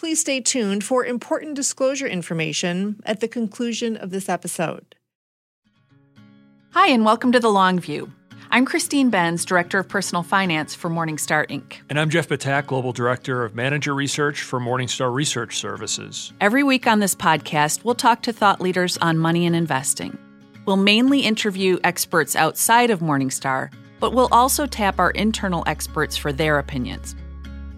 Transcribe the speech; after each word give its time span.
Please 0.00 0.18
stay 0.18 0.40
tuned 0.40 0.82
for 0.82 1.04
important 1.04 1.54
disclosure 1.54 2.06
information 2.06 3.02
at 3.04 3.20
the 3.20 3.28
conclusion 3.28 3.98
of 3.98 4.08
this 4.08 4.30
episode. 4.30 4.94
Hi, 6.70 6.88
and 6.88 7.04
welcome 7.04 7.32
to 7.32 7.38
The 7.38 7.50
Long 7.50 7.78
View. 7.78 8.10
I'm 8.50 8.64
Christine 8.64 9.10
Benz, 9.10 9.44
Director 9.44 9.78
of 9.78 9.90
Personal 9.90 10.22
Finance 10.22 10.74
for 10.74 10.88
Morningstar 10.88 11.46
Inc. 11.50 11.80
And 11.90 12.00
I'm 12.00 12.08
Jeff 12.08 12.28
Ptak, 12.28 12.68
Global 12.68 12.94
Director 12.94 13.44
of 13.44 13.54
Manager 13.54 13.94
Research 13.94 14.40
for 14.40 14.58
Morningstar 14.58 15.12
Research 15.12 15.58
Services. 15.58 16.32
Every 16.40 16.62
week 16.62 16.86
on 16.86 17.00
this 17.00 17.14
podcast, 17.14 17.84
we'll 17.84 17.94
talk 17.94 18.22
to 18.22 18.32
thought 18.32 18.62
leaders 18.62 18.96
on 19.02 19.18
money 19.18 19.44
and 19.44 19.54
investing. 19.54 20.16
We'll 20.64 20.78
mainly 20.78 21.20
interview 21.20 21.78
experts 21.84 22.34
outside 22.34 22.88
of 22.88 23.00
Morningstar, 23.00 23.70
but 24.00 24.14
we'll 24.14 24.28
also 24.32 24.64
tap 24.64 24.98
our 24.98 25.10
internal 25.10 25.62
experts 25.66 26.16
for 26.16 26.32
their 26.32 26.58
opinions. 26.58 27.14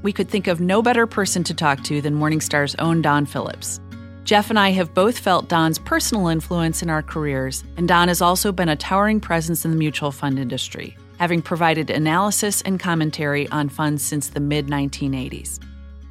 We 0.03 0.13
could 0.13 0.29
think 0.29 0.49
of 0.49 0.61
no 0.61 0.83
better 0.83 1.07
person 1.07 1.45
to 1.45 1.55
talk 1.55 1.83
to 1.85 2.01
than 2.01 2.19
Morningstar's 2.19 2.75
own 2.77 3.03
Don 3.03 3.25
Phillips. 3.25 3.81
Jeff 4.25 4.51
and 4.51 4.59
I 4.59 4.71
have 4.71 4.95
both 4.95 5.19
felt 5.19 5.49
Don's 5.49 5.79
personal 5.79 6.29
influence 6.29 6.83
in 6.83 6.91
our 6.91 7.03
careers, 7.03 7.65
and 7.77 7.89
Don 7.89 8.09
has 8.09 8.21
also 8.21 8.53
been 8.53 8.69
a 8.69 8.77
towering 8.77 9.21
presence 9.21 9.65
in 9.65 9.71
the 9.71 9.77
mutual 9.77 10.13
fund 10.13 10.39
industry, 10.39 10.97
having 11.19 11.43
provided 11.43 11.91
analysis 11.91 12.63
and 12.63 12.79
commentary 12.79 13.49
on 13.49 13.69
funds 13.69 14.03
since 14.03 14.29
the 14.29 14.41
mid 14.41 14.69
1980s. 14.69 15.61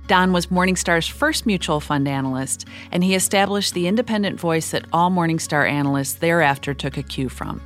Don 0.08 0.34
was 0.34 0.48
Morningstar's 0.48 1.08
first 1.08 1.46
mutual 1.46 1.80
fund 1.80 2.08
analyst, 2.08 2.68
and 2.92 3.04
he 3.04 3.16
established 3.16 3.74
the 3.74 3.88
independent 3.88 4.40
voice 4.40 4.72
that 4.72 4.86
all 4.92 5.10
Morningstar 5.10 5.70
analysts 5.70 6.16
thereafter 6.16 6.74
took 6.74 6.98
a 6.98 7.04
cue 7.04 7.30
from. 7.30 7.62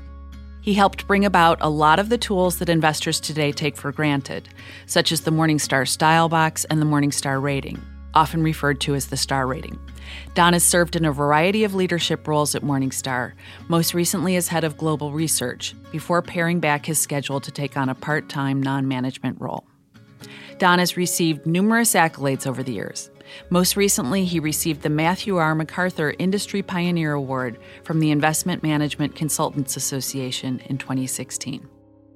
He 0.66 0.74
helped 0.74 1.05
bring 1.05 1.26
about 1.26 1.60
a 1.62 1.70
lot 1.70 2.00
of 2.00 2.10
the 2.10 2.18
tools 2.18 2.58
that 2.58 2.70
investors 2.70 3.20
today 3.20 3.52
take 3.52 3.78
for 3.78 3.92
granted, 3.92 4.50
such 4.88 5.12
as 5.12 5.22
the 5.22 5.30
Morningstar 5.30 5.88
Style 5.88 6.28
Box 6.28 6.66
and 6.66 6.82
the 6.82 6.88
Morningstar 6.88 7.40
Rating, 7.40 7.80
often 8.16 8.42
referred 8.42 8.82
to 8.82 8.96
as 8.96 9.06
the 9.06 9.16
Star 9.16 9.46
Rating. 9.46 9.78
Don 10.34 10.54
has 10.54 10.64
served 10.64 10.96
in 10.96 11.06
a 11.06 11.12
variety 11.12 11.66
of 11.66 11.76
leadership 11.76 12.28
roles 12.28 12.56
at 12.56 12.64
Morningstar, 12.64 13.34
most 13.67 13.94
recently 13.94 14.38
as 14.38 14.48
head 14.48 14.64
of 14.64 14.76
global 14.76 15.12
research, 15.12 15.76
before 15.92 16.23
paring 16.23 16.59
back 16.59 16.88
his 16.88 16.98
schedule 16.98 17.39
to 17.42 17.52
take 17.52 17.78
on 17.78 17.88
a 17.88 17.94
part 17.94 18.28
time 18.28 18.59
non 18.59 18.88
management 18.88 19.39
role. 19.39 19.67
Don 20.58 20.80
has 20.80 20.98
received 20.98 21.45
numerous 21.45 21.94
accolades 21.94 22.48
over 22.48 22.64
the 22.64 22.73
years. 22.73 23.11
Most 23.50 23.76
recently, 23.76 24.26
he 24.26 24.40
received 24.40 24.81
the 24.81 24.90
Matthew 24.90 25.38
R. 25.38 25.56
McArthur 25.56 26.16
Industry 26.20 26.62
Pioneer 26.62 27.14
Award 27.14 27.58
from 27.84 28.00
the 28.00 28.12
Investment 28.12 28.64
Management 28.64 29.16
Consultants 29.16 29.78
Association 29.78 30.62
in 30.66 30.78
2016. 30.78 31.67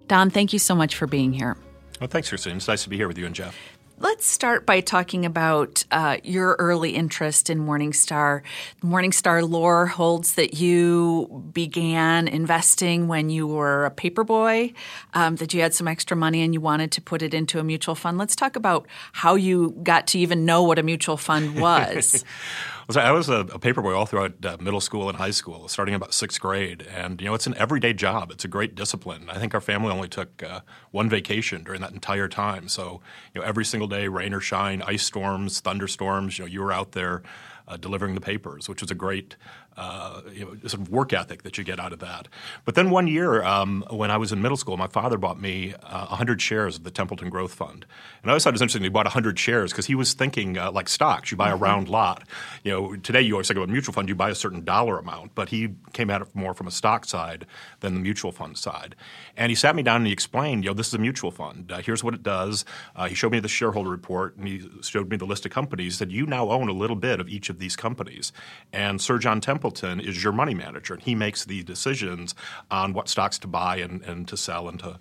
Don, 0.07 0.29
thank 0.29 0.53
you 0.53 0.59
so 0.59 0.75
much 0.75 0.95
for 0.95 1.07
being 1.07 1.33
here. 1.33 1.57
Well, 1.99 2.07
thanks, 2.07 2.29
Christine. 2.29 2.57
It's 2.57 2.67
nice 2.67 2.83
to 2.83 2.89
be 2.89 2.97
here 2.97 3.07
with 3.07 3.17
you 3.17 3.25
and 3.25 3.35
Jeff. 3.35 3.57
Let's 4.01 4.25
start 4.25 4.65
by 4.65 4.79
talking 4.79 5.25
about 5.25 5.83
uh, 5.91 6.19
your 6.23 6.55
early 6.57 6.91
interest 6.91 7.49
in 7.49 7.59
Morningstar. 7.59 8.43
Morningstar 8.81 9.47
lore 9.47 9.87
holds 9.87 10.35
that 10.35 10.53
you 10.53 11.43
began 11.51 12.29
investing 12.29 13.09
when 13.09 13.29
you 13.29 13.45
were 13.45 13.85
a 13.85 13.91
paperboy, 13.91 14.73
um, 15.13 15.35
that 15.35 15.53
you 15.53 15.59
had 15.59 15.73
some 15.73 15.89
extra 15.89 16.15
money 16.15 16.41
and 16.41 16.53
you 16.53 16.61
wanted 16.61 16.93
to 16.93 17.01
put 17.01 17.21
it 17.21 17.33
into 17.33 17.59
a 17.59 17.63
mutual 17.63 17.93
fund. 17.93 18.17
Let's 18.17 18.37
talk 18.37 18.55
about 18.55 18.87
how 19.11 19.35
you 19.35 19.71
got 19.83 20.07
to 20.07 20.19
even 20.19 20.45
know 20.45 20.63
what 20.63 20.79
a 20.79 20.83
mutual 20.83 21.17
fund 21.17 21.59
was. 21.59 22.23
I 22.97 23.11
was 23.11 23.29
a, 23.29 23.41
a 23.41 23.59
paperboy 23.59 23.95
all 23.95 24.07
throughout 24.07 24.43
uh, 24.43 24.57
middle 24.59 24.81
school 24.81 25.09
and 25.09 25.17
high 25.17 25.29
school, 25.29 25.67
starting 25.67 25.93
about 25.93 26.11
sixth 26.11 26.41
grade. 26.41 26.87
And, 26.91 27.21
you 27.21 27.27
know, 27.27 27.35
it's 27.35 27.45
an 27.45 27.53
everyday 27.55 27.93
job. 27.93 28.31
It's 28.31 28.43
a 28.43 28.47
great 28.47 28.73
discipline. 28.73 29.29
I 29.29 29.37
think 29.37 29.53
our 29.53 29.61
family 29.61 29.91
only 29.91 30.09
took 30.09 30.41
uh, 30.41 30.61
one 30.89 31.07
vacation 31.07 31.63
during 31.63 31.81
that 31.81 31.91
entire 31.91 32.27
time. 32.27 32.67
So, 32.67 33.01
you 33.33 33.41
know, 33.41 33.45
every 33.45 33.63
single 33.63 33.87
day, 33.87 34.07
rain 34.07 34.33
or 34.33 34.39
shine, 34.39 34.81
ice 34.81 35.03
storms, 35.03 35.59
thunderstorms, 35.59 36.39
you 36.39 36.45
know, 36.45 36.49
you 36.49 36.61
were 36.61 36.73
out 36.73 36.93
there 36.93 37.21
uh, 37.69 37.77
delivering 37.77 38.15
the 38.15 38.21
papers, 38.21 38.67
which 38.67 38.81
was 38.81 38.91
a 38.91 38.95
great 38.95 39.35
uh, 39.77 40.21
you 40.33 40.43
know, 40.43 40.55
sort 40.67 40.81
of 40.81 40.89
work 40.89 41.13
ethic 41.13 41.43
that 41.43 41.57
you 41.57 41.63
get 41.63 41.79
out 41.79 41.93
of 41.93 41.99
that. 41.99 42.27
But 42.65 42.75
then 42.75 42.89
one 42.89 43.07
year, 43.07 43.41
um, 43.43 43.85
when 43.89 44.11
I 44.11 44.17
was 44.17 44.31
in 44.31 44.41
middle 44.41 44.57
school, 44.57 44.75
my 44.75 44.87
father 44.87 45.17
bought 45.17 45.39
me 45.39 45.73
uh, 45.83 46.07
100 46.07 46.41
shares 46.41 46.75
of 46.75 46.83
the 46.83 46.91
Templeton 46.91 47.29
Growth 47.29 47.53
Fund. 47.53 47.85
And 48.21 48.29
I 48.29 48.33
always 48.33 48.43
thought 48.43 48.49
it 48.49 48.53
was 48.53 48.61
interesting 48.61 48.83
he 48.83 48.89
bought 48.89 49.05
100 49.05 49.39
shares 49.39 49.71
because 49.71 49.85
he 49.85 49.95
was 49.95 50.13
thinking 50.13 50.57
uh, 50.57 50.71
like 50.71 50.89
stocks. 50.89 51.31
You 51.31 51.37
buy 51.37 51.49
a 51.49 51.53
mm-hmm. 51.53 51.63
round 51.63 51.89
lot. 51.89 52.23
You 52.63 52.71
know, 52.71 52.95
today 52.97 53.21
you 53.21 53.35
always 53.35 53.47
think 53.47 53.57
about 53.57 53.69
a 53.69 53.71
mutual 53.71 53.93
fund, 53.93 54.09
you 54.09 54.15
buy 54.15 54.29
a 54.29 54.35
certain 54.35 54.65
dollar 54.65 54.99
amount. 54.99 55.35
But 55.35 55.49
he 55.49 55.75
came 55.93 56.09
at 56.09 56.21
it 56.21 56.35
more 56.35 56.53
from 56.53 56.67
a 56.67 56.71
stock 56.71 57.05
side 57.05 57.45
than 57.79 57.93
the 57.93 58.01
mutual 58.01 58.31
fund 58.31 58.57
side. 58.57 58.95
And 59.37 59.49
he 59.49 59.55
sat 59.55 59.75
me 59.75 59.83
down 59.83 59.97
and 59.97 60.07
he 60.07 60.13
explained, 60.13 60.65
you 60.65 60.71
know, 60.71 60.73
this 60.73 60.87
is 60.87 60.93
a 60.93 60.99
mutual 60.99 61.31
fund. 61.31 61.71
Uh, 61.71 61.77
here's 61.77 62.03
what 62.03 62.13
it 62.13 62.23
does. 62.23 62.65
Uh, 62.95 63.07
he 63.07 63.15
showed 63.15 63.31
me 63.31 63.39
the 63.39 63.47
shareholder 63.47 63.89
report 63.89 64.35
and 64.35 64.47
he 64.47 64.69
showed 64.81 65.09
me 65.09 65.15
the 65.15 65.25
list 65.25 65.45
of 65.45 65.51
companies. 65.51 65.97
Said, 65.97 66.11
you 66.11 66.25
now 66.25 66.49
own 66.49 66.67
a 66.67 66.73
little 66.73 66.97
bit 66.97 67.21
of 67.21 67.29
each 67.29 67.49
of 67.49 67.58
these 67.59 67.75
companies. 67.75 68.31
And 68.73 69.01
Sir 69.01 69.17
John 69.17 69.41
Templeton 69.41 69.99
is 69.99 70.23
your 70.23 70.33
money 70.33 70.53
manager, 70.53 70.93
and 70.93 71.03
he 71.03 71.15
makes 71.15 71.45
the 71.45 71.63
decisions 71.63 72.35
on 72.71 72.93
what 72.93 73.09
stocks 73.09 73.37
to 73.39 73.47
buy 73.47 73.77
and, 73.77 74.01
and 74.03 74.27
to 74.27 74.37
sell 74.37 74.67
and 74.67 74.79
to 74.79 74.99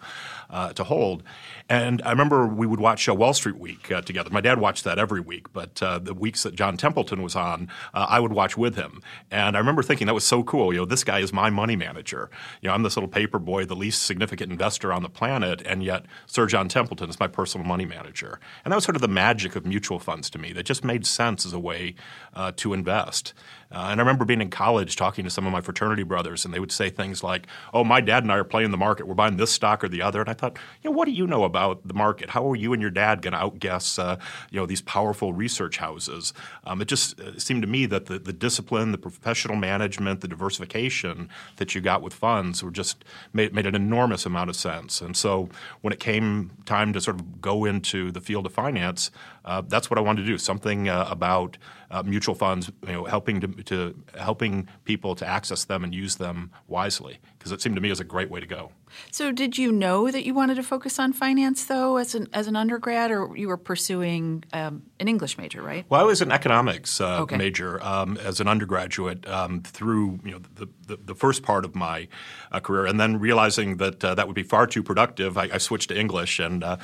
uh, 0.50 0.72
to 0.72 0.84
hold. 0.84 1.22
And 1.68 2.00
I 2.02 2.10
remember 2.10 2.46
we 2.46 2.66
would 2.66 2.80
watch 2.80 3.08
uh, 3.08 3.14
Wall 3.14 3.34
Street 3.34 3.58
Week 3.58 3.92
uh, 3.92 4.00
together. 4.00 4.30
My 4.30 4.40
dad 4.40 4.58
watched 4.58 4.84
that 4.84 4.98
every 4.98 5.20
week, 5.20 5.52
but 5.52 5.82
uh, 5.82 5.98
the 5.98 6.14
weeks 6.14 6.42
that 6.44 6.54
John 6.54 6.76
Templeton 6.76 7.22
was 7.22 7.36
on, 7.36 7.68
uh, 7.92 8.06
I 8.08 8.20
would 8.20 8.32
watch 8.32 8.56
with 8.56 8.74
him. 8.74 9.02
And 9.30 9.56
I 9.56 9.58
remember 9.60 9.82
thinking 9.82 10.06
that 10.06 10.14
was 10.14 10.24
so 10.24 10.42
cool. 10.42 10.72
You 10.72 10.80
know, 10.80 10.84
this 10.86 11.04
guy 11.04 11.18
is 11.18 11.32
my 11.32 11.50
money 11.50 11.76
manager. 11.76 12.30
You 12.62 12.68
know, 12.68 12.74
I'm 12.74 12.82
this 12.82 12.96
little 12.96 13.08
paper 13.08 13.38
boy, 13.38 13.66
the 13.66 13.76
least 13.76 14.02
significant 14.02 14.50
investor 14.50 14.92
on 14.92 15.02
the 15.02 15.08
planet, 15.10 15.62
and 15.66 15.82
yet 15.82 16.06
Sir 16.26 16.46
John 16.46 16.68
Templeton 16.68 17.10
is 17.10 17.20
my 17.20 17.28
personal 17.28 17.66
money 17.66 17.84
manager. 17.84 18.40
And 18.64 18.72
that 18.72 18.76
was 18.76 18.84
sort 18.84 18.96
of 18.96 19.02
the 19.02 19.08
magic 19.08 19.54
of 19.54 19.66
mutual 19.66 19.98
funds 19.98 20.30
to 20.30 20.38
me. 20.38 20.52
That 20.52 20.64
just 20.64 20.84
made 20.84 21.06
sense 21.06 21.44
as 21.44 21.52
a 21.52 21.58
way 21.58 21.94
uh, 22.34 22.47
Uh, 22.48 22.52
to 22.56 22.72
invest. 22.72 23.34
Uh, 23.70 23.88
and 23.90 24.00
I 24.00 24.02
remember 24.02 24.24
being 24.24 24.40
in 24.40 24.50
college 24.50 24.96
talking 24.96 25.24
to 25.24 25.30
some 25.30 25.46
of 25.46 25.52
my 25.52 25.60
fraternity 25.60 26.02
brothers, 26.02 26.44
and 26.44 26.54
they 26.54 26.60
would 26.60 26.72
say 26.72 26.88
things 26.88 27.22
like, 27.22 27.46
"Oh, 27.74 27.84
my 27.84 28.00
dad 28.00 28.22
and 28.22 28.32
I 28.32 28.36
are 28.36 28.44
playing 28.44 28.70
the 28.70 28.76
market. 28.76 29.06
We're 29.06 29.14
buying 29.14 29.36
this 29.36 29.52
stock 29.52 29.84
or 29.84 29.88
the 29.88 30.02
other." 30.02 30.20
And 30.20 30.30
I 30.30 30.32
thought, 30.32 30.56
you 30.82 30.90
know, 30.90 30.96
what 30.96 31.04
do 31.06 31.12
you 31.12 31.26
know 31.26 31.44
about 31.44 31.86
the 31.86 31.94
market? 31.94 32.30
How 32.30 32.50
are 32.50 32.56
you 32.56 32.72
and 32.72 32.80
your 32.80 32.90
dad 32.90 33.20
going 33.20 33.32
to 33.32 33.38
outguess, 33.38 33.98
uh, 33.98 34.16
you 34.50 34.58
know, 34.58 34.66
these 34.66 34.80
powerful 34.82 35.32
research 35.32 35.78
houses? 35.78 36.32
Um, 36.64 36.80
it 36.80 36.88
just 36.88 37.20
uh, 37.20 37.38
seemed 37.38 37.62
to 37.62 37.68
me 37.68 37.86
that 37.86 38.06
the, 38.06 38.18
the 38.18 38.32
discipline, 38.32 38.92
the 38.92 38.98
professional 38.98 39.56
management, 39.56 40.22
the 40.22 40.28
diversification 40.28 41.28
that 41.56 41.74
you 41.74 41.80
got 41.80 42.00
with 42.02 42.14
funds 42.14 42.62
were 42.62 42.70
just 42.70 43.04
made, 43.32 43.52
made 43.52 43.66
an 43.66 43.74
enormous 43.74 44.24
amount 44.24 44.48
of 44.50 44.56
sense. 44.56 45.00
And 45.00 45.16
so 45.16 45.50
when 45.82 45.92
it 45.92 46.00
came 46.00 46.50
time 46.64 46.92
to 46.94 47.00
sort 47.00 47.20
of 47.20 47.40
go 47.40 47.64
into 47.64 48.10
the 48.10 48.20
field 48.20 48.46
of 48.46 48.52
finance, 48.52 49.10
uh, 49.44 49.62
that's 49.66 49.90
what 49.90 49.98
I 49.98 50.02
wanted 50.02 50.22
to 50.22 50.26
do. 50.26 50.38
Something 50.38 50.88
uh, 50.88 51.06
about 51.10 51.56
uh, 51.90 52.02
mutual 52.02 52.34
funds, 52.34 52.70
you 52.86 52.92
know, 52.92 53.04
helping 53.04 53.40
to, 53.40 53.48
to 53.64 53.94
helping 54.16 54.68
people 54.84 55.14
to 55.16 55.26
access 55.26 55.64
them 55.64 55.84
and 55.84 55.94
use 55.94 56.16
them 56.16 56.50
wisely, 56.66 57.18
because 57.38 57.52
it 57.52 57.62
seemed 57.62 57.76
to 57.76 57.80
me 57.80 57.90
as 57.90 58.00
a 58.00 58.04
great 58.04 58.30
way 58.30 58.40
to 58.40 58.46
go. 58.46 58.72
So, 59.10 59.32
did 59.32 59.58
you 59.58 59.72
know 59.72 60.10
that 60.10 60.24
you 60.24 60.34
wanted 60.34 60.56
to 60.56 60.62
focus 60.62 60.98
on 60.98 61.12
finance, 61.12 61.64
though, 61.64 61.96
as 61.96 62.14
an 62.14 62.28
as 62.32 62.46
an 62.46 62.56
undergrad, 62.56 63.10
or 63.10 63.36
you 63.36 63.48
were 63.48 63.56
pursuing 63.56 64.44
um, 64.52 64.82
an 65.00 65.08
English 65.08 65.38
major, 65.38 65.62
right? 65.62 65.84
Well, 65.88 66.00
I 66.00 66.04
was 66.04 66.20
an 66.20 66.32
economics 66.32 67.00
uh, 67.00 67.20
okay. 67.22 67.36
major 67.36 67.82
um, 67.82 68.16
as 68.18 68.40
an 68.40 68.48
undergraduate 68.48 69.26
um, 69.28 69.62
through 69.62 70.20
you 70.24 70.32
know 70.32 70.40
the, 70.54 70.68
the, 70.86 70.96
the, 70.96 71.14
first 71.14 71.42
part 71.42 71.64
of 71.64 71.74
my 71.74 72.08
uh, 72.52 72.60
career, 72.60 72.86
and 72.86 72.98
then 72.98 73.18
realizing 73.18 73.76
that 73.78 74.04
uh, 74.04 74.14
that 74.14 74.26
would 74.26 74.36
be 74.36 74.42
far 74.42 74.66
too 74.66 74.82
productive, 74.82 75.36
I, 75.36 75.48
I 75.54 75.58
switched 75.58 75.90
to 75.90 75.98
English, 75.98 76.38
and 76.38 76.64
uh, 76.64 76.76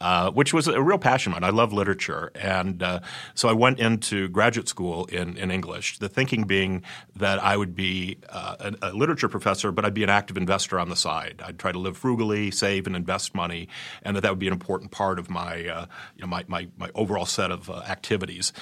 uh, 0.00 0.30
which 0.30 0.54
was 0.54 0.66
a 0.68 0.82
real 0.82 0.98
passion 0.98 1.32
of 1.32 1.40
mine. 1.40 1.48
I 1.48 1.52
love 1.52 1.72
literature, 1.72 2.30
and 2.34 2.82
uh, 2.82 3.00
so 3.34 3.48
I 3.48 3.52
went 3.52 3.78
into 3.78 4.28
graduate 4.28 4.68
school 4.68 5.06
in 5.06 5.36
in 5.36 5.50
English. 5.50 5.98
The 5.98 6.08
thinking 6.08 6.44
being 6.44 6.82
that 7.16 7.42
I 7.42 7.56
would 7.56 7.74
be 7.74 8.18
a, 8.28 8.74
a 8.82 8.92
literature 8.92 9.28
professor, 9.28 9.72
but 9.72 9.84
I'd 9.84 9.94
be 9.94 9.99
an 10.02 10.10
active 10.10 10.36
investor 10.36 10.78
on 10.78 10.88
the 10.88 10.96
side. 10.96 11.42
I'd 11.44 11.58
try 11.58 11.72
to 11.72 11.78
live 11.78 11.96
frugally, 11.96 12.50
save 12.50 12.86
and 12.86 12.96
invest 12.96 13.34
money, 13.34 13.68
and 14.02 14.16
that 14.16 14.22
that 14.22 14.30
would 14.30 14.38
be 14.38 14.46
an 14.46 14.52
important 14.52 14.90
part 14.90 15.18
of 15.18 15.30
my 15.30 15.66
uh, 15.66 15.86
you 16.16 16.22
know 16.22 16.26
my, 16.26 16.44
my, 16.48 16.68
my 16.76 16.90
overall 16.94 17.26
set 17.26 17.50
of 17.50 17.70
uh, 17.70 17.82
activities. 17.88 18.52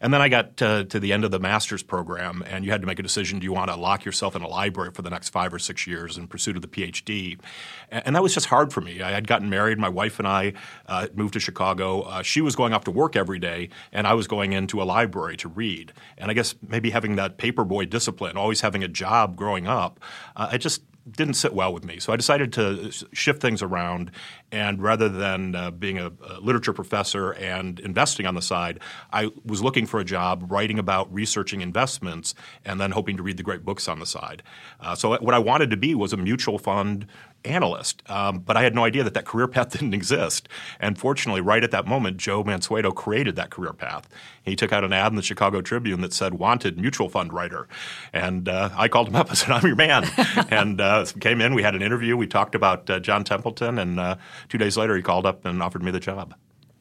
And 0.00 0.14
then 0.14 0.20
I 0.20 0.28
got 0.28 0.58
to, 0.58 0.84
to, 0.84 1.00
the 1.00 1.12
end 1.12 1.24
of 1.24 1.32
the 1.32 1.40
master's 1.40 1.82
program, 1.82 2.44
and 2.46 2.64
you 2.64 2.70
had 2.70 2.80
to 2.82 2.86
make 2.86 2.98
a 2.98 3.02
decision: 3.02 3.38
do 3.38 3.44
you 3.44 3.52
want 3.52 3.70
to 3.70 3.76
lock 3.76 4.04
yourself 4.04 4.36
in 4.36 4.42
a 4.42 4.48
library 4.48 4.92
for 4.92 5.02
the 5.02 5.10
next 5.10 5.30
five 5.30 5.52
or 5.52 5.58
six 5.58 5.86
years 5.86 6.16
in 6.16 6.26
pursuit 6.26 6.56
of 6.56 6.62
the 6.62 6.68
PhD? 6.68 7.38
And, 7.90 8.06
and 8.06 8.16
that 8.16 8.22
was 8.22 8.34
just 8.34 8.46
hard 8.46 8.72
for 8.72 8.80
me. 8.80 9.02
I 9.02 9.10
had 9.10 9.26
gotten 9.26 9.50
married. 9.50 9.78
My 9.78 9.88
wife 9.88 10.18
and 10.18 10.28
I 10.28 10.52
uh, 10.86 11.08
moved 11.14 11.34
to 11.34 11.40
Chicago. 11.40 12.02
Uh, 12.02 12.22
she 12.22 12.40
was 12.40 12.54
going 12.54 12.72
off 12.72 12.84
to 12.84 12.90
work 12.90 13.16
every 13.16 13.38
day, 13.38 13.70
and 13.92 14.06
I 14.06 14.14
was 14.14 14.26
going 14.26 14.52
into 14.52 14.82
a 14.82 14.84
library 14.84 15.36
to 15.38 15.48
read. 15.48 15.92
And 16.16 16.30
I 16.30 16.34
guess 16.34 16.54
maybe 16.66 16.90
having 16.90 17.16
that 17.16 17.38
paperboy 17.38 17.90
discipline, 17.90 18.36
always 18.36 18.60
having 18.60 18.84
a 18.84 18.88
job 18.88 19.36
growing 19.36 19.66
up, 19.66 20.00
uh, 20.36 20.56
just 20.58 20.82
didn't 21.10 21.34
sit 21.34 21.54
well 21.54 21.72
with 21.72 21.84
me. 21.84 21.98
So 21.98 22.12
I 22.12 22.16
decided 22.16 22.52
to 22.54 22.90
shift 23.12 23.40
things 23.40 23.62
around, 23.62 24.10
and 24.52 24.82
rather 24.82 25.08
than 25.08 25.54
uh, 25.54 25.70
being 25.70 25.98
a, 25.98 26.12
a, 26.26 26.40
literature 26.40 26.72
professor 26.72 27.32
and 27.32 27.80
investing 27.80 28.26
on 28.26 28.34
the 28.34 28.42
side, 28.42 28.80
I 29.12 29.30
was 29.44 29.62
looking 29.62 29.86
for 29.86 30.00
a 30.00 30.04
job 30.04 30.50
writing 30.50 30.78
about 30.78 31.12
researching 31.12 31.60
investments 31.60 32.34
and 32.64 32.80
then 32.80 32.92
hoping 32.92 33.16
to 33.16 33.22
read 33.22 33.36
the 33.36 33.42
great 33.42 33.64
books 33.64 33.88
on 33.88 33.98
the 33.98 34.06
side. 34.06 34.42
Uh, 34.80 34.94
so 34.94 35.16
what 35.18 35.34
I 35.34 35.38
wanted 35.38 35.70
to 35.70 35.76
be 35.76 35.94
was 35.94 36.12
a 36.12 36.16
mutual 36.16 36.58
fund 36.58 37.06
analyst. 37.44 38.02
Um, 38.10 38.40
but 38.40 38.56
I 38.56 38.62
had 38.62 38.74
no 38.74 38.84
idea 38.84 39.04
that 39.04 39.14
that 39.14 39.24
career 39.24 39.48
path 39.48 39.70
didn't 39.72 39.94
exist. 39.94 40.48
And 40.80 40.98
fortunately, 40.98 41.40
right 41.40 41.62
at 41.62 41.70
that 41.70 41.86
moment, 41.86 42.16
Joe 42.16 42.44
Mansueto 42.44 42.94
created 42.94 43.36
that 43.36 43.50
career 43.50 43.72
path. 43.72 44.08
He 44.42 44.56
took 44.56 44.72
out 44.72 44.84
an 44.84 44.92
ad 44.92 45.12
in 45.12 45.16
the 45.16 45.22
Chicago 45.22 45.60
Tribune 45.60 46.00
that 46.00 46.12
said 46.12 46.34
"Wanted 46.34 46.78
mutual 46.78 47.08
fund 47.08 47.32
writer," 47.32 47.68
and 48.12 48.48
uh, 48.48 48.70
I 48.74 48.88
called 48.88 49.08
him 49.08 49.16
up. 49.16 49.30
I 49.30 49.34
said, 49.34 49.50
"I'm 49.50 49.66
your 49.66 49.76
man," 49.76 50.04
and 50.50 50.80
uh, 50.80 51.04
came 51.20 51.40
in. 51.40 51.54
We 51.54 51.62
had 51.62 51.74
an 51.74 51.82
interview. 51.82 52.16
We 52.16 52.26
talked 52.26 52.54
about 52.54 52.88
uh, 52.88 53.00
John 53.00 53.24
Templeton, 53.24 53.78
and 53.78 54.00
uh, 54.00 54.16
two 54.48 54.58
days 54.58 54.76
later, 54.76 54.96
he 54.96 55.02
called 55.02 55.26
up 55.26 55.44
and 55.44 55.62
offered 55.62 55.82
me 55.82 55.90
the 55.90 56.00
job. 56.00 56.34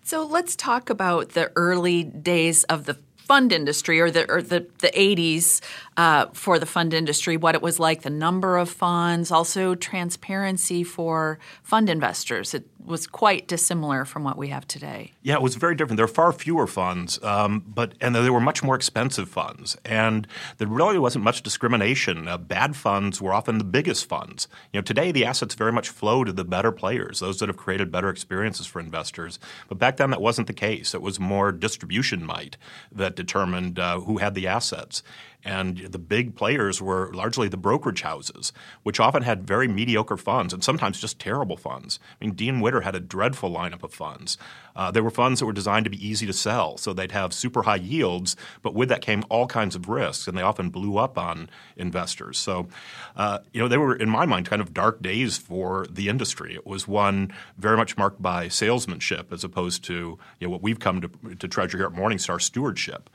So 0.04 0.26
let's 0.26 0.56
talk 0.56 0.90
about 0.90 1.30
the 1.30 1.52
early 1.58 2.06
days 2.06 2.64
of 2.66 2.86
the 2.86 2.98
fund 3.18 3.52
industry 3.52 4.00
or 4.00 4.10
the 4.10 4.30
or 4.32 4.42
the, 4.42 4.66
the 4.80 4.88
80s 4.88 5.60
uh, 5.98 6.28
for 6.32 6.60
the 6.60 6.66
fund 6.66 6.94
industry, 6.94 7.38
what 7.38 7.56
it 7.56 7.62
was 7.62 7.80
like, 7.80 8.04
the 8.04 8.10
number 8.10 8.58
of 8.58 8.70
funds, 8.70 9.32
also 9.32 9.74
transparency 9.74 10.84
for 10.84 11.40
fund 11.64 11.90
investors. 11.90 12.54
It 12.54 12.70
was 12.86 13.08
quite 13.08 13.48
dissimilar 13.48 14.06
from 14.06 14.24
what 14.24 14.38
we 14.38 14.48
have 14.50 14.66
today. 14.68 15.14
Yeah, 15.24 15.34
it 15.34 15.42
was 15.42 15.56
very 15.56 15.76
different. 15.76 15.98
There 15.98 16.06
are 16.06 16.08
far 16.08 16.32
fewer 16.32 16.68
funds, 16.68 17.22
um, 17.24 17.64
but 17.68 17.96
and 18.00 18.16
they 18.16 18.30
were 18.30 18.40
much 18.40 18.64
more 18.64 18.76
expensive 18.76 19.28
funds, 19.28 19.76
and 19.84 20.28
there 20.58 20.68
really 20.68 21.00
wasn't 21.00 21.26
much 21.26 21.42
discrimination. 21.42 22.28
Uh, 22.28 22.38
bad 22.38 22.76
funds 22.76 23.22
were 23.22 23.34
often 23.34 23.58
the 23.58 23.64
biggest 23.64 24.08
funds. 24.08 24.48
You 24.72 24.78
know, 24.78 24.84
today 24.84 25.12
the 25.12 25.26
assets 25.26 25.56
very 25.56 25.72
much 25.72 25.90
flow 25.90 26.24
to 26.24 26.32
the 26.32 26.46
better 26.46 26.72
players, 26.72 27.20
those 27.20 27.40
that 27.40 27.50
have 27.50 27.58
created 27.58 27.92
better 27.92 28.10
experiences 28.10 28.68
for 28.68 28.80
investors. 28.80 29.40
But 29.68 29.80
back 29.80 29.98
then 29.98 30.12
that 30.12 30.22
wasn't 30.22 30.48
the 30.48 30.54
case. 30.54 30.94
It 30.94 31.02
was 31.02 31.20
more 31.20 31.52
distribution 31.52 32.24
might 32.24 32.56
that 32.92 33.16
determined 33.16 33.80
uh, 33.80 34.00
who 34.02 34.18
had 34.18 34.36
the 34.36 34.48
assets. 34.48 35.02
And 35.44 35.78
the 35.78 36.00
big 36.00 36.36
players 36.36 36.82
were 36.82 37.12
largely 37.14 37.48
the 37.48 37.58
brokerage 37.58 38.02
houses, 38.02 38.52
which 38.84 39.00
often 39.00 39.24
had 39.24 39.48
very 39.48 39.68
mediocre 39.68 40.18
funds 40.18 40.54
and 40.54 40.64
sometimes 40.64 41.00
just 41.00 41.20
terrible 41.20 41.56
funds. 41.56 42.00
I 42.20 42.26
mean, 42.26 42.36
Dean 42.36 42.60
Witter 42.60 42.82
had 42.82 42.96
a 42.96 43.00
dreadful 43.00 43.52
lineup 43.52 43.84
of 43.84 43.94
funds. 43.94 44.38
Uh, 44.76 44.92
there 44.92 45.04
were 45.04 45.10
funds 45.10 45.40
that 45.40 45.46
were 45.46 45.54
designed 45.54 45.86
to 45.86 45.90
be 45.90 46.08
easy 46.08 46.26
to 46.28 46.34
sell, 46.34 46.78
so 46.78 46.94
they'd 46.94 47.12
have 47.12 47.34
super 47.34 47.64
high 47.64 47.78
yields, 47.78 48.36
but 48.62 48.76
with 48.76 48.90
that 48.90 49.02
came 49.02 49.24
all 49.30 49.48
kinds 49.48 49.76
of 49.76 49.90
risks, 49.90 50.28
and 50.28 50.38
they 50.38 50.42
often 50.42 50.70
blew 50.70 50.98
up 50.98 51.18
on 51.18 51.50
investors. 51.78 52.38
So, 52.38 52.68
uh, 53.16 53.40
you 53.54 53.62
know, 53.62 53.68
they 53.68 53.78
were, 53.78 53.96
in 53.96 54.10
my 54.10 54.26
mind, 54.26 54.48
kind 54.48 54.62
of 54.62 54.74
dark 54.74 55.02
days 55.02 55.38
for 55.38 55.88
the 55.90 56.10
industry. 56.10 56.54
It 56.54 56.68
was 56.68 56.88
one 56.88 57.34
very 57.58 57.76
much 57.76 57.98
marked 57.98 58.22
by 58.22 58.50
salesmanship 58.50 59.34
as 59.34 59.44
opposed 59.44 59.84
to 59.86 60.20
you 60.40 60.48
know, 60.48 60.50
what 60.50 60.62
we've 60.62 60.80
come 60.80 61.02
to, 61.02 61.36
to 61.36 61.48
treasure 61.48 61.78
here 61.78 61.88
at 61.88 61.94
Morningstar 61.94 62.40
stewardship. 62.40 63.10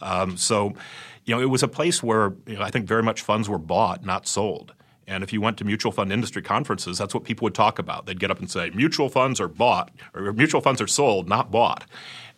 Um, 0.00 0.36
so, 0.36 0.74
you 1.28 1.34
know, 1.34 1.40
it 1.42 1.50
was 1.50 1.62
a 1.62 1.68
place 1.68 2.02
where 2.02 2.32
you 2.46 2.56
know, 2.56 2.62
I 2.62 2.70
think 2.70 2.86
very 2.86 3.02
much 3.02 3.20
funds 3.20 3.48
were 3.48 3.58
bought, 3.58 4.04
not 4.04 4.26
sold. 4.26 4.72
And 5.06 5.24
if 5.24 5.32
you 5.32 5.40
went 5.40 5.56
to 5.58 5.64
mutual 5.64 5.90
fund 5.90 6.12
industry 6.12 6.42
conferences, 6.42 6.98
that's 6.98 7.14
what 7.14 7.24
people 7.24 7.46
would 7.46 7.54
talk 7.54 7.78
about. 7.78 8.04
They'd 8.04 8.20
get 8.20 8.30
up 8.30 8.40
and 8.40 8.50
say, 8.50 8.68
mutual 8.70 9.08
funds 9.08 9.40
are 9.40 9.48
bought, 9.48 9.90
or 10.14 10.32
mutual 10.34 10.60
funds 10.60 10.82
are 10.82 10.86
sold, 10.86 11.28
not 11.28 11.50
bought. 11.50 11.86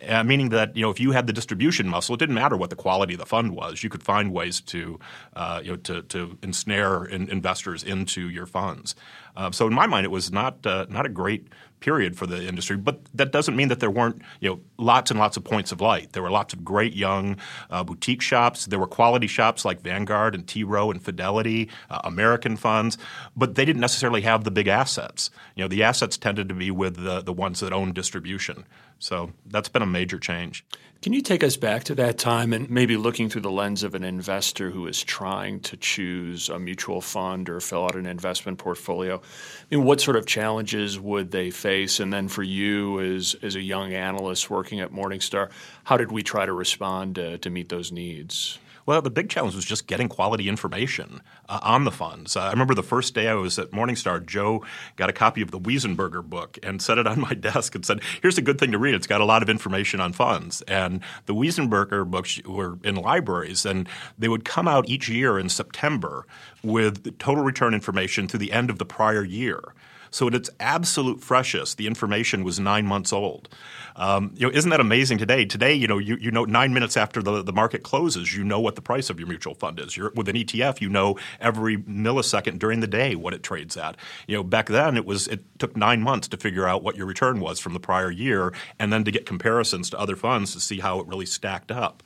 Uh, 0.06 0.24
meaning 0.24 0.48
that 0.48 0.74
you 0.74 0.82
know 0.82 0.90
if 0.90 0.98
you 0.98 1.12
had 1.12 1.26
the 1.26 1.32
distribution 1.32 1.86
muscle, 1.86 2.14
it 2.14 2.18
didn't 2.18 2.34
matter 2.34 2.56
what 2.56 2.70
the 2.70 2.76
quality 2.76 3.12
of 3.12 3.20
the 3.20 3.26
fund 3.26 3.54
was. 3.54 3.82
You 3.82 3.90
could 3.90 4.02
find 4.02 4.32
ways 4.32 4.60
to 4.62 4.98
uh, 5.34 5.60
you 5.62 5.72
know 5.72 5.76
to, 5.76 6.02
to 6.02 6.38
ensnare 6.42 7.04
in, 7.04 7.28
investors 7.28 7.84
into 7.84 8.28
your 8.30 8.46
funds. 8.46 8.94
Uh, 9.36 9.50
so 9.50 9.66
in 9.66 9.74
my 9.74 9.86
mind, 9.86 10.06
it 10.06 10.10
was 10.10 10.32
not 10.32 10.64
uh, 10.66 10.86
not 10.88 11.04
a 11.04 11.10
great 11.10 11.48
period 11.80 12.16
for 12.16 12.26
the 12.26 12.46
industry. 12.46 12.76
But 12.76 13.00
that 13.14 13.32
doesn't 13.32 13.56
mean 13.56 13.68
that 13.68 13.80
there 13.80 13.90
weren't 13.90 14.22
you 14.40 14.50
know 14.50 14.60
lots 14.78 15.10
and 15.10 15.18
lots 15.18 15.36
of 15.36 15.44
points 15.44 15.72
of 15.72 15.80
light. 15.80 16.12
There 16.12 16.22
were 16.22 16.30
lots 16.30 16.52
of 16.52 16.64
great 16.64 16.94
young 16.94 17.36
uh, 17.70 17.82
boutique 17.84 18.22
shops. 18.22 18.66
There 18.66 18.78
were 18.78 18.86
quality 18.86 19.26
shops 19.26 19.64
like 19.64 19.80
Vanguard 19.80 20.34
and 20.34 20.46
T. 20.46 20.64
Rowe 20.64 20.90
and 20.90 21.02
Fidelity, 21.02 21.68
uh, 21.90 22.00
American 22.04 22.56
funds, 22.56 22.98
but 23.36 23.54
they 23.54 23.64
didn't 23.64 23.80
necessarily 23.80 24.22
have 24.22 24.44
the 24.44 24.50
big 24.50 24.68
assets. 24.68 25.30
You 25.56 25.64
know, 25.64 25.68
the 25.68 25.82
assets 25.82 26.16
tended 26.16 26.48
to 26.48 26.54
be 26.54 26.70
with 26.70 27.02
the, 27.02 27.20
the 27.20 27.32
ones 27.32 27.60
that 27.60 27.72
owned 27.72 27.94
distribution. 27.94 28.64
So 28.98 29.32
that's 29.46 29.68
been 29.68 29.82
a 29.82 29.86
major 29.86 30.18
change. 30.18 30.64
Can 31.02 31.14
you 31.14 31.22
take 31.22 31.42
us 31.42 31.56
back 31.56 31.84
to 31.84 31.94
that 31.94 32.18
time 32.18 32.52
and 32.52 32.68
maybe 32.68 32.98
looking 32.98 33.30
through 33.30 33.40
the 33.40 33.50
lens 33.50 33.82
of 33.82 33.94
an 33.94 34.04
investor 34.04 34.70
who 34.70 34.86
is 34.86 35.02
trying 35.02 35.60
to 35.60 35.78
choose 35.78 36.50
a 36.50 36.58
mutual 36.58 37.00
fund 37.00 37.48
or 37.48 37.58
fill 37.60 37.86
out 37.86 37.96
an 37.96 38.04
investment 38.04 38.58
portfolio? 38.58 39.16
I 39.16 39.74
mean, 39.74 39.86
what 39.86 40.02
sort 40.02 40.18
of 40.18 40.26
challenges 40.26 41.00
would 41.00 41.30
they 41.30 41.50
face? 41.50 42.00
And 42.00 42.12
then 42.12 42.28
for 42.28 42.42
you 42.42 43.00
as, 43.00 43.34
as 43.40 43.56
a 43.56 43.62
young 43.62 43.94
analyst 43.94 44.50
working 44.50 44.80
at 44.80 44.92
Morningstar, 44.92 45.48
how 45.84 45.96
did 45.96 46.12
we 46.12 46.22
try 46.22 46.44
to 46.44 46.52
respond 46.52 47.14
to, 47.14 47.38
to 47.38 47.48
meet 47.48 47.70
those 47.70 47.90
needs? 47.90 48.58
Well, 48.90 49.02
the 49.02 49.08
big 49.08 49.28
challenge 49.28 49.54
was 49.54 49.64
just 49.64 49.86
getting 49.86 50.08
quality 50.08 50.48
information 50.48 51.22
uh, 51.48 51.60
on 51.62 51.84
the 51.84 51.92
funds. 51.92 52.36
Uh, 52.36 52.40
I 52.40 52.50
remember 52.50 52.74
the 52.74 52.82
first 52.82 53.14
day 53.14 53.28
I 53.28 53.34
was 53.34 53.56
at 53.56 53.70
Morningstar, 53.70 54.26
Joe 54.26 54.64
got 54.96 55.08
a 55.08 55.12
copy 55.12 55.42
of 55.42 55.52
the 55.52 55.60
Wiesenberger 55.60 56.24
book 56.24 56.58
and 56.64 56.82
set 56.82 56.98
it 56.98 57.06
on 57.06 57.20
my 57.20 57.34
desk 57.34 57.76
and 57.76 57.86
said, 57.86 58.00
"Here's 58.20 58.36
a 58.36 58.42
good 58.42 58.58
thing 58.58 58.72
to 58.72 58.78
read. 58.78 58.96
It's 58.96 59.06
got 59.06 59.20
a 59.20 59.24
lot 59.24 59.44
of 59.44 59.48
information 59.48 60.00
on 60.00 60.12
funds." 60.12 60.62
And 60.62 61.02
the 61.26 61.34
Wiesenberger 61.34 62.04
books 62.04 62.42
were 62.44 62.80
in 62.82 62.96
libraries, 62.96 63.64
and 63.64 63.88
they 64.18 64.26
would 64.26 64.44
come 64.44 64.66
out 64.66 64.88
each 64.88 65.08
year 65.08 65.38
in 65.38 65.50
September 65.50 66.26
with 66.64 67.16
total 67.20 67.44
return 67.44 67.74
information 67.74 68.26
to 68.26 68.38
the 68.38 68.50
end 68.50 68.70
of 68.70 68.78
the 68.78 68.84
prior 68.84 69.22
year. 69.22 69.72
So 70.10 70.28
at 70.28 70.34
its 70.34 70.50
absolute 70.58 71.20
freshest, 71.20 71.78
the 71.78 71.86
information 71.86 72.44
was 72.44 72.58
nine 72.58 72.86
months 72.86 73.12
old. 73.12 73.48
Um, 73.96 74.32
you 74.36 74.46
know, 74.46 74.52
isn't 74.52 74.70
that 74.70 74.80
amazing 74.80 75.18
today? 75.18 75.44
Today, 75.44 75.74
you 75.74 75.86
know, 75.86 75.98
you, 75.98 76.16
you 76.16 76.30
know, 76.30 76.44
nine 76.44 76.72
minutes 76.72 76.96
after 76.96 77.22
the, 77.22 77.42
the 77.42 77.52
market 77.52 77.82
closes, 77.82 78.34
you 78.34 78.44
know 78.44 78.60
what 78.60 78.74
the 78.74 78.82
price 78.82 79.10
of 79.10 79.18
your 79.18 79.28
mutual 79.28 79.54
fund 79.54 79.78
is. 79.78 79.96
You're, 79.96 80.10
with 80.14 80.28
an 80.28 80.36
ETF, 80.36 80.80
you 80.80 80.88
know 80.88 81.18
every 81.40 81.76
millisecond 81.76 82.58
during 82.58 82.80
the 82.80 82.86
day 82.86 83.14
what 83.14 83.34
it 83.34 83.42
trades 83.42 83.76
at. 83.76 83.96
You 84.26 84.36
know, 84.36 84.42
back 84.42 84.66
then 84.66 84.96
it 84.96 85.04
was 85.04 85.28
it 85.28 85.42
took 85.58 85.76
nine 85.76 86.02
months 86.02 86.28
to 86.28 86.36
figure 86.36 86.66
out 86.66 86.82
what 86.82 86.96
your 86.96 87.06
return 87.06 87.40
was 87.40 87.60
from 87.60 87.74
the 87.74 87.80
prior 87.80 88.10
year, 88.10 88.52
and 88.78 88.92
then 88.92 89.04
to 89.04 89.10
get 89.10 89.26
comparisons 89.26 89.90
to 89.90 89.98
other 89.98 90.16
funds 90.16 90.52
to 90.54 90.60
see 90.60 90.80
how 90.80 91.00
it 91.00 91.06
really 91.06 91.26
stacked 91.26 91.70
up. 91.70 92.02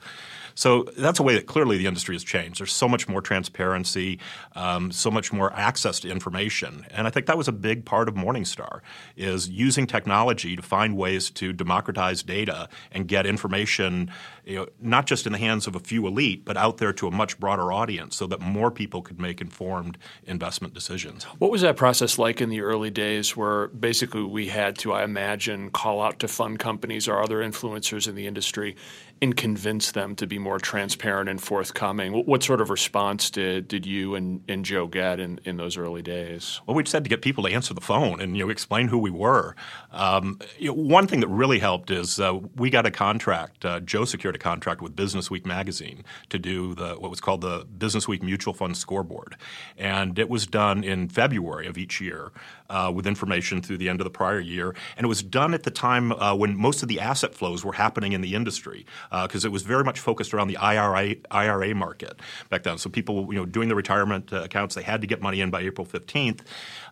So 0.55 0.83
that's 0.97 1.19
a 1.19 1.23
way 1.23 1.35
that 1.35 1.45
clearly 1.45 1.77
the 1.77 1.85
industry 1.85 2.15
has 2.15 2.23
changed. 2.23 2.59
There's 2.59 2.73
so 2.73 2.87
much 2.87 3.07
more 3.07 3.21
transparency, 3.21 4.19
um, 4.55 4.91
so 4.91 5.11
much 5.11 5.31
more 5.31 5.53
access 5.53 5.99
to 5.99 6.09
information, 6.09 6.85
and 6.91 7.05
I 7.05 7.09
think 7.09 7.25
that 7.27 7.37
was 7.37 7.47
a 7.47 7.51
big 7.51 7.85
part 7.85 8.07
of 8.07 8.15
Morningstar 8.15 8.79
is 9.15 9.49
using 9.49 9.85
technology 9.85 10.55
to 10.55 10.61
find 10.61 10.95
ways 10.97 11.29
to 11.31 11.53
democratize 11.53 12.23
data 12.23 12.69
and 12.91 13.07
get 13.07 13.25
information, 13.25 14.09
you 14.45 14.55
know, 14.55 14.67
not 14.79 15.05
just 15.05 15.25
in 15.25 15.33
the 15.33 15.37
hands 15.37 15.67
of 15.67 15.75
a 15.75 15.79
few 15.79 16.07
elite, 16.07 16.45
but 16.45 16.57
out 16.57 16.77
there 16.77 16.93
to 16.93 17.07
a 17.07 17.11
much 17.11 17.39
broader 17.39 17.71
audience, 17.71 18.15
so 18.15 18.25
that 18.27 18.39
more 18.39 18.71
people 18.71 19.01
could 19.01 19.19
make 19.19 19.41
informed 19.41 19.97
investment 20.25 20.73
decisions. 20.73 21.25
What 21.39 21.51
was 21.51 21.61
that 21.61 21.75
process 21.75 22.17
like 22.17 22.39
in 22.41 22.49
the 22.49 22.61
early 22.61 22.89
days, 22.89 23.35
where 23.35 23.67
basically 23.67 24.23
we 24.23 24.47
had 24.47 24.77
to, 24.79 24.93
I 24.93 25.03
imagine, 25.03 25.69
call 25.69 26.01
out 26.01 26.19
to 26.19 26.27
fund 26.27 26.59
companies 26.59 27.07
or 27.07 27.21
other 27.21 27.39
influencers 27.39 28.07
in 28.07 28.15
the 28.15 28.25
industry 28.25 28.75
and 29.21 29.35
convince 29.35 29.91
them 29.91 30.15
to 30.15 30.27
be 30.27 30.37
more 30.37 30.59
transparent 30.59 31.29
and 31.29 31.41
forthcoming. 31.41 32.25
What 32.25 32.43
sort 32.43 32.59
of 32.59 32.69
response 32.69 33.29
did, 33.29 33.67
did 33.67 33.85
you 33.85 34.15
and, 34.15 34.43
and 34.49 34.65
Joe 34.65 34.87
get 34.87 35.19
in, 35.19 35.39
in 35.45 35.57
those 35.57 35.77
early 35.77 36.01
days? 36.01 36.59
Well, 36.65 36.75
we 36.75 36.83
just 36.83 36.93
had 36.93 37.05
to 37.05 37.09
get 37.09 37.21
people 37.21 37.43
to 37.45 37.51
answer 37.51 37.73
the 37.73 37.81
phone 37.81 38.19
and 38.19 38.35
you 38.35 38.43
know 38.43 38.49
explain 38.49 38.89
who 38.89 38.97
we 38.97 39.09
were. 39.09 39.55
Um, 39.91 40.39
you 40.59 40.67
know, 40.67 40.73
one 40.73 41.07
thing 41.07 41.21
that 41.21 41.27
really 41.27 41.59
helped 41.59 41.91
is 41.91 42.19
uh, 42.19 42.39
we 42.55 42.69
got 42.69 42.85
a 42.85 42.91
contract. 42.91 43.63
Uh, 43.63 43.79
Joe 43.79 44.05
secured 44.05 44.35
a 44.35 44.39
contract 44.39 44.81
with 44.81 44.95
Business 44.95 45.31
Week 45.31 45.45
magazine 45.45 46.03
to 46.29 46.37
do 46.37 46.75
the 46.75 46.95
what 46.95 47.09
was 47.09 47.21
called 47.21 47.41
the 47.41 47.65
Business 47.77 48.07
Week 48.07 48.21
Mutual 48.21 48.53
Fund 48.53 48.75
Scoreboard, 48.75 49.37
and 49.77 50.19
it 50.19 50.29
was 50.29 50.45
done 50.45 50.83
in 50.83 51.07
February 51.07 51.67
of 51.67 51.77
each 51.77 52.01
year 52.01 52.31
uh, 52.69 52.91
with 52.93 53.07
information 53.07 53.61
through 53.61 53.77
the 53.77 53.89
end 53.89 53.99
of 53.99 54.05
the 54.05 54.09
prior 54.11 54.39
year, 54.39 54.75
and 54.97 55.05
it 55.05 55.07
was 55.07 55.21
done 55.21 55.53
at 55.53 55.63
the 55.63 55.71
time 55.71 56.11
uh, 56.11 56.35
when 56.35 56.57
most 56.57 56.81
of 56.81 56.89
the 56.89 56.99
asset 56.99 57.33
flows 57.33 57.63
were 57.63 57.73
happening 57.73 58.13
in 58.13 58.21
the 58.21 58.35
industry 58.35 58.85
because 59.23 59.45
uh, 59.45 59.49
it 59.49 59.51
was 59.51 59.63
very 59.63 59.83
much 59.83 59.99
focused 59.99 60.33
around 60.33 60.47
the 60.47 60.57
IRA 60.57 61.15
IRA 61.31 61.75
market 61.75 62.19
back 62.49 62.63
then. 62.63 62.77
So 62.77 62.89
people, 62.89 63.33
you 63.33 63.39
know, 63.39 63.45
doing 63.45 63.69
the 63.69 63.75
retirement 63.75 64.31
uh, 64.33 64.43
accounts, 64.43 64.75
they 64.75 64.83
had 64.83 65.01
to 65.01 65.07
get 65.07 65.21
money 65.21 65.41
in 65.41 65.49
by 65.49 65.61
April 65.61 65.85
15th, 65.85 66.41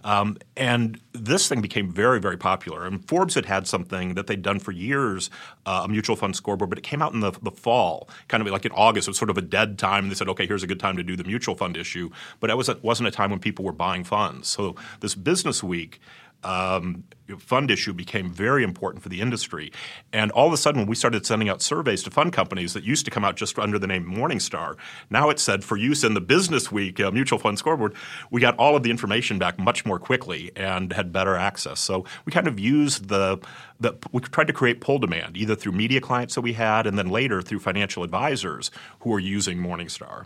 um, 0.03 0.37
and 0.57 0.99
this 1.13 1.47
thing 1.47 1.61
became 1.61 1.91
very, 1.91 2.19
very 2.19 2.37
popular. 2.37 2.85
And 2.85 3.07
Forbes 3.07 3.35
had 3.35 3.45
had 3.45 3.67
something 3.67 4.15
that 4.15 4.27
they'd 4.27 4.41
done 4.41 4.59
for 4.59 4.71
years, 4.71 5.29
uh, 5.65 5.83
a 5.85 5.87
mutual 5.87 6.15
fund 6.15 6.35
scoreboard, 6.35 6.69
but 6.69 6.77
it 6.77 6.83
came 6.83 7.01
out 7.01 7.13
in 7.13 7.19
the, 7.19 7.31
the 7.41 7.51
fall, 7.51 8.09
kind 8.27 8.41
of 8.41 8.51
like 8.51 8.65
in 8.65 8.71
August. 8.71 9.07
It 9.07 9.11
was 9.11 9.17
sort 9.17 9.29
of 9.29 9.37
a 9.37 9.41
dead 9.41 9.79
time. 9.79 10.09
They 10.09 10.15
said, 10.15 10.29
okay, 10.29 10.45
here's 10.45 10.63
a 10.63 10.67
good 10.67 10.79
time 10.79 10.97
to 10.97 11.03
do 11.03 11.15
the 11.15 11.23
mutual 11.23 11.55
fund 11.55 11.77
issue, 11.77 12.09
but 12.39 12.49
it 12.49 12.57
wasn't, 12.57 12.83
wasn't 12.83 13.07
a 13.07 13.11
time 13.11 13.29
when 13.29 13.39
people 13.39 13.63
were 13.63 13.71
buying 13.71 14.03
funds. 14.03 14.47
So 14.47 14.75
this 14.99 15.15
business 15.15 15.63
week 15.63 15.99
um, 16.43 17.03
fund 17.39 17.71
issue 17.71 17.93
became 17.93 18.31
very 18.31 18.63
important 18.63 19.01
for 19.01 19.09
the 19.09 19.21
industry. 19.21 19.71
And 20.11 20.31
all 20.31 20.47
of 20.47 20.53
a 20.53 20.57
sudden, 20.57 20.81
when 20.81 20.87
we 20.87 20.95
started 20.95 21.25
sending 21.25 21.49
out 21.49 21.61
surveys 21.61 22.03
to 22.03 22.11
fund 22.11 22.33
companies 22.33 22.73
that 22.73 22.83
used 22.83 23.05
to 23.05 23.11
come 23.11 23.23
out 23.23 23.35
just 23.35 23.57
under 23.57 23.79
the 23.79 23.87
name 23.87 24.05
Morningstar, 24.05 24.75
now 25.09 25.29
it 25.29 25.39
said 25.39 25.63
for 25.63 25.77
use 25.77 26.03
in 26.03 26.13
the 26.13 26.21
Business 26.21 26.71
Week 26.71 26.99
uh, 26.99 27.11
Mutual 27.11 27.39
Fund 27.39 27.57
Scoreboard, 27.57 27.95
we 28.29 28.41
got 28.41 28.55
all 28.57 28.75
of 28.75 28.83
the 28.83 28.91
information 28.91 29.39
back 29.39 29.57
much 29.57 29.85
more 29.85 29.99
quickly 29.99 30.51
and 30.55 30.93
had 30.93 31.11
better 31.11 31.35
access. 31.35 31.79
So 31.79 32.05
we 32.25 32.31
kind 32.31 32.47
of 32.47 32.59
used 32.59 33.07
the, 33.07 33.39
the 33.79 33.93
we 34.11 34.21
tried 34.21 34.47
to 34.47 34.53
create 34.53 34.81
pull 34.81 34.99
demand 34.99 35.37
either 35.37 35.55
through 35.55 35.73
media 35.73 36.01
clients 36.01 36.35
that 36.35 36.41
we 36.41 36.53
had 36.53 36.85
and 36.87 36.97
then 36.97 37.09
later 37.09 37.41
through 37.41 37.59
financial 37.59 38.03
advisors 38.03 38.71
who 38.99 39.09
were 39.09 39.19
using 39.19 39.57
Morningstar. 39.57 40.25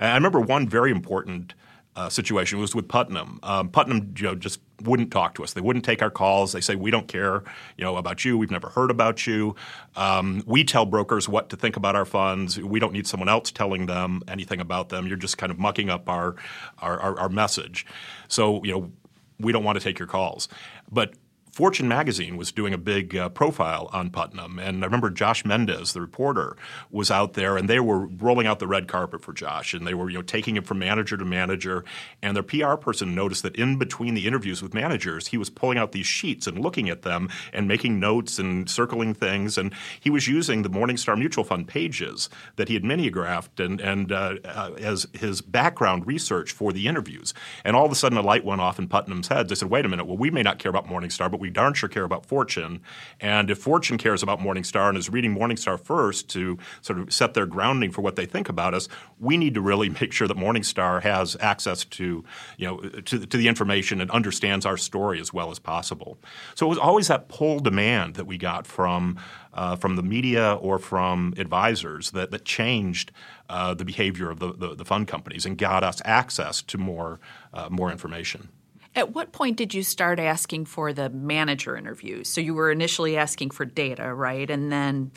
And 0.00 0.12
I 0.12 0.14
remember 0.14 0.40
one 0.40 0.68
very 0.68 0.90
important 0.90 1.54
uh, 1.96 2.08
situation 2.08 2.60
was 2.60 2.74
with 2.74 2.86
Putnam. 2.86 3.40
Um, 3.42 3.70
Putnam, 3.70 4.14
you 4.16 4.22
know, 4.24 4.34
just 4.36 4.60
wouldn't 4.82 5.10
talk 5.10 5.34
to 5.34 5.44
us. 5.44 5.52
They 5.52 5.60
wouldn't 5.60 5.84
take 5.84 6.02
our 6.02 6.10
calls. 6.10 6.52
They 6.52 6.60
say 6.60 6.74
we 6.74 6.90
don't 6.90 7.08
care, 7.08 7.42
you 7.76 7.84
know, 7.84 7.96
about 7.96 8.24
you. 8.24 8.38
We've 8.38 8.50
never 8.50 8.68
heard 8.68 8.90
about 8.90 9.26
you. 9.26 9.56
Um, 9.96 10.42
we 10.46 10.64
tell 10.64 10.86
brokers 10.86 11.28
what 11.28 11.50
to 11.50 11.56
think 11.56 11.76
about 11.76 11.96
our 11.96 12.04
funds. 12.04 12.58
We 12.58 12.78
don't 12.80 12.92
need 12.92 13.06
someone 13.06 13.28
else 13.28 13.50
telling 13.50 13.86
them 13.86 14.22
anything 14.28 14.60
about 14.60 14.88
them. 14.88 15.06
You're 15.06 15.16
just 15.16 15.38
kind 15.38 15.50
of 15.50 15.58
mucking 15.58 15.90
up 15.90 16.08
our 16.08 16.36
our, 16.78 16.98
our, 17.00 17.20
our 17.20 17.28
message. 17.28 17.86
So 18.28 18.62
you 18.64 18.72
know, 18.72 18.92
we 19.40 19.52
don't 19.52 19.64
want 19.64 19.78
to 19.78 19.84
take 19.84 19.98
your 19.98 20.08
calls. 20.08 20.48
But 20.90 21.14
Fortune 21.58 21.88
magazine 21.88 22.36
was 22.36 22.52
doing 22.52 22.72
a 22.72 22.78
big 22.78 23.16
uh, 23.16 23.28
profile 23.30 23.90
on 23.92 24.10
Putnam, 24.10 24.60
and 24.60 24.84
I 24.84 24.86
remember 24.86 25.10
Josh 25.10 25.44
Mendes, 25.44 25.92
the 25.92 26.00
reporter, 26.00 26.56
was 26.88 27.10
out 27.10 27.32
there, 27.32 27.56
and 27.56 27.68
they 27.68 27.80
were 27.80 28.06
rolling 28.06 28.46
out 28.46 28.60
the 28.60 28.68
red 28.68 28.86
carpet 28.86 29.22
for 29.22 29.32
Josh, 29.32 29.74
and 29.74 29.84
they 29.84 29.92
were 29.92 30.08
you 30.08 30.18
know 30.18 30.22
taking 30.22 30.56
him 30.56 30.62
from 30.62 30.78
manager 30.78 31.16
to 31.16 31.24
manager. 31.24 31.84
And 32.22 32.36
their 32.36 32.44
PR 32.44 32.76
person 32.76 33.12
noticed 33.12 33.42
that 33.42 33.56
in 33.56 33.76
between 33.76 34.14
the 34.14 34.24
interviews 34.24 34.62
with 34.62 34.72
managers, 34.72 35.26
he 35.26 35.36
was 35.36 35.50
pulling 35.50 35.78
out 35.78 35.90
these 35.90 36.06
sheets 36.06 36.46
and 36.46 36.60
looking 36.60 36.88
at 36.88 37.02
them 37.02 37.28
and 37.52 37.66
making 37.66 37.98
notes 37.98 38.38
and 38.38 38.70
circling 38.70 39.12
things, 39.12 39.58
and 39.58 39.74
he 39.98 40.10
was 40.10 40.28
using 40.28 40.62
the 40.62 40.70
Morningstar 40.70 41.18
Mutual 41.18 41.42
Fund 41.42 41.66
pages 41.66 42.28
that 42.54 42.68
he 42.68 42.74
had 42.74 42.84
mimeographed 42.84 43.58
and 43.58 43.80
and 43.80 44.12
uh, 44.12 44.36
as 44.78 45.08
his 45.12 45.40
background 45.40 46.06
research 46.06 46.52
for 46.52 46.72
the 46.72 46.86
interviews. 46.86 47.34
And 47.64 47.74
all 47.74 47.84
of 47.84 47.90
a 47.90 47.96
sudden, 47.96 48.16
a 48.16 48.22
light 48.22 48.44
went 48.44 48.60
off 48.60 48.78
in 48.78 48.86
Putnam's 48.86 49.26
head. 49.26 49.48
They 49.48 49.56
said, 49.56 49.70
"Wait 49.70 49.84
a 49.84 49.88
minute. 49.88 50.06
Well, 50.06 50.18
we 50.18 50.30
may 50.30 50.44
not 50.44 50.60
care 50.60 50.70
about 50.70 50.86
Morningstar, 50.86 51.28
but 51.28 51.40
we 51.40 51.47
we 51.48 51.52
darn 51.52 51.72
sure 51.72 51.88
care 51.88 52.04
about 52.04 52.26
Fortune. 52.26 52.82
And 53.20 53.50
if 53.50 53.56
Fortune 53.56 53.96
cares 53.96 54.22
about 54.22 54.38
Morningstar 54.38 54.90
and 54.90 54.98
is 54.98 55.08
reading 55.08 55.34
Morningstar 55.34 55.80
first 55.80 56.28
to 56.30 56.58
sort 56.82 56.98
of 56.98 57.10
set 57.10 57.32
their 57.32 57.46
grounding 57.46 57.90
for 57.90 58.02
what 58.02 58.16
they 58.16 58.26
think 58.26 58.50
about 58.50 58.74
us, 58.74 58.86
we 59.18 59.38
need 59.38 59.54
to 59.54 59.62
really 59.62 59.88
make 60.00 60.12
sure 60.12 60.28
that 60.28 60.36
Morningstar 60.36 61.00
has 61.02 61.38
access 61.40 61.86
to, 61.86 62.22
you 62.58 62.66
know, 62.66 62.80
to, 62.80 63.24
to 63.24 63.36
the 63.38 63.48
information 63.48 64.02
and 64.02 64.10
understands 64.10 64.66
our 64.66 64.76
story 64.76 65.20
as 65.20 65.32
well 65.32 65.50
as 65.50 65.58
possible. 65.58 66.18
So 66.54 66.66
it 66.66 66.68
was 66.68 66.78
always 66.78 67.08
that 67.08 67.28
pull 67.28 67.60
demand 67.60 68.16
that 68.16 68.26
we 68.26 68.36
got 68.36 68.66
from 68.66 69.18
uh, 69.54 69.74
from 69.74 69.96
the 69.96 70.02
media 70.02 70.54
or 70.54 70.78
from 70.78 71.34
advisors 71.38 72.10
that, 72.12 72.30
that 72.30 72.44
changed 72.44 73.10
uh, 73.48 73.72
the 73.74 73.84
behavior 73.84 74.30
of 74.30 74.38
the, 74.38 74.52
the, 74.52 74.74
the, 74.74 74.84
fund 74.84 75.08
companies 75.08 75.46
and 75.46 75.56
got 75.56 75.82
us 75.82 76.02
access 76.04 76.62
to 76.62 76.78
more, 76.78 77.18
uh, 77.54 77.66
more 77.70 77.90
information. 77.90 78.50
At 78.98 79.14
what 79.14 79.30
point 79.30 79.56
did 79.56 79.74
you 79.74 79.84
start 79.84 80.18
asking 80.18 80.64
for 80.64 80.92
the 80.92 81.08
manager 81.08 81.76
interviews? 81.76 82.28
So 82.28 82.40
you 82.40 82.52
were 82.52 82.72
initially 82.72 83.16
asking 83.16 83.50
for 83.50 83.64
data, 83.64 84.12
right? 84.12 84.50
And 84.50 84.72
then 84.72 85.12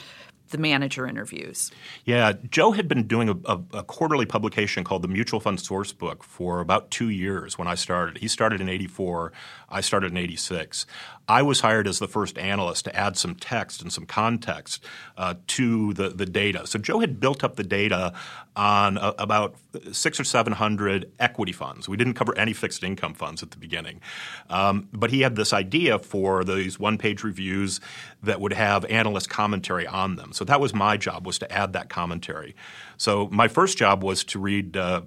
the 0.51 0.59
manager 0.59 1.07
interviews. 1.07 1.71
Yeah, 2.05 2.33
Joe 2.51 2.73
had 2.73 2.88
been 2.88 3.07
doing 3.07 3.29
a, 3.29 3.35
a, 3.45 3.61
a, 3.79 3.83
quarterly 3.83 4.27
publication 4.27 4.83
called 4.83 5.01
the 5.01 5.07
Mutual 5.07 5.39
Fund 5.39 5.59
Source 5.59 5.93
Book 5.93 6.23
for 6.23 6.59
about 6.59 6.91
two 6.91 7.09
years 7.09 7.57
when 7.57 7.67
I 7.67 7.73
started. 7.73 8.19
He 8.19 8.27
started 8.27 8.61
in 8.61 8.69
84, 8.69 9.33
I 9.71 9.81
started 9.81 10.11
in 10.11 10.17
86. 10.17 10.85
I 11.27 11.41
was 11.43 11.61
hired 11.61 11.87
as 11.87 11.99
the 11.99 12.07
first 12.07 12.37
analyst 12.37 12.85
to 12.85 12.95
add 12.95 13.15
some 13.15 13.35
text 13.35 13.81
and 13.81 13.91
some 13.93 14.05
context 14.05 14.83
uh, 15.17 15.35
to 15.47 15.93
the, 15.93 16.09
the 16.09 16.25
data. 16.25 16.67
So 16.67 16.77
Joe 16.77 16.99
had 16.99 17.19
built 17.19 17.43
up 17.43 17.55
the 17.55 17.63
data 17.63 18.13
on 18.55 18.97
a, 18.97 19.13
about 19.17 19.55
six 19.93 20.19
or 20.19 20.25
700 20.25 21.11
equity 21.19 21.53
funds. 21.53 21.87
We 21.87 21.95
didn't 21.95 22.15
cover 22.15 22.37
any 22.37 22.51
fixed 22.53 22.83
income 22.83 23.13
funds 23.13 23.41
at 23.41 23.51
the 23.51 23.57
beginning. 23.57 24.01
Um, 24.49 24.89
but 24.91 25.09
he 25.09 25.21
had 25.21 25.35
this 25.35 25.53
idea 25.53 25.99
for 25.99 26.43
these 26.43 26.77
one 26.77 26.97
page 26.97 27.23
reviews 27.23 27.79
that 28.23 28.41
would 28.41 28.53
have 28.53 28.83
analyst 28.85 29.29
commentary 29.29 29.87
on 29.87 30.17
them. 30.17 30.33
So 30.33 30.43
that 30.45 30.59
was 30.59 30.73
my 30.73 30.97
job 30.97 31.25
was 31.25 31.39
to 31.39 31.51
add 31.51 31.73
that 31.73 31.87
commentary. 31.87 32.55
So 32.97 33.29
my 33.31 33.47
first 33.47 33.77
job 33.77 34.03
was 34.03 34.23
to 34.25 34.39
read 34.39 34.75
uh, 34.75 35.01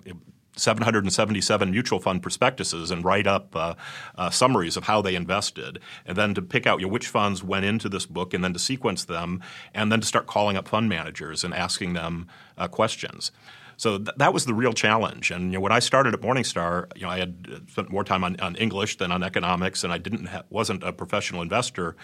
777 0.57 1.71
mutual 1.71 2.01
fund 2.01 2.23
prospectuses 2.23 2.91
and 2.91 3.05
write 3.05 3.27
up 3.27 3.55
uh, 3.57 3.75
uh, 4.17 4.31
summaries 4.31 4.77
of 4.77 4.85
how 4.85 5.03
they 5.03 5.15
invested, 5.15 5.81
and 6.07 6.17
then 6.17 6.35
to 6.35 6.43
pick 6.43 6.67
out 6.67 6.81
you 6.81 6.87
know, 6.87 6.93
which 6.93 7.09
funds 7.09 7.43
went 7.43 7.65
into 7.65 7.89
this 7.89 8.07
book, 8.07 8.35
and 8.35 8.43
then 8.43 8.53
to 8.53 8.59
sequence 8.59 9.05
them, 9.05 9.43
and 9.75 9.91
then 9.91 10.01
to 10.01 10.07
start 10.07 10.27
calling 10.27 10.57
up 10.57 10.69
fund 10.69 10.89
managers 10.89 11.45
and 11.45 11.55
asking 11.55 11.95
them 11.95 12.27
uh, 12.57 12.69
questions. 12.69 13.33
So 13.77 13.99
th- 13.99 14.17
that 14.17 14.33
was 14.33 14.45
the 14.45 14.55
real 14.55 14.73
challenge. 14.73 15.31
And 15.31 15.47
you 15.47 15.59
know, 15.59 15.61
when 15.61 15.73
I 15.73 15.79
started 15.79 16.15
at 16.15 16.21
Morningstar, 16.21 16.87
you 16.97 17.03
know, 17.03 17.09
I 17.11 17.19
had 17.19 17.65
spent 17.69 17.91
more 17.91 18.05
time 18.05 18.25
on, 18.25 18.39
on 18.41 18.57
English 18.57 18.99
than 18.99 19.11
on 19.13 19.23
economics, 19.23 19.85
and 19.85 19.93
I 19.93 19.99
didn't 19.99 20.27
ha- 20.27 20.43
wasn't 20.51 20.83
a 20.83 20.93
professional 20.93 21.43
investor. 21.43 21.97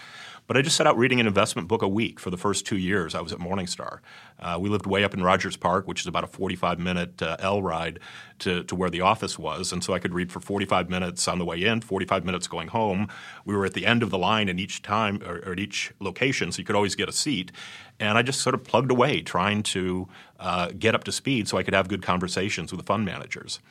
But 0.51 0.57
I 0.57 0.63
just 0.63 0.75
set 0.75 0.85
out 0.85 0.97
reading 0.97 1.21
an 1.21 1.27
investment 1.27 1.69
book 1.69 1.81
a 1.81 1.87
week 1.87 2.19
for 2.19 2.29
the 2.29 2.35
first 2.35 2.65
two 2.65 2.75
years 2.75 3.15
I 3.15 3.21
was 3.21 3.31
at 3.31 3.39
Morningstar. 3.39 3.99
Uh, 4.37 4.57
we 4.59 4.67
lived 4.67 4.85
way 4.85 5.05
up 5.05 5.13
in 5.13 5.23
Rogers 5.23 5.55
Park, 5.55 5.87
which 5.87 6.01
is 6.01 6.07
about 6.07 6.25
a 6.25 6.27
45 6.27 6.77
minute 6.77 7.21
uh, 7.21 7.37
L 7.39 7.61
ride 7.61 7.99
to, 8.39 8.65
to 8.65 8.75
where 8.75 8.89
the 8.89 8.99
office 8.99 9.39
was. 9.39 9.71
And 9.71 9.81
so 9.81 9.93
I 9.93 9.99
could 9.99 10.13
read 10.13 10.29
for 10.29 10.41
45 10.41 10.89
minutes 10.89 11.25
on 11.29 11.39
the 11.39 11.45
way 11.45 11.63
in, 11.63 11.79
45 11.79 12.25
minutes 12.25 12.47
going 12.47 12.67
home. 12.67 13.07
We 13.45 13.55
were 13.55 13.65
at 13.65 13.75
the 13.75 13.85
end 13.85 14.03
of 14.03 14.09
the 14.09 14.17
line 14.17 14.49
in 14.49 14.59
each 14.59 14.81
time 14.81 15.23
or, 15.25 15.37
or 15.37 15.53
at 15.53 15.59
each 15.61 15.93
location, 16.01 16.51
so 16.51 16.59
you 16.59 16.65
could 16.65 16.75
always 16.75 16.95
get 16.95 17.07
a 17.07 17.13
seat. 17.13 17.53
And 17.97 18.17
I 18.17 18.21
just 18.21 18.41
sort 18.41 18.53
of 18.53 18.65
plugged 18.65 18.91
away 18.91 19.21
trying 19.21 19.63
to 19.63 20.09
uh, 20.37 20.71
get 20.77 20.95
up 20.95 21.05
to 21.05 21.13
speed 21.13 21.47
so 21.47 21.59
I 21.59 21.63
could 21.63 21.73
have 21.73 21.87
good 21.87 22.01
conversations 22.01 22.73
with 22.73 22.81
the 22.81 22.85
fund 22.85 23.05
managers. 23.05 23.61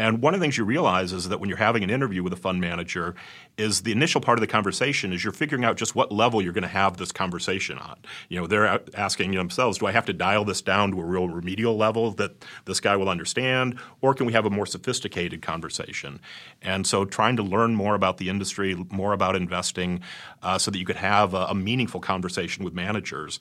And 0.00 0.22
one 0.22 0.32
of 0.32 0.40
the 0.40 0.44
things 0.44 0.56
you 0.56 0.64
realize 0.64 1.12
is 1.12 1.28
that 1.28 1.40
when 1.40 1.50
you're 1.50 1.58
having 1.58 1.84
an 1.84 1.90
interview 1.90 2.22
with 2.22 2.32
a 2.32 2.36
fund 2.36 2.58
manager, 2.58 3.14
is 3.58 3.82
the 3.82 3.92
initial 3.92 4.22
part 4.22 4.38
of 4.38 4.40
the 4.40 4.46
conversation 4.46 5.12
is 5.12 5.22
you're 5.22 5.30
figuring 5.30 5.62
out 5.62 5.76
just 5.76 5.94
what 5.94 6.10
level 6.10 6.40
you're 6.40 6.54
going 6.54 6.62
to 6.62 6.68
have 6.68 6.96
this 6.96 7.12
conversation 7.12 7.76
on. 7.76 7.98
You 8.30 8.40
know, 8.40 8.46
they're 8.46 8.80
asking 8.94 9.32
themselves, 9.32 9.76
do 9.76 9.84
I 9.84 9.92
have 9.92 10.06
to 10.06 10.14
dial 10.14 10.46
this 10.46 10.62
down 10.62 10.92
to 10.92 11.00
a 11.02 11.04
real 11.04 11.28
remedial 11.28 11.76
level 11.76 12.12
that 12.12 12.46
this 12.64 12.80
guy 12.80 12.96
will 12.96 13.10
understand, 13.10 13.78
or 14.00 14.14
can 14.14 14.24
we 14.24 14.32
have 14.32 14.46
a 14.46 14.50
more 14.50 14.64
sophisticated 14.64 15.42
conversation? 15.42 16.18
And 16.62 16.86
so, 16.86 17.04
trying 17.04 17.36
to 17.36 17.42
learn 17.42 17.74
more 17.74 17.94
about 17.94 18.16
the 18.16 18.30
industry, 18.30 18.74
more 18.90 19.12
about 19.12 19.36
investing, 19.36 20.00
uh, 20.42 20.56
so 20.56 20.70
that 20.70 20.78
you 20.78 20.86
could 20.86 20.96
have 20.96 21.34
a, 21.34 21.44
a 21.50 21.54
meaningful 21.54 22.00
conversation 22.00 22.64
with 22.64 22.72
managers 22.72 23.38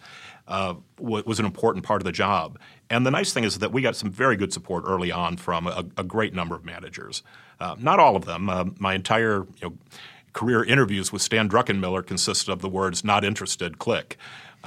uh, 0.49 0.73
was 0.99 1.39
an 1.39 1.45
important 1.45 1.85
part 1.85 2.01
of 2.01 2.05
the 2.05 2.11
job. 2.11 2.59
And 2.89 3.05
the 3.05 3.11
nice 3.11 3.31
thing 3.31 3.43
is 3.43 3.59
that 3.59 3.71
we 3.71 3.81
got 3.81 3.95
some 3.95 4.11
very 4.11 4.35
good 4.35 4.51
support 4.51 4.83
early 4.85 5.11
on 5.11 5.37
from 5.37 5.67
a, 5.67 5.85
a 5.95 6.03
great 6.03 6.33
number 6.33 6.55
of 6.55 6.65
managers. 6.65 7.23
Uh, 7.59 7.75
not 7.77 7.99
all 7.99 8.15
of 8.15 8.25
them. 8.25 8.49
Uh, 8.49 8.65
my 8.79 8.95
entire 8.95 9.45
you 9.61 9.69
know, 9.69 9.73
career 10.33 10.63
interviews 10.63 11.13
with 11.13 11.21
Stan 11.21 11.47
Druckenmiller 11.47 12.05
consisted 12.05 12.51
of 12.51 12.61
the 12.61 12.69
words 12.69 13.03
"not 13.03 13.23
interested," 13.23 13.77
click. 13.77 14.17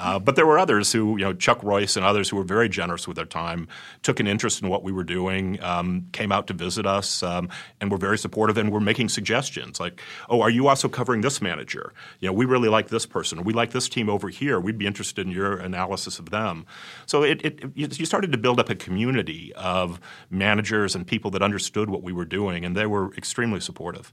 Uh, 0.03 0.19
but 0.19 0.35
there 0.35 0.47
were 0.47 0.59
others 0.59 0.91
who, 0.91 1.17
you 1.17 1.25
know, 1.25 1.33
Chuck 1.33 1.63
Royce 1.63 1.97
and 1.97 2.05
others 2.05 2.29
who 2.29 2.37
were 2.37 2.43
very 2.43 2.69
generous 2.69 3.07
with 3.07 3.15
their 3.15 3.25
time, 3.25 3.69
took 4.03 4.19
an 4.19 4.27
interest 4.27 4.61
in 4.61 4.69
what 4.69 4.83
we 4.83 4.91
were 4.91 5.05
doing, 5.05 5.63
um, 5.63 6.09
came 6.11 6.33
out 6.33 6.49
to 6.49 6.55
visit 6.55 6.87
us, 6.87 7.23
um, 7.23 7.49
and 7.81 7.89
were 7.89 7.99
very 7.99 8.19
supportive 8.19 8.59
and 8.59 8.73
were 8.73 8.81
making 8.81 9.09
suggestions 9.09 9.79
like, 9.79 10.03
"Oh, 10.29 10.41
are 10.41 10.51
you 10.51 10.67
also 10.67 10.89
covering 10.89 11.21
this 11.21 11.41
manager? 11.41 11.93
You 12.19 12.29
know, 12.29 12.33
we 12.33 12.47
really 12.47 12.69
like 12.69 12.89
this 12.89 13.07
person, 13.07 13.39
or 13.39 13.43
we 13.43 13.53
like 13.53 13.71
this 13.71 13.89
team 13.89 14.09
over 14.09 14.29
here. 14.29 14.59
We'd 14.59 14.77
be 14.77 14.87
interested 14.87 15.25
in 15.25 15.33
your 15.33 15.57
analysis 15.57 16.19
of 16.19 16.31
them." 16.31 16.67
So 17.07 17.23
it, 17.23 17.41
it 17.45 17.65
you 17.77 18.05
started 18.05 18.33
to 18.33 18.39
build 18.39 18.59
up 18.59 18.71
a 18.71 18.75
community 18.75 19.53
of 19.55 20.01
managers 20.31 20.97
and 20.97 21.07
people 21.07 21.31
that 21.31 21.43
understood 21.43 21.89
what 21.89 22.03
we 22.03 22.13
were 22.13 22.25
doing, 22.25 22.65
and 22.65 22.77
they 22.77 22.87
were 22.87 23.15
extremely 23.15 23.61
supportive. 23.61 24.13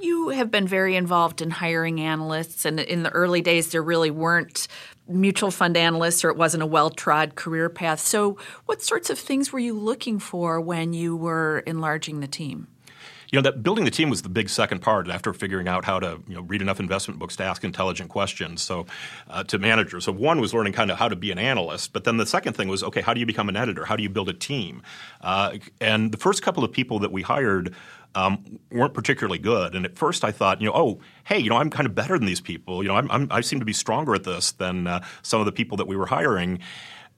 You 0.00 0.28
have 0.28 0.50
been 0.50 0.68
very 0.68 0.94
involved 0.94 1.42
in 1.42 1.50
hiring 1.50 2.00
analysts, 2.00 2.64
and 2.64 2.78
in 2.78 3.02
the 3.02 3.10
early 3.10 3.40
days, 3.40 3.72
there 3.72 3.82
really 3.82 4.12
weren't 4.12 4.68
mutual 5.08 5.50
fund 5.50 5.76
analysts 5.76 6.24
or 6.24 6.30
it 6.30 6.36
wasn't 6.36 6.62
a 6.62 6.66
well 6.66 6.90
trod 6.90 7.34
career 7.34 7.68
path. 7.68 8.00
So, 8.00 8.38
what 8.66 8.82
sorts 8.82 9.10
of 9.10 9.18
things 9.18 9.52
were 9.52 9.58
you 9.58 9.74
looking 9.74 10.18
for 10.18 10.60
when 10.60 10.92
you 10.92 11.16
were 11.16 11.60
enlarging 11.60 12.20
the 12.20 12.28
team? 12.28 12.68
You 13.30 13.36
know, 13.36 13.42
that 13.42 13.62
building 13.62 13.84
the 13.84 13.90
team 13.90 14.08
was 14.08 14.22
the 14.22 14.30
big 14.30 14.48
second 14.48 14.80
part 14.80 15.08
after 15.08 15.34
figuring 15.34 15.68
out 15.68 15.84
how 15.84 16.00
to 16.00 16.18
you 16.26 16.34
know, 16.34 16.40
read 16.42 16.62
enough 16.62 16.80
investment 16.80 17.20
books 17.20 17.36
to 17.36 17.44
ask 17.44 17.62
intelligent 17.62 18.08
questions. 18.08 18.62
So, 18.62 18.86
uh, 19.28 19.44
to 19.44 19.58
managers. 19.58 20.04
So, 20.04 20.12
one 20.12 20.40
was 20.40 20.54
learning 20.54 20.72
kind 20.72 20.90
of 20.90 20.98
how 20.98 21.08
to 21.08 21.16
be 21.16 21.30
an 21.30 21.38
analyst, 21.38 21.92
but 21.92 22.04
then 22.04 22.16
the 22.16 22.26
second 22.26 22.54
thing 22.54 22.68
was 22.68 22.82
okay, 22.82 23.00
how 23.00 23.12
do 23.14 23.20
you 23.20 23.26
become 23.26 23.48
an 23.48 23.56
editor? 23.56 23.84
How 23.84 23.96
do 23.96 24.02
you 24.02 24.08
build 24.08 24.28
a 24.28 24.34
team? 24.34 24.82
Uh, 25.20 25.58
and 25.80 26.12
the 26.12 26.18
first 26.18 26.42
couple 26.42 26.64
of 26.64 26.72
people 26.72 26.98
that 27.00 27.12
we 27.12 27.22
hired 27.22 27.74
um, 28.14 28.58
weren't 28.70 28.94
particularly 28.94 29.38
good. 29.38 29.74
And 29.74 29.84
at 29.84 29.96
first, 29.96 30.24
I 30.24 30.32
thought, 30.32 30.60
you 30.60 30.66
know, 30.66 30.74
oh, 30.74 31.00
hey, 31.24 31.38
you 31.38 31.50
know, 31.50 31.56
I'm 31.56 31.70
kind 31.70 31.86
of 31.86 31.94
better 31.94 32.18
than 32.18 32.26
these 32.26 32.40
people. 32.40 32.82
You 32.82 32.88
know, 32.88 32.96
I'm, 32.96 33.10
I'm, 33.10 33.28
i 33.30 33.40
seem 33.40 33.58
to 33.58 33.64
be 33.64 33.72
stronger 33.72 34.14
at 34.14 34.24
this 34.24 34.52
than 34.52 34.86
uh, 34.86 35.04
some 35.22 35.40
of 35.40 35.46
the 35.46 35.52
people 35.52 35.76
that 35.76 35.86
we 35.86 35.96
were 35.96 36.06
hiring. 36.06 36.60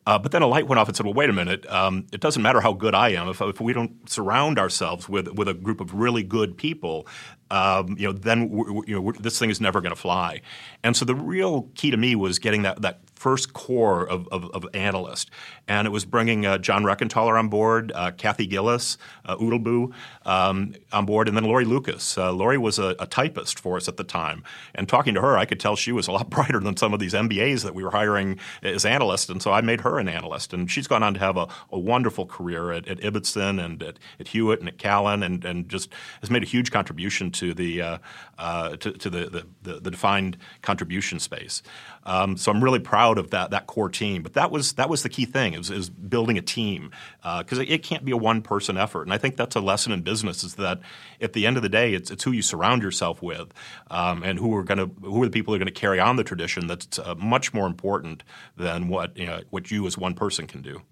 Uh, 0.06 0.18
but 0.18 0.32
then 0.32 0.42
a 0.42 0.46
light 0.46 0.66
went 0.66 0.78
off 0.78 0.88
and 0.88 0.96
said, 0.96 1.04
"Well, 1.04 1.14
wait 1.14 1.28
a 1.28 1.32
minute. 1.32 1.70
Um, 1.70 2.06
it 2.10 2.20
doesn't 2.20 2.42
matter 2.42 2.60
how 2.60 2.72
good 2.72 2.94
I 2.94 3.10
am 3.10 3.28
if, 3.28 3.40
if, 3.42 3.60
we 3.60 3.72
don't 3.74 4.08
surround 4.08 4.58
ourselves 4.58 5.08
with 5.08 5.28
with 5.28 5.46
a 5.46 5.54
group 5.54 5.80
of 5.80 5.92
really 5.94 6.22
good 6.22 6.56
people. 6.56 7.06
Um, 7.50 7.96
you 7.98 8.06
know, 8.06 8.12
then 8.12 8.50
you 8.86 9.00
know 9.00 9.12
this 9.12 9.38
thing 9.38 9.50
is 9.50 9.60
never 9.60 9.80
going 9.80 9.94
to 9.94 10.00
fly." 10.00 10.40
And 10.82 10.96
so 10.96 11.04
the 11.04 11.14
real 11.14 11.70
key 11.74 11.90
to 11.90 11.98
me 11.98 12.16
was 12.16 12.38
getting 12.38 12.62
that 12.62 12.80
that 12.80 13.00
first 13.20 13.52
core 13.52 14.08
of, 14.08 14.26
of, 14.28 14.46
of 14.52 14.66
analysts. 14.72 15.30
And 15.68 15.86
it 15.86 15.90
was 15.90 16.06
bringing 16.06 16.46
uh, 16.46 16.56
John 16.56 16.84
Rekenthaler 16.84 17.38
on 17.38 17.48
board, 17.48 17.92
uh, 17.94 18.12
Kathy 18.12 18.46
Gillis, 18.46 18.96
uh, 19.26 19.36
Odelbo 19.36 19.92
um, 20.24 20.74
on 20.90 21.04
board, 21.04 21.28
and 21.28 21.36
then 21.36 21.44
Lori 21.44 21.66
Lucas. 21.66 22.16
Uh, 22.16 22.32
Lori 22.32 22.56
was 22.56 22.78
a, 22.78 22.96
a, 22.98 23.06
typist 23.06 23.60
for 23.60 23.76
us 23.76 23.88
at 23.88 23.98
the 23.98 24.04
time. 24.04 24.42
And 24.74 24.88
talking 24.88 25.12
to 25.14 25.20
her, 25.20 25.36
I 25.36 25.44
could 25.44 25.60
tell 25.60 25.76
she 25.76 25.92
was 25.92 26.08
a 26.08 26.12
lot 26.12 26.30
brighter 26.30 26.60
than 26.60 26.78
some 26.78 26.94
of 26.94 26.98
these 26.98 27.12
MBAs 27.12 27.62
that 27.62 27.74
we 27.74 27.84
were 27.84 27.90
hiring 27.90 28.38
as 28.62 28.86
analysts. 28.86 29.28
And 29.28 29.42
so 29.42 29.52
I 29.52 29.60
made 29.60 29.82
her 29.82 29.98
an 29.98 30.08
analyst. 30.08 30.54
And 30.54 30.70
she's 30.70 30.88
gone 30.88 31.02
on 31.02 31.12
to 31.12 31.20
have 31.20 31.36
a, 31.36 31.46
a 31.70 31.78
wonderful 31.78 32.24
career 32.24 32.72
at, 32.72 32.88
at 32.88 33.00
Ibbotson 33.00 33.62
and 33.62 33.82
at, 33.82 33.98
at, 34.18 34.28
Hewitt 34.28 34.60
and 34.60 34.68
at 34.68 34.78
Callan 34.78 35.22
and, 35.22 35.44
and 35.44 35.68
just 35.68 35.92
has 36.22 36.30
made 36.30 36.42
a 36.42 36.46
huge 36.46 36.70
contribution 36.70 37.30
to 37.32 37.52
the, 37.52 37.82
uh, 37.82 37.98
uh, 38.38 38.76
to, 38.76 38.92
to 38.92 39.10
the, 39.10 39.26
the, 39.28 39.46
the, 39.62 39.80
the 39.80 39.90
defined 39.90 40.38
contribution 40.62 41.18
space. 41.18 41.62
Um, 42.04 42.36
so 42.36 42.50
I'm 42.50 42.62
really 42.64 42.78
proud 42.78 43.18
of 43.18 43.30
that 43.30 43.50
that 43.50 43.66
core 43.66 43.88
team. 43.88 44.22
But 44.22 44.34
that 44.34 44.50
was 44.50 44.74
that 44.74 44.88
was 44.88 45.02
the 45.02 45.08
key 45.08 45.24
thing 45.26 45.54
is, 45.54 45.70
is 45.70 45.90
building 45.90 46.38
a 46.38 46.42
team 46.42 46.90
because 47.22 47.58
uh, 47.58 47.62
it, 47.62 47.70
it, 47.70 47.82
can't 47.82 48.04
be 48.04 48.12
a 48.12 48.16
one 48.16 48.42
person 48.42 48.76
effort. 48.76 49.02
And 49.02 49.12
I 49.12 49.18
think 49.18 49.36
that's 49.36 49.56
a 49.56 49.60
lesson 49.60 49.92
in 49.92 50.02
business 50.02 50.42
is 50.42 50.54
that 50.54 50.80
at 51.20 51.32
the 51.32 51.46
end 51.46 51.56
of 51.56 51.62
the 51.62 51.68
day, 51.68 51.94
it's, 51.94 52.10
it's 52.10 52.24
who 52.24 52.32
you 52.32 52.42
surround 52.42 52.82
yourself 52.82 53.22
with 53.22 53.52
um, 53.90 54.22
and 54.22 54.38
who 54.38 54.54
are 54.56 54.64
going 54.64 54.78
to 54.78 54.90
who 55.02 55.22
are 55.22 55.26
the 55.26 55.32
people 55.32 55.52
who 55.52 55.56
are 55.56 55.58
going 55.58 55.72
to 55.72 55.80
carry 55.80 56.00
on 56.00 56.16
the 56.16 56.24
tradition. 56.24 56.66
That's 56.66 56.98
uh, 56.98 57.14
much 57.16 57.52
more 57.52 57.66
important 57.66 58.22
than 58.56 58.88
what 58.88 59.16
you 59.16 59.26
know, 59.26 59.42
what 59.50 59.70
you 59.70 59.86
as 59.86 59.98
one 59.98 60.14
person 60.14 60.46
can 60.46 60.62
do. 60.62 60.82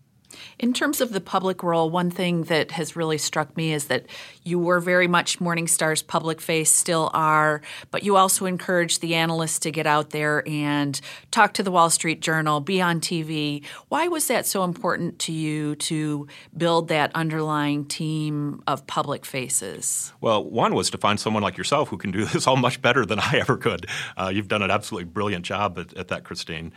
In 0.59 0.73
terms 0.73 1.01
of 1.01 1.13
the 1.13 1.21
public 1.21 1.63
role, 1.63 1.91
one 1.91 2.11
thing 2.11 2.45
that 2.45 2.73
has 2.73 2.97
really 2.97 3.19
struck 3.19 3.57
me 3.57 3.73
is 3.73 3.87
that 3.87 4.07
you 4.45 4.59
were 4.59 4.81
very 4.81 5.09
much 5.09 5.39
Morningstar's 5.39 6.03
public 6.03 6.41
face, 6.41 6.71
still 6.73 7.11
are, 7.15 7.61
but 7.91 8.03
you 8.03 8.17
also 8.17 8.47
encourage 8.47 9.01
the 9.01 9.15
analysts 9.15 9.59
to 9.61 9.71
get 9.71 9.87
out 9.87 10.11
there 10.11 10.43
and 10.47 11.01
talk 11.31 11.55
to 11.55 11.63
the 11.63 11.71
Wall 11.71 11.91
Street 11.91 12.21
Journal, 12.21 12.61
be 12.61 12.81
on 12.81 13.01
TV. 13.01 13.65
Why 13.89 14.09
was 14.09 14.27
that 14.29 14.47
so 14.47 14.65
important 14.65 15.19
to 15.21 15.33
you 15.33 15.77
to 15.77 16.27
build 16.57 16.89
that 16.89 17.11
underlying 17.15 17.85
team 17.85 18.63
of 18.67 18.87
public 18.87 19.25
faces? 19.25 20.13
Well, 20.21 20.45
one 20.45 20.75
was 20.75 20.91
to 20.91 20.99
find 20.99 21.21
someone 21.21 21.43
like 21.43 21.57
yourself 21.57 21.89
who 21.89 21.99
can 21.99 22.11
do 22.11 22.25
this 22.33 22.47
all 22.47 22.57
much 22.57 22.81
better 22.81 23.05
than 23.05 23.19
I 23.19 23.39
ever 23.41 23.57
could. 23.57 23.87
Uh, 24.17 24.31
you've 24.33 24.49
done 24.49 24.63
an 24.63 24.71
absolutely 24.71 25.11
brilliant 25.11 25.45
job 25.45 25.79
at, 25.79 25.95
at 25.97 26.09
that, 26.09 26.25
Christine. 26.25 26.73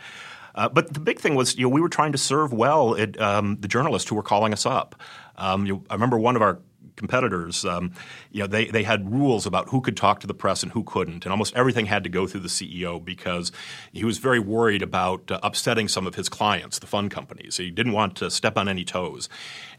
Uh, 0.54 0.68
but 0.68 0.92
the 0.92 1.00
big 1.00 1.18
thing 1.18 1.34
was, 1.34 1.56
you 1.56 1.62
know, 1.62 1.68
we 1.68 1.80
were 1.80 1.88
trying 1.88 2.12
to 2.12 2.18
serve 2.18 2.52
well 2.52 2.96
um, 3.18 3.56
the 3.60 3.68
journalists 3.68 4.08
who 4.08 4.14
were 4.14 4.22
calling 4.22 4.52
us 4.52 4.66
up. 4.66 5.00
Um, 5.36 5.66
you, 5.66 5.84
I 5.88 5.94
remember 5.94 6.18
one 6.18 6.36
of 6.36 6.42
our 6.42 6.58
competitors, 6.96 7.64
um, 7.64 7.92
you 8.30 8.40
know, 8.40 8.46
they, 8.46 8.66
they 8.66 8.82
had 8.82 9.10
rules 9.10 9.46
about 9.46 9.68
who 9.70 9.80
could 9.80 9.96
talk 9.96 10.20
to 10.20 10.26
the 10.26 10.34
press 10.34 10.62
and 10.62 10.72
who 10.72 10.84
couldn't, 10.84 11.24
and 11.24 11.32
almost 11.32 11.54
everything 11.54 11.86
had 11.86 12.04
to 12.04 12.10
go 12.10 12.26
through 12.26 12.40
the 12.40 12.48
CEO 12.48 13.02
because 13.02 13.50
he 13.92 14.04
was 14.04 14.18
very 14.18 14.38
worried 14.38 14.82
about 14.82 15.30
uh, 15.30 15.40
upsetting 15.42 15.88
some 15.88 16.06
of 16.06 16.14
his 16.14 16.28
clients, 16.28 16.78
the 16.78 16.86
fund 16.86 17.10
companies. 17.10 17.56
He 17.56 17.70
didn't 17.70 17.92
want 17.92 18.16
to 18.16 18.30
step 18.30 18.56
on 18.56 18.68
any 18.68 18.84
toes. 18.84 19.28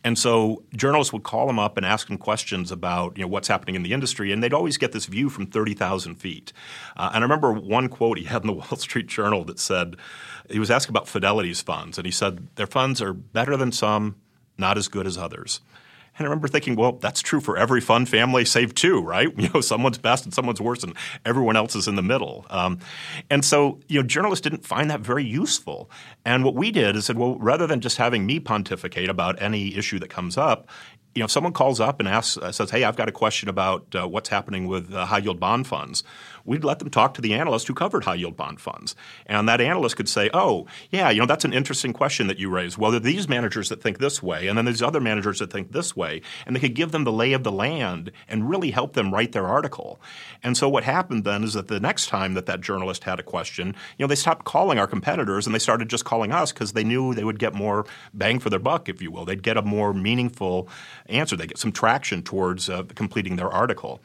And 0.03 0.17
so 0.17 0.63
journalists 0.75 1.13
would 1.13 1.23
call 1.23 1.49
him 1.49 1.59
up 1.59 1.77
and 1.77 1.85
ask 1.85 2.09
him 2.09 2.17
questions 2.17 2.71
about 2.71 3.17
you 3.17 3.23
know 3.23 3.29
what's 3.29 3.47
happening 3.47 3.75
in 3.75 3.83
the 3.83 3.93
industry, 3.93 4.31
and 4.31 4.43
they'd 4.43 4.53
always 4.53 4.77
get 4.77 4.91
this 4.91 5.05
view 5.05 5.29
from 5.29 5.45
thirty 5.45 5.73
thousand 5.73 6.15
feet. 6.15 6.51
Uh, 6.97 7.11
and 7.13 7.23
I 7.23 7.25
remember 7.25 7.53
one 7.53 7.87
quote 7.87 8.17
he 8.17 8.25
had 8.25 8.41
in 8.41 8.47
the 8.47 8.53
Wall 8.53 8.75
Street 8.75 9.07
Journal 9.07 9.45
that 9.45 9.59
said 9.59 9.95
he 10.49 10.59
was 10.59 10.71
asked 10.71 10.89
about 10.89 11.07
Fidelity's 11.07 11.61
funds, 11.61 11.97
and 11.97 12.05
he 12.05 12.11
said 12.11 12.47
their 12.55 12.67
funds 12.67 13.01
are 13.01 13.13
better 13.13 13.57
than 13.57 13.71
some, 13.71 14.15
not 14.57 14.77
as 14.77 14.87
good 14.87 15.07
as 15.07 15.17
others. 15.17 15.61
And 16.17 16.27
I 16.27 16.29
remember 16.29 16.47
thinking, 16.47 16.75
well, 16.75 16.91
that's 16.93 17.21
true 17.21 17.41
for 17.41 17.57
every 17.57 17.81
fund 17.81 18.07
family, 18.07 18.45
save 18.45 18.75
two, 18.75 19.01
right? 19.01 19.29
You 19.43 19.49
know, 19.53 19.61
someone's 19.61 19.97
best 19.97 20.25
and 20.25 20.33
someone's 20.33 20.61
worse, 20.61 20.83
and 20.83 20.93
everyone 21.25 21.55
else 21.55 21.75
is 21.75 21.87
in 21.87 21.95
the 21.95 22.03
middle. 22.03 22.45
Um, 22.49 22.79
and 23.29 23.43
so, 23.43 23.79
you 23.87 23.99
know, 23.99 24.07
journalists 24.07 24.43
didn't 24.43 24.65
find 24.65 24.89
that 24.89 25.01
very 25.01 25.23
useful. 25.23 25.89
And 26.23 26.45
what 26.45 26.55
we 26.55 26.71
did 26.71 26.95
is 26.95 27.05
said, 27.05 27.17
well, 27.17 27.37
rather 27.39 27.65
than 27.65 27.81
just 27.81 27.97
having 27.97 28.25
me 28.25 28.39
pontificate 28.39 29.09
about 29.09 29.41
any 29.41 29.75
issue 29.75 29.99
that 29.99 30.09
comes 30.09 30.37
up, 30.37 30.69
you 31.15 31.19
know, 31.19 31.25
if 31.25 31.31
someone 31.31 31.53
calls 31.53 31.79
up 31.79 31.99
and 31.99 32.07
asks, 32.07 32.37
uh, 32.37 32.51
says, 32.51 32.71
"Hey, 32.71 32.83
I've 32.83 32.95
got 32.95 33.07
a 33.07 33.11
question 33.11 33.47
about 33.47 33.93
uh, 33.95 34.07
what's 34.07 34.29
happening 34.29 34.67
with 34.67 34.91
uh, 34.93 35.05
high 35.05 35.19
yield 35.19 35.39
bond 35.39 35.67
funds," 35.67 36.03
we'd 36.45 36.63
let 36.63 36.79
them 36.79 36.89
talk 36.89 37.13
to 37.13 37.21
the 37.21 37.33
analyst 37.33 37.67
who 37.67 37.73
covered 37.73 38.03
high 38.03 38.15
yield 38.15 38.35
bond 38.35 38.59
funds. 38.59 38.95
And 39.25 39.47
that 39.47 39.61
analyst 39.61 39.95
could 39.95 40.09
say, 40.09 40.29
oh, 40.33 40.67
yeah, 40.91 41.09
you 41.09 41.19
know, 41.19 41.25
that's 41.25 41.45
an 41.45 41.53
interesting 41.53 41.93
question 41.93 42.27
that 42.27 42.39
you 42.39 42.49
raised. 42.49 42.77
Well, 42.77 42.91
there 42.91 42.97
are 42.97 43.03
these 43.03 43.29
managers 43.29 43.69
that 43.69 43.81
think 43.81 43.99
this 43.99 44.21
way, 44.21 44.47
and 44.47 44.57
then 44.57 44.65
there's 44.65 44.81
other 44.81 44.99
managers 44.99 45.39
that 45.39 45.51
think 45.51 45.71
this 45.71 45.95
way. 45.95 46.21
And 46.45 46.55
they 46.55 46.59
could 46.59 46.75
give 46.75 46.91
them 46.91 47.03
the 47.03 47.11
lay 47.11 47.33
of 47.33 47.43
the 47.43 47.51
land 47.51 48.11
and 48.27 48.49
really 48.49 48.71
help 48.71 48.93
them 48.93 49.13
write 49.13 49.31
their 49.31 49.47
article. 49.47 49.99
And 50.43 50.57
so 50.57 50.67
what 50.67 50.83
happened 50.83 51.23
then 51.23 51.43
is 51.43 51.53
that 51.53 51.67
the 51.67 51.79
next 51.79 52.07
time 52.07 52.33
that 52.33 52.45
that 52.45 52.61
journalist 52.61 53.03
had 53.03 53.19
a 53.19 53.23
question, 53.23 53.75
you 53.97 54.03
know, 54.03 54.07
they 54.07 54.15
stopped 54.15 54.45
calling 54.45 54.79
our 54.79 54.87
competitors 54.87 55.45
and 55.45 55.53
they 55.53 55.59
started 55.59 55.89
just 55.89 56.05
calling 56.05 56.31
us 56.31 56.51
because 56.51 56.73
they 56.73 56.83
knew 56.83 57.13
they 57.13 57.23
would 57.23 57.39
get 57.39 57.53
more 57.53 57.85
bang 58.13 58.39
for 58.39 58.49
their 58.49 58.59
buck, 58.59 58.89
if 58.89 59.01
you 59.01 59.11
will. 59.11 59.25
They'd 59.25 59.43
get 59.43 59.57
a 59.57 59.61
more 59.61 59.93
meaningful 59.93 60.67
answer. 61.07 61.35
They 61.35 61.47
get 61.47 61.57
some 61.57 61.71
traction 61.71 62.23
towards 62.23 62.69
uh, 62.69 62.83
completing 62.95 63.35
their 63.35 63.49
article. 63.49 64.01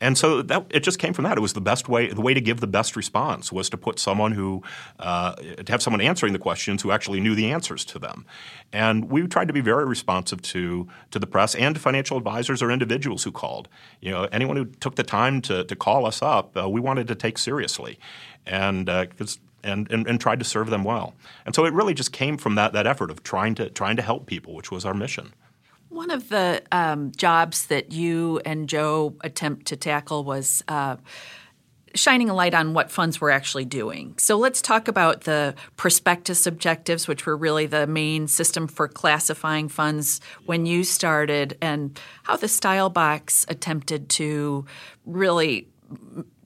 And 0.00 0.16
so 0.16 0.42
that, 0.42 0.66
it 0.70 0.80
just 0.80 0.98
came 0.98 1.12
from 1.12 1.24
that. 1.24 1.36
It 1.36 1.40
was 1.40 1.54
the 1.54 1.60
best 1.60 1.88
way. 1.88 2.08
The 2.08 2.20
way 2.20 2.32
to 2.32 2.40
give 2.40 2.60
the 2.60 2.68
best 2.68 2.94
response 2.94 3.50
was 3.50 3.68
to 3.70 3.76
put 3.76 3.98
someone 3.98 4.32
who 4.32 4.62
uh, 4.98 5.34
to 5.34 5.72
have 5.72 5.82
someone 5.82 6.00
answering 6.00 6.32
the 6.32 6.38
questions 6.38 6.82
who 6.82 6.92
actually 6.92 7.20
knew 7.20 7.34
the 7.34 7.50
answers 7.50 7.84
to 7.86 7.98
them. 7.98 8.24
And 8.72 9.10
we 9.10 9.26
tried 9.26 9.48
to 9.48 9.54
be 9.54 9.60
very 9.60 9.86
responsive 9.86 10.40
to 10.42 10.88
to 11.10 11.18
the 11.18 11.26
press 11.26 11.54
and 11.54 11.74
to 11.74 11.80
financial 11.80 12.16
advisors 12.16 12.62
or 12.62 12.70
individuals 12.70 13.24
who 13.24 13.32
called. 13.32 13.68
You 14.00 14.12
know, 14.12 14.24
anyone 14.30 14.56
who 14.56 14.66
took 14.66 14.94
the 14.94 15.02
time 15.02 15.40
to 15.42 15.64
to 15.64 15.76
call 15.76 16.06
us 16.06 16.22
up, 16.22 16.56
uh, 16.56 16.68
we 16.68 16.80
wanted 16.80 17.08
to 17.08 17.14
take 17.16 17.36
seriously, 17.36 17.98
and 18.46 18.88
uh, 18.88 19.06
and, 19.64 19.90
and, 19.90 20.06
and, 20.06 20.20
tried 20.20 20.38
to 20.38 20.44
serve 20.44 20.70
them 20.70 20.84
well. 20.84 21.14
And 21.44 21.52
so 21.52 21.64
it 21.64 21.72
really 21.72 21.92
just 21.92 22.12
came 22.12 22.38
from 22.38 22.54
that, 22.54 22.72
that 22.74 22.86
effort 22.86 23.10
of 23.10 23.24
trying 23.24 23.56
to, 23.56 23.68
trying 23.68 23.96
to 23.96 24.02
help 24.02 24.26
people, 24.26 24.54
which 24.54 24.70
was 24.70 24.84
our 24.84 24.94
mission. 24.94 25.32
One 25.88 26.10
of 26.10 26.28
the 26.28 26.62
um, 26.70 27.12
jobs 27.16 27.66
that 27.66 27.92
you 27.92 28.40
and 28.44 28.68
Joe 28.68 29.14
attempt 29.22 29.66
to 29.66 29.76
tackle 29.76 30.22
was 30.22 30.62
uh, 30.68 30.96
shining 31.94 32.28
a 32.28 32.34
light 32.34 32.54
on 32.54 32.74
what 32.74 32.90
funds 32.90 33.20
were 33.20 33.30
actually 33.30 33.64
doing. 33.64 34.14
So 34.18 34.36
let's 34.36 34.60
talk 34.60 34.88
about 34.88 35.22
the 35.22 35.54
prospectus 35.76 36.46
objectives, 36.46 37.08
which 37.08 37.26
were 37.26 37.36
really 37.36 37.66
the 37.66 37.86
main 37.86 38.28
system 38.28 38.68
for 38.68 38.88
classifying 38.88 39.68
funds 39.68 40.20
when 40.46 40.66
you 40.66 40.84
started, 40.84 41.56
and 41.60 41.98
how 42.22 42.36
the 42.36 42.48
Style 42.48 42.90
Box 42.90 43.46
attempted 43.48 44.08
to 44.10 44.66
really 45.06 45.68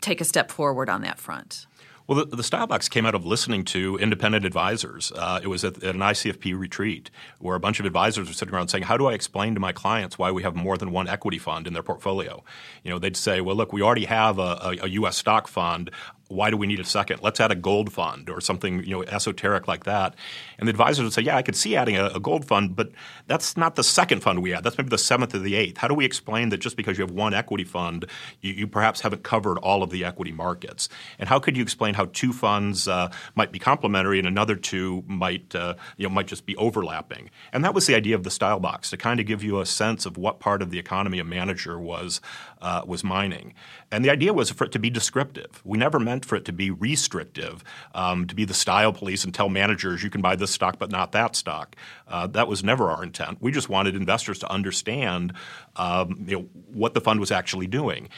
take 0.01 0.21
a 0.21 0.25
step 0.25 0.51
forward 0.51 0.89
on 0.89 1.03
that 1.03 1.19
front. 1.19 1.67
Well, 2.07 2.25
the, 2.25 2.37
the 2.37 2.67
Box 2.67 2.89
came 2.89 3.07
out 3.07 3.15
of 3.15 3.25
listening 3.25 3.65
to 3.67 3.97
independent 3.99 4.45
advisors. 4.45 5.13
Uh, 5.15 5.41
it 5.43 5.47
was 5.47 5.65
at, 5.65 5.83
at, 5.83 5.95
an 5.95 6.01
ICFP 6.01 6.59
retreat 6.59 7.11
where 7.39 7.57
a 7.57 7.61
bunch 7.61 7.81
of 7.81 7.87
advisors 7.87 8.29
were 8.29 8.35
sitting 8.35 8.55
around 8.55 8.69
saying, 8.69 8.85
"How 8.85 8.97
do 8.97 9.07
I 9.07 9.15
explain 9.15 9.55
to 9.55 9.61
my 9.61 9.73
clients 9.73 10.19
why 10.19 10.31
we 10.31 10.43
have 10.43 10.55
more 10.55 10.77
than 10.77 10.91
one 10.91 11.09
equity 11.09 11.39
fund 11.39 11.67
in 11.67 11.73
their 11.73 11.83
portfolio?" 11.83 12.43
You 12.83 12.91
know, 12.91 12.99
they'd 12.99 13.17
say, 13.17 13.41
"Well, 13.41 13.57
look, 13.57 13.73
we 13.73 13.83
already 13.83 14.07
have 14.07 14.39
a, 14.39 14.59
a, 14.63 14.79
a 14.83 14.89
U.S. 14.89 15.17
stock 15.17 15.49
fund 15.49 15.91
why 16.33 16.51
do 16.51 16.57
we 16.57 16.67
need 16.67 16.81
a 16.81 16.85
second? 16.85 17.21
Let's 17.23 17.41
add 17.41 17.53
a 17.53 17.55
gold 17.55 17.93
fund 17.93 18.31
or 18.31 18.41
something 18.41 18.83
you 18.85 18.91
know 18.91 19.03
esoteric 19.05 19.69
like 19.69 19.85
that. 19.85 20.15
And 20.59 20.69
the 20.69 20.71
advisors 20.71 21.05
would 21.05 21.13
say, 21.13 21.23
yeah, 21.23 21.37
I 21.37 21.43
could 21.43 21.57
see 21.57 21.77
adding 21.77 21.97
a, 21.97 22.07
a, 22.07 22.21
gold 22.21 22.45
fund, 22.45 22.75
but 22.77 22.91
that's 23.27 23.57
not 23.57 23.75
the 23.75 23.85
second 23.85 24.21
fund 24.21 24.43
we 24.43 24.55
add. 24.55 24.65
That's 24.65 24.79
maybe 24.79 24.91
the 24.91 24.99
seventh 24.99 25.35
or 25.35 25.39
the 25.39 25.55
eighth. 25.55 25.79
How 25.79 25.89
do 25.89 25.95
we 25.95 26.05
explain 26.05 26.49
that 26.51 26.59
just 26.59 26.77
because 26.77 26.99
you 26.99 27.03
have 27.05 27.11
one 27.11 27.35
equity 27.35 27.65
fund, 27.65 28.07
you, 28.41 28.53
you 28.53 28.67
perhaps 28.67 29.01
haven't 29.01 29.23
covered 29.23 29.59
all 29.59 29.83
of 29.83 29.91
the 29.91 30.05
equity 30.05 30.33
markets? 30.33 30.89
And 31.19 31.29
how 31.29 31.39
could 31.39 31.57
you 31.57 31.63
explain 31.63 31.95
how 31.95 32.07
two 32.13 32.33
funds 32.33 32.89
uh, 32.89 33.11
might 33.35 33.53
be 33.53 33.59
complementary 33.59 34.19
and 34.19 34.29
another 34.29 34.57
two 34.57 35.05
might 35.07 35.55
uh, 35.55 35.75
you 35.97 36.09
know 36.09 36.15
might 36.15 36.27
just 36.27 36.47
be 36.47 36.57
overlapping? 36.57 37.31
And 37.53 37.65
that 37.65 37.75
was 37.75 37.87
the 37.87 37.95
idea 37.95 38.15
of 38.15 38.23
the 38.23 38.31
style 38.31 38.61
box 38.61 38.91
to 38.91 38.97
kind 38.97 39.21
of 39.21 39.27
give 39.27 39.43
you 39.43 39.61
a 39.61 39.67
sense 39.67 40.07
of 40.07 40.17
what 40.17 40.41
part 40.41 40.63
of 40.63 40.71
the 40.71 40.79
economy 40.79 41.19
a 41.19 41.25
manager 41.25 41.79
was 41.79 42.21
uh, 42.63 42.83
was 42.87 43.05
mining. 43.05 43.53
And 43.91 44.05
the 44.05 44.11
idea 44.11 44.33
was 44.33 44.51
for 44.51 44.65
it 44.65 44.73
to 44.73 44.79
be 44.79 44.89
descriptive. 44.89 45.61
We 45.65 45.77
never 45.77 45.99
meant 45.99 46.25
for 46.25 46.37
it 46.37 46.47
to 46.47 46.53
be 46.53 46.71
restrictive, 46.71 47.63
um, 47.95 48.27
to 48.29 48.35
be 48.35 48.47
the 48.47 48.55
style 48.55 48.93
police 48.93 49.25
and 49.25 49.35
tell 49.35 49.51
managers 49.51 50.03
you 50.03 50.09
can 50.09 50.23
buy 50.23 50.37
this 50.37 50.53
stock 50.53 50.79
but 50.79 50.91
not 50.91 51.13
that 51.13 51.37
stock. 51.37 51.77
Uh, 52.09 52.27
that 52.29 52.49
was 52.49 52.65
never 52.65 52.91
our 52.91 53.03
intent. 53.03 53.39
We 53.41 53.53
just 53.53 53.69
wanted 53.69 53.97
investors 53.97 54.39
to 54.39 54.51
understand 54.51 55.35
um, 55.77 56.25
you 56.27 56.39
know, 56.39 56.49
what 56.73 56.95
the 56.95 57.01
fund 57.01 57.21
was 57.21 57.31
actually 57.31 57.67
doing. 57.67 58.09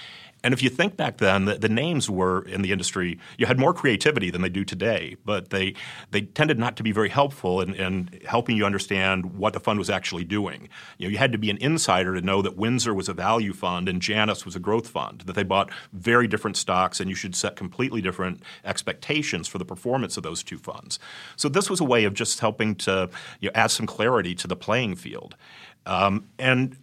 And 0.45 0.53
if 0.53 0.63
you 0.63 0.69
think 0.69 0.97
back 0.99 1.17
then, 1.17 1.47
the, 1.47 1.55
the, 1.55 1.71
names 1.71 2.11
were 2.11 2.43
in 2.43 2.61
the 2.61 2.71
industry, 2.71 3.19
you 3.39 3.47
had 3.47 3.59
more 3.59 3.73
creativity 3.73 4.29
than 4.29 4.43
they 4.43 4.51
do 4.51 4.63
today, 4.63 5.17
but 5.25 5.49
they, 5.49 5.75
they 6.11 6.21
tended 6.21 6.59
not 6.59 6.77
to 6.77 6.83
be 6.83 6.93
very 6.93 7.09
helpful 7.09 7.63
in, 7.63 7.73
in 7.75 8.21
helping 8.27 8.55
you 8.55 8.67
understand 8.67 9.39
what 9.39 9.55
the 9.55 9.59
fund 9.59 9.79
was 9.79 9.89
actually 9.89 10.23
doing. 10.23 10.69
You 10.99 11.09
know, 11.09 11.13
you 11.13 11.17
had 11.17 11.33
to 11.33 11.39
be 11.39 11.49
an 11.49 11.57
insider 11.63 12.15
to 12.15 12.21
know 12.21 12.43
that 12.43 12.59
Windsor 12.59 12.93
was 12.93 13.09
a 13.09 13.15
value 13.15 13.55
fund 13.55 13.89
and 13.89 14.03
Janus 14.03 14.45
was 14.45 14.55
a 14.55 14.61
growth 14.61 14.87
fund, 14.87 15.23
that 15.23 15.33
they 15.33 15.45
bought 15.45 15.71
very 15.95 16.29
different 16.29 16.59
stocks 16.59 17.01
and 17.01 17.09
you 17.09 17.17
should 17.17 17.35
set 17.35 17.57
completely 17.57 18.03
different 18.03 18.43
expectations 18.67 19.49
for 19.49 19.57
the 19.57 19.65
performance 19.65 20.19
of 20.19 20.23
those 20.23 20.43
two 20.43 20.59
funds. 20.59 20.99
So 21.37 21.49
this 21.49 21.71
was 21.71 21.81
a 21.81 21.85
way 21.85 22.05
of 22.05 22.13
just 22.13 22.41
helping 22.41 22.75
to 22.77 23.09
you 23.41 23.49
know, 23.49 23.53
add 23.55 23.71
some 23.71 23.87
clarity 23.87 24.35
to 24.35 24.47
the 24.47 24.57
playing 24.57 24.97
field. 24.97 25.37
Um, 25.87 26.29
and 26.39 26.77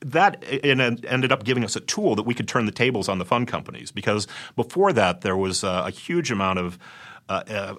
that 0.00 0.44
ended 0.46 1.32
up 1.32 1.44
giving 1.44 1.64
us 1.64 1.74
a 1.76 1.80
tool 1.80 2.14
that 2.16 2.24
we 2.24 2.34
could 2.34 2.46
turn 2.46 2.66
the 2.66 2.72
tables 2.72 3.08
on 3.08 3.18
the 3.18 3.24
fund 3.24 3.48
companies 3.48 3.90
because 3.90 4.26
before 4.54 4.92
that 4.92 5.22
there 5.22 5.36
was 5.36 5.64
a 5.64 5.90
huge 5.90 6.30
amount 6.30 6.58
of 6.58 6.78
uh, 7.28 7.42
uh, 7.48 7.74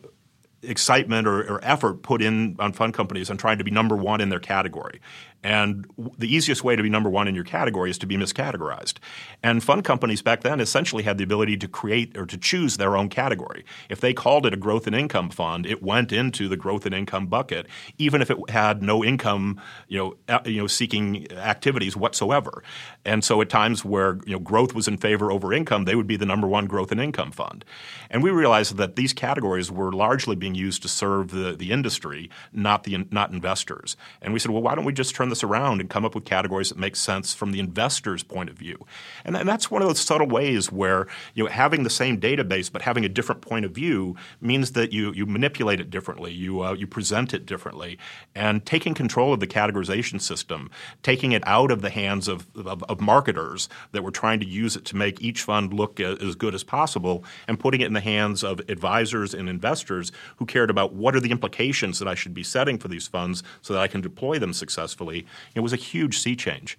excitement 0.63 1.27
or, 1.27 1.41
or, 1.43 1.63
effort 1.63 2.01
put 2.01 2.21
in 2.21 2.55
on 2.59 2.73
fund 2.73 2.93
companies 2.93 3.29
on 3.29 3.37
trying 3.37 3.57
to 3.57 3.63
be 3.63 3.71
number 3.71 3.95
one 3.95 4.19
in 4.19 4.29
their 4.29 4.39
category. 4.39 4.99
And 5.43 5.87
the 6.17 6.33
easiest 6.33 6.63
way 6.63 6.75
to 6.75 6.83
be 6.83 6.89
number 6.89 7.09
one 7.09 7.27
in 7.27 7.35
your 7.35 7.43
category 7.43 7.89
is 7.89 7.97
to 7.99 8.07
be 8.07 8.17
miscategorized. 8.17 8.95
And 9.43 9.63
fund 9.63 9.83
companies 9.83 10.21
back 10.21 10.41
then 10.41 10.59
essentially 10.59 11.03
had 11.03 11.17
the 11.17 11.23
ability 11.23 11.57
to 11.57 11.67
create 11.67 12.17
or 12.17 12.25
to 12.25 12.37
choose 12.37 12.77
their 12.77 12.97
own 12.97 13.09
category. 13.09 13.63
If 13.89 14.01
they 14.01 14.13
called 14.13 14.45
it 14.45 14.53
a 14.53 14.57
growth 14.57 14.87
and 14.87 14.95
income 14.95 15.29
fund, 15.29 15.65
it 15.65 15.83
went 15.83 16.11
into 16.11 16.47
the 16.47 16.57
growth 16.57 16.85
and 16.85 16.93
income 16.93 17.27
bucket, 17.27 17.67
even 17.97 18.21
if 18.21 18.31
it 18.31 18.49
had 18.49 18.81
no 18.81 19.03
income, 19.03 19.61
you 19.87 19.97
know, 20.27 20.41
you 20.45 20.61
know, 20.61 20.67
seeking 20.67 21.31
activities 21.33 21.95
whatsoever. 21.95 22.63
And 23.05 23.23
so 23.23 23.41
at 23.41 23.49
times 23.49 23.85
where 23.85 24.19
you 24.25 24.33
know 24.33 24.39
growth 24.39 24.73
was 24.73 24.87
in 24.87 24.97
favor 24.97 25.31
over 25.31 25.53
income, 25.53 25.85
they 25.85 25.95
would 25.95 26.07
be 26.07 26.17
the 26.17 26.25
number 26.25 26.47
one 26.47 26.65
growth 26.65 26.91
and 26.91 26.99
income 26.99 27.31
fund. 27.31 27.63
And 28.09 28.23
we 28.23 28.31
realized 28.31 28.77
that 28.77 28.95
these 28.95 29.13
categories 29.13 29.71
were 29.71 29.91
largely 29.91 30.35
being 30.35 30.55
used 30.55 30.81
to 30.81 30.87
serve 30.87 31.31
the, 31.31 31.55
the 31.55 31.71
industry, 31.71 32.29
not 32.51 32.83
the 32.83 33.05
not 33.11 33.31
investors. 33.31 33.95
And 34.21 34.33
we 34.33 34.39
said, 34.39 34.51
well, 34.51 34.61
why 34.61 34.75
don't 34.75 34.85
we 34.85 34.93
just 34.93 35.15
turn 35.15 35.26
this 35.29 35.43
around 35.43 35.81
and 35.81 35.89
come 35.89 36.05
up 36.05 36.15
with 36.15 36.25
categories 36.25 36.69
that 36.69 36.77
make 36.77 36.95
sense 36.95 37.33
from 37.33 37.51
the 37.51 37.59
investor's 37.59 38.23
point 38.23 38.49
of 38.49 38.57
view? 38.57 38.85
And, 39.25 39.35
and 39.35 39.47
that's 39.47 39.69
one 39.69 39.81
of 39.81 39.87
those 39.87 39.99
subtle 39.99 40.27
ways 40.27 40.71
where 40.71 41.07
you 41.33 41.43
know 41.43 41.49
having 41.49 41.83
the 41.83 41.89
same 41.89 42.19
database 42.19 42.71
but 42.71 42.81
having 42.81 43.05
a 43.05 43.09
different 43.09 43.41
point 43.41 43.65
of 43.65 43.71
view 43.71 44.15
means 44.41 44.73
that 44.73 44.91
you 44.91 45.11
you 45.13 45.25
manipulate 45.25 45.79
it 45.79 45.89
differently, 45.89 46.31
you 46.31 46.61
uh, 46.61 46.73
you 46.73 46.87
present 46.87 47.33
it 47.33 47.45
differently, 47.45 47.97
and 48.35 48.65
taking 48.65 48.93
control 48.93 49.33
of 49.33 49.39
the 49.39 49.47
categorization 49.47 50.21
system, 50.21 50.69
taking 51.03 51.31
it 51.31 51.43
out 51.45 51.71
of 51.71 51.81
the 51.81 51.89
hands 51.89 52.27
of, 52.27 52.47
of, 52.55 52.83
of 52.83 53.01
marketers 53.01 53.69
that 53.91 54.03
were 54.03 54.11
trying 54.11 54.39
to 54.39 54.47
use 54.47 54.75
it 54.75 54.85
to 54.85 54.95
make 54.95 55.21
each 55.21 55.41
fund 55.41 55.73
look 55.73 55.99
as 55.99 56.35
good 56.35 56.53
as 56.53 56.63
possible, 56.63 57.23
and 57.47 57.59
putting 57.59 57.81
it 57.81 57.87
in 57.87 57.93
the 57.93 58.01
hands 58.01 58.43
of 58.43 58.59
advisors 58.69 59.33
and 59.33 59.49
investors 59.49 60.11
who 60.37 60.45
cared 60.45 60.69
about 60.69 60.93
what 60.93 61.15
are 61.15 61.19
the 61.19 61.31
implications 61.31 61.99
that 61.99 62.07
I 62.07 62.15
should 62.15 62.33
be 62.33 62.43
setting 62.43 62.77
for 62.77 62.87
these 62.87 63.07
funds 63.07 63.43
so 63.61 63.73
that 63.73 63.81
I 63.81 63.87
can 63.87 64.01
deploy 64.01 64.39
them 64.39 64.53
successfully. 64.53 65.16
It 65.55 65.61
was 65.61 65.73
a 65.73 65.77
huge 65.77 66.17
sea 66.19 66.35
change 66.35 66.77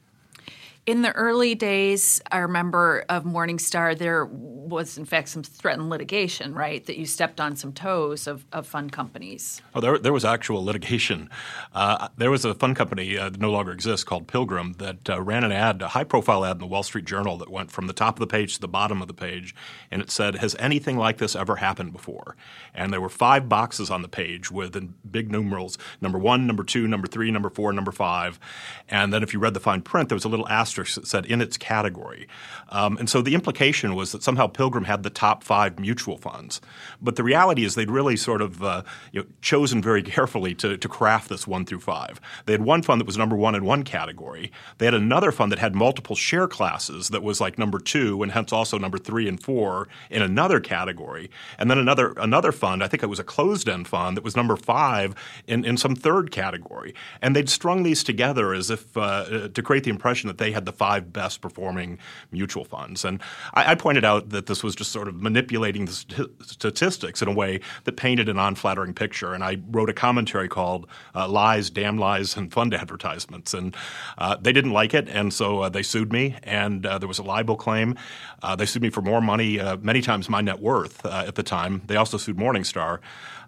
in 0.89 1.03
the 1.03 1.13
early 1.13 1.55
days, 1.55 2.23
I 2.33 2.39
remember 2.39 3.05
of 3.11 3.25
Morningstar, 3.25 3.97
there 3.99 4.25
was 4.25 4.97
in 4.97 5.05
fact 5.05 5.29
some 5.29 5.43
threatened 5.43 5.91
litigation, 5.91 6.55
right? 6.55 6.85
That 6.87 6.97
you 6.97 7.05
stepped 7.05 7.41
on 7.41 7.57
some 7.57 7.75
toes 7.75 8.27
of, 8.27 8.47
of 8.55 8.67
fund 8.67 8.91
companies. 8.91 9.61
Oh, 9.75 9.83
there, 9.83 9.99
there 9.99 10.15
was 10.15 10.25
actual 10.25 10.65
litigation. 10.65 11.29
Uh, 11.75 12.09
there 12.17 12.31
was 12.31 12.47
a 12.47 12.55
fund 12.55 12.75
company 12.75 13.19
uh, 13.19 13.29
that 13.29 13.39
no 13.39 13.51
longer 13.51 13.71
exists 13.71 14.03
called 14.03 14.29
Pilgrim 14.29 14.75
that 14.79 15.11
uh, 15.11 15.21
ran 15.21 15.45
an 15.45 15.53
ad, 15.53 15.83
a 15.83 15.89
high 15.89 16.05
profile 16.05 16.43
ad 16.43 16.57
in 16.57 16.61
the 16.61 16.67
Wall 16.67 16.83
Street 16.83 17.05
Journal 17.05 17.37
that 17.37 17.51
went 17.51 17.71
from 17.71 17.87
the 17.87 17.93
top 17.93 18.17
of 18.17 18.21
the 18.21 18.27
page 18.27 18.55
to 18.55 18.61
the 18.61 18.67
bottom 18.67 19.03
of 19.03 19.09
the 19.09 19.15
page. 19.15 19.55
And 19.91 20.01
it 20.01 20.11
said, 20.11 20.37
Has 20.37 20.57
anything 20.59 20.97
like 20.97 21.19
this 21.19 21.37
ever 21.37 21.57
happened 21.57 21.93
before? 21.93 22.35
And 22.73 22.95
there 22.95 23.01
were 23.03 23.11
five 23.11 23.47
boxes 23.47 23.91
on 23.91 24.01
the 24.01 24.09
page 24.09 24.51
with 24.51 24.75
big 25.11 25.31
numerals 25.31 25.77
number 26.01 26.19
one, 26.19 26.47
number 26.47 26.65
two, 26.65 26.89
number 26.89 27.07
three, 27.07 27.31
number 27.31 27.51
four, 27.51 27.75
number 27.75 27.93
five. 27.93 28.41
And 28.89 29.13
then 29.13 29.23
if 29.23 29.35
you 29.35 29.39
read 29.39 29.53
the 29.53 29.61
fine 29.61 29.83
print, 29.83 30.09
there 30.09 30.17
was 30.17 30.25
a 30.25 30.31
little 30.31 30.49
asterisk 30.49 30.78
that 30.85 31.07
said 31.07 31.27
in 31.27 31.41
its 31.41 31.57
category. 31.57 32.29
Um, 32.71 32.97
and 32.99 33.09
so 33.09 33.23
the 33.23 33.35
implication 33.35 33.95
was 33.95 34.13
that 34.13 34.23
somehow 34.23 34.47
Pilgrim 34.47 34.85
had 34.85 35.03
the 35.03 35.11
top 35.11 35.43
five 35.43 35.79
mutual 35.79 36.19
funds. 36.19 36.61
But 37.01 37.17
the 37.17 37.23
reality 37.23 37.65
is 37.65 37.75
they'd 37.75 37.91
really 37.91 38.17
sort 38.17 38.43
of 38.43 38.63
uh, 38.63 38.83
you 39.13 39.21
know, 39.21 39.27
chosen 39.41 39.83
very 39.83 40.03
carefully 40.19 40.55
to, 40.57 40.77
to 40.77 40.89
craft 40.89 41.29
this 41.29 41.47
one 41.47 41.65
through 41.65 41.81
five. 41.81 42.21
They 42.47 42.53
had 42.53 42.63
one 42.63 42.83
fund 42.83 43.01
that 43.01 43.07
was 43.07 43.19
number 43.19 43.37
one 43.37 43.55
in 43.55 43.65
one 43.65 43.83
category. 43.83 44.53
They 44.79 44.87
had 44.87 44.95
another 44.95 45.33
fund 45.33 45.53
that 45.53 45.59
had 45.59 45.75
multiple 45.75 46.17
share 46.17 46.49
classes 46.49 47.09
that 47.09 47.23
was 47.23 47.41
like 47.41 47.59
number 47.59 47.79
two 47.79 48.23
and 48.23 48.33
hence 48.33 48.53
also 48.53 48.79
number 48.79 48.99
three 48.99 49.29
and 49.29 49.43
four 49.43 49.89
in 50.11 50.23
another 50.23 50.61
category. 50.61 51.31
And 51.59 51.71
then 51.71 51.79
another 51.79 52.13
another 52.17 52.53
fund, 52.53 52.83
I 52.83 52.89
think 52.89 53.03
it 53.03 53.07
was 53.07 53.19
a 53.19 53.25
closed 53.25 53.69
end 53.69 53.89
fund 53.89 54.17
that 54.17 54.25
was 54.25 54.37
number 54.37 54.57
five 54.57 55.15
in, 55.47 55.65
in 55.65 55.77
some 55.77 55.95
third 55.95 56.31
category. 56.31 56.95
And 57.23 57.35
they'd 57.35 57.49
strung 57.49 57.83
these 57.83 58.05
together 58.05 58.53
as 58.53 58.71
if 58.71 58.97
uh, 58.97 59.49
to 59.49 59.63
create 59.63 59.85
the 59.85 59.91
impression 59.91 60.29
that 60.29 60.39
they 60.39 60.53
had 60.59 60.67
the 60.67 60.73
five 60.73 61.13
best 61.13 61.41
performing 61.41 61.99
mutual 62.33 62.65
funds. 62.65 63.05
And 63.05 63.23
I, 63.55 63.73
I 63.73 63.75
pointed 63.77 64.05
out 64.05 64.31
that 64.31 64.47
this 64.47 64.63
was 64.65 64.75
just 64.75 64.91
sort 64.91 65.09
of 65.09 65.15
manipulating 65.15 65.85
the 65.87 65.93
st- 65.93 66.31
statistics 66.43 67.23
in 67.23 67.29
a 67.29 67.33
way 67.33 67.61
that 67.85 67.97
painted 67.97 68.29
an 68.29 68.39
unflattering 68.39 68.95
picture. 68.95 69.35
And 69.35 69.45
I 69.45 69.59
wrote 69.71 69.89
a 69.89 69.93
commentary 69.93 70.49
called 70.49 70.87
uh, 71.15 71.29
Lies, 71.29 71.71
Damn 71.71 71.97
Lies, 71.97 72.37
and 72.37 72.53
Fund 72.53 72.75
Advertisements. 72.75 73.55
And 73.55 73.77
uh, 74.19 74.37
they 74.41 74.53
didn't 74.53 74.73
like 74.73 74.95
it, 74.95 75.09
and 75.09 75.33
so 75.33 75.61
uh, 75.61 75.69
they 75.69 75.83
sued 75.83 76.13
me, 76.13 76.37
and 76.43 76.85
uh, 76.85 76.99
there 76.99 77.09
was 77.09 77.19
a 77.19 77.23
libel 77.23 77.57
claim. 77.57 77.97
Uh, 78.43 78.57
they 78.57 78.67
sued 78.67 78.83
me 78.83 78.91
for 78.91 79.03
more 79.03 79.21
money, 79.21 79.61
uh, 79.61 79.77
many 79.77 80.01
times 80.01 80.29
my 80.29 80.41
net 80.41 80.61
worth 80.61 81.07
at 81.07 81.35
the 81.37 81.43
time. 81.43 81.83
They 81.87 81.97
also 81.97 82.19
sued 82.19 82.37
Morningstar. 82.37 82.99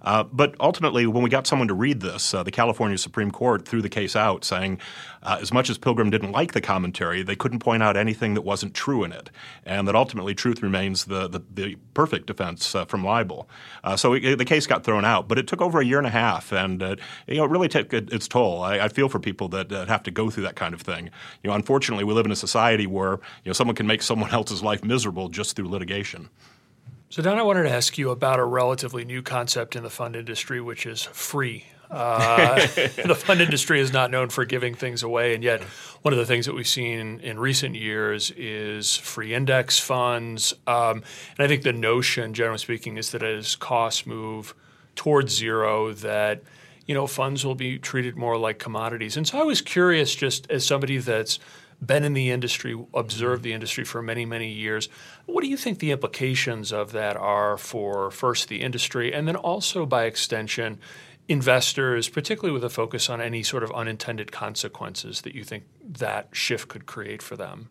Uh, 0.02 0.24
but 0.24 0.54
ultimately, 0.60 1.06
when 1.06 1.22
we 1.22 1.30
got 1.30 1.46
someone 1.46 1.68
to 1.68 1.74
read 1.74 2.00
this, 2.00 2.32
uh, 2.32 2.42
the 2.42 2.50
California 2.50 2.96
Supreme 2.96 3.30
Court 3.30 3.66
threw 3.66 3.82
the 3.82 3.88
case 3.88 4.16
out, 4.16 4.44
saying 4.44 4.78
uh, 5.22 5.38
as 5.40 5.52
much 5.52 5.68
as 5.68 5.76
Pilgrim 5.76 6.10
didn't 6.10 6.32
like 6.32 6.52
the 6.52 6.60
commentary, 6.60 7.22
they 7.22 7.36
couldn't 7.36 7.58
point 7.58 7.82
out 7.82 7.96
anything 7.96 8.34
that 8.34 8.40
wasn't 8.40 8.74
true 8.74 9.04
in 9.04 9.12
it, 9.12 9.30
and 9.64 9.86
that 9.86 9.94
ultimately 9.94 10.34
truth 10.34 10.62
remains 10.62 11.04
the, 11.04 11.28
the, 11.28 11.42
the 11.52 11.76
perfect 11.94 12.26
defense 12.26 12.74
uh, 12.74 12.84
from 12.84 13.04
libel. 13.04 13.48
Uh, 13.84 13.96
so 13.96 14.14
it, 14.14 14.36
the 14.36 14.44
case 14.44 14.66
got 14.66 14.84
thrown 14.84 15.04
out, 15.04 15.28
but 15.28 15.38
it 15.38 15.46
took 15.46 15.60
over 15.60 15.80
a 15.80 15.84
year 15.84 15.98
and 15.98 16.06
a 16.06 16.10
half, 16.10 16.52
and 16.52 16.80
you 17.26 17.36
know, 17.36 17.44
it 17.44 17.50
really 17.50 17.68
took 17.68 17.92
its 17.92 18.26
toll. 18.26 18.62
I, 18.62 18.78
I 18.78 18.88
feel 18.88 19.08
for 19.08 19.18
people 19.18 19.48
that 19.48 19.70
have 19.70 20.02
to 20.04 20.10
go 20.10 20.30
through 20.30 20.44
that 20.44 20.56
kind 20.56 20.72
of 20.72 20.80
thing. 20.80 21.10
You 21.42 21.50
know, 21.50 21.54
unfortunately, 21.54 22.04
we 22.04 22.14
live 22.14 22.26
in 22.26 22.32
a 22.32 22.36
society 22.36 22.86
where 22.86 23.12
you 23.12 23.48
know 23.48 23.52
someone 23.52 23.76
can 23.76 23.86
make 23.86 24.02
someone 24.02 24.30
else's 24.40 24.62
life 24.62 24.82
miserable 24.82 25.28
just 25.28 25.56
through 25.56 25.68
litigation. 25.68 26.30
So, 27.12 27.22
Don, 27.22 27.40
I 27.40 27.42
wanted 27.42 27.64
to 27.64 27.70
ask 27.70 27.98
you 27.98 28.10
about 28.10 28.38
a 28.38 28.44
relatively 28.44 29.04
new 29.04 29.20
concept 29.20 29.74
in 29.74 29.82
the 29.82 29.90
fund 29.90 30.14
industry, 30.14 30.60
which 30.60 30.86
is 30.86 31.02
free. 31.02 31.64
Uh, 31.90 32.54
the 33.04 33.16
fund 33.18 33.40
industry 33.40 33.80
is 33.80 33.92
not 33.92 34.12
known 34.12 34.28
for 34.28 34.44
giving 34.44 34.76
things 34.76 35.02
away, 35.02 35.34
and 35.34 35.42
yet 35.42 35.60
one 36.02 36.14
of 36.14 36.18
the 36.20 36.24
things 36.24 36.46
that 36.46 36.54
we've 36.54 36.68
seen 36.68 37.18
in 37.18 37.40
recent 37.40 37.74
years 37.74 38.30
is 38.36 38.96
free 38.96 39.34
index 39.34 39.76
funds. 39.76 40.54
Um, 40.68 41.02
and 41.36 41.40
I 41.40 41.48
think 41.48 41.64
the 41.64 41.72
notion, 41.72 42.32
generally 42.32 42.58
speaking, 42.58 42.96
is 42.96 43.10
that 43.10 43.24
as 43.24 43.56
costs 43.56 44.06
move 44.06 44.54
towards 44.94 45.34
zero, 45.34 45.92
that 45.92 46.44
you 46.86 46.94
know 46.94 47.08
funds 47.08 47.44
will 47.44 47.56
be 47.56 47.76
treated 47.76 48.16
more 48.16 48.38
like 48.38 48.60
commodities. 48.60 49.16
And 49.16 49.26
so 49.26 49.40
I 49.40 49.42
was 49.42 49.60
curious, 49.60 50.14
just 50.14 50.48
as 50.48 50.64
somebody 50.64 50.98
that's 50.98 51.40
been 51.84 52.04
in 52.04 52.12
the 52.12 52.30
industry, 52.30 52.78
observed 52.94 53.42
the 53.42 53.52
industry 53.52 53.84
for 53.84 54.02
many, 54.02 54.24
many 54.24 54.50
years. 54.50 54.88
What 55.26 55.42
do 55.42 55.48
you 55.48 55.56
think 55.56 55.78
the 55.78 55.92
implications 55.92 56.72
of 56.72 56.92
that 56.92 57.16
are 57.16 57.56
for 57.56 58.10
first 58.10 58.48
the 58.48 58.60
industry 58.60 59.12
and 59.12 59.26
then 59.26 59.36
also 59.36 59.86
by 59.86 60.04
extension 60.04 60.78
investors, 61.28 62.08
particularly 62.08 62.52
with 62.52 62.64
a 62.64 62.70
focus 62.70 63.08
on 63.08 63.20
any 63.20 63.42
sort 63.42 63.62
of 63.62 63.70
unintended 63.72 64.32
consequences 64.32 65.22
that 65.22 65.34
you 65.34 65.44
think 65.44 65.64
that 65.82 66.28
shift 66.32 66.68
could 66.68 66.86
create 66.86 67.22
for 67.22 67.36
them? 67.36 67.70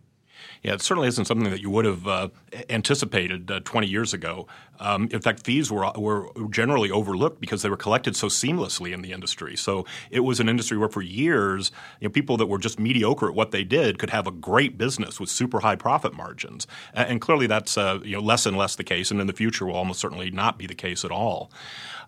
Yeah, 0.61 0.73
it 0.73 0.81
certainly 0.81 1.07
isn't 1.07 1.25
something 1.25 1.49
that 1.49 1.61
you 1.61 1.69
would 1.69 1.85
have 1.85 2.07
uh, 2.07 2.29
anticipated 2.69 3.49
uh, 3.49 3.61
20 3.61 3.87
years 3.87 4.13
ago. 4.13 4.47
Um, 4.81 5.07
in 5.11 5.21
fact, 5.21 5.45
fees 5.45 5.71
were, 5.71 5.89
were 5.95 6.29
generally 6.49 6.91
overlooked 6.91 7.39
because 7.39 7.61
they 7.61 7.69
were 7.69 7.77
collected 7.77 8.15
so 8.15 8.27
seamlessly 8.27 8.93
in 8.93 9.01
the 9.01 9.13
industry. 9.13 9.55
So 9.55 9.85
it 10.11 10.21
was 10.21 10.39
an 10.39 10.49
industry 10.49 10.77
where 10.77 10.89
for 10.89 11.01
years, 11.01 11.71
you 12.01 12.07
know, 12.07 12.11
people 12.11 12.35
that 12.37 12.47
were 12.47 12.57
just 12.57 12.77
mediocre 12.77 13.29
at 13.29 13.35
what 13.35 13.51
they 13.51 13.63
did 13.63 13.99
could 13.99 14.09
have 14.09 14.27
a 14.27 14.31
great 14.31 14.77
business 14.77 15.19
with 15.19 15.29
super 15.29 15.61
high 15.61 15.75
profit 15.75 16.13
margins. 16.13 16.67
And 16.93 17.21
clearly 17.21 17.47
that's 17.47 17.77
uh, 17.77 17.99
you 18.03 18.15
know, 18.15 18.21
less 18.21 18.45
and 18.45 18.57
less 18.57 18.75
the 18.75 18.83
case, 18.83 19.11
and 19.11 19.21
in 19.21 19.27
the 19.27 19.33
future 19.33 19.65
will 19.65 19.75
almost 19.75 19.99
certainly 19.99 20.29
not 20.29 20.57
be 20.57 20.67
the 20.67 20.75
case 20.75 21.05
at 21.05 21.11
all. 21.11 21.51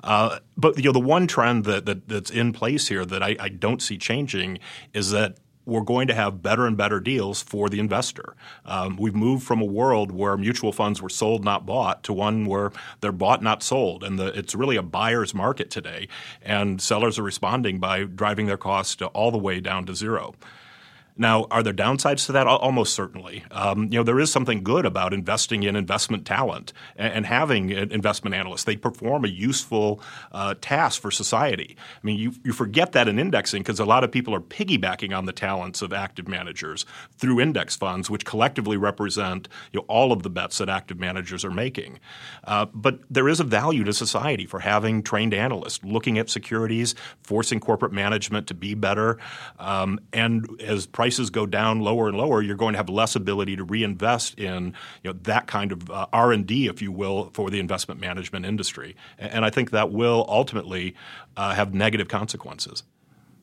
Uh, 0.03 0.39
but 0.57 0.77
you 0.77 0.85
know, 0.85 0.91
the 0.91 0.99
one 0.99 1.27
trend 1.27 1.63
that, 1.65 1.85
that, 1.85 2.07
that's 2.07 2.31
in 2.31 2.51
place 2.51 2.87
here 2.89 3.05
that 3.05 3.23
I, 3.23 3.35
I 3.39 3.49
don't 3.49 3.81
see 3.81 3.97
changing 3.97 4.59
is 4.93 5.11
that 5.11 5.37
we're 5.65 5.81
going 5.81 6.07
to 6.07 6.13
have 6.13 6.41
better 6.41 6.65
and 6.65 6.75
better 6.75 6.99
deals 6.99 7.41
for 7.41 7.69
the 7.69 7.79
investor. 7.79 8.35
Um, 8.65 8.97
we've 8.97 9.15
moved 9.15 9.43
from 9.43 9.61
a 9.61 9.65
world 9.65 10.11
where 10.11 10.35
mutual 10.37 10.71
funds 10.71 11.01
were 11.01 11.09
sold, 11.09 11.43
not 11.43 11.65
bought, 11.65 12.03
to 12.03 12.13
one 12.13 12.45
where 12.45 12.71
they're 13.01 13.11
bought, 13.11 13.41
not 13.41 13.63
sold. 13.63 14.03
And 14.03 14.17
the, 14.17 14.27
it's 14.37 14.55
really 14.55 14.75
a 14.75 14.81
buyer's 14.81 15.33
market 15.33 15.69
today. 15.69 16.07
And 16.41 16.81
sellers 16.81 17.19
are 17.19 17.23
responding 17.23 17.79
by 17.79 18.03
driving 18.03 18.47
their 18.47 18.57
costs 18.57 19.01
all 19.13 19.31
the 19.31 19.37
way 19.37 19.59
down 19.59 19.85
to 19.85 19.95
zero. 19.95 20.33
Now, 21.21 21.45
are 21.51 21.61
there 21.61 21.71
downsides 21.71 22.25
to 22.25 22.31
that? 22.31 22.47
Almost 22.47 22.95
certainly. 22.95 23.43
Um, 23.51 23.83
you 23.83 23.99
know, 23.99 24.03
there 24.03 24.19
is 24.19 24.31
something 24.31 24.63
good 24.63 24.87
about 24.87 25.13
investing 25.13 25.61
in 25.61 25.75
investment 25.75 26.25
talent 26.25 26.73
and, 26.95 27.13
and 27.13 27.25
having 27.27 27.69
investment 27.69 28.35
analysts. 28.35 28.63
They 28.63 28.75
perform 28.75 29.23
a 29.23 29.27
useful 29.27 30.01
uh, 30.31 30.55
task 30.61 30.99
for 30.99 31.11
society. 31.11 31.77
I 31.77 31.99
mean, 32.01 32.17
you, 32.17 32.33
you 32.43 32.53
forget 32.53 32.93
that 32.93 33.07
in 33.07 33.19
indexing 33.19 33.61
because 33.61 33.79
a 33.79 33.85
lot 33.85 34.03
of 34.03 34.11
people 34.11 34.33
are 34.33 34.41
piggybacking 34.41 35.15
on 35.15 35.25
the 35.25 35.31
talents 35.31 35.83
of 35.83 35.93
active 35.93 36.27
managers 36.27 36.87
through 37.19 37.39
index 37.39 37.75
funds, 37.75 38.09
which 38.09 38.25
collectively 38.25 38.75
represent 38.75 39.47
you 39.71 39.79
know, 39.79 39.85
all 39.87 40.11
of 40.11 40.23
the 40.23 40.29
bets 40.31 40.57
that 40.57 40.69
active 40.69 40.99
managers 40.99 41.45
are 41.45 41.51
making. 41.51 41.99
Uh, 42.45 42.65
but 42.73 42.99
there 43.11 43.29
is 43.29 43.39
a 43.39 43.43
value 43.43 43.83
to 43.83 43.93
society 43.93 44.47
for 44.47 44.59
having 44.59 45.03
trained 45.03 45.35
analysts 45.35 45.83
looking 45.83 46.17
at 46.17 46.31
securities, 46.31 46.95
forcing 47.21 47.59
corporate 47.59 47.91
management 47.91 48.47
to 48.47 48.55
be 48.55 48.73
better, 48.73 49.19
um, 49.59 49.99
and 50.11 50.59
as 50.61 50.87
price 50.87 51.10
prices 51.11 51.29
go 51.29 51.45
down 51.45 51.81
lower 51.81 52.07
and 52.07 52.17
lower, 52.17 52.41
you're 52.41 52.55
going 52.55 52.71
to 52.71 52.77
have 52.77 52.87
less 52.87 53.17
ability 53.17 53.57
to 53.57 53.65
reinvest 53.65 54.39
in 54.39 54.67
you 55.03 55.11
know, 55.11 55.19
that 55.23 55.45
kind 55.45 55.73
of 55.73 55.91
uh, 55.91 56.07
R&D, 56.13 56.67
if 56.67 56.81
you 56.81 56.89
will, 56.89 57.31
for 57.33 57.49
the 57.49 57.59
investment 57.59 57.99
management 57.99 58.45
industry. 58.45 58.95
And 59.19 59.43
I 59.43 59.49
think 59.49 59.71
that 59.71 59.91
will 59.91 60.25
ultimately 60.29 60.95
uh, 61.35 61.53
have 61.53 61.73
negative 61.73 62.07
consequences. 62.07 62.83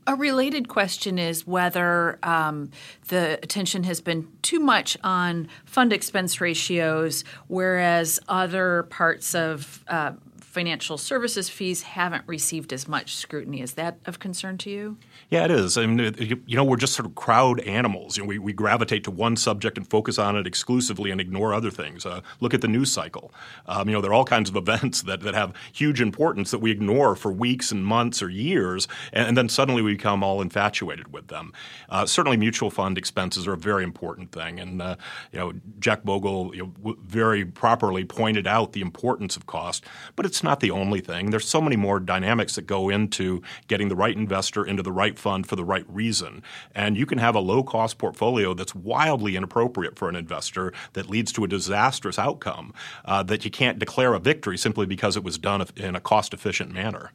A 0.07 0.15
related 0.15 0.69
question 0.69 1.19
is 1.19 1.47
whether 1.47 2.19
um, 2.23 2.71
the 3.09 3.39
attention 3.43 3.85
has 3.85 4.01
been 4.01 4.27
too 4.41 4.61
much 4.61 4.97
on 5.05 5.47
fund 5.67 5.93
expense 5.93 6.41
ratios, 6.41 7.23
whereas 7.49 8.19
other 8.29 8.85
parts 8.85 9.35
of 9.35 9.85
uh, 9.89 10.13
financial 10.41 10.97
services 10.97 11.51
fees 11.51 11.83
haven't 11.83 12.25
received 12.27 12.73
as 12.73 12.89
much 12.89 13.15
scrutiny. 13.15 13.61
Is 13.61 13.75
that 13.75 13.99
of 14.07 14.19
concern 14.19 14.57
to 14.59 14.71
you? 14.71 14.97
Yeah, 15.31 15.45
it 15.45 15.51
is. 15.51 15.77
I 15.77 15.85
mean, 15.85 16.15
you 16.47 16.57
know, 16.57 16.65
we're 16.65 16.79
just 16.79 16.95
sort 16.95 17.05
of 17.05 17.15
crowd 17.15 17.61
animals. 17.61 18.17
You 18.17 18.23
know, 18.23 18.29
we, 18.29 18.39
we 18.39 18.55
gravitate 18.55 19.05
to 19.05 19.11
one 19.11 19.37
subject 19.37 19.77
and 19.77 19.87
focus 19.87 20.19
on 20.19 20.37
it 20.37 20.47
exclusively 20.47 21.11
and 21.11 21.21
ignore 21.21 21.53
other 21.53 21.71
things. 21.71 22.07
Uh, 22.07 22.23
look 22.41 22.55
at 22.55 22.63
the 22.63 22.69
news 22.69 22.91
cycle. 22.91 23.31
Um, 23.67 23.89
you 23.89 23.95
know, 23.95 24.01
there 24.01 24.11
are 24.11 24.15
all 24.15 24.25
kinds 24.25 24.49
of 24.49 24.57
events 24.57 25.03
that, 25.03 25.21
that 25.21 25.35
have 25.35 25.53
huge 25.71 26.01
importance 26.01 26.51
that 26.51 26.61
we 26.61 26.71
ignore 26.71 27.15
for 27.15 27.31
weeks 27.31 27.71
and 27.71 27.85
months 27.85 28.23
or 28.23 28.31
years, 28.31 28.89
and, 29.13 29.29
and 29.29 29.37
then 29.37 29.51
suddenly 29.51 29.83
we 29.83 29.93
become 29.93 30.25
all 30.25 30.41
infatuated 30.41 31.13
with 31.13 31.27
them. 31.29 31.53
Uh, 31.91 32.07
certainly, 32.07 32.39
mutual 32.39 32.71
fund 32.71 32.97
expenses 32.97 33.47
are 33.47 33.53
a 33.53 33.59
very 33.59 33.85
important 33.85 34.33
thing, 34.33 34.59
and 34.59 34.81
uh, 34.81 34.97
you 35.33 35.39
know, 35.39 35.53
Jack 35.79 36.05
Bogle 36.05 36.57
you 36.57 36.73
know, 36.83 36.97
very 37.05 37.45
properly 37.45 38.07
pointed 38.07 38.47
out 38.47 38.73
the 38.73 38.81
importance 38.81 39.37
of 39.37 39.45
cost, 39.45 39.85
but 40.17 40.25
it's 40.25 40.43
not 40.43 40.61
the 40.61 40.71
only 40.71 41.01
thing. 41.01 41.29
There's 41.29 41.47
so 41.47 41.61
many 41.61 41.77
more 41.77 42.01
dynamics 42.01 42.55
that 42.55 42.63
go 42.63 42.89
into 42.89 43.43
getting 43.67 43.91
the 43.91 43.97
right 43.97 44.17
investor 44.17 44.65
into 44.65 44.83
the 44.83 44.91
right 44.93 45.18
fund 45.19 45.47
for 45.47 45.57
the 45.57 45.65
right 45.65 45.85
reason. 45.89 46.43
And 46.75 46.97
you 46.97 47.07
can 47.07 47.19
have 47.19 47.35
a 47.35 47.41
low 47.41 47.63
cost 47.63 47.99
portfolio 47.99 48.55
that's 48.55 48.75
wildly 48.75 49.37
inappropriate 49.37 49.99
for 49.99 50.09
an 50.09 50.17
investor 50.17 50.73
that 50.95 51.11
leads 51.11 51.33
to 51.33 51.45
a 51.45 51.49
disastrous 51.49 52.19
outcome 52.19 52.73
uh, 53.05 53.23
that 53.25 53.45
you 53.45 53.51
can't 53.51 53.79
declare 53.79 54.15
a 54.15 54.19
victory 54.19 54.59
simply 54.59 54.87
because 54.87 55.17
it 55.17 55.25
was 55.25 55.39
done 55.39 55.65
in 55.77 55.97
a 55.97 56.01
cost 56.01 56.33
efficient 56.33 56.73
manner 56.73 57.13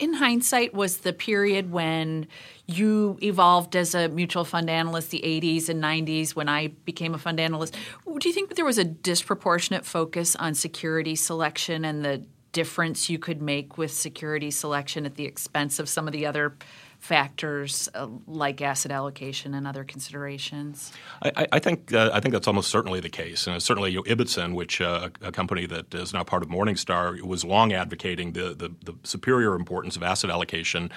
in 0.00 0.14
hindsight 0.14 0.72
was 0.72 0.98
the 0.98 1.12
period 1.12 1.70
when 1.70 2.26
you 2.66 3.18
evolved 3.22 3.76
as 3.76 3.94
a 3.94 4.08
mutual 4.08 4.44
fund 4.44 4.70
analyst 4.70 5.10
the 5.10 5.20
80s 5.20 5.68
and 5.68 5.82
90s 5.82 6.34
when 6.34 6.48
i 6.48 6.68
became 6.84 7.14
a 7.14 7.18
fund 7.18 7.38
analyst 7.38 7.76
do 8.18 8.28
you 8.28 8.34
think 8.34 8.48
that 8.48 8.54
there 8.54 8.64
was 8.64 8.78
a 8.78 8.84
disproportionate 8.84 9.84
focus 9.84 10.34
on 10.36 10.54
security 10.54 11.14
selection 11.14 11.84
and 11.84 12.04
the 12.04 12.24
difference 12.52 13.08
you 13.08 13.18
could 13.18 13.40
make 13.40 13.78
with 13.78 13.92
security 13.92 14.50
selection 14.50 15.06
at 15.06 15.14
the 15.14 15.24
expense 15.24 15.78
of 15.78 15.88
some 15.88 16.08
of 16.08 16.12
the 16.12 16.26
other 16.26 16.56
factors 17.00 17.88
uh, 17.94 18.06
like 18.26 18.60
asset 18.60 18.92
allocation 18.92 19.54
and 19.54 19.66
other 19.66 19.82
considerations? 19.84 20.92
I, 21.22 21.46
I 21.52 21.58
think 21.58 21.92
uh, 21.92 22.10
I 22.12 22.20
think 22.20 22.32
that's 22.32 22.46
almost 22.46 22.70
certainly 22.70 23.00
the 23.00 23.08
case, 23.08 23.46
and 23.46 23.60
certainly 23.60 23.90
you 23.90 23.96
know, 23.96 24.02
Ibbotson, 24.02 24.54
which 24.54 24.80
uh, 24.80 25.08
a 25.22 25.32
company 25.32 25.66
that 25.66 25.92
is 25.94 26.12
now 26.12 26.22
part 26.22 26.42
of 26.42 26.48
Morningstar, 26.48 27.20
was 27.22 27.44
long 27.44 27.72
advocating 27.72 28.32
the, 28.32 28.54
the, 28.54 28.70
the 28.84 28.94
superior 29.02 29.54
importance 29.54 29.96
of 29.96 30.02
asset 30.02 30.30
allocation. 30.30 30.90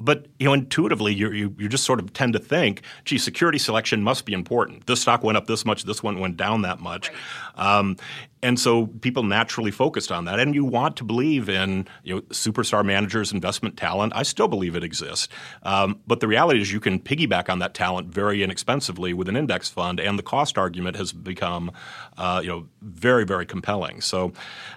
But 0.00 0.26
you 0.38 0.46
know, 0.46 0.54
intuitively, 0.54 1.12
you, 1.12 1.32
you 1.32 1.54
you 1.58 1.68
just 1.68 1.84
sort 1.84 1.98
of 1.98 2.12
tend 2.12 2.32
to 2.34 2.38
think, 2.38 2.82
gee, 3.04 3.18
security 3.18 3.58
selection 3.58 4.02
must 4.02 4.24
be 4.24 4.32
important. 4.32 4.86
This 4.86 5.02
stock 5.02 5.24
went 5.24 5.36
up 5.36 5.46
this 5.46 5.64
much, 5.64 5.82
this 5.84 6.02
one 6.02 6.20
went 6.20 6.36
down 6.36 6.62
that 6.62 6.80
much. 6.80 7.10
Right. 7.10 7.78
Um, 7.78 7.96
and 8.42 8.58
so 8.58 8.86
people 8.86 9.22
naturally 9.22 9.70
focused 9.70 10.12
on 10.12 10.24
that. 10.26 10.38
And 10.38 10.54
you 10.54 10.64
want 10.64 10.96
to 10.98 11.04
believe 11.04 11.48
in 11.48 11.86
you 12.04 12.16
know, 12.16 12.20
superstar 12.22 12.84
managers, 12.84 13.32
investment 13.32 13.76
talent. 13.76 14.12
I 14.14 14.22
still 14.22 14.48
believe 14.48 14.76
it 14.76 14.84
exists. 14.84 15.28
Um, 15.62 16.00
but 16.06 16.20
the 16.20 16.28
reality 16.28 16.60
is 16.60 16.72
you 16.72 16.80
can 16.80 17.00
piggyback 17.00 17.48
on 17.48 17.58
that 17.58 17.74
talent 17.74 18.08
very 18.08 18.42
inexpensively 18.42 19.12
with 19.12 19.28
an 19.28 19.36
index 19.36 19.68
fund, 19.68 20.00
and 20.00 20.18
the 20.18 20.22
cost 20.22 20.58
argument 20.58 20.96
has 20.96 21.12
become 21.12 21.72
uh, 22.18 22.40
you 22.42 22.48
know, 22.48 22.66
very, 22.82 23.24
very 23.24 23.46
compelling. 23.46 24.00
So, 24.00 24.32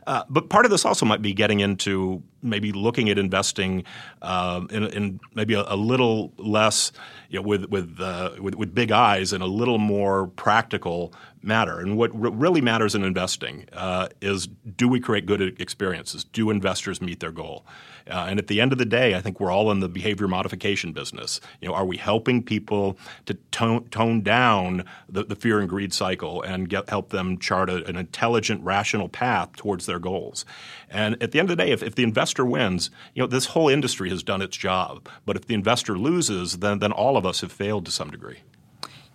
uh, 0.08 0.24
but 0.30 0.50
part 0.50 0.66
of 0.66 0.72
this 0.72 0.86
also 0.86 1.06
might 1.06 1.22
be 1.22 1.34
getting 1.34 1.60
into 1.60 2.22
maybe 2.44 2.72
looking 2.72 3.10
at 3.10 3.18
investing 3.18 3.84
uh, 4.22 4.62
in, 4.70 4.86
in, 4.88 5.20
maybe 5.34 5.54
a, 5.54 5.64
a, 5.68 5.76
little 5.76 6.34
less 6.38 6.92
you 7.32 7.40
know, 7.40 7.48
with, 7.48 7.66
with, 7.66 7.98
uh, 8.00 8.32
with, 8.40 8.56
with, 8.56 8.76
big 8.76 8.92
eyes 8.92 9.32
and 9.32 9.42
a 9.42 9.48
little 9.48 9.78
more 9.78 10.28
practical 10.28 11.14
matter. 11.42 11.80
And 11.80 11.98
what 11.98 12.12
r- 12.12 12.30
really 12.30 12.60
matters 12.60 12.94
in 12.94 13.06
investing 13.06 13.68
uh, 13.72 14.10
is 14.22 14.48
do 14.48 14.90
we 14.90 15.00
create 15.00 15.26
good 15.26 15.42
experiences? 15.62 16.26
Do 16.26 16.50
investors 16.50 17.02
meet 17.02 17.22
their 17.22 17.32
goal? 17.32 17.66
Uh, 18.10 18.28
and 18.30 18.40
at 18.40 18.48
the 18.48 18.62
end 18.62 18.72
of 18.72 18.78
the 18.78 18.86
day, 18.86 19.16
I 19.16 19.22
think 19.22 19.40
we're 19.40 19.52
all 19.52 19.72
in 19.72 19.80
the 19.80 19.90
behavior 19.90 20.28
modification 20.28 20.94
business. 20.94 21.40
You 21.62 21.70
know, 21.70 21.74
are 21.74 21.86
we 21.86 21.98
helping 21.98 22.44
people 22.44 22.98
to 23.26 23.34
tone, 23.52 23.88
tone 23.90 24.22
down 24.22 24.86
the, 25.10 25.24
the 25.24 25.36
fear 25.36 25.60
and 25.60 25.70
greed 25.70 25.94
cycle 25.94 26.42
and 26.42 26.70
get, 26.70 26.90
help 26.90 27.10
them 27.10 27.38
chart 27.38 27.70
a, 27.70 27.86
an 27.86 27.96
intelligent, 27.96 28.64
rational 28.64 29.10
path 29.10 29.56
towards 29.56 29.86
their 29.86 30.00
goals? 30.00 30.46
And 30.90 31.22
at 31.22 31.32
the 31.32 31.40
end 31.40 31.50
of 31.50 31.58
the 31.58 31.64
day, 31.64 31.72
if, 31.72 31.84
if 31.84 31.96
the 31.96 32.04
investor 32.04 32.46
wins, 32.46 32.90
you 33.14 33.22
know, 33.22 33.28
this 33.28 33.48
whole 33.48 33.70
industry 33.70 34.10
has 34.10 34.24
done 34.24 34.42
its 34.42 34.58
job. 34.58 35.08
But 35.26 35.36
if 35.36 35.46
the 35.46 35.54
investor 35.54 35.98
loses, 35.98 36.60
then, 36.60 36.80
then 36.80 36.92
all 36.92 37.18
of 37.18 37.26
us 37.26 37.42
have 37.42 37.52
failed 37.52 37.86
to 37.86 37.92
some 37.92 38.12
degree. 38.12 38.40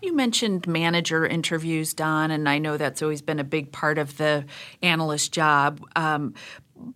You 0.03 0.14
mentioned 0.14 0.66
manager 0.66 1.27
interviews, 1.27 1.94
Don, 1.94 2.31
and 2.31 2.49
I 2.49 2.59
know 2.59 2.77
that's 2.77 3.03
always 3.03 3.22
been 3.22 3.40
a 3.40 3.44
big 3.44 3.72
part 3.72 3.96
of 3.96 4.18
the 4.18 4.44
analyst 4.83 5.33
job. 5.33 5.81
Um, 5.96 6.35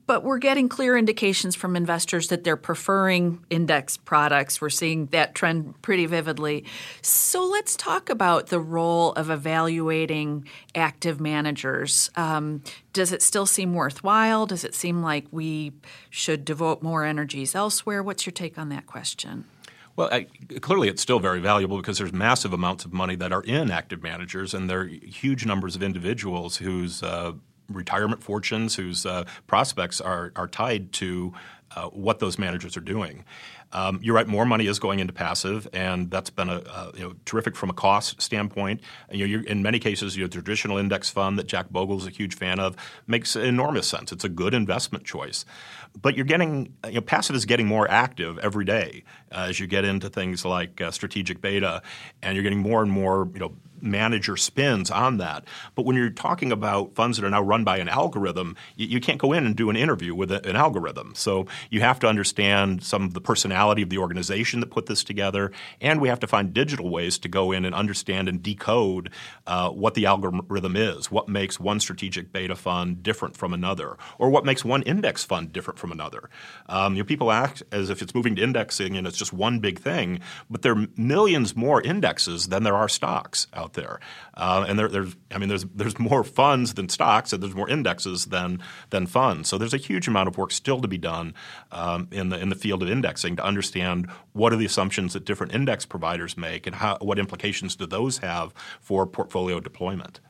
but 0.07 0.25
we're 0.25 0.38
getting 0.38 0.69
clear 0.69 0.97
indications 0.97 1.55
from 1.55 1.77
investors 1.77 2.29
that 2.29 2.45
they're 2.45 2.57
preferring 2.57 3.45
index 3.51 3.97
products. 3.97 4.61
We're 4.61 4.71
seeing 4.71 5.07
that 5.07 5.35
trend 5.35 5.81
pretty 5.83 6.07
vividly. 6.07 6.64
So 7.03 7.47
let's 7.47 7.77
talk 7.77 8.11
about 8.11 8.49
the 8.49 8.61
role 8.61 9.12
of 9.12 9.31
evaluating 9.31 10.47
active 10.75 11.21
managers. 11.21 12.11
Um, 12.16 12.62
does 12.93 13.12
it 13.12 13.23
still 13.23 13.47
seem 13.47 13.75
worthwhile? 13.75 14.47
Does 14.47 14.64
it 14.64 14.75
seem 14.75 15.03
like 15.03 15.27
we 15.31 15.73
should 16.11 16.45
devote 16.45 16.83
more 16.83 17.05
energies 17.05 17.55
elsewhere? 17.55 18.03
What's 18.03 18.27
your 18.27 18.33
take 18.33 18.59
on 18.59 18.69
that 18.71 18.87
question? 18.87 19.45
Well, 19.97 20.09
clearly 20.61 20.88
it's 20.88 21.03
still 21.03 21.19
very 21.19 21.40
valuable 21.40 21.77
because 21.77 21.99
there's 21.99 22.12
massive 22.12 22.53
amounts 22.53 22.85
of 22.85 22.93
money 22.93 23.16
that 23.16 23.33
are 23.33 23.43
in 23.43 23.71
active 23.71 24.03
managers, 24.03 24.55
and 24.55 24.71
there 24.71 24.81
are 24.81 24.87
huge 24.87 25.45
numbers 25.45 25.77
of 25.77 25.83
individuals 25.83 26.57
whose 26.57 27.03
uh, 27.03 27.33
retirement 27.70 28.22
fortunes, 28.22 28.76
whose 28.76 29.06
uh, 29.06 29.24
prospects 29.46 30.00
are, 30.00 30.33
are 30.37 30.48
tied 30.48 30.92
to 30.94 31.33
uh, 31.76 31.87
what 31.87 32.18
those 32.18 32.38
managers 32.38 32.76
are 32.76 32.83
doing. 32.83 33.24
Um, 33.72 34.00
you're 34.02 34.16
right. 34.16 34.26
More 34.26 34.44
money 34.44 34.66
is 34.66 34.78
going 34.78 34.98
into 34.98 35.12
passive, 35.12 35.68
and 35.72 36.11
that's 36.11 36.30
been 36.30 36.48
a, 36.48 36.56
a 36.56 36.92
you 36.94 37.04
know, 37.04 37.14
terrific 37.24 37.54
from 37.54 37.70
a 37.70 37.72
cost 37.72 38.20
standpoint. 38.20 38.80
You 39.12 39.38
know, 39.38 39.44
in 39.46 39.62
many 39.62 39.78
cases, 39.78 40.16
your 40.16 40.26
traditional 40.26 40.76
index 40.76 41.09
fund 41.09 41.38
that 41.38 41.46
Jack 41.46 41.70
Bogle 41.70 41.96
is 41.98 42.06
a 42.06 42.11
huge 42.11 42.35
fan 42.35 42.59
of 42.59 42.76
makes 43.06 43.37
enormous 43.37 43.87
sense. 43.87 44.11
It's 44.11 44.24
a 44.24 44.28
good 44.28 44.54
investment 44.54 45.04
choice. 45.04 45.44
But 46.00 46.16
you're 46.16 46.26
getting 46.26 46.74
you 46.87 46.94
know, 46.94 47.00
passive 47.00 47.37
is 47.37 47.44
getting 47.44 47.66
more 47.66 47.88
active 47.88 48.38
every 48.38 48.64
day 48.64 49.04
uh, 49.33 49.46
as 49.48 49.61
you 49.61 49.66
get 49.66 49.85
into 49.85 50.09
things 50.09 50.44
like 50.44 50.80
uh, 50.80 50.90
strategic 50.90 51.40
beta, 51.40 51.83
and 52.22 52.35
you're 52.35 52.44
getting 52.44 52.61
more 52.61 52.83
and 52.83 52.90
more 52.90 53.28
you 53.35 53.40
know 53.40 53.54
manager 53.83 54.37
spins 54.37 54.90
on 54.90 55.19
that. 55.19 55.45
But 55.75 55.85
when 55.85 55.97
you're 55.97 56.11
talking 56.11 56.53
about 56.53 56.95
funds 56.95 57.19
that 57.19 57.27
are 57.27 57.31
now 57.31 57.43
run 57.43 57.64
by 57.64 57.79
an 57.79 57.88
algorithm, 57.88 58.57
you, 58.77 58.87
you 58.87 59.01
can't 59.01 59.19
go 59.19 59.33
in 59.33 59.47
and 59.47 59.57
do 59.57 59.71
an 59.71 59.77
interview 59.77 60.14
with 60.14 60.31
a, 60.31 60.47
an 60.49 60.57
algorithm. 60.57 61.12
So 61.14 61.47
you 61.71 61.81
have 61.81 61.99
to 62.01 62.07
understand 62.07 62.83
some 62.83 63.05
of 63.05 63.14
the 63.14 63.21
personality 63.21 63.83
of 63.83 63.90
the 63.90 63.99
organization 63.99 64.61
that 64.61 64.71
put 64.71 64.87
this 64.87 65.05
together, 65.05 65.53
and 65.81 66.01
we 66.01 66.09
have 66.09 66.21
to 66.21 66.27
find 66.27 66.53
digital 66.53 66.90
ways 66.90 67.19
to 67.19 67.29
go 67.29 67.53
in 67.53 67.64
and 67.64 67.75
understand 67.75 68.29
and 68.29 68.43
decode 68.43 69.11
uh, 69.47 69.71
what 69.71 69.95
the 69.95 70.07
algorithm 70.07 70.77
is, 70.77 71.11
what 71.11 71.29
makes 71.29 71.59
one 71.59 71.81
strategic 71.81 72.33
beta 72.33 72.57
fund 72.57 73.03
different 73.03 73.37
from 73.37 73.53
another, 73.53 73.97
or 74.19 74.31
what 74.31 74.45
makes 74.45 74.64
one 74.64 74.83
index 74.83 75.25
fund 75.25 75.53
different 75.53 75.79
from 75.79 75.93
another. 75.93 76.31
Um, 76.69 76.95
you 76.95 77.03
know, 77.03 77.07
people 77.07 77.33
act 77.33 77.62
as 77.73 77.90
if 77.90 78.03
it's 78.03 78.14
moving 78.14 78.37
to 78.37 78.43
indexing 78.43 78.97
and 78.97 79.07
it's 79.07 79.16
just 79.16 79.33
one 79.33 79.61
big 79.61 79.79
thing, 79.79 80.21
but 80.49 80.62
there 80.62 80.73
are 80.73 80.87
millions 80.97 81.57
more 81.57 81.81
indexes 81.83 82.49
than 82.49 82.62
there 82.62 82.77
are 82.77 82.88
stocks 82.88 83.47
out 83.55 83.69
out 83.70 83.74
there. 83.74 84.00
Uh, 84.35 84.64
and 84.68 84.78
there, 84.78 84.88
there's, 84.88 85.16
I 85.30 85.38
mean, 85.38 85.48
there's 85.48 85.64
there's 85.74 85.98
more 85.98 86.24
funds 86.24 86.74
than 86.74 86.88
stocks, 86.88 87.33
and 87.33 87.42
there's 87.42 87.54
more 87.54 87.68
indexes 87.68 88.26
than 88.26 88.61
than 88.90 89.06
funds. 89.06 89.48
So 89.48 89.59
there's 89.59 89.74
a 89.74 89.78
huge 89.78 90.09
amount 90.09 90.28
of 90.28 90.38
work 90.38 90.52
still 90.52 90.80
to 90.80 90.88
be 90.88 90.98
done 90.98 91.35
um, 91.72 92.09
in 92.11 92.30
the 92.30 92.38
in 92.38 92.48
the 92.48 92.54
field 92.54 92.83
of 92.83 92.90
indexing 92.90 93.37
to 93.37 93.44
understand 93.44 94.09
what 94.33 94.52
are 94.52 94.56
the 94.56 94.66
assumptions 94.66 95.12
that 95.12 95.24
different 95.24 95.54
index 95.54 95.87
providers 95.87 96.37
make, 96.37 96.66
and 96.66 96.76
how, 96.76 96.98
what 97.00 97.18
implications 97.18 97.76
do 97.76 97.87
those 97.87 98.18
have 98.18 98.52
for 98.80 99.06
portfolio 99.06 99.61
deployment. 99.61 100.20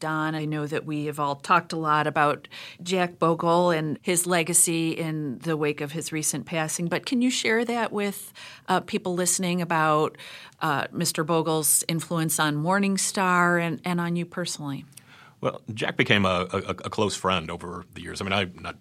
Don. 0.00 0.34
I 0.34 0.44
know 0.44 0.66
that 0.66 0.84
we 0.84 1.06
have 1.06 1.20
all 1.20 1.36
talked 1.36 1.72
a 1.72 1.76
lot 1.76 2.06
about 2.06 2.48
Jack 2.82 3.18
Bogle 3.18 3.70
and 3.70 3.98
his 4.02 4.26
legacy 4.26 4.92
in 4.92 5.38
the 5.38 5.56
wake 5.56 5.80
of 5.80 5.92
his 5.92 6.12
recent 6.12 6.46
passing, 6.46 6.86
but 6.88 7.06
can 7.06 7.22
you 7.22 7.30
share 7.30 7.64
that 7.64 7.92
with 7.92 8.32
uh, 8.68 8.80
people 8.80 9.14
listening 9.14 9.62
about 9.62 10.16
uh, 10.60 10.86
Mr. 10.88 11.24
Bogle's 11.24 11.84
influence 11.88 12.38
on 12.38 12.56
Morningstar 12.56 13.62
and, 13.62 13.80
and 13.84 14.00
on 14.00 14.16
you 14.16 14.24
personally? 14.24 14.84
Well, 15.40 15.62
Jack 15.72 15.96
became 15.96 16.24
a, 16.24 16.48
a, 16.52 16.58
a, 16.58 16.90
close 16.90 17.14
friend 17.14 17.48
over 17.48 17.84
the 17.94 18.02
years. 18.02 18.20
I 18.20 18.24
mean, 18.24 18.32
I'm 18.32 18.52
not 18.60 18.76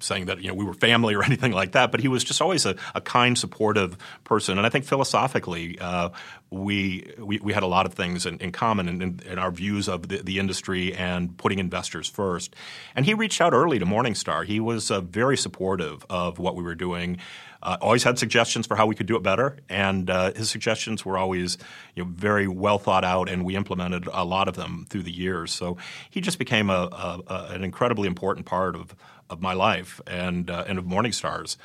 saying 0.00 0.26
that 0.26 0.40
you 0.40 0.48
know 0.48 0.54
we 0.54 0.64
were 0.64 0.74
family 0.74 1.14
or 1.16 1.24
anything 1.24 1.52
like 1.52 1.72
that, 1.72 1.90
but 1.90 2.00
he 2.00 2.08
was 2.08 2.24
just 2.24 2.40
always 2.40 2.66
a, 2.66 2.76
a 2.94 3.00
kind, 3.00 3.36
supportive 3.36 3.96
person. 4.24 4.58
And 4.58 4.66
I 4.66 4.70
think 4.70 4.84
philosophically, 4.84 5.78
uh, 5.78 6.10
we, 6.50 7.10
we, 7.18 7.38
we 7.38 7.52
had 7.52 7.62
a 7.62 7.66
lot 7.66 7.86
of 7.86 7.94
things 7.94 8.26
in, 8.26 8.38
in 8.38 8.52
common 8.52 8.88
in, 8.88 9.20
in, 9.26 9.38
our 9.38 9.50
views 9.50 9.88
of 9.88 10.08
the, 10.08 10.18
the, 10.18 10.38
industry 10.38 10.94
and 10.94 11.36
putting 11.38 11.58
investors 11.58 12.08
first. 12.08 12.54
And 12.94 13.06
he 13.06 13.14
reached 13.14 13.40
out 13.40 13.54
early 13.54 13.78
to 13.78 13.86
Morningstar. 13.86 14.44
He 14.44 14.60
was 14.60 14.90
uh, 14.90 15.00
very 15.00 15.36
supportive 15.36 16.04
of 16.10 16.38
what 16.38 16.54
we 16.54 16.62
were 16.62 16.74
doing. 16.74 17.18
Uh, 17.62 17.76
always 17.80 18.02
had 18.02 18.18
suggestions 18.18 18.66
for 18.66 18.76
how 18.76 18.86
we 18.86 18.94
could 18.94 19.06
do 19.06 19.16
it 19.16 19.22
better, 19.22 19.58
and 19.68 20.10
uh, 20.10 20.32
his 20.32 20.50
suggestions 20.50 21.04
were 21.04 21.16
always 21.16 21.58
you 21.94 22.04
know, 22.04 22.10
very 22.10 22.48
well 22.48 22.78
thought 22.78 23.04
out, 23.04 23.28
and 23.28 23.44
we 23.44 23.54
implemented 23.54 24.08
a 24.12 24.24
lot 24.24 24.48
of 24.48 24.56
them 24.56 24.84
through 24.88 25.02
the 25.02 25.12
years. 25.12 25.52
So 25.52 25.76
he 26.10 26.20
just 26.20 26.38
became 26.38 26.70
a, 26.70 26.88
a, 26.92 27.20
a 27.26 27.46
an 27.52 27.62
incredibly 27.62 28.08
important 28.08 28.46
part 28.46 28.74
of, 28.74 28.96
of 29.30 29.40
my 29.40 29.52
life 29.52 30.00
and 30.06 30.50
uh, 30.50 30.64
and 30.66 30.78
of 30.78 30.84
Morningstar's 30.84 31.56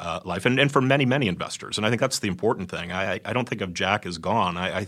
uh, 0.00 0.20
life, 0.24 0.44
and, 0.44 0.58
and 0.58 0.72
for 0.72 0.80
many 0.80 1.06
many 1.06 1.28
investors. 1.28 1.78
And 1.78 1.86
I 1.86 1.90
think 1.90 2.00
that's 2.00 2.18
the 2.18 2.28
important 2.28 2.68
thing. 2.70 2.90
I, 2.90 3.20
I 3.24 3.32
don't 3.32 3.48
think 3.48 3.60
of 3.60 3.72
Jack 3.72 4.06
as 4.06 4.18
gone. 4.18 4.56
I, 4.56 4.80
I, 4.80 4.86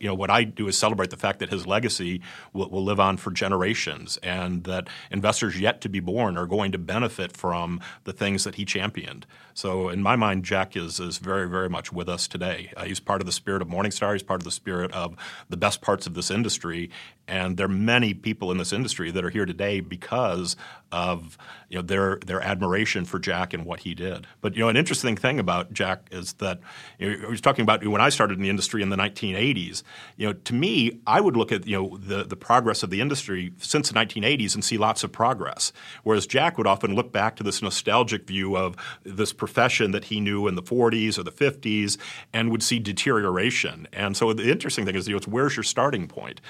you 0.00 0.08
know 0.08 0.14
what 0.14 0.30
I 0.30 0.44
do 0.44 0.68
is 0.68 0.76
celebrate 0.76 1.10
the 1.10 1.16
fact 1.16 1.38
that 1.40 1.50
his 1.50 1.66
legacy 1.66 2.20
will, 2.52 2.68
will, 2.68 2.84
live 2.84 3.00
on 3.00 3.16
for 3.16 3.30
generations, 3.30 4.18
and 4.22 4.64
that 4.64 4.88
investors 5.10 5.58
yet 5.60 5.80
to 5.82 5.88
be 5.88 6.00
born 6.00 6.36
are 6.36 6.46
going 6.46 6.72
to 6.72 6.78
benefit 6.78 7.36
from 7.36 7.80
the 8.04 8.12
things 8.12 8.44
that 8.44 8.56
he 8.56 8.64
championed. 8.64 9.26
So 9.54 9.88
in 9.88 10.02
my 10.02 10.16
mind, 10.16 10.44
Jack 10.44 10.76
is 10.76 11.00
is 11.00 11.18
very 11.18 11.48
very 11.48 11.68
much 11.68 11.92
with 11.92 12.08
us 12.08 12.26
today. 12.28 12.72
Uh, 12.76 12.84
he's 12.84 13.00
part 13.00 13.20
of 13.20 13.26
the 13.26 13.32
spirit 13.32 13.62
of 13.62 13.68
Morningstar. 13.68 14.12
He's 14.12 14.22
part 14.22 14.40
of 14.40 14.44
the 14.44 14.50
spirit 14.50 14.92
of 14.92 15.16
the 15.48 15.56
best 15.56 15.80
parts 15.80 16.06
of 16.06 16.14
this 16.14 16.30
industry, 16.30 16.90
and 17.28 17.56
there 17.56 17.66
are 17.66 17.68
many 17.68 18.14
people 18.14 18.50
in 18.50 18.58
this 18.58 18.72
industry 18.72 19.10
that 19.10 19.24
are 19.24 19.30
here 19.30 19.46
today 19.46 19.80
because 19.80 20.56
of 20.92 21.38
you 21.68 21.78
know 21.78 21.82
their 21.82 22.18
their 22.24 22.40
admiration 22.40 23.04
for 23.04 23.18
Jack 23.18 23.54
and 23.54 23.64
what 23.64 23.80
he 23.80 23.94
did. 23.94 24.26
But 24.40 24.54
you 24.54 24.60
know 24.60 24.68
an 24.68 24.76
interesting 24.76 25.16
thing 25.16 25.40
about 25.40 25.72
Jack 25.72 26.06
is 26.12 26.34
that 26.34 26.60
you 26.98 27.16
know, 27.18 27.28
was 27.30 27.40
talking 27.40 27.62
about 27.62 27.84
when 27.84 28.00
I 28.00 28.10
started 28.10 28.36
in 28.36 28.42
the 28.42 28.50
industry 28.50 28.82
in 28.82 28.90
the 28.90 28.96
1980s. 28.96 29.82
You 30.16 30.28
know, 30.28 30.32
to 30.34 30.54
me, 30.54 31.00
I 31.06 31.20
would 31.20 31.36
look 31.36 31.50
at 31.50 31.66
you 31.66 31.76
know 31.76 31.96
the 31.96 32.24
the 32.24 32.36
progress 32.36 32.82
of 32.82 32.90
the 32.90 33.00
industry 33.00 33.52
since 33.58 33.88
the 33.88 33.94
1980s 33.98 34.54
and 34.54 34.64
see 34.64 34.76
lots 34.76 35.02
of 35.02 35.10
progress, 35.10 35.72
whereas 36.02 36.26
Jack 36.26 36.58
would 36.58 36.66
often 36.66 36.94
look 36.94 37.10
back 37.10 37.36
to 37.36 37.42
this 37.42 37.62
nostalgic 37.62 38.26
view 38.26 38.56
of 38.56 38.76
this 39.02 39.32
profession 39.32 39.92
that 39.92 40.04
he 40.04 40.20
knew 40.20 40.46
in 40.46 40.54
the 40.54 40.62
40s 40.62 41.18
or 41.18 41.22
the 41.22 41.32
50s 41.32 41.96
and 42.32 42.50
would 42.50 42.62
see 42.62 42.78
deterioration. 42.78 43.88
And 43.92 44.16
so 44.16 44.32
the 44.32 44.50
interesting 44.50 44.84
thing 44.84 44.94
is, 44.94 45.08
you 45.08 45.14
know, 45.14 45.18
it's 45.18 45.28
where's 45.28 45.56
your 45.56 45.64
starting 45.64 46.06
point? 46.06 46.40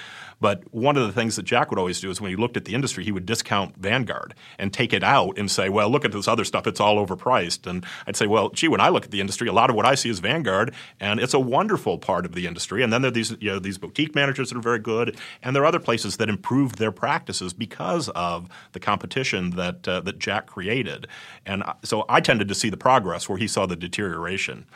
But 0.43 0.65
one 0.75 0.97
of 0.97 1.07
the 1.07 1.13
things 1.13 1.37
that 1.37 1.45
Jack 1.45 1.71
would 1.71 1.79
always 1.79 2.01
do 2.01 2.11
is 2.11 2.21
when 2.21 2.31
he 2.31 2.37
looked 2.37 2.57
at 2.57 2.65
the 2.65 2.75
industry, 2.75 3.05
he 3.05 3.13
would 3.13 3.25
discount 3.25 3.77
Vanguard 3.77 4.35
and 4.59 4.73
take 4.73 4.93
it 4.93 5.05
out 5.05 5.39
and 5.39 5.49
say, 5.49 5.69
well, 5.69 5.89
look 5.89 6.05
at 6.05 6.11
this 6.11 6.27
other 6.27 6.45
stuff, 6.45 6.67
it's 6.67 6.81
all 6.81 6.97
overpriced. 6.97 7.65
And 7.65 7.87
I'd 8.09 8.17
say, 8.17 8.27
well, 8.27 8.49
gee, 8.49 8.67
when 8.67 8.81
I 8.81 8.89
look 8.89 9.05
at 9.05 9.13
the 9.13 9.21
industry, 9.21 9.47
a 9.47 9.53
lot 9.53 9.71
of 9.71 9.77
what 9.77 9.87
I 9.87 9.95
see 9.95 10.11
is 10.11 10.19
Vanguard, 10.19 10.75
and 10.99 11.21
it's 11.21 11.33
a 11.33 11.39
wonderful 11.39 11.97
part 11.97 12.27
of 12.27 12.35
the 12.35 12.49
industry. 12.49 12.83
And 12.83 12.93
then 12.93 13.03
there 13.03 13.11
are 13.11 13.13
these, 13.13 13.37
you 13.41 13.53
know, 13.53 13.61
these 13.61 13.79
boutique 13.79 14.17
managers 14.17 14.49
that 14.51 14.59
are 14.59 14.63
very 14.63 14.81
good, 14.81 15.17
and 15.45 15.55
there 15.55 15.63
are 15.63 15.67
other 15.67 15.79
places 15.79 16.17
that 16.17 16.29
improved 16.29 16.79
their 16.79 16.91
practices 16.91 17.53
because 17.53 18.09
of 18.09 18.49
the 18.73 18.81
competition 18.81 19.51
that, 19.51 19.87
uh, 19.87 20.01
that 20.01 20.19
Jack 20.19 20.49
created. 20.49 21.07
And 21.47 21.63
so 21.85 22.05
I 22.09 22.21
tended 22.21 22.49
to 22.49 22.57
see 22.57 22.69
the 22.69 22.77
progress 22.77 23.29
where 23.29 23.39
he 23.39 23.47
saw 23.47 23.67
the 23.67 23.77
deterioration. 23.77 24.67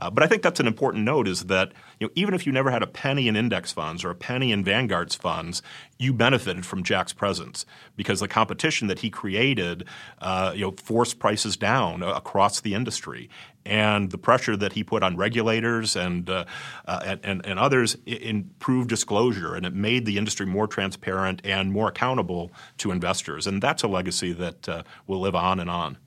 Uh, 0.00 0.10
but 0.10 0.22
I 0.22 0.26
think 0.26 0.42
that's 0.42 0.60
an 0.60 0.66
important 0.66 1.04
note 1.04 1.28
is 1.28 1.46
that 1.46 1.72
you 1.98 2.06
know, 2.06 2.12
even 2.14 2.34
if 2.34 2.46
you 2.46 2.52
never 2.52 2.70
had 2.70 2.82
a 2.82 2.86
penny 2.86 3.28
in 3.28 3.36
index 3.36 3.72
funds 3.72 4.04
or 4.04 4.10
a 4.10 4.14
penny 4.14 4.50
in 4.50 4.64
Vanguard's 4.64 5.14
funds, 5.14 5.62
you 5.98 6.12
benefited 6.12 6.64
from 6.64 6.82
Jack's 6.82 7.12
presence 7.12 7.66
because 7.96 8.20
the 8.20 8.28
competition 8.28 8.88
that 8.88 9.00
he 9.00 9.10
created 9.10 9.84
uh, 10.20 10.52
you 10.54 10.62
know, 10.62 10.74
forced 10.82 11.18
prices 11.18 11.56
down 11.56 12.02
across 12.02 12.60
the 12.60 12.74
industry. 12.74 13.28
And 13.66 14.10
the 14.10 14.16
pressure 14.16 14.56
that 14.56 14.72
he 14.72 14.82
put 14.82 15.02
on 15.02 15.18
regulators 15.18 15.94
and, 15.94 16.28
uh, 16.30 16.46
uh, 16.86 17.16
and, 17.22 17.44
and, 17.44 17.58
others 17.58 17.94
improved 18.06 18.88
disclosure, 18.88 19.54
and 19.54 19.66
it 19.66 19.74
made 19.74 20.06
the 20.06 20.16
industry 20.16 20.46
more 20.46 20.66
transparent 20.66 21.42
and 21.44 21.70
more 21.70 21.88
accountable 21.88 22.52
to 22.78 22.90
investors. 22.90 23.46
And 23.46 23.62
that's 23.62 23.82
a 23.82 23.88
legacy 23.88 24.32
that 24.32 24.66
uh, 24.66 24.82
will 25.06 25.20
live 25.20 25.34
on 25.34 25.60
and 25.60 25.68
on. 25.68 25.98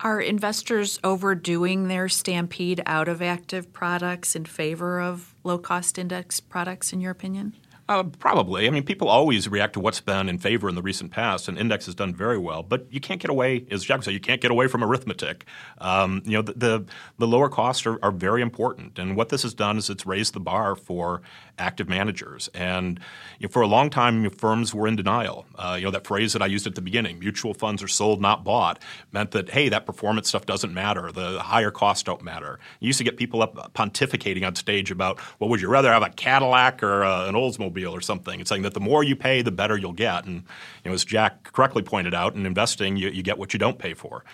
Are 0.00 0.20
investors 0.20 1.00
overdoing 1.02 1.88
their 1.88 2.08
stampede 2.08 2.82
out 2.84 3.08
of 3.08 3.22
active 3.22 3.72
products 3.72 4.36
in 4.36 4.44
favor 4.44 5.00
of 5.00 5.34
low 5.42 5.56
cost 5.56 5.98
index 5.98 6.38
products, 6.38 6.92
in 6.92 7.00
your 7.00 7.12
opinion? 7.12 7.54
Uh, 7.88 8.02
probably. 8.02 8.66
I 8.66 8.70
mean, 8.70 8.82
people 8.82 9.08
always 9.08 9.48
react 9.48 9.74
to 9.74 9.80
what's 9.80 10.00
been 10.00 10.28
in 10.28 10.38
favor 10.38 10.68
in 10.68 10.74
the 10.74 10.82
recent 10.82 11.12
past, 11.12 11.48
and 11.48 11.56
index 11.56 11.86
has 11.86 11.94
done 11.94 12.14
very 12.14 12.36
well. 12.36 12.64
But 12.64 12.86
you 12.90 13.00
can't 13.00 13.20
get 13.20 13.30
away, 13.30 13.64
as 13.70 13.84
Jack 13.84 14.02
said, 14.02 14.12
you 14.12 14.20
can't 14.20 14.40
get 14.40 14.50
away 14.50 14.66
from 14.66 14.82
arithmetic. 14.82 15.44
Um, 15.78 16.20
you 16.24 16.32
know, 16.32 16.42
the, 16.42 16.52
the, 16.52 16.84
the 17.18 17.26
lower 17.28 17.48
costs 17.48 17.86
are, 17.86 17.98
are, 18.02 18.10
very 18.10 18.42
important, 18.42 18.98
and 18.98 19.14
what 19.16 19.28
this 19.28 19.44
has 19.44 19.54
done 19.54 19.78
is 19.78 19.88
it's 19.88 20.04
raised 20.04 20.34
the 20.34 20.40
bar 20.40 20.74
for 20.74 21.22
active 21.58 21.88
managers. 21.88 22.48
And 22.54 23.00
you 23.38 23.48
know, 23.48 23.52
for 23.52 23.62
a 23.62 23.66
long 23.66 23.90
time, 23.90 24.28
firms 24.30 24.74
were 24.74 24.86
in 24.86 24.96
denial. 24.96 25.46
Uh, 25.54 25.76
you 25.78 25.84
know, 25.84 25.90
that 25.90 26.06
phrase 26.06 26.32
that 26.34 26.42
I 26.42 26.46
used 26.46 26.66
at 26.66 26.74
the 26.74 26.82
beginning, 26.82 27.18
"mutual 27.18 27.54
funds 27.54 27.82
are 27.82 27.88
sold, 27.88 28.20
not 28.20 28.44
bought," 28.44 28.82
meant 29.12 29.30
that 29.30 29.50
hey, 29.50 29.68
that 29.68 29.86
performance 29.86 30.28
stuff 30.28 30.46
doesn't 30.46 30.74
matter. 30.74 31.10
The 31.12 31.40
higher 31.40 31.70
costs 31.70 32.02
don't 32.02 32.22
matter. 32.22 32.58
You 32.80 32.88
used 32.88 32.98
to 32.98 33.04
get 33.04 33.16
people 33.16 33.42
up 33.42 33.72
pontificating 33.74 34.46
on 34.46 34.54
stage 34.54 34.90
about, 34.90 35.18
well, 35.38 35.48
would 35.50 35.60
you 35.60 35.68
rather 35.68 35.92
have 35.92 36.02
a 36.02 36.10
Cadillac 36.10 36.82
or 36.82 37.04
uh, 37.04 37.26
an 37.26 37.34
Oldsmobile? 37.34 37.86
or 37.96 38.00
something. 38.00 38.40
It's 38.40 38.48
saying 38.48 38.62
that 38.62 38.74
the 38.74 38.80
more 38.80 39.02
you 39.02 39.16
pay, 39.16 39.42
the 39.42 39.50
better 39.50 39.76
you'll 39.76 39.92
get. 39.92 40.24
And 40.24 40.44
you 40.84 40.90
know, 40.90 40.92
as 40.92 41.04
Jack 41.04 41.52
correctly 41.52 41.82
pointed 41.82 42.14
out, 42.14 42.34
in 42.34 42.46
investing, 42.46 42.96
you, 42.96 43.08
you 43.08 43.22
get 43.22 43.38
what 43.38 43.52
you 43.52 43.58
don't 43.58 43.78
pay 43.78 43.94
for. 43.94 44.24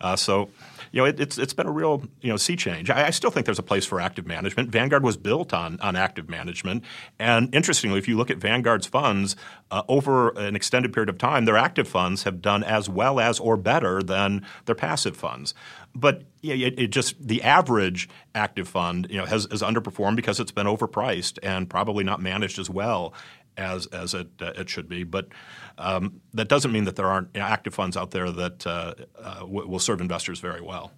Uh, 0.00 0.16
so, 0.16 0.48
you 0.92 1.00
know, 1.00 1.06
it, 1.06 1.20
it's 1.20 1.38
it's 1.38 1.52
been 1.52 1.66
a 1.66 1.70
real 1.70 2.02
you 2.20 2.30
know 2.30 2.36
sea 2.36 2.56
change. 2.56 2.90
I, 2.90 3.06
I, 3.06 3.10
still 3.10 3.30
think 3.30 3.46
there's 3.46 3.58
a 3.58 3.62
place 3.62 3.84
for 3.84 4.00
active 4.00 4.26
management. 4.26 4.70
Vanguard 4.70 5.02
was 5.02 5.16
built 5.16 5.52
on 5.52 5.78
on 5.80 5.96
active 5.96 6.28
management, 6.28 6.84
and 7.18 7.54
interestingly, 7.54 7.98
if 7.98 8.08
you 8.08 8.16
look 8.16 8.30
at 8.30 8.38
Vanguard's 8.38 8.86
funds 8.86 9.36
uh, 9.70 9.82
over 9.88 10.30
an 10.30 10.56
extended 10.56 10.92
period 10.92 11.08
of 11.08 11.18
time, 11.18 11.44
their 11.44 11.56
active 11.56 11.88
funds 11.88 12.22
have 12.24 12.40
done 12.40 12.64
as 12.64 12.88
well 12.88 13.20
as 13.20 13.38
or 13.38 13.56
better 13.56 14.02
than 14.02 14.46
their 14.66 14.74
passive 14.74 15.16
funds. 15.16 15.54
But 15.94 16.22
yeah, 16.42 16.54
it, 16.54 16.78
it, 16.78 16.86
just 16.88 17.16
the 17.26 17.42
average 17.42 18.08
active 18.34 18.68
fund, 18.68 19.08
you 19.10 19.16
know, 19.16 19.26
has, 19.26 19.48
has 19.50 19.62
underperformed 19.62 20.16
because 20.16 20.38
it's 20.38 20.52
been 20.52 20.66
overpriced 20.66 21.38
and 21.42 21.68
probably 21.68 22.04
not 22.04 22.20
managed 22.20 22.58
as 22.58 22.70
well 22.70 23.12
as 23.58 23.86
as 23.86 24.14
it 24.14 24.28
uh, 24.40 24.52
it 24.56 24.68
should 24.68 24.88
be. 24.88 25.04
But 25.04 25.28
um, 25.76 26.20
that 26.34 26.48
doesn't 26.48 26.72
mean 26.72 26.84
that 26.84 26.96
there 26.96 27.06
aren't 27.06 27.36
active 27.36 27.74
funds 27.74 27.96
out 27.96 28.12
there 28.12 28.30
that 28.30 28.66
uh, 28.66 28.94
uh, 29.20 29.40
w- 29.40 29.68
will 29.68 29.78
serve 29.78 30.00
investors 30.00 30.40
very 30.40 30.60
well. 30.60 30.92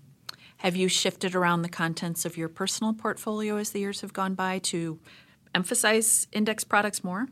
Have 0.58 0.76
you 0.76 0.88
shifted 0.88 1.34
around 1.34 1.62
the 1.62 1.68
contents 1.70 2.24
of 2.24 2.36
your 2.36 2.48
personal 2.48 2.92
portfolio 2.92 3.56
as 3.56 3.70
the 3.70 3.80
years 3.80 4.02
have 4.02 4.12
gone 4.12 4.34
by 4.34 4.58
to 4.58 5.00
emphasize 5.54 6.26
index 6.32 6.64
products 6.64 7.02
more? 7.02 7.26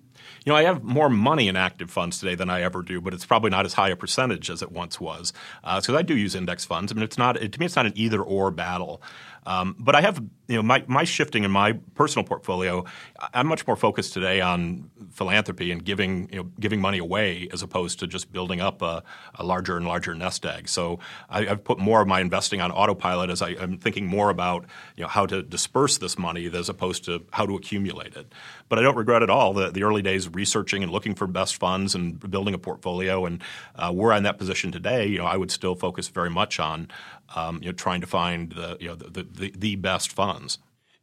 You 0.45 0.53
know, 0.53 0.57
I 0.57 0.63
have 0.65 0.83
more 0.83 1.09
money 1.09 1.47
in 1.47 1.55
active 1.57 1.91
funds 1.91 2.19
today 2.19 2.35
than 2.35 2.51
I 2.51 2.63
ever 2.63 2.83
do, 2.83 3.01
but 3.01 3.15
it's 3.15 3.27
probably 3.27 3.51
not 3.51 3.65
as 3.65 3.75
high 3.75 3.91
a 3.91 3.97
percentage 3.97 4.51
as 4.51 4.63
it 4.63 4.73
once 4.73 4.99
was. 5.01 5.33
Because 5.63 5.91
uh, 5.91 5.99
I 5.99 6.03
do 6.03 6.17
use 6.17 6.35
index 6.35 6.65
funds. 6.65 6.91
I 6.91 6.95
mean, 6.95 7.05
it's 7.05 7.19
not 7.19 7.37
it, 7.37 7.53
to 7.53 7.61
me, 7.61 7.67
it's 7.67 7.77
not 7.77 7.87
an 7.87 7.93
either 7.95 8.23
or 8.23 8.51
battle. 8.51 9.03
Um, 9.49 9.75
but 9.79 9.95
I 9.95 10.03
have, 10.03 10.23
you 10.47 10.57
know, 10.57 10.63
my, 10.63 10.85
my 10.87 11.05
shifting 11.05 11.43
in 11.43 11.51
my 11.51 11.73
personal 11.95 12.23
portfolio, 12.23 12.85
I'm 13.33 13.47
much 13.47 13.67
more 13.67 13.77
focused 13.77 14.13
today 14.13 14.43
on 14.43 14.91
philanthropy 15.11 15.73
and 15.73 15.83
giving, 15.83 16.29
you 16.31 16.43
know, 16.43 16.51
giving 16.61 16.83
money 16.83 16.99
away 16.99 17.49
as 17.51 17.63
opposed 17.63 17.99
to 18.01 18.07
just 18.07 18.31
building 18.31 18.61
up 18.61 18.83
a, 18.83 19.03
a 19.37 19.45
larger 19.45 19.79
and 19.79 19.87
larger 19.87 20.15
nest 20.15 20.45
egg. 20.45 20.69
So 20.69 20.99
I, 21.31 21.45
have 21.45 21.65
put 21.65 21.79
more 21.79 22.03
of 22.03 22.09
my 22.09 22.21
investing 22.21 22.61
on 22.61 22.71
autopilot 22.71 23.31
as 23.31 23.41
I, 23.41 23.53
am 23.53 23.79
thinking 23.79 24.07
more 24.07 24.29
about, 24.29 24.67
you 24.97 25.03
know, 25.03 25.09
how 25.09 25.25
to 25.25 25.43
disperse 25.43 25.97
this 25.97 26.19
money 26.19 26.45
as 26.53 26.69
opposed 26.69 27.07
to 27.07 27.25
how 27.33 27.47
to 27.47 27.57
accumulate 27.57 28.17
it. 28.17 28.31
But 28.69 28.79
I 28.79 28.83
don't 28.83 28.97
regret 28.97 29.23
at 29.23 29.31
all 29.31 29.55
the, 29.55 29.71
the 29.71 29.83
early 29.83 30.03
days 30.03 30.29
researching 30.29 30.83
and 30.83 30.93
looking 30.93 31.15
for 31.15 31.27
best 31.27 31.57
funds 31.57 31.95
and 31.95 32.21
building 32.31 32.53
a 32.53 32.59
portfolio. 32.59 33.25
And 33.25 33.43
uh, 33.77 33.93
where 33.93 34.13
I'm 34.13 34.19
in 34.19 34.25
that 34.25 34.37
position 34.37 34.73
today, 34.73 35.07
you 35.07 35.17
know, 35.17 35.25
I 35.25 35.39
would 35.39 35.51
still 35.51 35.75
focus 35.75 36.09
very 36.09 36.29
much 36.29 36.61
on 36.61 36.89
um, 37.35 37.61
you 37.63 37.69
know, 37.69 37.73
trying 37.73 38.01
to 38.01 38.07
find 38.07 38.53
the, 38.53 38.77
you 38.81 38.89
know, 38.89 38.95
the, 38.95 39.23
the, 39.23 39.53
the 39.57 39.77
best 39.77 40.13
funds. 40.13 40.59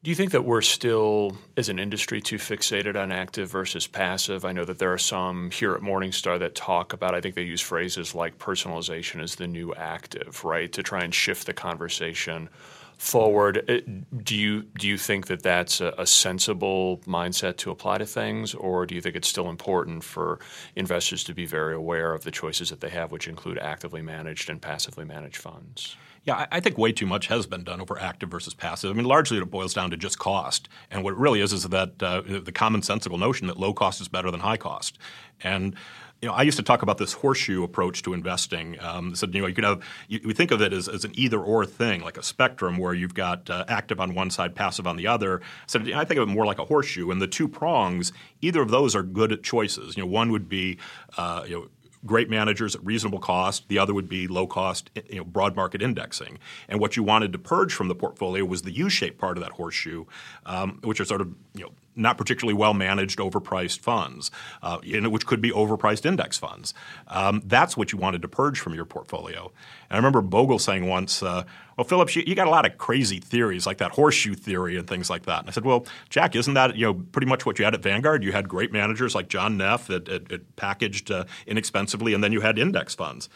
Do 0.05 0.09
you 0.11 0.15
think 0.15 0.33
that 0.33 0.45
we're 0.45 0.61
still, 0.61 1.35
as 1.57 1.67
an 1.67 1.79
industry, 1.79 2.21
too 2.21 2.37
fixated 2.37 2.95
on 2.95 3.11
active 3.11 3.49
versus 3.49 3.87
passive? 3.87 4.45
I 4.45 4.51
know 4.51 4.63
that 4.63 4.77
there 4.77 4.93
are 4.93 4.99
some 4.99 5.49
here 5.49 5.73
at 5.73 5.81
Morningstar 5.81 6.37
that 6.37 6.53
talk 6.53 6.93
about, 6.93 7.15
I 7.15 7.21
think 7.21 7.33
they 7.33 7.41
use 7.41 7.59
phrases 7.59 8.13
like 8.13 8.37
personalization 8.37 9.19
is 9.19 9.33
the 9.33 9.47
new 9.47 9.73
active, 9.73 10.45
right? 10.45 10.71
To 10.73 10.83
try 10.83 11.03
and 11.03 11.11
shift 11.11 11.47
the 11.47 11.53
conversation 11.53 12.49
forward. 12.97 13.67
Uh, 13.67 13.79
do 14.23 14.35
you 14.35 14.61
do 14.77 14.87
you 14.87 14.97
think 14.97 15.25
that 15.25 15.41
that's 15.41 15.81
a, 15.81 15.93
a, 15.97 16.05
sensible 16.05 16.99
mindset 17.07 17.57
to 17.57 17.71
apply 17.71 17.97
to 17.97 18.05
things, 18.05 18.53
or 18.53 18.85
do 18.85 18.93
you 18.95 19.01
think 19.01 19.15
it's 19.15 19.27
still 19.27 19.49
important 19.49 20.03
for 20.03 20.39
investors 20.75 21.23
to 21.23 21.33
be 21.33 21.45
very 21.45 21.73
aware 21.73 22.13
of 22.13 22.23
the 22.23 22.31
choices 22.31 22.69
that 22.69 22.79
they 22.79 22.89
have, 22.89 23.11
which 23.11 23.27
include 23.27 23.57
actively 23.57 24.01
managed 24.01 24.49
and 24.49 24.61
passively 24.61 25.03
managed 25.03 25.37
funds? 25.37 25.97
Yeah, 26.25 26.47
I, 26.51 26.59
think 26.59 26.79
way 26.79 26.91
too 26.91 27.05
much 27.05 27.27
has 27.27 27.45
been 27.45 27.63
done 27.63 27.79
over 27.79 27.99
active 27.99 28.29
versus 28.29 28.55
passive. 28.55 28.89
I 28.89 28.93
mean, 28.93 29.05
largely 29.05 29.37
it 29.37 29.45
boils 29.51 29.75
down 29.75 29.91
to 29.91 29.97
just 29.97 30.17
cost, 30.17 30.67
and 30.89 31.03
what 31.03 31.13
it 31.13 31.19
really 31.19 31.39
is 31.39 31.53
is 31.53 31.63
that 31.65 32.01
uh, 32.01 32.21
the 32.21 32.51
commonsensical 32.51 33.19
notion 33.19 33.45
that 33.45 33.59
low 33.59 33.73
cost 33.73 34.01
is 34.01 34.07
better 34.07 34.31
than 34.31 34.39
high 34.39 34.57
cost, 34.57 34.97
and 35.41 35.75
you 36.21 36.29
know, 36.29 36.33
I 36.33 36.41
used 36.41 36.57
to 36.57 36.63
talk 36.63 36.81
about 36.81 36.97
this 36.97 37.13
horseshoe 37.13 37.63
approach 37.63 38.01
to 38.03 38.13
investing. 38.13 38.81
Um, 38.81 39.13
so, 39.15 39.27
you 39.27 39.41
know, 39.41 39.47
you 39.47 39.53
could 39.53 39.63
have, 39.63 39.83
you, 40.07 40.21
we 40.25 40.33
think 40.33 40.51
of 40.51 40.61
it 40.61 40.73
as, 40.73 40.87
as 40.87 41.03
an 41.03 41.11
either 41.13 41.39
or 41.39 41.65
thing, 41.65 42.01
like 42.01 42.17
a 42.17 42.23
spectrum 42.23 42.77
where 42.77 42.93
you've 42.93 43.13
got 43.13 43.47
uh, 43.49 43.65
active 43.67 43.99
on 43.99 44.15
one 44.15 44.31
side, 44.31 44.55
passive 44.55 44.87
on 44.87 44.95
the 44.95 45.05
other. 45.05 45.41
So 45.67 45.79
I 45.93 46.05
think 46.05 46.19
of 46.19 46.27
it 46.27 46.31
more 46.31 46.45
like 46.45 46.57
a 46.57 46.65
horseshoe, 46.65 47.11
and 47.11 47.21
the 47.21 47.27
two 47.27 47.47
prongs, 47.47 48.13
either 48.41 48.61
of 48.61 48.71
those 48.71 48.95
are 48.95 49.03
good 49.03 49.43
choices. 49.43 49.97
You 49.97 50.03
know, 50.03 50.07
one 50.09 50.31
would 50.31 50.47
be, 50.49 50.79
uh, 51.17 51.43
you 51.47 51.55
know, 51.59 51.67
great 52.05 52.29
managers 52.29 52.75
at 52.75 52.85
reasonable 52.85 53.19
cost. 53.19 53.67
The 53.67 53.79
other 53.79 53.93
would 53.93 54.09
be 54.09 54.27
low 54.27 54.47
cost, 54.47 54.89
you 55.09 55.17
know, 55.17 55.23
broad 55.23 55.55
market 55.55 55.81
indexing. 55.81 56.39
And 56.67 56.79
what 56.79 56.95
you 56.95 57.03
wanted 57.03 57.31
to 57.33 57.39
purge 57.39 57.73
from 57.73 57.87
the 57.87 57.95
portfolio 57.95 58.45
was 58.45 58.61
the 58.61 58.71
U-shaped 58.71 59.17
part 59.17 59.37
of 59.37 59.43
that 59.43 59.53
horseshoe, 59.53 60.05
um, 60.45 60.79
which 60.83 60.99
are 60.99 61.05
sort 61.05 61.21
of 61.21 61.33
you 61.53 61.63
know 61.63 61.71
not 61.95 62.17
particularly 62.17 62.53
well 62.53 62.73
managed, 62.73 63.19
overpriced 63.19 63.79
funds, 63.79 64.31
uh, 64.61 64.79
which 64.79 65.25
could 65.25 65.41
be 65.41 65.51
overpriced 65.51 66.05
index 66.05 66.37
funds. 66.37 66.73
Um, 67.07 67.41
that's 67.45 67.77
what 67.77 67.91
you 67.91 67.97
wanted 67.97 68.21
to 68.21 68.27
purge 68.27 68.59
from 68.59 68.73
your 68.73 68.85
portfolio. 68.85 69.51
And 69.89 69.95
I 69.95 69.97
remember 69.97 70.21
Bogle 70.21 70.59
saying 70.59 70.87
once, 70.87 71.21
uh, 71.23 71.43
"Well, 71.77 71.85
Phillips, 71.85 72.15
you, 72.15 72.23
you, 72.25 72.35
got 72.35 72.47
a 72.47 72.51
lot 72.51 72.65
of 72.65 72.77
crazy 72.77 73.19
theories 73.19 73.65
like 73.65 73.77
that 73.77 73.91
horseshoe 73.91 74.33
theory 74.33 74.77
and 74.77 74.87
things 74.87 75.09
like 75.09 75.25
that." 75.25 75.39
And 75.39 75.49
I 75.49 75.51
said, 75.51 75.65
"Well, 75.65 75.85
Jack, 76.09 76.35
isn't 76.35 76.53
that 76.53 76.75
you 76.75 76.85
know 76.85 76.93
pretty 76.93 77.27
much 77.27 77.45
what 77.45 77.59
you 77.59 77.65
had 77.65 77.73
at 77.73 77.81
Vanguard? 77.81 78.23
You 78.23 78.31
had 78.31 78.49
great 78.49 78.71
managers 78.71 79.15
like 79.15 79.27
John 79.27 79.57
Neff 79.57 79.87
that, 79.87 80.05
that, 80.05 80.55
packaged 80.55 81.11
uh, 81.11 81.25
inexpensively, 81.47 82.13
and 82.13 82.23
then 82.23 82.31
you 82.31 82.41
had 82.41 82.57
index 82.57 82.95
funds." 82.95 83.29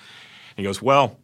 And 0.57 0.64
he 0.64 0.64
goes, 0.64 0.82
"Well." 0.82 1.18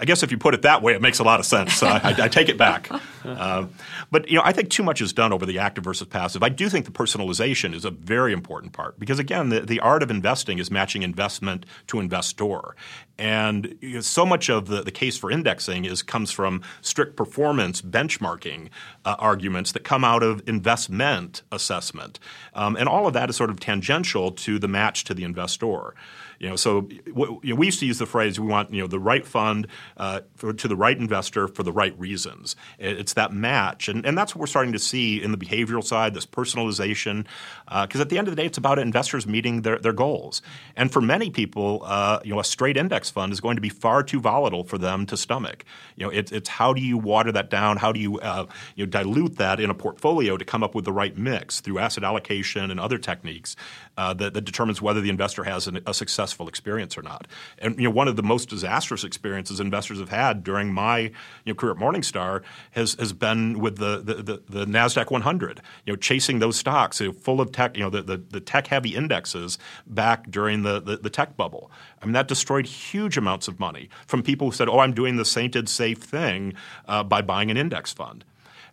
I 0.00 0.04
guess 0.04 0.22
if 0.22 0.30
you 0.30 0.38
put 0.38 0.54
it 0.54 0.62
that 0.62 0.80
way, 0.80 0.94
it 0.94 1.02
makes 1.02 1.18
a 1.18 1.24
lot 1.24 1.40
of 1.40 1.46
sense. 1.46 1.82
I, 1.82 1.98
I, 1.98 2.24
I, 2.24 2.28
take 2.28 2.48
it 2.48 2.56
back. 2.56 2.90
Uh, 3.28 3.66
but 4.10 4.26
you 4.28 4.36
know, 4.36 4.42
I 4.42 4.52
think 4.52 4.70
too 4.70 4.82
much 4.82 5.02
is 5.02 5.12
done 5.12 5.34
over 5.34 5.44
the 5.44 5.58
active 5.58 5.84
versus 5.84 6.06
passive. 6.06 6.42
I 6.42 6.48
do 6.48 6.70
think 6.70 6.86
the 6.86 6.90
personalization 6.90 7.74
is 7.74 7.84
a 7.84 7.90
very 7.90 8.32
important 8.32 8.72
part 8.72 8.98
because 8.98 9.18
again, 9.18 9.50
the, 9.50 9.60
the 9.60 9.80
art 9.80 10.02
of 10.02 10.10
investing 10.10 10.58
is 10.58 10.70
matching 10.70 11.02
investment 11.02 11.66
to 11.88 12.00
investor, 12.00 12.74
and 13.18 13.76
you 13.82 13.94
know, 13.96 14.00
so 14.00 14.24
much 14.24 14.48
of 14.48 14.68
the, 14.68 14.82
the 14.82 14.90
case 14.90 15.18
for 15.18 15.30
indexing 15.30 15.84
is 15.84 16.00
comes 16.00 16.30
from 16.30 16.62
strict 16.80 17.16
performance 17.16 17.82
benchmarking 17.82 18.70
uh, 19.04 19.16
arguments 19.18 19.72
that 19.72 19.84
come 19.84 20.04
out 20.04 20.22
of 20.22 20.42
investment 20.48 21.42
assessment, 21.52 22.18
um, 22.54 22.76
and 22.76 22.88
all 22.88 23.06
of 23.06 23.12
that 23.12 23.28
is 23.28 23.36
sort 23.36 23.50
of 23.50 23.60
tangential 23.60 24.30
to 24.30 24.58
the 24.58 24.68
match 24.68 25.04
to 25.04 25.12
the 25.12 25.24
investor. 25.24 25.94
You 26.38 26.50
know, 26.50 26.56
so 26.56 26.88
you 26.90 27.40
know, 27.42 27.54
we 27.54 27.66
used 27.66 27.80
to 27.80 27.86
use 27.86 27.98
the 27.98 28.06
phrase 28.06 28.38
we 28.38 28.46
want 28.46 28.72
you 28.72 28.80
know 28.80 28.86
the 28.86 29.00
right 29.00 29.26
fund 29.26 29.66
uh, 29.96 30.20
for, 30.36 30.52
to 30.52 30.68
the 30.68 30.76
right 30.76 30.96
investor 30.96 31.48
for 31.48 31.62
the 31.62 31.72
right 31.72 31.98
reasons. 31.98 32.54
It's 32.78 33.14
that 33.14 33.32
match, 33.32 33.88
and, 33.88 34.06
and 34.06 34.16
that's 34.16 34.34
what 34.34 34.40
we're 34.40 34.46
starting 34.46 34.72
to 34.72 34.78
see 34.78 35.22
in 35.22 35.32
the 35.32 35.38
behavioral 35.38 35.82
side, 35.82 36.14
this 36.14 36.26
personalization, 36.26 37.26
because 37.66 38.00
uh, 38.00 38.02
at 38.02 38.08
the 38.08 38.18
end 38.18 38.28
of 38.28 38.36
the 38.36 38.40
day, 38.40 38.46
it's 38.46 38.58
about 38.58 38.78
investors 38.78 39.26
meeting 39.26 39.62
their, 39.62 39.78
their 39.78 39.92
goals. 39.92 40.40
And 40.76 40.92
for 40.92 41.00
many 41.00 41.30
people, 41.30 41.82
uh, 41.84 42.20
you 42.24 42.32
know, 42.32 42.40
a 42.40 42.44
straight 42.44 42.76
index 42.76 43.10
fund 43.10 43.32
is 43.32 43.40
going 43.40 43.56
to 43.56 43.62
be 43.62 43.68
far 43.68 44.02
too 44.02 44.20
volatile 44.20 44.62
for 44.62 44.78
them 44.78 45.06
to 45.06 45.16
stomach. 45.16 45.64
You 45.96 46.06
know, 46.06 46.10
it, 46.10 46.30
it's 46.30 46.48
how 46.48 46.72
do 46.72 46.80
you 46.80 46.98
water 46.98 47.32
that 47.32 47.50
down? 47.50 47.78
How 47.78 47.90
do 47.90 47.98
you 47.98 48.20
uh, 48.20 48.46
you 48.76 48.86
know 48.86 48.90
dilute 48.90 49.36
that 49.38 49.58
in 49.58 49.70
a 49.70 49.74
portfolio 49.74 50.36
to 50.36 50.44
come 50.44 50.62
up 50.62 50.74
with 50.74 50.84
the 50.84 50.92
right 50.92 51.16
mix 51.16 51.60
through 51.60 51.80
asset 51.80 52.04
allocation 52.04 52.70
and 52.70 52.78
other 52.78 52.98
techniques 52.98 53.56
uh, 53.98 54.14
that, 54.14 54.32
that, 54.32 54.42
determines 54.42 54.80
whether 54.80 55.00
the 55.00 55.10
investor 55.10 55.42
has 55.42 55.66
an, 55.66 55.80
a 55.84 55.92
successful 55.92 56.46
experience 56.46 56.96
or 56.96 57.02
not. 57.02 57.26
And 57.58 57.76
you 57.76 57.82
know, 57.82 57.90
one 57.90 58.06
of 58.06 58.14
the 58.14 58.22
most 58.22 58.48
disastrous 58.48 59.02
experiences 59.02 59.58
investors 59.58 59.98
have 59.98 60.08
had 60.08 60.44
during 60.44 60.72
my 60.72 60.98
you 60.98 61.12
know, 61.46 61.54
career 61.54 61.72
at 61.72 61.78
Morningstar 61.78 62.42
has, 62.70 62.94
has 62.94 63.12
been 63.12 63.58
with 63.58 63.78
the, 63.78 63.98
the, 63.98 64.14
the, 64.22 64.42
the 64.48 64.66
Nasdaq 64.66 65.10
100. 65.10 65.60
You 65.84 65.92
know, 65.92 65.96
chasing 65.96 66.38
those 66.38 66.56
stocks 66.56 67.00
you 67.00 67.08
know, 67.08 67.12
full 67.12 67.40
of 67.40 67.50
tech, 67.50 67.76
you 67.76 67.82
know, 67.82 67.90
the, 67.90 68.02
the, 68.02 68.16
the 68.18 68.40
tech 68.40 68.68
heavy 68.68 68.94
indexes 68.94 69.58
back 69.84 70.30
during 70.30 70.62
the, 70.62 70.80
the, 70.80 70.98
the 70.98 71.10
tech 71.10 71.36
bubble. 71.36 71.68
I 72.00 72.06
mean, 72.06 72.12
that 72.12 72.28
destroyed 72.28 72.66
huge 72.66 73.16
amounts 73.16 73.48
of 73.48 73.58
money 73.58 73.88
from 74.06 74.22
people 74.22 74.46
who 74.46 74.52
said, 74.52 74.68
"Oh, 74.68 74.78
I'm 74.78 74.94
doing 74.94 75.16
the 75.16 75.24
sainted 75.24 75.68
safe 75.68 75.98
thing 75.98 76.54
uh, 76.86 77.02
by 77.02 77.22
buying 77.22 77.50
an 77.50 77.56
index 77.56 77.92
fund." 77.92 78.24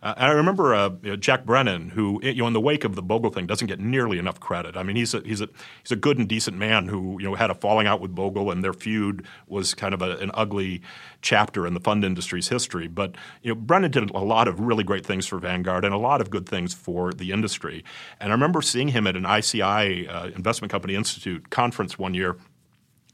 Uh, 0.02 0.14
I 0.18 0.32
remember 0.32 0.74
uh, 0.74 0.90
Jack 1.18 1.46
Brennan, 1.46 1.90
who 1.90 2.20
you 2.24 2.36
know, 2.36 2.48
in 2.48 2.54
the 2.54 2.62
wake 2.62 2.84
of 2.84 2.96
the 2.96 3.02
Bogle 3.02 3.32
thing, 3.32 3.46
doesn't 3.48 3.68
get 3.68 3.80
nearly 3.80 4.18
enough 4.18 4.40
credit. 4.40 4.78
I 4.78 4.84
mean, 4.84 4.96
he's 4.96 5.14
a 5.14 5.22
he's 5.22 5.42
a 5.42 5.50
he's 5.82 5.92
a 5.92 5.96
good 5.96 6.18
and 6.18 6.28
decent 6.28 6.58
man 6.58 6.88
who 6.88 7.20
you 7.20 7.30
know 7.30 7.36
had 7.36 7.50
a 7.50 7.56
falling 7.56 7.88
out 7.88 8.02
with 8.02 8.14
Bogle, 8.14 8.52
and 8.52 8.64
their 8.64 8.74
feud 8.74 9.26
was 9.48 9.74
kind 9.74 9.94
of 9.94 10.02
a, 10.02 10.18
an 10.18 10.32
ugly 10.34 10.82
chapter 11.22 11.66
in 11.66 11.74
the 11.74 11.80
fund 11.80 12.04
industry's 12.04 12.50
history. 12.50 12.88
But 12.88 13.16
you 13.42 13.54
know, 13.54 13.60
Brennan 13.60 13.92
did 13.92 14.10
a 14.12 14.20
lot 14.20 14.48
of 14.48 14.60
really 14.60 14.84
great 14.84 15.06
things 15.06 15.26
for 15.26 15.40
Vanguard 15.40 15.86
and 15.86 15.94
a 15.94 15.98
lot 15.98 16.22
of 16.22 16.30
good 16.30 16.48
things 16.48 16.74
for 16.74 17.12
the 17.12 17.32
industry. 17.32 17.84
And 18.20 18.32
I 18.32 18.36
remember 18.36 18.62
seeing 18.62 18.90
him 18.90 19.08
at 19.08 19.16
an 19.16 19.26
ICI 19.26 20.08
uh, 20.08 20.28
Investment 20.28 20.72
Company 20.72 20.96
Institute 20.96 21.50
conference 21.50 21.98
one 21.98 22.14
year 22.14 22.38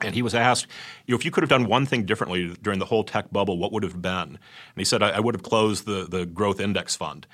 and 0.04 0.16
he 0.16 0.22
was 0.22 0.36
asked, 0.36 0.68
you 1.06 1.14
know, 1.14 1.18
if 1.18 1.26
you 1.26 1.32
could 1.32 1.44
have 1.44 1.50
done 1.50 1.66
one 1.66 1.86
thing 1.86 2.06
differently 2.06 2.56
during 2.62 2.80
the 2.80 2.86
whole 2.86 3.04
tech 3.04 3.32
bubble, 3.32 3.58
what 3.58 3.72
would 3.72 3.84
have 3.84 4.02
been? 4.02 4.30
And 4.30 4.38
he 4.78 4.86
said, 4.86 5.02
I, 5.04 5.12
I 5.12 5.20
would 5.20 5.36
have 5.36 5.44
closed 5.44 5.86
the, 5.86 6.06
the 6.10 6.26
growth 6.26 6.60
index 6.60 6.96
fund. 6.96 7.28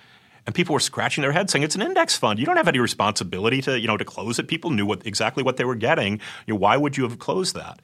And 0.45 0.55
people 0.55 0.73
were 0.73 0.79
scratching 0.79 1.23
their 1.23 1.33
heads 1.33 1.51
saying, 1.51 1.63
it's 1.63 1.75
an 1.75 1.81
index 1.81 2.15
fund. 2.15 2.39
You 2.39 2.45
don't 2.45 2.55
have 2.55 2.69
any 2.69 2.79
responsibility 2.79 3.61
to, 3.63 3.77
you 3.77 3.87
know, 3.87 3.97
to 3.97 4.05
close 4.05 4.39
it. 4.39 4.47
People 4.47 4.71
knew 4.71 4.85
what, 4.85 5.05
exactly 5.05 5.43
what 5.43 5.57
they 5.57 5.65
were 5.65 5.75
getting. 5.75 6.21
You 6.45 6.53
know, 6.53 6.59
why 6.59 6.77
would 6.77 6.95
you 6.95 7.03
have 7.03 7.19
closed 7.19 7.53
that? 7.55 7.81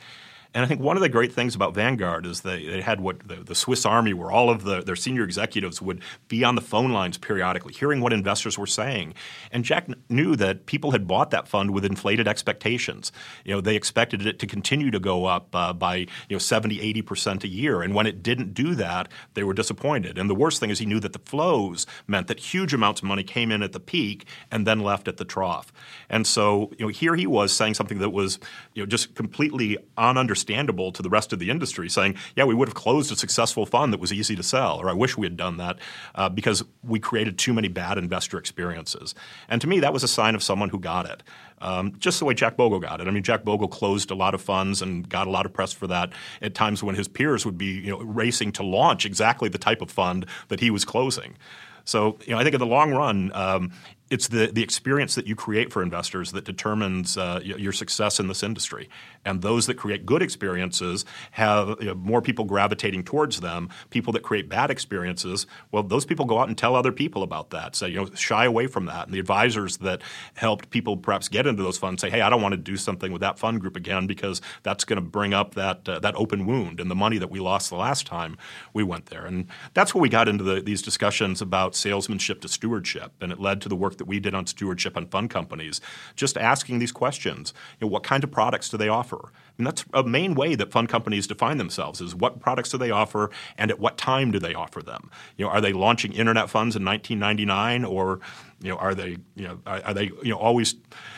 And 0.53 0.63
I 0.63 0.67
think 0.67 0.81
one 0.81 0.97
of 0.97 1.01
the 1.01 1.09
great 1.09 1.33
things 1.33 1.55
about 1.55 1.73
Vanguard 1.73 2.25
is 2.25 2.41
they, 2.41 2.65
they 2.67 2.81
had 2.81 3.01
what 3.01 3.27
the, 3.27 3.37
the, 3.37 3.55
Swiss 3.55 3.85
Army, 3.85 4.13
where 4.13 4.31
all 4.31 4.51
of 4.51 4.63
the, 4.63 4.81
their 4.81 4.95
senior 4.95 5.23
executives 5.23 5.81
would 5.81 6.01
be 6.27 6.43
on 6.43 6.53
the 6.53 6.61
phone 6.61 6.91
lines 6.91 7.17
periodically, 7.17 7.73
hearing 7.73 8.01
what 8.01 8.13
investors 8.13 8.57
were 8.57 8.67
saying. 8.67 9.15
And 9.51 9.65
Jack 9.65 9.87
knew 10.09 10.35
that 10.35 10.67
people 10.67 10.91
had 10.91 11.07
bought 11.07 11.31
that 11.31 11.47
fund 11.47 11.71
with 11.71 11.83
inflated 11.83 12.27
expectations. 12.27 13.11
You 13.43 13.55
know, 13.55 13.61
they 13.61 13.75
expected 13.75 14.27
it 14.27 14.37
to 14.39 14.47
continue 14.47 14.91
to 14.91 14.99
go 14.99 15.25
up 15.25 15.55
uh, 15.55 15.73
by 15.73 15.95
you 15.95 16.07
know 16.31 16.37
70, 16.37 16.79
80 16.79 17.01
percent 17.01 17.43
a 17.43 17.47
year. 17.47 17.81
And 17.81 17.95
when 17.95 18.05
it 18.05 18.21
didn't 18.21 18.53
do 18.53 18.75
that, 18.75 19.07
they 19.33 19.43
were 19.43 19.53
disappointed. 19.55 20.19
And 20.19 20.29
the 20.29 20.35
worst 20.35 20.59
thing 20.59 20.69
is 20.69 20.77
he 20.77 20.85
knew 20.85 20.99
that 20.99 21.13
the 21.13 21.19
flows 21.19 21.87
meant 22.05 22.27
that 22.27 22.39
huge 22.39 22.73
amounts 22.73 23.01
of 23.01 23.07
money 23.07 23.23
came 23.23 23.51
in 23.51 23.63
at 23.63 23.71
the 23.71 23.79
peak 23.79 24.27
and 24.51 24.67
then 24.67 24.81
left 24.81 25.07
at 25.07 25.17
the 25.17 25.25
trough. 25.25 25.73
And 26.09 26.27
so 26.27 26.71
you 26.77 26.85
know, 26.85 26.89
here 26.89 27.15
he 27.15 27.25
was 27.25 27.51
saying 27.51 27.73
something 27.73 27.97
that 27.99 28.11
was 28.11 28.37
you 28.75 28.83
know 28.83 28.85
just 28.85 29.15
completely 29.15 29.77
ununderstandable 29.97 30.42
understandable 30.43 30.91
to 30.91 31.01
the 31.01 31.09
rest 31.09 31.31
of 31.33 31.39
the 31.39 31.49
industry, 31.49 31.89
saying, 31.89 32.15
"Yeah, 32.35 32.43
we 32.43 32.53
would 32.53 32.67
have 32.67 32.75
closed 32.75 33.11
a 33.11 33.15
successful 33.15 33.65
fund 33.65 33.93
that 33.93 33.99
was 33.99 34.11
easy 34.11 34.35
to 34.35 34.43
sell," 34.43 34.77
or 34.77 34.89
"I 34.89 34.93
wish 34.93 35.17
we 35.17 35.25
had 35.25 35.37
done 35.37 35.57
that," 35.57 35.77
uh, 36.15 36.29
because 36.29 36.63
we 36.83 36.99
created 36.99 37.37
too 37.37 37.53
many 37.53 37.69
bad 37.69 37.97
investor 37.97 38.37
experiences. 38.37 39.15
And 39.47 39.61
to 39.61 39.67
me, 39.67 39.79
that 39.79 39.93
was 39.93 40.03
a 40.03 40.07
sign 40.07 40.35
of 40.35 40.43
someone 40.43 40.69
who 40.69 40.79
got 40.79 41.05
it. 41.05 41.23
Um, 41.61 41.93
just 41.97 42.19
the 42.19 42.25
way 42.25 42.33
Jack 42.33 42.57
Bogle 42.57 42.79
got 42.79 42.99
it. 42.99 43.07
I 43.07 43.11
mean, 43.11 43.23
Jack 43.23 43.45
Bogle 43.45 43.69
closed 43.69 44.11
a 44.11 44.15
lot 44.15 44.33
of 44.33 44.41
funds 44.41 44.81
and 44.81 45.07
got 45.07 45.27
a 45.27 45.29
lot 45.29 45.45
of 45.45 45.53
press 45.53 45.71
for 45.71 45.87
that 45.87 46.11
at 46.41 46.53
times 46.53 46.83
when 46.83 46.95
his 46.95 47.07
peers 47.07 47.45
would 47.45 47.57
be 47.57 47.79
you 47.79 47.89
know, 47.89 47.99
racing 47.99 48.51
to 48.53 48.63
launch 48.63 49.05
exactly 49.05 49.47
the 49.47 49.57
type 49.57 49.81
of 49.81 49.89
fund 49.89 50.25
that 50.49 50.59
he 50.59 50.69
was 50.69 50.83
closing. 50.83 51.37
So, 51.85 52.17
you 52.25 52.33
know, 52.33 52.39
I 52.39 52.43
think 52.43 52.53
in 52.53 52.59
the 52.59 52.65
long 52.65 52.91
run, 52.91 53.31
um, 53.33 53.71
it's 54.14 54.28
the, 54.28 54.45
the 54.53 54.61
experience 54.61 55.16
that 55.16 55.26
you 55.26 55.36
create 55.36 55.74
for 55.74 55.82
investors 55.82 56.34
that 56.34 56.45
determines 56.45 57.18
uh, 57.18 57.39
your 57.43 57.72
success 57.72 58.20
in 58.20 58.28
this 58.28 58.43
industry. 58.43 58.88
And 59.26 59.41
those 59.41 59.66
that 59.66 59.74
create 59.74 60.05
good 60.05 60.22
experiences 60.22 61.03
have 61.32 61.78
you 61.80 61.88
know, 61.88 61.95
more 61.95 62.22
people 62.22 62.45
gravitating 62.45 63.05
towards 63.05 63.39
them. 63.39 63.70
People 63.89 64.14
that 64.14 64.22
create 64.22 64.47
bad 64.47 64.70
experiences, 64.70 65.47
well, 65.72 65.82
those 65.82 66.05
people 66.05 66.26
go 66.26 66.38
out 66.38 66.47
and 66.47 66.55
tell 66.55 66.76
other 66.76 66.91
people 66.91 67.24
about 67.24 67.49
that. 67.49 67.76
So, 67.76 67.88
you 67.88 67.95
know, 67.95 68.09
shy 68.14 68.45
away 68.45 68.68
from 68.68 68.86
that. 68.86 69.07
And 69.07 69.16
the 69.16 69.20
advisors 69.20 69.78
that 69.78 70.03
helped 70.36 70.70
people 70.70 70.95
perhaps 70.95 71.28
get 71.28 71.47
into 71.47 71.64
those 71.64 71.80
funds 71.80 71.99
say, 71.99 72.11
hey, 72.11 72.22
I 72.22 72.30
don't 72.30 72.41
want 72.41 72.53
to 72.53 72.57
do 72.57 72.78
something 72.78 73.11
with 73.11 73.22
that 73.22 73.39
fund 73.39 73.61
group 73.61 73.76
again 73.76 74.05
because 74.05 74.43
that's 74.61 74.86
going 74.86 74.97
to 74.97 75.01
bring 75.01 75.34
up 75.34 75.55
that, 75.55 75.89
uh, 75.89 75.97
that 76.01 76.14
open 76.18 76.45
wound 76.45 76.80
and 76.80 76.91
the 76.91 76.95
money 76.95 77.18
that 77.18 77.32
we 77.32 77.39
lost 77.39 77.72
the 77.72 77.78
last 77.78 78.05
time 78.05 78.38
we 78.74 78.84
went 78.84 79.07
there. 79.07 79.26
And 79.26 79.47
that's 79.74 79.95
where 79.95 80.03
we 80.03 80.09
got 80.09 80.28
into 80.28 80.43
the, 80.43 80.61
these 80.61 80.84
discussions 80.84 81.41
about 81.41 81.76
salesmanship 81.76 82.41
to 82.41 82.47
stewardship. 82.47 83.11
And 83.20 83.32
it 83.32 83.39
led 83.39 83.59
to 83.61 83.70
the 83.70 83.76
work 83.76 83.97
that 83.97 84.02
that 84.03 84.07
we 84.09 84.19
did 84.19 84.35
on 84.35 84.45
stewardship 84.45 84.97
and 84.97 85.09
fund 85.09 85.29
companies, 85.29 85.79
just 86.17 86.37
asking 86.37 86.79
these 86.79 86.91
questions. 86.91 87.53
You 87.79 87.87
know, 87.87 87.91
what 87.91 88.03
kind 88.03 88.21
of 88.23 88.31
products 88.31 88.67
do 88.67 88.75
they 88.75 88.89
offer? 88.89 89.31
And 89.57 89.65
that's 89.65 89.85
a 89.93 90.03
main 90.03 90.35
way 90.35 90.55
that 90.55 90.71
fund 90.71 90.89
companies 90.89 91.25
define 91.25 91.57
themselves 91.57 92.01
is 92.01 92.13
what 92.13 92.41
products 92.41 92.69
do 92.69 92.77
they 92.77 92.91
offer 92.91 93.29
and 93.57 93.71
at 93.71 93.79
what 93.79 93.97
time 93.97 94.31
do 94.31 94.39
they 94.39 94.53
offer 94.53 94.81
them? 94.81 95.09
You 95.37 95.45
know, 95.45 95.51
are 95.51 95.61
they 95.61 95.71
launching 95.71 96.11
internet 96.11 96.49
funds 96.49 96.75
in 96.75 96.83
1999 96.83 97.85
or 97.85 98.19
you 98.61 98.69
know, 98.69 98.77
are 98.77 98.95
they 98.95 99.17
you 99.35 99.47
know 99.47 99.59
are, 99.65 99.81
are 99.83 99.93
they 99.93 100.05
you 100.05 100.31
know 100.31 100.37
always 100.37 100.75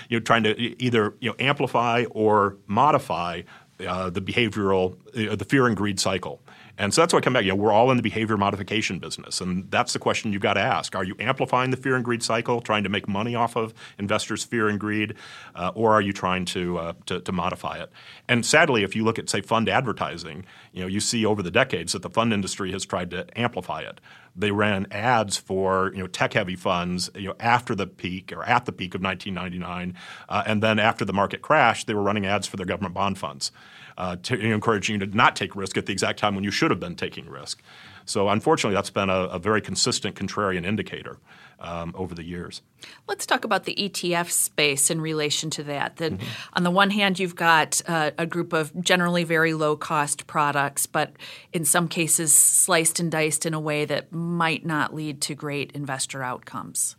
you 0.10 0.20
know 0.20 0.24
trying 0.24 0.44
to 0.44 0.60
either 0.84 1.16
you 1.20 1.30
know 1.30 1.36
amplify 1.40 2.06
or 2.12 2.58
modify 2.68 3.42
uh, 3.86 4.10
the 4.10 4.22
behavioral 4.22 4.96
uh, 5.16 5.36
the 5.36 5.46
fear 5.46 5.68
and 5.68 5.78
greed 5.78 6.00
cycle? 6.00 6.42
And 6.78 6.94
so 6.94 7.02
that's 7.02 7.14
why 7.14 7.20
I 7.20 7.22
come 7.22 7.34
back. 7.34 7.44
You 7.44 7.50
know, 7.50 7.56
we're 7.56 7.72
all 7.72 7.90
in 7.92 7.98
the 7.98 8.04
behavior 8.04 8.38
modification 8.38 9.00
business, 9.00 9.40
and 9.40 9.70
that's 9.72 9.94
the 9.94 10.00
question 10.00 10.34
you've 10.34 10.42
got 10.42 10.56
to 10.56 10.62
ask: 10.62 10.96
Are 10.96 11.04
you 11.04 11.16
amplifying 11.20 11.72
the 11.72 11.78
fear 11.78 11.96
and 11.96 12.04
greed 12.04 12.22
cycle, 12.22 12.62
trying 12.62 12.84
to 12.84 12.90
make 12.90 13.08
money 13.08 13.36
off 13.36 13.56
of 13.56 13.74
investors' 13.98 14.44
fear 14.44 14.68
and 14.68 14.80
greed, 14.80 15.16
uh, 15.56 15.72
or 15.74 15.94
are 15.94 16.02
you 16.02 16.12
trying 16.12 16.46
to, 16.46 16.78
uh, 16.78 16.94
to, 17.06 17.22
to 17.22 17.32
modify 17.32 17.78
it? 17.78 17.92
And 18.28 18.46
sadly, 18.46 18.84
if 18.84 18.96
you 18.96 19.04
look 19.04 19.18
at 19.18 19.30
say 19.30 19.42
fund 19.42 19.70
advertising, 19.70 20.46
you 20.74 20.82
know, 20.82 20.88
you 20.88 21.00
see 21.00 21.26
over 21.26 21.42
the 21.42 21.52
decades 21.52 21.94
that 21.94 22.02
the 22.02 22.10
fund 22.10 22.34
industry 22.34 22.72
has 22.72 22.86
tried 22.86 23.12
to 23.12 23.26
amplify 23.40 23.82
it. 23.82 24.02
They 24.36 24.52
ran 24.52 24.88
ads 24.92 25.38
for 25.38 25.92
you 25.94 26.00
know 26.00 26.08
tech-heavy 26.08 26.58
funds 26.58 27.10
you 27.16 27.30
know 27.30 27.36
after 27.40 27.74
the 27.74 27.88
peak 27.88 28.34
or 28.34 28.44
at 28.44 28.66
the 28.66 28.74
peak 28.74 28.94
of 28.94 29.02
1999, 29.02 29.96
uh, 30.28 30.44
and 30.46 30.62
then 30.62 30.78
after 30.80 31.06
the 31.06 31.14
market 31.14 31.42
crashed, 31.42 31.88
they 31.88 31.94
were 31.94 32.04
running 32.04 32.26
ads 32.26 32.48
for 32.48 32.58
their 32.58 32.66
government 32.66 32.94
bond 32.94 33.18
funds 33.18 33.52
uh, 33.98 34.18
to, 34.24 34.38
you 34.38 34.50
know, 34.50 34.56
encouraging 34.56 35.00
you 35.00 35.06
to 35.06 35.16
not 35.16 35.36
take 35.36 35.56
risk 35.56 35.78
at 35.78 35.86
the 35.86 35.94
exact 35.94 36.20
time 36.20 36.36
when 36.36 36.44
you 36.44 36.52
should 36.52 36.72
have 36.72 36.80
been 36.80 36.96
taking 36.96 37.30
risk. 37.30 37.62
So 38.06 38.30
unfortunately, 38.30 38.76
that's 38.76 38.90
been 38.90 39.10
a, 39.10 39.22
a 39.26 39.40
very 39.40 39.62
consistent 39.62 40.16
contrarian 40.16 40.66
indicator. 40.66 41.18
Um, 41.58 41.94
over 41.96 42.14
the 42.14 42.24
years. 42.24 42.62
Let's 43.08 43.26
talk 43.26 43.46
about 43.46 43.64
the 43.64 43.74
ETF 43.76 44.30
space 44.30 44.90
in 44.90 45.00
relation 45.00 45.50
to 45.52 45.64
that. 45.64 45.96
That 45.96 46.12
mm-hmm. 46.12 46.28
on 46.52 46.64
the 46.64 46.70
one 46.70 46.90
hand, 46.90 47.18
you've 47.18 47.38
got 47.38 47.82
uh, 47.88 48.12
a 48.18 48.26
group 48.26 48.52
of 48.52 48.78
generally 48.84 49.24
very 49.24 49.54
low 49.54 49.78
cost 49.78 50.28
products, 50.28 50.86
but 50.86 51.14
in 51.54 51.64
some 51.64 51.88
cases 51.88 52.36
sliced 52.36 53.00
and 53.00 53.10
diced 53.10 53.46
in 53.46 53.54
a 53.54 53.60
way 53.60 53.86
that 53.86 54.12
might 54.12 54.66
not 54.66 54.94
lead 54.94 55.22
to 55.22 55.34
great 55.34 55.72
investor 55.72 56.22
outcomes. 56.22 56.98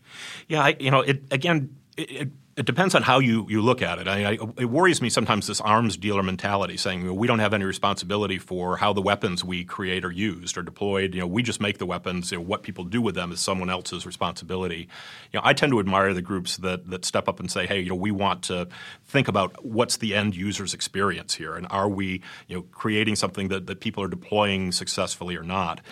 Yeah, 0.49 0.63
I, 0.63 0.77
you 0.81 0.91
know, 0.91 1.01
it, 1.01 1.23
again, 1.31 1.77
it, 1.99 2.11
it 2.11 2.29
it 2.57 2.65
depends 2.65 2.95
on 2.95 3.03
how 3.03 3.19
you, 3.19 3.47
you 3.51 3.61
look 3.61 3.83
at 3.83 3.99
it. 3.99 4.09
I, 4.09 4.31
I, 4.31 4.39
it 4.57 4.71
worries 4.71 5.03
me 5.03 5.11
sometimes 5.11 5.47
this 5.47 5.61
arms 5.61 5.99
dealer 5.99 6.23
mentality, 6.23 6.79
saying 6.79 7.15
we 7.15 7.27
don't 7.27 7.39
have 7.39 7.53
any 7.53 7.67
responsibility 7.67 8.39
for 8.39 8.79
how 8.79 8.95
the 8.95 9.03
weapons 9.03 9.45
we 9.45 9.63
create 9.63 10.07
are 10.07 10.11
used 10.11 10.57
or 10.57 10.63
deployed. 10.63 11.15
You 11.15 11.21
know, 11.21 11.27
we 11.27 11.43
just 11.43 11.61
make 11.61 11.77
the 11.77 11.85
weapons. 11.85 12.33
You 12.33 12.39
know, 12.39 12.45
what 12.45 12.63
people 12.63 12.85
do 12.85 13.03
with 13.03 13.15
them 13.15 13.31
is 13.31 13.41
someone 13.41 13.69
else's 13.69 14.07
responsibility. 14.07 14.89
You 15.33 15.39
know, 15.39 15.43
I 15.45 15.53
tend 15.53 15.71
to 15.73 15.81
admire 15.81 16.15
the 16.15 16.23
groups 16.23 16.57
that 16.59 16.89
that 16.89 17.05
step 17.05 17.29
up 17.29 17.41
and 17.41 17.51
say, 17.51 17.67
hey, 17.67 17.81
you 17.81 17.91
know, 17.91 17.95
we 17.95 18.11
want 18.11 18.43
to 18.45 18.69
think 19.05 19.29
about 19.29 19.63
what's 19.63 19.99
the 19.99 20.15
end 20.15 20.35
user's 20.35 20.73
experience 20.73 21.35
here, 21.35 21.57
and 21.57 21.67
are 21.69 21.91
we 21.91 22.23
you 22.49 22.57
know 22.57 22.63
creating 22.73 23.17
something 23.17 23.49
that, 23.49 23.67
that 23.67 23.81
people 23.81 24.03
are 24.03 24.09
deploying 24.09 24.73
successfully 24.73 25.37
or 25.37 25.43
not 25.43 25.83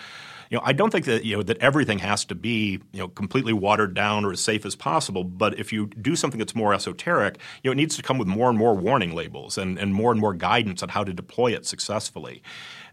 you 0.49 0.57
know, 0.57 0.63
I 0.65 0.73
don't 0.73 0.91
think 0.91 1.05
that 1.05 1.25
you 1.25 1.35
know 1.35 1.43
that 1.43 1.57
everything 1.59 1.99
has 1.99 2.25
to 2.25 2.35
be 2.35 2.79
you 2.91 2.99
know 2.99 3.07
completely 3.07 3.53
watered 3.53 3.93
down 3.93 4.25
or 4.25 4.31
as 4.31 4.39
safe 4.39 4.65
as 4.65 4.75
possible. 4.75 5.23
But 5.23 5.59
if 5.59 5.71
you 5.73 5.87
do 5.87 6.15
something 6.15 6.39
that's 6.39 6.55
more 6.55 6.73
esoteric, 6.73 7.37
you 7.63 7.69
know, 7.69 7.73
it 7.73 7.75
needs 7.75 7.95
to 7.97 8.03
come 8.03 8.17
with 8.17 8.27
more 8.27 8.49
and 8.49 8.57
more 8.57 8.75
warning 8.75 9.13
labels 9.15 9.57
and, 9.57 9.77
and 9.77 9.93
more 9.93 10.11
and 10.11 10.19
more 10.19 10.33
guidance 10.33 10.83
on 10.83 10.89
how 10.89 11.03
to 11.03 11.13
deploy 11.13 11.53
it 11.53 11.65
successfully. 11.65 12.43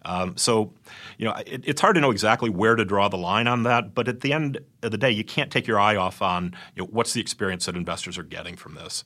Um, 0.04 0.36
so, 0.36 0.72
you 1.16 1.26
know, 1.26 1.34
it, 1.46 1.62
it's 1.64 1.80
hard 1.80 1.94
to 1.94 2.00
know 2.00 2.10
exactly 2.10 2.50
where 2.50 2.74
to 2.74 2.84
draw 2.84 3.08
the 3.08 3.18
line 3.18 3.46
on 3.46 3.62
that. 3.64 3.94
But 3.94 4.08
at 4.08 4.20
the 4.20 4.32
end 4.32 4.58
of 4.82 4.90
the 4.90 4.98
day, 4.98 5.10
you 5.10 5.24
can't 5.24 5.50
take 5.50 5.66
your 5.66 5.78
eye 5.78 5.96
off 5.96 6.22
on 6.22 6.54
you 6.74 6.82
know, 6.82 6.88
what's 6.90 7.12
the 7.12 7.20
experience 7.20 7.66
that 7.66 7.76
investors 7.76 8.18
are 8.18 8.24
getting 8.24 8.56
from 8.56 8.74
this. 8.74 9.04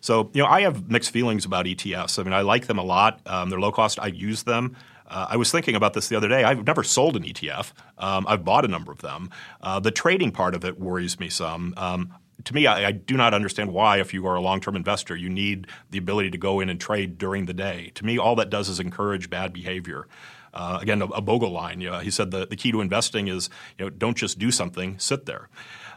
So, 0.00 0.30
you 0.32 0.42
know, 0.42 0.48
I 0.48 0.62
have 0.62 0.90
mixed 0.90 1.10
feelings 1.10 1.44
about 1.44 1.66
ETFs. 1.66 2.18
I 2.18 2.22
mean, 2.22 2.32
I 2.32 2.40
like 2.40 2.66
them 2.66 2.78
a 2.78 2.82
lot. 2.82 3.20
Um, 3.26 3.50
they're 3.50 3.60
low 3.60 3.72
cost. 3.72 3.98
I 4.00 4.06
use 4.06 4.44
them. 4.44 4.76
Uh, 5.10 5.26
I 5.30 5.36
was 5.36 5.50
thinking 5.50 5.74
about 5.74 5.92
this 5.94 6.08
the 6.08 6.16
other 6.16 6.28
day. 6.28 6.44
I've 6.44 6.64
never 6.66 6.84
sold 6.84 7.16
an 7.16 7.24
ETF. 7.24 7.72
Um, 7.98 8.26
I've 8.28 8.44
bought 8.44 8.64
a 8.64 8.68
number 8.68 8.92
of 8.92 9.02
them. 9.02 9.30
Uh, 9.60 9.80
the 9.80 9.90
trading 9.90 10.30
part 10.30 10.54
of 10.54 10.64
it 10.64 10.78
worries 10.78 11.18
me 11.18 11.28
some. 11.28 11.74
Um, 11.76 12.14
to 12.44 12.54
me, 12.54 12.66
I, 12.66 12.86
I, 12.86 12.92
do 12.92 13.16
not 13.16 13.34
understand 13.34 13.72
why, 13.72 14.00
if 14.00 14.14
you 14.14 14.26
are 14.26 14.34
a 14.34 14.40
long 14.40 14.60
term 14.60 14.76
investor, 14.76 15.16
you 15.16 15.28
need 15.28 15.66
the 15.90 15.98
ability 15.98 16.30
to 16.30 16.38
go 16.38 16.60
in 16.60 16.70
and 16.70 16.80
trade 16.80 17.18
during 17.18 17.46
the 17.46 17.52
day. 17.52 17.92
To 17.96 18.04
me, 18.04 18.18
all 18.18 18.36
that 18.36 18.48
does 18.50 18.68
is 18.68 18.80
encourage 18.80 19.28
bad 19.28 19.52
behavior. 19.52 20.06
Uh, 20.54 20.78
again, 20.80 21.02
a, 21.02 21.06
a, 21.06 21.20
Bogle 21.20 21.50
line. 21.50 21.80
You 21.80 21.90
know, 21.90 21.98
he 21.98 22.10
said 22.10 22.30
the, 22.30 22.46
the 22.46 22.56
key 22.56 22.72
to 22.72 22.80
investing 22.80 23.28
is 23.28 23.50
you 23.78 23.84
know 23.84 23.90
don't 23.90 24.16
just 24.16 24.38
do 24.38 24.50
something, 24.50 24.98
sit 24.98 25.26
there. 25.26 25.48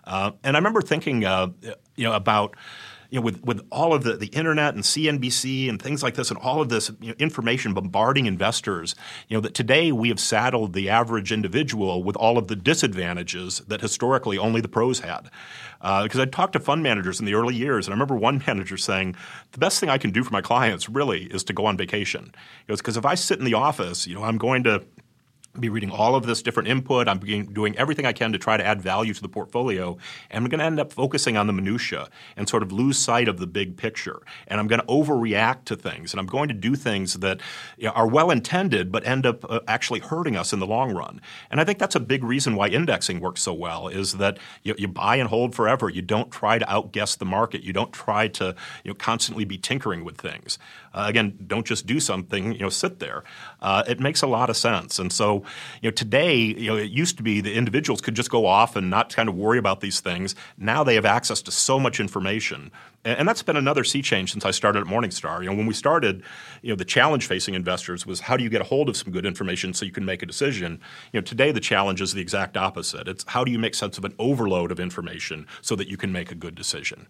Uh, 0.03 0.31
and 0.43 0.55
I 0.55 0.59
remember 0.59 0.81
thinking 0.81 1.23
uh, 1.23 1.49
you 1.95 2.03
know 2.03 2.13
about 2.13 2.55
you 3.13 3.19
know, 3.19 3.25
with, 3.25 3.43
with 3.43 3.63
all 3.69 3.93
of 3.93 4.03
the, 4.03 4.17
the 4.17 4.25
internet 4.27 4.73
and 4.73 4.83
CNBC 4.83 5.69
and 5.69 5.79
things 5.79 6.01
like 6.01 6.15
this 6.15 6.31
and 6.31 6.39
all 6.39 6.61
of 6.61 6.69
this 6.69 6.89
you 6.99 7.09
know, 7.09 7.15
information 7.19 7.75
bombarding 7.75 8.25
investors, 8.25 8.95
you 9.27 9.37
know, 9.37 9.41
that 9.41 9.53
today 9.53 9.91
we 9.91 10.09
have 10.09 10.19
saddled 10.19 10.73
the 10.73 10.89
average 10.89 11.31
individual 11.31 12.01
with 12.01 12.15
all 12.15 12.39
of 12.39 12.47
the 12.47 12.55
disadvantages 12.55 13.59
that 13.67 13.81
historically 13.81 14.39
only 14.39 14.61
the 14.61 14.67
pros 14.67 15.01
had. 15.01 15.29
Because 15.79 16.17
uh, 16.17 16.23
I 16.23 16.25
talked 16.25 16.53
to 16.53 16.59
fund 16.59 16.81
managers 16.81 17.19
in 17.19 17.27
the 17.27 17.35
early 17.35 17.53
years, 17.53 17.85
and 17.85 17.93
I 17.93 17.95
remember 17.95 18.15
one 18.15 18.41
manager 18.47 18.77
saying, 18.77 19.15
"The 19.51 19.59
best 19.59 19.79
thing 19.79 19.89
I 19.89 19.99
can 19.99 20.09
do 20.09 20.23
for 20.23 20.31
my 20.31 20.41
clients 20.41 20.89
really 20.89 21.25
is 21.25 21.43
to 21.43 21.53
go 21.53 21.65
on 21.65 21.77
vacation." 21.77 22.33
It 22.67 22.71
was 22.71 22.81
because 22.81 22.97
if 22.97 23.05
I 23.05 23.15
sit 23.15 23.37
in 23.37 23.45
the 23.45 23.53
office, 23.53 24.07
you 24.07 24.15
know, 24.15 24.23
I'm 24.23 24.37
going 24.37 24.63
to 24.63 24.81
be 25.59 25.69
reading 25.69 25.91
all 25.91 26.15
of 26.15 26.25
this 26.25 26.41
different 26.41 26.67
input. 26.67 27.07
I'm 27.07 27.19
doing 27.19 27.77
everything 27.77 28.07
I 28.07 28.13
can 28.13 28.31
to 28.31 28.39
try 28.39 28.57
to 28.57 28.65
add 28.65 28.81
value 28.81 29.13
to 29.13 29.21
the 29.21 29.29
portfolio. 29.29 29.97
And 30.31 30.43
I'm 30.43 30.49
going 30.49 30.59
to 30.59 30.65
end 30.65 30.79
up 30.79 30.91
focusing 30.91 31.37
on 31.37 31.45
the 31.45 31.53
minutia 31.53 32.09
and 32.35 32.49
sort 32.49 32.63
of 32.63 32.71
lose 32.71 32.97
sight 32.97 33.27
of 33.27 33.37
the 33.37 33.45
big 33.45 33.77
picture. 33.77 34.23
And 34.47 34.59
I'm 34.59 34.67
going 34.67 34.81
to 34.81 34.87
overreact 34.87 35.65
to 35.65 35.75
things. 35.75 36.11
And 36.11 36.19
I'm 36.19 36.25
going 36.25 36.47
to 36.47 36.55
do 36.55 36.75
things 36.75 37.15
that 37.19 37.39
you 37.77 37.85
know, 37.85 37.91
are 37.91 38.07
well 38.07 38.31
intended 38.31 38.91
but 38.91 39.05
end 39.05 39.27
up 39.27 39.45
uh, 39.49 39.59
actually 39.67 39.99
hurting 39.99 40.35
us 40.35 40.53
in 40.53 40.59
the 40.59 40.65
long 40.65 40.91
run. 40.95 41.21
And 41.51 41.61
I 41.61 41.65
think 41.65 41.77
that's 41.77 41.95
a 41.95 41.99
big 41.99 42.23
reason 42.23 42.55
why 42.55 42.69
indexing 42.69 43.19
works 43.19 43.43
so 43.43 43.53
well 43.53 43.87
is 43.87 44.13
that 44.13 44.39
you, 44.63 44.73
you 44.77 44.87
buy 44.87 45.17
and 45.17 45.29
hold 45.29 45.53
forever. 45.53 45.87
You 45.87 46.01
don't 46.01 46.31
try 46.31 46.57
to 46.57 46.71
outguess 46.71 47.15
the 47.15 47.25
market. 47.25 47.61
You 47.61 47.73
don't 47.73 47.93
try 47.93 48.27
to 48.29 48.55
you 48.83 48.89
know, 48.89 48.95
constantly 48.95 49.45
be 49.45 49.59
tinkering 49.59 50.03
with 50.03 50.17
things. 50.17 50.57
Uh, 50.93 51.05
again, 51.07 51.37
don't 51.47 51.65
just 51.65 51.85
do 51.85 51.99
something, 51.99 52.53
you 52.53 52.59
know, 52.59 52.69
sit 52.69 52.99
there. 52.99 53.23
Uh, 53.61 53.83
it 53.87 53.99
makes 53.99 54.21
a 54.21 54.27
lot 54.27 54.49
of 54.49 54.57
sense. 54.57 54.99
And 54.99 55.11
so, 55.11 55.43
you 55.81 55.89
know, 55.89 55.91
today, 55.91 56.35
you 56.35 56.67
know, 56.67 56.77
it 56.77 56.91
used 56.91 57.17
to 57.17 57.23
be 57.23 57.41
the 57.41 57.53
individuals 57.53 58.01
could 58.01 58.15
just 58.15 58.29
go 58.29 58.45
off 58.45 58.75
and 58.75 58.89
not 58.89 59.13
kind 59.13 59.27
of 59.27 59.35
worry 59.35 59.57
about 59.57 59.81
these 59.81 59.99
things. 59.99 60.35
Now 60.57 60.83
they 60.83 60.95
have 60.95 61.05
access 61.05 61.41
to 61.43 61.51
so 61.51 61.79
much 61.79 61.99
information. 61.99 62.71
And, 63.03 63.19
and 63.19 63.27
that's 63.27 63.43
been 63.43 63.57
another 63.57 63.83
sea 63.83 64.01
change 64.01 64.31
since 64.31 64.45
I 64.45 64.51
started 64.51 64.81
at 64.81 64.85
Morningstar. 64.85 65.43
You 65.43 65.49
know, 65.49 65.55
when 65.55 65.65
we 65.65 65.73
started, 65.73 66.23
you 66.61 66.69
know, 66.69 66.75
the 66.75 66.85
challenge 66.85 67.27
facing 67.27 67.55
investors 67.55 68.05
was 68.05 68.21
how 68.21 68.37
do 68.37 68.43
you 68.43 68.49
get 68.49 68.61
a 68.61 68.65
hold 68.65 68.89
of 68.89 68.97
some 68.97 69.11
good 69.11 69.25
information 69.25 69.73
so 69.73 69.85
you 69.85 69.91
can 69.91 70.05
make 70.05 70.21
a 70.21 70.25
decision? 70.25 70.79
You 71.11 71.19
know, 71.19 71.23
today 71.23 71.51
the 71.51 71.59
challenge 71.59 72.01
is 72.01 72.13
the 72.13 72.21
exact 72.21 72.57
opposite. 72.57 73.07
It's 73.07 73.25
how 73.27 73.43
do 73.43 73.51
you 73.51 73.59
make 73.59 73.75
sense 73.75 73.97
of 73.97 74.05
an 74.05 74.13
overload 74.19 74.71
of 74.71 74.79
information 74.79 75.47
so 75.61 75.75
that 75.75 75.87
you 75.87 75.97
can 75.97 76.11
make 76.11 76.31
a 76.31 76.35
good 76.35 76.55
decision? 76.55 77.07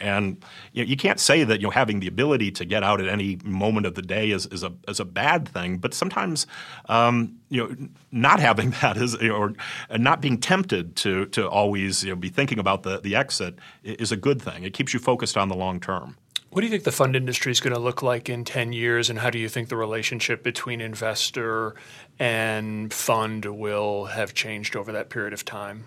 And 0.00 0.42
you, 0.72 0.84
know, 0.84 0.88
you 0.88 0.96
can't 0.96 1.20
say 1.20 1.44
that 1.44 1.60
you 1.60 1.66
know 1.66 1.70
having 1.70 2.00
the 2.00 2.06
ability 2.06 2.50
to 2.52 2.64
get 2.64 2.82
out 2.82 3.00
at 3.00 3.08
any 3.08 3.38
moment 3.44 3.86
of 3.86 3.94
the 3.94 4.02
day 4.02 4.30
is, 4.30 4.46
is 4.46 4.62
a 4.62 4.72
is 4.86 5.00
a 5.00 5.04
bad 5.04 5.48
thing. 5.48 5.78
But 5.78 5.94
sometimes 5.94 6.46
um, 6.88 7.36
you 7.48 7.66
know 7.66 7.88
not 8.12 8.40
having 8.40 8.70
that 8.82 8.96
is 8.96 9.16
or 9.16 9.54
not 9.96 10.20
being 10.20 10.38
tempted 10.38 10.96
to 10.96 11.26
to 11.26 11.48
always 11.48 12.04
you 12.04 12.10
know, 12.10 12.16
be 12.16 12.28
thinking 12.28 12.58
about 12.58 12.82
the 12.82 13.00
the 13.00 13.16
exit 13.16 13.58
is 13.82 14.12
a 14.12 14.16
good 14.16 14.40
thing. 14.40 14.64
It 14.64 14.74
keeps 14.74 14.92
you 14.92 15.00
focused 15.00 15.36
on 15.36 15.48
the 15.48 15.56
long 15.56 15.80
term. 15.80 16.16
What 16.50 16.62
do 16.62 16.66
you 16.66 16.70
think 16.70 16.84
the 16.84 16.92
fund 16.92 17.14
industry 17.14 17.52
is 17.52 17.60
going 17.60 17.74
to 17.74 17.80
look 17.80 18.02
like 18.02 18.30
in 18.30 18.42
10 18.42 18.72
years, 18.72 19.10
and 19.10 19.18
how 19.18 19.28
do 19.28 19.38
you 19.38 19.50
think 19.50 19.68
the 19.68 19.76
relationship 19.76 20.42
between 20.42 20.80
investor 20.80 21.74
and 22.18 22.92
fund 22.92 23.44
will 23.44 24.06
have 24.06 24.32
changed 24.32 24.74
over 24.74 24.90
that 24.92 25.10
period 25.10 25.34
of 25.34 25.44
time? 25.44 25.84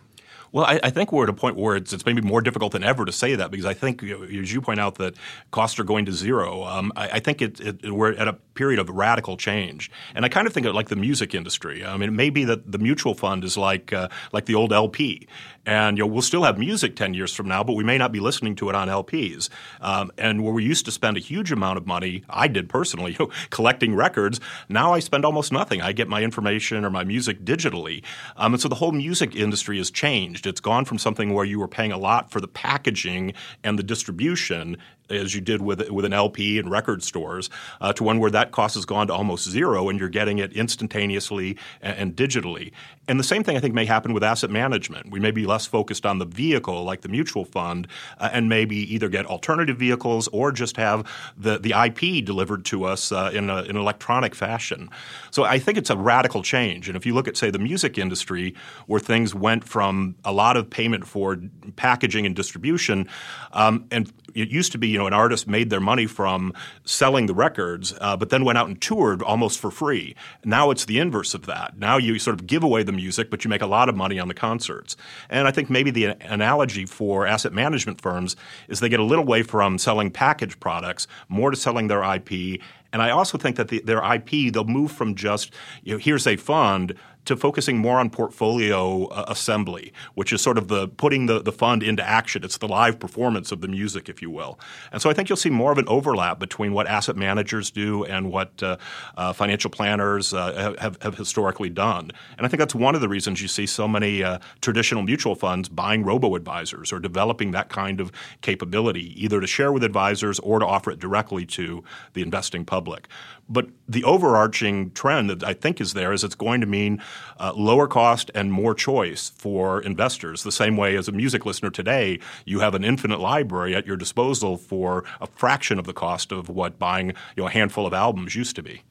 Well, 0.52 0.66
I, 0.66 0.80
I, 0.84 0.89
think 0.89 1.14
we're 1.14 1.24
at 1.24 1.30
a 1.30 1.34
point 1.34 1.56
where 1.56 1.78
it's, 1.78 1.93
it's, 1.93 2.06
maybe 2.06 2.22
more 2.22 2.41
difficult 2.41 2.74
than 2.74 2.84
ever 2.84 3.06
to 3.06 3.12
say 3.12 3.36
that 3.36 3.52
because 3.52 3.66
I 3.66 3.74
think, 3.74 4.04
as 4.04 4.52
you 4.52 4.60
point 4.60 4.82
out, 4.82 4.95
that 4.95 5.16
costs 5.52 5.80
are 5.80 5.86
going 5.86 6.06
to 6.06 6.12
zero. 6.12 6.64
Um, 6.66 6.91
I, 6.95 7.10
I, 7.10 7.20
think 7.20 7.41
it, 7.41 7.62
it, 7.62 7.91
we're 7.91 8.14
at 8.14 8.28
a 8.28 8.34
period 8.34 8.80
of 8.80 8.89
radical 8.89 9.38
change, 9.38 9.89
and 10.14 10.26
I 10.26 10.30
kind 10.30 10.47
of 10.47 10.54
think 10.54 10.66
of 10.66 10.76
like 10.76 10.89
the 10.89 10.97
music 10.97 11.34
industry. 11.34 11.86
I 11.86 11.95
mean, 11.95 12.10
it 12.10 12.14
may 12.14 12.30
be 12.30 12.43
that 12.45 12.70
the 12.70 12.80
mutual 12.80 13.14
fund 13.14 13.45
is 13.45 13.58
like 13.58 13.93
uh, 13.93 14.10
like 14.34 14.45
the 14.45 14.56
old 14.56 14.74
LP, 14.74 15.28
and 15.66 15.97
you 15.97 16.04
know, 16.04 16.08
we'll 16.08 16.22
still 16.22 16.43
have 16.43 16.58
music 16.58 16.95
10 16.95 17.14
years 17.14 17.34
from 17.34 17.47
now, 17.47 17.64
but 17.64 17.74
we 17.74 17.84
may 17.84 17.97
not 17.97 18.12
be 18.12 18.20
listening 18.20 18.56
to 18.56 18.70
it 18.70 18.76
on 18.76 18.88
LPs. 18.88 19.49
Um, 19.80 20.12
and 20.18 20.43
where 20.43 20.54
we 20.54 20.64
used 20.64 20.86
to 20.86 20.91
spend 20.91 21.18
a 21.18 21.20
huge 21.20 21.52
amount 21.52 21.78
of 21.78 21.86
money, 21.86 22.24
I 22.30 22.47
did 22.47 22.68
personally, 22.68 23.12
you 23.20 23.28
know, 23.28 23.32
collecting 23.52 23.95
records, 23.95 24.39
now 24.70 24.93
I 24.93 24.99
spend 24.99 25.24
almost 25.24 25.52
nothing. 25.52 25.82
I 25.82 25.91
get 25.91 26.08
my 26.08 26.24
information 26.24 26.84
or 26.84 26.89
my 26.89 27.04
music 27.04 27.45
digitally. 27.45 28.04
Um, 28.38 28.54
and 28.54 28.62
so 28.62 28.68
the 28.68 28.76
whole 28.76 28.91
music 28.91 29.36
industry 29.36 29.78
has 29.78 29.91
changed. 29.91 30.40
It's 30.45 30.61
gone 30.61 30.85
from 30.85 30.97
something 30.97 31.33
where 31.33 31.45
you 31.45 31.59
were 31.59 31.67
paying 31.67 31.91
a 31.91 31.97
lot 31.97 32.31
for 32.31 32.41
the 32.41 32.47
packaging 32.47 33.33
and 33.63 33.77
the 33.77 33.83
distribution 33.83 34.77
as 35.11 35.35
you 35.35 35.41
did 35.41 35.61
with 35.61 35.89
with 35.89 36.05
an 36.05 36.13
LP 36.13 36.57
and 36.57 36.71
record 36.71 37.03
stores, 37.03 37.49
uh, 37.81 37.93
to 37.93 38.03
one 38.03 38.19
where 38.19 38.31
that 38.31 38.51
cost 38.51 38.75
has 38.75 38.85
gone 38.85 39.07
to 39.07 39.13
almost 39.13 39.49
zero, 39.49 39.89
and 39.89 39.99
you're 39.99 40.09
getting 40.09 40.39
it 40.39 40.53
instantaneously 40.53 41.57
and, 41.81 41.97
and, 41.97 42.15
digitally. 42.15 42.71
And 43.12 43.20
the 43.20 43.26
same 43.26 43.43
thing 43.43 43.57
I 43.57 43.59
think 43.59 43.74
may 43.74 43.84
happen 43.84 44.14
with 44.14 44.24
asset 44.24 44.49
management. 44.49 45.12
We 45.12 45.20
may 45.20 45.32
be 45.32 45.45
less 45.45 45.66
focused 45.66 46.05
on 46.05 46.20
the 46.20 46.26
vehicle, 46.26 46.86
like 46.86 47.01
the 47.01 47.09
mutual 47.09 47.43
fund, 47.43 47.86
uh, 48.18 48.30
and 48.32 48.47
maybe 48.47 48.78
either 48.93 49.09
get 49.09 49.26
alternative 49.26 49.76
vehicles 49.76 50.30
or 50.30 50.53
just 50.53 50.78
have 50.78 51.05
the 51.36 51.59
the 51.59 51.74
IP 51.74 52.24
delivered 52.24 52.64
to 52.66 52.86
us 52.86 53.12
uh, 53.12 53.30
in, 53.34 53.49
an 53.49 53.76
electronic 53.76 54.34
fashion. 54.34 54.89
So 55.30 55.43
I 55.43 55.59
think 55.59 55.78
it's 55.78 55.89
a 55.89 55.97
radical 55.97 56.41
change. 56.41 56.88
And 56.88 56.95
if 56.95 57.05
you 57.05 57.14
look 57.14 57.28
at 57.28 57.36
say 57.36 57.51
the 57.51 57.59
music 57.59 57.97
industry, 57.97 58.55
where 58.88 59.01
things 59.01 59.36
went 59.36 59.66
from 59.66 60.16
a 60.24 60.32
lot 60.32 60.55
of 60.55 60.70
payment 60.70 61.05
for 61.05 61.38
packaging 61.76 62.26
and 62.26 62.34
distribution, 62.34 63.09
um, 63.51 63.88
and 63.91 64.09
it 64.36 64.49
used 64.49 64.71
to 64.73 64.77
be, 64.77 64.88
you 64.88 64.97
know, 64.97 65.07
an 65.07 65.13
artist 65.13 65.47
made 65.47 65.69
their 65.69 65.79
money 65.79 66.05
from 66.05 66.53
selling 66.84 67.25
the 67.25 67.34
records, 67.34 67.93
uh, 68.01 68.17
but 68.17 68.29
then 68.29 68.45
went 68.45 68.57
out 68.57 68.67
and 68.67 68.82
toured 68.82 69.21
almost 69.21 69.59
for 69.59 69.71
free. 69.71 70.15
Now 70.45 70.71
it's 70.71 70.86
the 70.86 70.99
inverse 70.99 71.34
of 71.34 71.45
that. 71.45 71.77
Now 71.77 71.97
you 71.97 72.19
sort 72.19 72.39
of 72.39 72.47
give 72.47 72.63
away 72.63 72.84
the 72.84 72.91
music, 72.91 73.29
but 73.29 73.43
you 73.43 73.49
make 73.49 73.61
a 73.61 73.67
lot 73.67 73.89
of 73.89 73.95
money 73.95 74.19
on 74.19 74.27
the 74.27 74.34
concerts. 74.34 74.95
And 75.29 75.47
I 75.47 75.51
think 75.51 75.69
maybe 75.69 75.91
the 75.91 76.15
analogy 76.21 76.86
for 76.86 77.25
asset 77.25 77.53
management 77.53 78.01
firms 78.01 78.36
is 78.67 78.79
they 78.79 78.89
get 78.89 78.99
a 78.99 79.03
little 79.03 79.25
way 79.25 79.43
from 79.43 79.77
selling 79.77 80.11
packaged 80.11 80.59
products, 80.59 81.07
more 81.29 81.51
to 81.51 81.57
selling 81.57 81.88
their 81.88 82.03
IP. 82.03 82.61
And 82.93 83.01
I 83.01 83.11
also 83.11 83.38
think 83.38 83.55
that 83.55 83.69
the, 83.69 83.82
their 83.82 84.03
IP, 84.13 84.51
they'll 84.53 84.65
move 84.65 84.91
from 84.91 85.15
just, 85.15 85.53
you 85.84 85.93
know, 85.93 85.97
here's 85.97 86.27
a 86.27 86.36
fund 86.36 86.95
to 87.26 87.36
focusing 87.36 87.78
more 87.78 87.99
on 87.99 88.09
portfolio 88.09 89.05
uh, 89.05 89.26
assembly, 89.28 89.93
which 90.15 90.34
is 90.34 90.41
sort 90.41 90.57
of 90.57 90.67
the 90.67 90.88
putting 90.88 91.28
the, 91.28 91.41
the 91.41 91.51
fund 91.51 91.84
into 91.84 92.07
action. 92.07 92.43
It's 92.43 92.57
the 92.57 92.67
live 92.67 92.99
performance 92.99 93.51
of 93.51 93.61
the 93.61 93.67
music, 93.67 94.09
if 94.09 94.22
you 94.22 94.30
will. 94.30 94.59
And 94.91 95.01
so 95.01 95.09
I 95.09 95.13
think 95.13 95.30
you'll 95.30 95.36
see 95.38 95.49
more 95.49 95.72
of 95.72 95.78
an 95.78 95.88
overlap 95.88 96.39
between 96.39 96.74
what 96.74 96.88
asset 96.88 97.15
managers 97.15 97.72
do 97.72 98.03
and 98.05 98.32
what 98.32 98.61
uh, 98.63 98.78
uh, 99.17 99.34
financial 99.34 99.69
planners 99.69 100.34
uh, 100.34 100.76
have, 100.80 101.01
have 101.01 101.17
historically 101.17 101.69
done. 101.69 102.11
And 102.38 102.45
I 102.45 102.49
think 102.49 102.59
that's 102.59 102.76
one 102.76 102.95
of 102.95 103.01
the 103.01 103.09
reasons 103.09 103.41
you 103.41 103.47
see 103.47 103.65
so 103.65 103.88
many 103.88 104.24
uh, 104.24 104.39
traditional 104.61 105.03
mutual 105.03 105.36
funds 105.36 105.69
buying 105.69 106.03
robo 106.03 106.36
advisors 106.36 106.91
or 106.91 106.99
developing 106.99 107.51
that 107.51 107.69
kind 107.69 108.01
of 108.01 108.11
capability, 108.41 109.24
either 109.24 109.39
to 109.39 109.47
share 109.47 109.72
with 109.72 109.84
advisors 109.84 110.39
or 110.39 110.59
to 110.59 110.65
offer 110.65 110.91
it 110.91 110.99
directly 110.99 111.45
to 111.45 111.84
the 112.13 112.22
investing 112.22 112.65
public. 112.65 113.07
But 113.49 113.67
the 113.88 114.03
overarching 114.05 114.91
trend 114.91 115.30
that 115.30 115.43
I 115.43 115.53
think 115.53 115.82
is 115.82 115.93
there 115.93 116.13
is 116.13 116.24
it's 116.24 116.36
going 116.36 116.61
to 116.61 116.67
mean 116.67 117.01
uh, 117.39 117.53
lower 117.55 117.88
cost 117.88 118.32
and 118.36 118.51
more 118.51 118.74
choice 118.74 119.30
for 119.30 119.82
investors. 119.82 120.43
The 120.43 120.51
same 120.51 120.78
way 120.78 120.95
as 120.95 121.07
a 121.07 121.12
music 121.12 121.45
listener 121.45 121.70
today, 121.70 122.20
you 122.45 122.59
have 122.59 122.76
an 122.76 122.84
infinite 122.84 123.20
library 123.20 123.76
at 123.76 123.86
your 123.86 123.97
disposal 123.97 124.57
for 124.57 125.03
a 125.20 125.28
fraction 125.28 125.80
of 125.80 125.86
the 125.86 125.93
cost 125.93 126.32
of 126.32 126.49
what 126.49 126.80
buying 126.80 127.09
you 127.36 127.43
know, 127.43 127.47
a 127.47 127.51
handful 127.51 127.86
of 127.86 127.93
albums 127.93 128.36
used 128.36 128.55
to 128.55 128.64
be. 128.64 128.84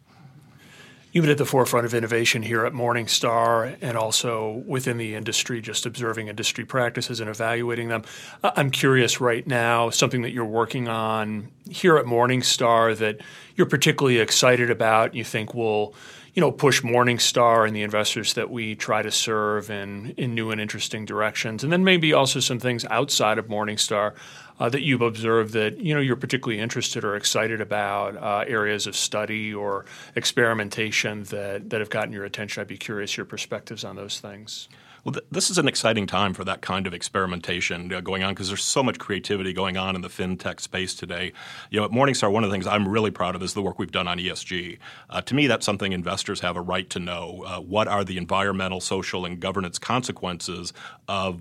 You've 1.12 1.25
been 1.25 1.33
at 1.33 1.39
the 1.39 1.45
forefront 1.45 1.87
of 1.87 1.93
innovation 1.93 2.41
here 2.41 2.64
at 2.64 2.73
Morningstar 2.73 3.77
and 3.81 3.99
also 3.99 4.62
within 4.64 4.97
the 4.97 5.16
industry, 5.16 5.61
just 5.61 5.85
observing 5.85 6.29
industry 6.29 6.64
practices 6.64 7.18
and 7.18 7.29
evaluating 7.29 7.89
them. 7.89 8.05
I'm 8.45 8.71
curious 8.71 9.21
right 9.21 9.45
now, 9.45 9.91
something 9.91 10.23
that 10.23 10.31
you're 10.31 10.45
working 10.45 10.87
on 10.87 11.49
here 11.68 11.97
at 11.97 12.05
Morningstar 12.05 12.97
that 12.99 13.23
you're 13.57 13.66
particularly 13.66 14.21
excited 14.21 14.71
about, 14.71 15.12
you 15.12 15.25
think 15.25 15.53
will 15.53 15.97
you 16.35 16.41
know, 16.41 16.53
push 16.53 16.83
Morningstar 16.83 17.66
and 17.66 17.74
the 17.74 17.83
investors 17.83 18.35
that 18.35 18.51
we 18.51 18.74
try 18.74 19.03
to 19.03 19.11
serve 19.11 19.70
in, 19.70 20.14
in 20.16 20.35
new 20.35 20.51
and 20.51 20.61
interesting 20.61 21.05
directions. 21.05 21.64
And 21.64 21.72
then 21.72 21.83
maybe 21.83 22.12
also 22.12 22.41
some 22.41 22.59
things 22.59 22.85
outside 22.87 23.39
of 23.39 23.49
Morningstar 23.49 24.14
uh, 24.61 24.68
that 24.68 24.83
you've 24.83 25.01
observed 25.01 25.55
that 25.55 25.78
you 25.78 25.95
know 25.95 26.01
you're 26.01 26.16
particularly 26.16 26.61
interested 26.61 27.03
or 27.03 27.16
excited 27.16 27.61
about 27.61 28.16
uh, 28.16 28.45
areas 28.47 28.87
of 28.87 28.95
study 28.95 29.55
or 29.55 29.87
experimentation 30.14 31.24
that 31.24 31.70
that 31.70 31.81
have 31.81 31.91
gotten 31.91 32.12
your 32.12 32.24
attention. 32.24 32.61
I'd 32.61 32.68
be 32.68 32.76
curious 32.76 33.16
your 33.16 33.26
perspectives 33.26 33.85
on 33.85 33.97
those 33.97 34.20
things. 34.20 34.68
Well, 35.05 35.14
th- 35.14 35.24
this 35.30 35.51
is 35.51 35.59
an 35.59 35.68
exciting 35.68 36.07
time 36.07 36.34
for 36.34 36.44
that 36.44 36.61
kind 36.61 36.86
of 36.86 36.94
experimentation 36.94 37.92
uh, 37.92 38.01
going 38.01 38.22
on 38.22 38.34
because 38.34 38.48
there's 38.48 38.64
so 38.64 38.82
much 38.82 38.98
creativity 38.98 39.53
going 39.53 39.76
on 39.76 39.94
in 39.94 40.03
the 40.03 40.09
fintech 40.09 40.61
space 40.61 40.94
today. 40.94 41.32
You 41.70 41.80
know, 41.80 41.86
at 41.86 41.90
Morningstar, 41.90 42.30
one 42.30 42.44
of 42.44 42.51
the 42.51 42.55
things 42.55 42.66
I'm 42.66 42.86
really 42.86 43.11
proud 43.11 43.34
of 43.34 43.42
is 43.42 43.55
the 43.55 43.62
work 43.62 43.78
we've 43.78 43.92
done 43.92 44.09
on 44.09 44.18
ESG. 44.18 44.78
Uh, 45.09 45.20
to 45.22 45.34
me, 45.34 45.46
that's 45.46 45.64
something 45.64 45.92
investors 45.92 46.40
have 46.40 46.57
a 46.57 46.61
right 46.61 46.88
to 46.90 46.98
know. 46.98 47.44
Uh, 47.46 47.61
what 47.61 47.88
are 47.88 48.05
the 48.05 48.18
environmental, 48.18 48.80
social, 48.80 49.24
and 49.24 49.40
governance 49.40 49.78
consequences 49.78 50.72
of 51.09 51.40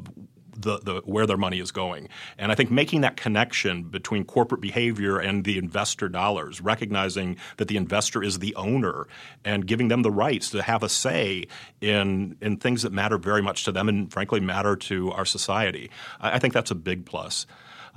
the, 0.60 0.80
the, 0.80 1.02
where 1.06 1.26
their 1.26 1.38
money 1.38 1.60
is 1.60 1.72
going. 1.72 2.10
And 2.38 2.52
I 2.52 2.56
think 2.56 2.70
making 2.70 3.02
that 3.02 3.16
connection 3.18 3.84
between 3.84 4.26
corporate 4.26 4.62
behavior 4.62 5.18
and 5.20 5.44
the 5.44 5.58
investor 5.58 6.10
dollars, 6.10 6.62
recognizing 6.62 7.38
that 7.58 7.68
the 7.68 7.78
investor 7.78 8.24
is 8.24 8.40
the 8.40 8.56
owner 8.56 9.08
and 9.46 9.66
giving 9.66 9.88
them 9.88 10.02
the 10.02 10.12
rights 10.12 10.50
to 10.52 10.62
have 10.62 10.84
a 10.84 10.90
say 10.90 11.48
in, 11.82 12.36
in 12.42 12.58
things 12.58 12.84
that 12.84 12.92
matter 12.92 13.18
very 13.18 13.42
much 13.42 13.64
to 13.66 13.72
them 13.72 13.90
and 13.90 14.12
frankly 14.12 14.40
matter 14.40 14.76
to 14.76 15.12
our 15.12 15.26
society. 15.26 15.90
I, 16.20 16.36
I 16.36 16.40
think 16.40 16.54
that's 16.54 16.72
a 16.72 16.76
big 16.76 17.06
plus. 17.06 17.46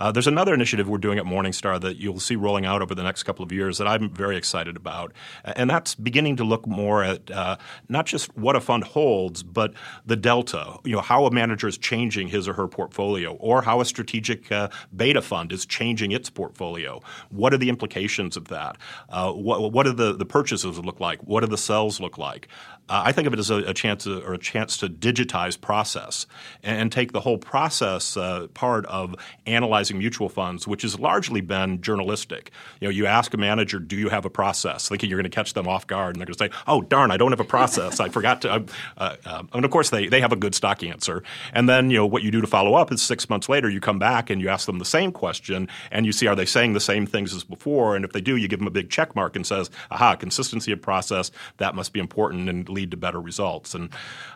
Uh, 0.02 0.10
there's 0.10 0.26
another 0.26 0.52
initiative 0.52 0.88
we're 0.88 0.98
doing 0.98 1.16
at 1.16 1.24
Morningstar 1.24 1.80
that 1.80 1.96
you'll 1.96 2.18
see 2.18 2.34
rolling 2.34 2.66
out 2.66 2.82
over 2.82 2.92
the 2.92 3.04
next 3.04 3.22
couple 3.22 3.44
of 3.44 3.52
years 3.52 3.78
that 3.78 3.86
I'm 3.86 4.10
very 4.10 4.36
excited 4.36 4.76
about, 4.76 5.12
and 5.44 5.70
that's 5.70 5.94
beginning 5.94 6.34
to 6.38 6.44
look 6.44 6.66
more 6.66 7.04
at 7.04 7.30
uh, 7.30 7.56
not 7.88 8.06
just 8.06 8.36
what 8.36 8.56
a 8.56 8.60
fund 8.60 8.82
holds, 8.82 9.44
but 9.44 9.74
the 10.04 10.16
delta. 10.16 10.76
You 10.82 10.96
know, 10.96 11.02
how 11.02 11.26
a 11.26 11.30
manager 11.30 11.68
is 11.68 11.78
changing 11.78 12.26
his 12.26 12.48
or 12.48 12.54
her 12.54 12.66
portfolio, 12.66 13.34
or 13.34 13.62
how 13.62 13.80
a 13.80 13.84
strategic 13.84 14.50
uh, 14.50 14.70
beta 14.96 15.22
fund 15.22 15.52
is 15.52 15.64
changing 15.64 16.10
its 16.10 16.28
portfolio. 16.28 17.00
What 17.30 17.54
are 17.54 17.58
the 17.58 17.68
implications 17.68 18.36
of 18.36 18.48
that? 18.48 18.78
Uh, 19.08 19.30
what, 19.30 19.70
what 19.70 19.84
do 19.84 19.92
the, 19.92 20.16
the 20.16 20.26
purchases 20.26 20.80
look 20.80 20.98
like? 20.98 21.20
What 21.20 21.42
do 21.42 21.46
the 21.46 21.56
sales 21.56 22.00
look 22.00 22.18
like? 22.18 22.48
Uh, 22.88 23.02
I 23.06 23.12
think 23.12 23.26
of 23.26 23.32
it 23.32 23.38
as 23.38 23.50
a, 23.50 23.56
a, 23.56 23.74
chance 23.74 24.04
to, 24.04 24.22
or 24.22 24.34
a 24.34 24.38
chance 24.38 24.76
to 24.78 24.88
digitize 24.88 25.58
process 25.58 26.26
and, 26.62 26.82
and 26.82 26.92
take 26.92 27.12
the 27.12 27.20
whole 27.20 27.38
process 27.38 28.16
uh, 28.16 28.48
part 28.54 28.84
of 28.86 29.14
analyzing 29.46 29.98
mutual 29.98 30.28
funds, 30.28 30.66
which 30.66 30.82
has 30.82 30.98
largely 30.98 31.40
been 31.40 31.80
journalistic. 31.80 32.50
You 32.80 32.88
know, 32.88 32.92
you 32.92 33.06
ask 33.06 33.32
a 33.34 33.36
manager, 33.36 33.78
"Do 33.78 33.96
you 33.96 34.08
have 34.08 34.24
a 34.24 34.30
process?" 34.30 34.88
Thinking 34.88 35.08
you're 35.08 35.18
going 35.18 35.30
to 35.30 35.34
catch 35.34 35.54
them 35.54 35.68
off 35.68 35.86
guard, 35.86 36.16
and 36.16 36.20
they're 36.20 36.26
going 36.26 36.50
to 36.50 36.56
say, 36.56 36.62
"Oh, 36.66 36.82
darn, 36.82 37.10
I 37.10 37.16
don't 37.16 37.30
have 37.30 37.40
a 37.40 37.44
process. 37.44 38.00
I 38.00 38.08
forgot 38.08 38.42
to." 38.42 38.50
Uh, 38.50 38.60
uh, 38.98 39.16
um, 39.26 39.48
and 39.52 39.64
of 39.64 39.70
course, 39.70 39.90
they 39.90 40.08
they 40.08 40.20
have 40.20 40.32
a 40.32 40.36
good 40.36 40.54
stock 40.54 40.82
answer. 40.82 41.22
And 41.52 41.68
then 41.68 41.90
you 41.90 41.98
know 41.98 42.06
what 42.06 42.22
you 42.22 42.30
do 42.30 42.40
to 42.40 42.46
follow 42.46 42.74
up 42.74 42.92
is 42.92 43.00
six 43.00 43.30
months 43.30 43.48
later, 43.48 43.70
you 43.70 43.80
come 43.80 43.98
back 43.98 44.28
and 44.28 44.40
you 44.40 44.48
ask 44.48 44.66
them 44.66 44.78
the 44.78 44.84
same 44.84 45.12
question, 45.12 45.68
and 45.90 46.04
you 46.04 46.12
see 46.12 46.26
are 46.26 46.36
they 46.36 46.46
saying 46.46 46.72
the 46.72 46.80
same 46.80 47.06
things 47.06 47.32
as 47.32 47.44
before? 47.44 47.94
And 47.94 48.04
if 48.04 48.12
they 48.12 48.20
do, 48.20 48.36
you 48.36 48.48
give 48.48 48.58
them 48.58 48.68
a 48.68 48.72
big 48.72 48.90
check 48.90 49.14
mark 49.14 49.36
and 49.36 49.46
says, 49.46 49.70
"Aha, 49.90 50.16
consistency 50.16 50.72
of 50.72 50.82
process 50.82 51.30
that 51.58 51.74
must 51.74 51.92
be 51.92 52.00
important 52.00 52.48
and 52.48 52.68
lead 52.72 52.90
to 52.90 52.96
better 52.96 53.20
results. 53.20 53.74
And 53.74 53.90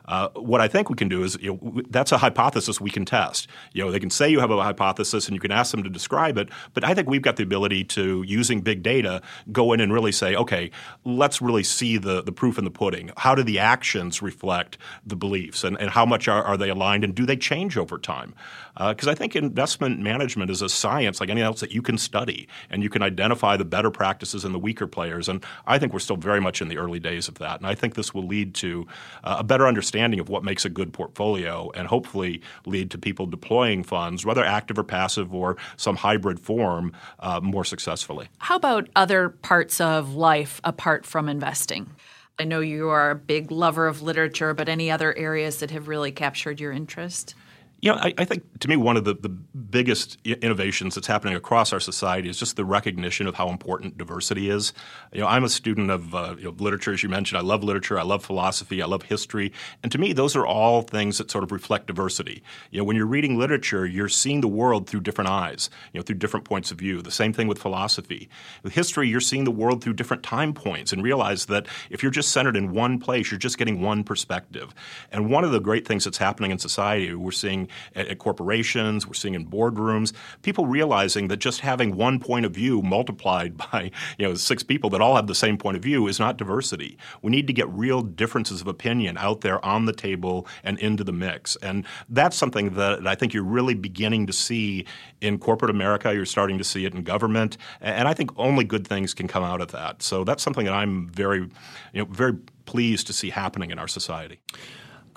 uh, 0.07 0.29
what 0.35 0.61
I 0.61 0.69
think 0.69 0.89
we 0.91 0.97
can 0.97 1.09
do 1.09 1.23
is 1.23 1.37
you 1.41 1.59
know, 1.63 1.83
that's 1.91 2.13
a 2.13 2.19
hypothesis 2.19 2.81
we 2.81 2.91
can 2.91 3.05
test. 3.05 3.49
You 3.73 3.85
know, 3.85 3.91
they 3.91 4.01
can 4.01 4.11
say 4.11 4.29
you 4.29 4.41
have 4.41 4.51
a 4.51 4.63
hypothesis 4.63 5.27
and 5.27 5.35
you 5.35 5.41
can 5.41 5.53
ask 5.53 5.71
them 5.71 5.83
to 5.83 5.91
describe 5.91 6.39
it, 6.39 6.49
but 6.75 6.85
I 6.85 6.95
think 6.95 7.09
we've 7.09 7.23
got 7.23 7.37
the 7.37 7.43
ability 7.43 7.85
to, 7.85 8.23
using 8.23 8.61
big 8.61 8.83
data, 8.83 9.23
go 9.53 9.73
in 9.73 9.81
and 9.81 9.93
really 9.93 10.13
say, 10.13 10.37
okay, 10.37 10.71
let's 11.05 11.43
really 11.43 11.65
see 11.65 11.99
the, 11.99 12.23
the 12.23 12.33
proof 12.33 12.59
in 12.59 12.65
the 12.65 12.71
pudding. 12.71 13.11
How 13.17 13.35
do 13.35 13.43
the 13.43 13.59
actions 13.59 14.23
reflect 14.23 14.79
the 15.05 15.17
beliefs 15.17 15.65
and, 15.65 15.79
and 15.81 15.91
how 15.91 16.07
much 16.07 16.29
are, 16.29 16.43
are 16.43 16.57
they 16.57 16.71
aligned 16.71 17.05
and 17.05 17.15
do 17.15 17.27
they 17.27 17.37
change 17.37 17.77
over 17.77 17.99
time? 17.99 18.35
Because 18.77 19.09
uh, 19.09 19.13
I 19.13 19.15
think 19.15 19.35
investment 19.35 20.01
management 20.01 20.51
is 20.51 20.61
a 20.61 20.69
science 20.69 21.19
like 21.21 21.31
anything 21.31 21.47
else 21.47 21.61
that 21.61 21.73
you 21.73 21.81
can 21.81 21.97
study 21.97 22.47
and 22.69 22.83
you 22.83 22.91
can 22.91 23.03
identify 23.03 23.57
the 23.57 23.65
better 23.65 23.91
practices 23.91 24.45
and 24.45 24.55
the 24.55 24.59
weaker 24.59 24.87
players. 24.87 25.29
And 25.29 25.45
I 25.67 25.79
think 25.79 25.93
we're 25.93 25.99
still 25.99 26.17
very 26.17 26.41
much 26.41 26.61
in 26.61 26.69
the 26.69 26.77
early 26.77 27.01
days 27.01 27.29
of 27.29 27.37
that. 27.37 27.59
And 27.61 27.67
I 27.67 27.75
think 27.75 27.95
this 27.95 28.13
will 28.13 28.26
lead 28.27 28.55
to 28.57 28.87
uh, 29.25 29.37
a 29.39 29.45
better 29.45 29.67
understanding 29.67 30.21
of 30.21 30.29
what 30.29 30.45
makes 30.45 30.65
a 30.65 30.69
good 30.69 30.93
portfolio 30.93 31.71
and 31.75 31.89
hopefully 31.89 32.41
lead 32.65 32.91
to 32.91 32.99
people 32.99 33.27
deploying 33.27 33.83
funds, 33.83 34.25
whether 34.25 34.45
active 34.45 34.79
or 34.79 34.85
passive 34.85 35.35
or 35.35 35.57
some 35.77 35.97
hybrid 35.97 36.41
form, 36.41 36.93
uh, 37.21 37.41
more 37.43 37.65
successfully. 37.65 38.29
How 38.39 38.57
about 38.57 38.89
other 38.97 39.29
parts 39.29 39.81
of 39.81 40.15
life 40.15 40.61
apart 40.65 41.07
from 41.07 41.29
investing? 41.29 41.91
I 42.39 42.45
know 42.45 42.61
you 42.61 42.89
are 42.89 43.11
a 43.11 43.15
big 43.15 43.51
lover 43.51 43.87
of 43.87 44.03
literature, 44.03 44.53
but 44.53 44.69
any 44.69 44.91
other 44.91 45.17
areas 45.17 45.61
that 45.61 45.71
have 45.71 45.89
really 45.89 46.13
captured 46.13 46.61
your 46.61 46.73
interest? 46.73 47.35
You 47.81 47.93
know, 47.93 47.99
I, 47.99 48.15
I, 48.17 48.25
think 48.25 48.59
to 48.61 48.69
me 48.69 48.77
one 48.77 48.97
of 48.97 49.05
the, 49.05 49.13
the 49.13 49.29
biggest 49.29 50.17
innovations 50.25 50.95
that's 50.95 51.07
happening 51.07 51.35
across 51.35 51.75
our 51.75 51.81
society 51.81 52.27
is 52.31 52.39
just 52.39 52.57
the 52.57 52.65
recognition 52.65 53.27
of 53.27 53.35
how 53.35 53.51
important 53.51 53.99
diversity 53.99 54.49
is. 54.49 54.73
You 55.13 55.21
know, 55.21 55.27
I'm 55.27 55.45
a 55.45 55.49
student 55.51 55.91
of 55.91 56.15
uh, 56.15 56.37
you 56.39 56.45
know, 56.45 56.55
literature, 56.59 56.95
as 56.95 57.03
you 57.03 57.11
mentioned. 57.11 57.39
I 57.39 57.43
love 57.43 57.63
literature. 57.63 57.99
I 57.99 58.03
love 58.03 58.25
philosophy. 58.25 58.81
I 58.81 58.87
love 58.87 59.03
history. 59.03 59.53
And 59.83 59.93
to 59.93 59.99
me, 59.99 60.15
those 60.15 60.35
are 60.35 60.47
all 60.47 60.83
things 60.83 61.19
that 61.19 61.31
sort 61.31 61.45
of 61.45 61.53
reflect 61.53 61.87
diversity. 61.87 62.43
You 62.71 62.79
know, 62.79 62.85
when 62.85 62.97
you're 62.97 63.07
reading 63.07 63.39
literature, 63.39 63.85
you're 63.85 64.09
seeing 64.09 64.41
the 64.41 64.49
world 64.49 64.89
through 64.89 65.01
different 65.01 65.29
eyes, 65.29 65.69
you 65.93 66.01
know, 66.01 66.03
through 66.03 66.17
different 66.17 66.47
points 66.47 66.71
of 66.71 66.79
view. 66.79 67.03
The 67.03 67.11
same 67.11 67.35
thing 67.35 67.47
with 67.47 67.59
philosophy. 67.59 68.31
With 68.63 68.73
history, 68.73 69.07
you're 69.07 69.21
seeing 69.21 69.45
the 69.45 69.51
world 69.51 69.85
through 69.85 69.95
different 69.95 70.23
time 70.23 70.55
points 70.55 70.95
and 70.95 71.03
realize 71.03 71.45
that 71.47 71.67
if 71.91 72.03
you're 72.03 72.11
just 72.11 72.31
centered 72.31 72.57
in 72.57 72.73
one 72.73 72.99
place, 72.99 73.31
you're 73.31 73.39
just 73.39 73.59
getting 73.59 73.83
one 73.83 74.03
perspective. 74.03 74.75
And 75.13 75.31
one 75.31 75.45
of 75.45 75.53
the 75.53 75.61
great 75.61 75.87
things 75.87 76.05
that's 76.05 76.19
happening 76.19 76.51
in 76.51 76.59
society, 76.59 77.15
we're 77.15 77.33
seeing 77.33 77.66
at, 77.95 78.09
at 78.09 78.19
corporations, 78.19 79.07
we're 79.07 79.15
seeing 79.15 79.35
in 79.35 79.47
boardrooms, 79.47 80.13
people 80.43 80.67
realizing 80.67 81.29
that 81.29 81.39
just 81.39 81.61
having 81.61 81.97
one 81.97 82.19
point 82.19 82.47
of 82.47 82.53
view 82.53 82.83
multiplied 82.83 83.57
by 83.73 83.91
you 84.19 84.27
know 84.27 84.35
six 84.35 84.63
people 84.63 84.91
that 84.91 85.01
all 85.01 85.17
have 85.17 85.27
the 85.27 85.35
same 85.35 85.57
point 85.57 85.77
of 85.77 85.83
view 85.83 86.07
is 86.07 86.19
not 86.19 86.37
diversity. 86.37 86.99
We 87.23 87.31
need 87.31 87.47
to 87.47 87.53
get 87.53 87.69
real 87.69 88.03
differences 88.03 88.61
of 88.61 88.67
opinion 88.67 89.17
out 89.19 89.41
there 89.41 89.65
on 89.65 89.87
the 89.87 89.93
table 89.93 90.47
and 90.65 90.79
into 90.79 91.05
the 91.05 91.13
mix. 91.13 91.57
And 91.57 91.85
that's 92.09 92.37
something 92.37 92.75
that 92.75 93.07
I 93.07 93.15
think 93.15 93.35
you're 93.35 93.45
really 93.45 93.75
beginning 93.75 94.27
to 94.27 94.33
see 94.33 94.87
in 95.21 95.39
corporate 95.39 95.71
America. 95.71 96.15
You're 96.15 96.27
starting 96.27 96.59
to 96.59 96.65
see 96.65 96.85
it 96.85 96.95
in 96.95 97.03
government, 97.03 97.57
and 97.81 98.09
I 98.09 98.15
think 98.15 98.31
only 98.39 98.65
good 98.65 98.87
things 98.87 99.15
can 99.15 99.29
come 99.29 99.45
out 99.45 99.61
of 99.61 99.73
that. 99.73 100.03
So 100.03 100.25
that's 100.25 100.43
something 100.43 100.67
that 100.67 100.75
I'm 100.75 101.09
very, 101.09 101.41
you 101.41 101.51
know, 101.95 102.05
very 102.05 102.35
pleased 102.67 103.07
to 103.07 103.13
see 103.13 103.31
happening 103.31 103.71
in 103.71 103.79
our 103.79 103.89
society. 103.89 104.41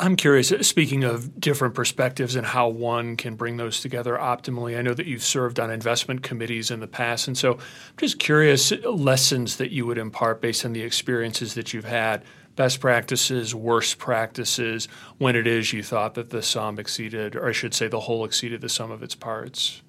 I'm 0.02 0.16
curious, 0.16 0.50
uh, 0.54 0.64
speaking 0.64 1.04
of 1.04 1.42
different 1.42 1.76
perspectives 1.76 2.38
and 2.38 2.48
how 2.48 2.70
one 2.70 3.18
can 3.18 3.36
bring 3.36 3.58
those 3.58 3.82
together 3.82 4.16
optimally, 4.16 4.78
I 4.78 4.82
know 4.82 4.94
that 4.94 5.08
you've 5.08 5.24
served 5.24 5.60
on 5.60 5.70
investment 5.70 6.24
committees 6.24 6.72
in 6.72 6.80
the 6.80 6.88
past. 6.88 7.28
And 7.28 7.38
so 7.38 7.56
I'm 7.56 7.98
just 7.98 8.18
curious 8.18 8.72
uh, 8.72 8.90
lessons 8.90 9.58
that 9.58 9.72
you 9.72 9.86
would 9.86 9.98
impart 9.98 10.42
based 10.42 10.64
on 10.64 10.72
the 10.72 10.84
experiences 10.84 11.54
that 11.56 11.74
you've 11.74 11.84
had, 11.84 12.24
best 12.56 12.80
practices, 12.80 13.54
worst 13.54 13.98
practices, 13.98 14.88
when 15.18 15.36
it 15.36 15.46
is 15.46 15.74
you 15.74 15.84
thought 15.84 16.14
that 16.14 16.30
the 16.30 16.42
sum 16.42 16.80
exceeded, 16.80 17.36
or 17.36 17.50
I 17.50 17.52
should 17.52 17.74
say 17.74 17.90
the 17.90 18.00
whole 18.00 18.24
exceeded 18.24 18.62
the 18.62 18.70
sum 18.70 18.92
of 18.92 19.04
its 19.04 19.16
parts. 19.16 19.82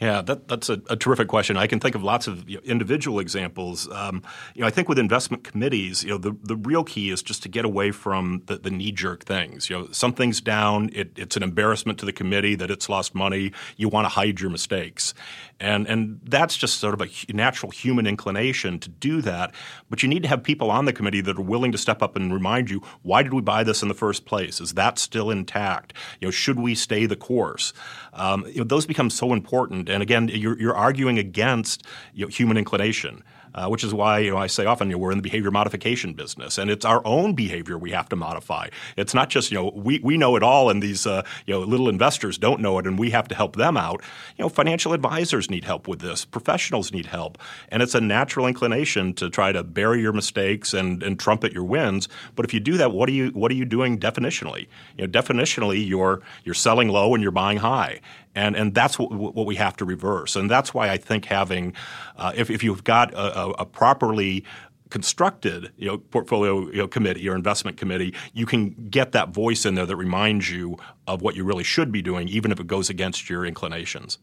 Yeah, 0.00 0.22
that, 0.22 0.48
that's 0.48 0.68
a, 0.68 0.82
a, 0.90 0.96
terrific 0.96 1.28
question. 1.28 1.56
I 1.56 1.68
can 1.68 1.78
think 1.78 1.94
of 1.94 2.02
lots 2.02 2.26
of 2.26 2.48
you 2.50 2.56
know, 2.56 2.62
individual 2.64 3.20
examples. 3.20 3.88
Um, 3.92 4.24
you 4.54 4.62
know, 4.62 4.66
I 4.66 4.70
think 4.70 4.88
with 4.88 4.98
investment 4.98 5.44
committees, 5.44 6.02
you 6.02 6.10
know, 6.10 6.18
the, 6.18 6.36
the 6.42 6.56
real 6.56 6.82
key 6.82 7.10
is 7.10 7.22
just 7.22 7.44
to 7.44 7.48
get 7.48 7.64
away 7.64 7.92
from 7.92 8.42
the, 8.46 8.58
the 8.58 8.70
knee 8.70 8.90
jerk 8.90 9.24
things. 9.24 9.70
You 9.70 9.78
know, 9.78 9.88
something's 9.92 10.40
down, 10.40 10.90
it, 10.92 11.12
it's 11.16 11.36
an 11.36 11.44
embarrassment 11.44 12.00
to 12.00 12.06
the 12.06 12.12
committee 12.12 12.56
that 12.56 12.72
it's 12.72 12.88
lost 12.88 13.14
money. 13.14 13.52
You 13.76 13.88
want 13.88 14.06
to 14.06 14.08
hide 14.08 14.40
your 14.40 14.50
mistakes, 14.50 15.14
and 15.60 15.86
and 15.86 16.20
that's 16.24 16.56
just 16.56 16.78
sort 16.78 16.94
of 16.94 17.00
a 17.00 17.32
natural 17.32 17.70
human 17.70 18.06
inclination 18.06 18.78
to 18.80 18.88
do 18.88 19.20
that. 19.22 19.54
But 19.88 20.02
you 20.02 20.08
need 20.08 20.22
to 20.22 20.28
have 20.28 20.42
people 20.42 20.70
on 20.70 20.84
the 20.84 20.92
committee 20.92 21.20
that 21.22 21.38
are 21.38 21.42
willing 21.42 21.72
to 21.72 21.78
step 21.78 22.02
up 22.02 22.16
and 22.16 22.32
remind 22.32 22.70
you, 22.70 22.82
why 23.02 23.22
did 23.22 23.32
we 23.32 23.40
buy 23.40 23.64
this 23.64 23.82
in 23.82 23.88
the 23.88 23.94
first 23.94 24.24
place? 24.26 24.60
Is 24.60 24.74
that 24.74 24.98
still 24.98 25.30
intact? 25.30 25.92
You 26.20 26.28
know, 26.28 26.32
should 26.32 26.58
we 26.58 26.74
stay 26.74 27.06
the 27.06 27.16
course? 27.16 27.72
Um, 28.12 28.44
you 28.46 28.58
know, 28.58 28.64
those 28.64 28.86
become 28.86 29.10
so 29.10 29.32
important. 29.32 29.88
And 29.88 30.02
again, 30.02 30.28
you're, 30.28 30.58
you're 30.58 30.76
arguing 30.76 31.18
against 31.18 31.84
you 32.12 32.26
know, 32.26 32.28
human 32.28 32.56
inclination 32.56 33.22
uh, 33.54 33.68
which 33.68 33.84
is 33.84 33.94
why 33.94 34.18
you 34.18 34.30
know 34.30 34.36
I 34.36 34.46
say 34.46 34.66
often 34.66 34.88
you 34.88 34.96
know, 34.96 34.98
we're 34.98 35.12
in 35.12 35.18
the 35.18 35.22
behavior 35.22 35.50
modification 35.50 36.14
business, 36.14 36.58
and 36.58 36.70
it's 36.70 36.84
our 36.84 37.02
own 37.04 37.34
behavior 37.34 37.78
we 37.78 37.90
have 37.92 38.08
to 38.10 38.16
modify. 38.16 38.68
It's 38.96 39.14
not 39.14 39.30
just 39.30 39.50
you 39.50 39.58
know 39.58 39.72
we, 39.74 40.00
we 40.00 40.16
know 40.16 40.36
it 40.36 40.42
all, 40.42 40.70
and 40.70 40.82
these 40.82 41.06
uh, 41.06 41.24
you 41.46 41.54
know 41.54 41.60
little 41.60 41.88
investors 41.88 42.38
don't 42.38 42.60
know 42.60 42.78
it, 42.78 42.86
and 42.86 42.98
we 42.98 43.10
have 43.10 43.28
to 43.28 43.34
help 43.34 43.56
them 43.56 43.76
out. 43.76 44.02
You 44.36 44.44
know, 44.44 44.48
financial 44.48 44.92
advisors 44.92 45.50
need 45.50 45.64
help 45.64 45.88
with 45.88 46.00
this, 46.00 46.24
professionals 46.24 46.92
need 46.92 47.06
help, 47.06 47.38
and 47.68 47.82
it's 47.82 47.94
a 47.94 48.00
natural 48.00 48.46
inclination 48.46 49.14
to 49.14 49.30
try 49.30 49.52
to 49.52 49.62
bury 49.62 50.00
your 50.00 50.12
mistakes 50.12 50.74
and, 50.74 51.02
and 51.02 51.18
trumpet 51.18 51.52
your 51.52 51.64
wins. 51.64 52.08
But 52.34 52.44
if 52.44 52.54
you 52.54 52.60
do 52.60 52.76
that, 52.78 52.92
what 52.92 53.08
are 53.08 53.12
you 53.12 53.28
what 53.28 53.50
are 53.50 53.54
you 53.54 53.64
doing 53.64 53.98
definitionally? 53.98 54.66
You 54.98 55.06
know, 55.06 55.12
definitionally, 55.12 55.86
you're 55.86 56.22
you're 56.44 56.54
selling 56.54 56.88
low 56.88 57.14
and 57.14 57.22
you're 57.22 57.32
buying 57.32 57.58
high, 57.58 58.00
and 58.34 58.56
and 58.56 58.74
that's 58.74 58.98
what, 58.98 59.12
what 59.12 59.46
we 59.46 59.56
have 59.56 59.76
to 59.76 59.84
reverse. 59.84 60.36
And 60.36 60.50
that's 60.50 60.74
why 60.74 60.90
I 60.90 60.96
think 60.96 61.26
having, 61.26 61.74
uh, 62.16 62.32
if 62.34 62.50
if 62.50 62.62
you've 62.62 62.84
got 62.84 63.12
a, 63.14 63.60
a 63.60 63.66
properly 63.66 64.44
constructed 64.90 65.72
you 65.76 65.88
know, 65.88 65.98
portfolio 65.98 66.68
you 66.70 66.76
know, 66.76 66.86
committee 66.86 67.28
or 67.28 67.34
investment 67.34 67.76
committee, 67.76 68.14
you 68.32 68.46
can 68.46 68.70
get 68.90 69.12
that 69.12 69.30
voice 69.30 69.66
in 69.66 69.74
there 69.74 69.86
that 69.86 69.96
reminds 69.96 70.50
you 70.50 70.76
of 71.08 71.20
what 71.20 71.34
you 71.34 71.42
really 71.42 71.64
should 71.64 71.90
be 71.90 72.00
doing, 72.00 72.28
even 72.28 72.52
if 72.52 72.60
it 72.60 72.66
goes 72.66 72.88
against 72.88 73.28
your 73.28 73.44
inclinations. 73.44 74.18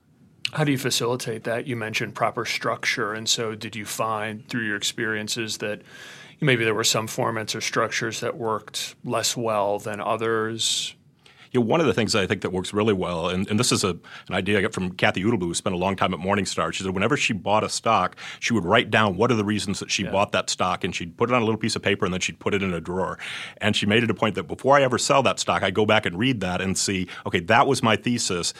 How 0.53 0.63
do 0.63 0.71
you 0.71 0.77
facilitate 0.77 1.43
that? 1.43 1.67
You 1.67 1.75
mentioned 1.75 2.15
proper 2.15 2.45
structure, 2.45 3.13
and 3.13 3.27
so 3.27 3.55
did 3.55 3.75
you 3.75 3.85
find 3.85 4.47
through 4.47 4.65
your 4.65 4.75
experiences 4.75 5.57
that 5.57 5.81
maybe 6.39 6.63
there 6.63 6.73
were 6.73 6.83
some 6.83 7.07
formats 7.07 7.55
or 7.55 7.61
structures 7.61 8.19
that 8.19 8.37
worked 8.37 8.95
less 9.03 9.35
well 9.37 9.79
than 9.79 9.99
others? 10.01 10.95
You 11.51 11.59
know, 11.59 11.65
one 11.65 11.81
of 11.81 11.87
the 11.87 11.93
things 11.93 12.15
I 12.15 12.25
think 12.25 12.41
that 12.41 12.51
works 12.51 12.73
really 12.73 12.93
well, 12.93 13.29
and, 13.29 13.47
and 13.49 13.59
this 13.59 13.71
is 13.71 13.83
a, 13.83 13.89
an 13.89 14.33
idea 14.33 14.57
I 14.57 14.61
got 14.61 14.73
from 14.73 14.91
Kathy 14.91 15.23
Odelbo, 15.23 15.41
who 15.41 15.53
spent 15.53 15.75
a 15.75 15.77
long 15.77 15.95
time 15.95 16.13
at 16.13 16.19
Morningstar. 16.19 16.71
She 16.73 16.83
said 16.83 16.93
whenever 16.93 17.17
she 17.17 17.33
bought 17.33 17.63
a 17.63 17.69
stock, 17.69 18.15
she 18.39 18.53
would 18.53 18.65
write 18.65 18.89
down 18.89 19.17
what 19.17 19.31
are 19.31 19.35
the 19.35 19.43
reasons 19.43 19.79
that 19.79 19.91
she 19.91 20.03
yeah. 20.03 20.11
bought 20.11 20.31
that 20.31 20.49
stock, 20.49 20.83
and 20.83 20.95
she'd 20.95 21.17
put 21.17 21.29
it 21.29 21.33
on 21.33 21.41
a 21.41 21.45
little 21.45 21.59
piece 21.59 21.75
of 21.75 21.81
paper, 21.81 22.05
and 22.05 22.13
then 22.13 22.21
she'd 22.21 22.39
put 22.39 22.53
it 22.53 22.63
in 22.63 22.73
a 22.73 22.81
drawer. 22.81 23.19
And 23.57 23.75
she 23.75 23.85
made 23.85 24.03
it 24.03 24.09
a 24.09 24.13
point 24.13 24.35
that 24.35 24.43
before 24.43 24.77
I 24.77 24.83
ever 24.83 24.97
sell 24.97 25.23
that 25.23 25.39
stock, 25.39 25.63
I 25.63 25.71
go 25.71 25.85
back 25.85 26.05
and 26.05 26.17
read 26.17 26.39
that 26.39 26.61
and 26.61 26.77
see, 26.77 27.07
okay, 27.25 27.39
that 27.41 27.67
was 27.67 27.83
my 27.83 27.95
thesis 27.95 28.53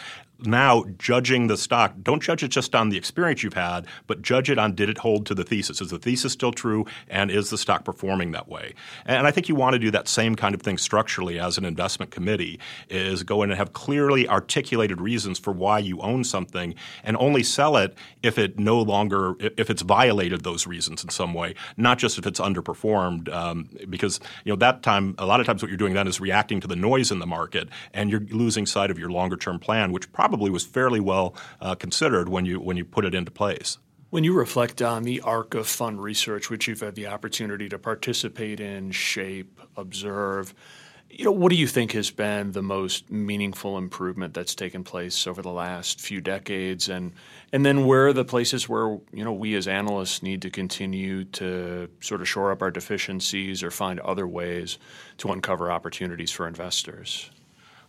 now 0.45 0.85
judging 0.97 1.47
the 1.47 1.57
stock, 1.57 1.93
don't 2.01 2.21
judge 2.21 2.43
it 2.43 2.49
just 2.49 2.75
on 2.75 2.89
the 2.89 2.97
experience 2.97 3.43
you've 3.43 3.53
had, 3.53 3.87
but 4.07 4.21
judge 4.21 4.49
it 4.49 4.57
on 4.57 4.75
did 4.75 4.89
it 4.89 4.97
hold 4.99 5.25
to 5.27 5.35
the 5.35 5.43
thesis? 5.43 5.81
Is 5.81 5.89
the 5.89 5.99
thesis 5.99 6.33
still 6.33 6.51
true, 6.51 6.85
and 7.07 7.31
is 7.31 7.49
the 7.49 7.57
stock 7.57 7.85
performing 7.85 8.31
that 8.31 8.47
way? 8.47 8.73
And 9.05 9.27
I 9.27 9.31
think 9.31 9.49
you 9.49 9.55
want 9.55 9.73
to 9.73 9.79
do 9.79 9.91
that 9.91 10.07
same 10.07 10.35
kind 10.35 10.55
of 10.55 10.61
thing 10.61 10.77
structurally 10.77 11.39
as 11.39 11.57
an 11.57 11.65
investment 11.65 12.11
committee. 12.11 12.59
Is 12.89 13.23
go 13.23 13.43
in 13.43 13.51
and 13.51 13.57
have 13.57 13.73
clearly 13.73 14.27
articulated 14.27 14.99
reasons 15.01 15.39
for 15.39 15.51
why 15.51 15.79
you 15.79 15.99
own 16.01 16.23
something, 16.23 16.75
and 17.03 17.17
only 17.17 17.43
sell 17.43 17.77
it 17.77 17.95
if 18.23 18.37
it 18.37 18.59
no 18.59 18.81
longer 18.81 19.35
if 19.39 19.69
it's 19.69 19.81
violated 19.81 20.43
those 20.43 20.67
reasons 20.67 21.03
in 21.03 21.09
some 21.09 21.33
way, 21.33 21.55
not 21.77 21.97
just 21.97 22.17
if 22.17 22.25
it's 22.25 22.39
underperformed. 22.39 23.31
Um, 23.33 23.69
because 23.89 24.19
you 24.43 24.51
know 24.51 24.57
that 24.57 24.83
time, 24.83 25.15
a 25.17 25.25
lot 25.25 25.39
of 25.39 25.45
times 25.45 25.61
what 25.61 25.69
you're 25.69 25.77
doing 25.77 25.93
then 25.93 26.07
is 26.07 26.19
reacting 26.19 26.59
to 26.61 26.67
the 26.67 26.75
noise 26.75 27.11
in 27.11 27.19
the 27.19 27.27
market, 27.27 27.69
and 27.93 28.09
you're 28.09 28.25
losing 28.29 28.65
sight 28.65 28.91
of 28.91 28.97
your 28.97 29.09
longer 29.09 29.37
term 29.37 29.59
plan, 29.59 29.91
which 29.91 30.11
probably 30.11 30.30
probably 30.32 30.49
was 30.49 30.65
fairly 30.65 31.01
well 31.01 31.36
uh, 31.59 31.75
considered 31.75 32.29
when 32.29 32.45
you 32.45 32.57
when 32.57 32.77
you 32.77 32.86
put 32.86 33.03
it 33.03 33.13
into 33.13 33.29
place. 33.29 33.77
When 34.11 34.23
you 34.23 34.34
reflect 34.34 34.82
on 34.82 35.03
the 35.03 35.19
arc 35.19 35.55
of 35.55 35.67
fund 35.67 36.01
research, 36.01 36.49
which 36.49 36.69
you've 36.69 36.79
had 36.79 36.95
the 36.95 37.07
opportunity 37.07 37.67
to 37.67 37.77
participate 37.77 38.61
in, 38.61 38.91
shape, 38.91 39.59
observe, 39.75 40.53
you 41.09 41.25
know, 41.25 41.32
what 41.32 41.49
do 41.49 41.57
you 41.57 41.67
think 41.67 41.91
has 41.91 42.11
been 42.11 42.53
the 42.53 42.61
most 42.61 43.11
meaningful 43.11 43.77
improvement 43.77 44.34
that's 44.34 44.55
taken 44.55 44.86
place 44.86 45.27
over 45.27 45.41
the 45.41 45.51
last 45.51 45.99
few 45.99 46.21
decades, 46.21 46.88
and 46.88 47.11
and 47.51 47.65
then 47.65 47.86
where 47.86 48.07
are 48.07 48.13
the 48.13 48.23
places 48.23 48.69
where 48.69 48.99
you 49.11 49.25
know 49.25 49.34
we 49.34 49.55
as 49.55 49.67
analysts 49.67 50.23
need 50.23 50.41
to 50.43 50.49
continue 50.49 51.25
to 51.25 51.89
sort 51.99 52.21
of 52.21 52.29
shore 52.29 52.53
up 52.53 52.61
our 52.61 52.71
deficiencies 52.71 53.63
or 53.63 53.69
find 53.69 53.99
other 53.99 54.25
ways 54.25 54.77
to 55.17 55.27
uncover 55.29 55.69
opportunities 55.69 56.32
for 56.32 56.47
investors? 56.47 57.29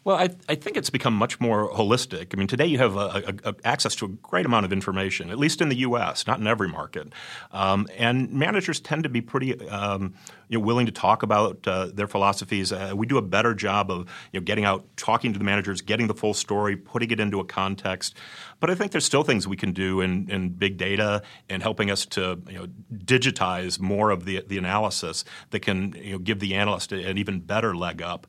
Well, 0.04 0.16
I, 0.16 0.30
I, 0.48 0.56
think 0.56 0.76
it's 0.76 0.90
become 0.90 1.14
much 1.14 1.38
more 1.38 1.70
holistic. 1.70 2.34
I 2.34 2.36
mean, 2.36 2.48
today 2.48 2.66
you 2.66 2.78
have 2.78 2.96
a, 2.96 3.38
a, 3.44 3.50
a 3.50 3.54
access 3.64 3.94
to 3.96 4.06
a 4.06 4.08
great 4.08 4.44
amount 4.44 4.66
of 4.66 4.72
information, 4.72 5.30
at 5.30 5.38
least 5.38 5.60
in 5.60 5.68
the 5.68 5.76
U.S., 5.76 6.26
not 6.26 6.40
in 6.40 6.46
every 6.48 6.68
market. 6.68 7.12
Um, 7.52 7.86
and 7.96 8.32
managers 8.32 8.80
tend 8.80 9.04
to 9.04 9.08
be 9.08 9.20
pretty 9.20 9.68
um, 9.68 10.14
you 10.48 10.58
know, 10.58 10.64
willing 10.64 10.86
to 10.86 10.92
talk 10.92 11.22
about 11.22 11.68
uh, 11.68 11.86
their 11.86 12.08
philosophies. 12.08 12.72
Uh, 12.72 12.92
we 12.96 13.06
do 13.06 13.16
a 13.16 13.22
better 13.22 13.54
job 13.54 13.92
of 13.92 14.08
you 14.32 14.40
know, 14.40 14.44
getting 14.44 14.64
out, 14.64 14.84
talking 14.96 15.32
to 15.34 15.38
the 15.38 15.44
managers, 15.44 15.80
getting 15.80 16.08
the 16.08 16.14
full 16.14 16.34
story, 16.34 16.76
putting 16.76 17.12
it 17.12 17.20
into 17.20 17.38
a 17.38 17.44
context. 17.44 18.16
But 18.58 18.70
I 18.70 18.74
think 18.74 18.90
there's 18.90 19.04
still 19.04 19.22
things 19.22 19.46
we 19.46 19.56
can 19.56 19.72
do 19.72 20.00
in, 20.00 20.28
in 20.28 20.48
big 20.48 20.78
data 20.78 21.22
and 21.48 21.62
helping 21.62 21.92
us 21.92 22.06
to 22.06 22.42
you 22.48 22.58
know, 22.58 22.66
digitize 22.92 23.78
more 23.78 24.10
of 24.10 24.24
the, 24.24 24.42
the 24.44 24.58
analysis 24.58 25.24
that 25.50 25.60
can 25.60 25.92
you 25.92 26.12
know, 26.12 26.18
give 26.18 26.40
the 26.40 26.54
analyst 26.54 26.90
an 26.90 27.18
even 27.18 27.38
better 27.38 27.76
leg 27.76 28.02
up. 28.02 28.26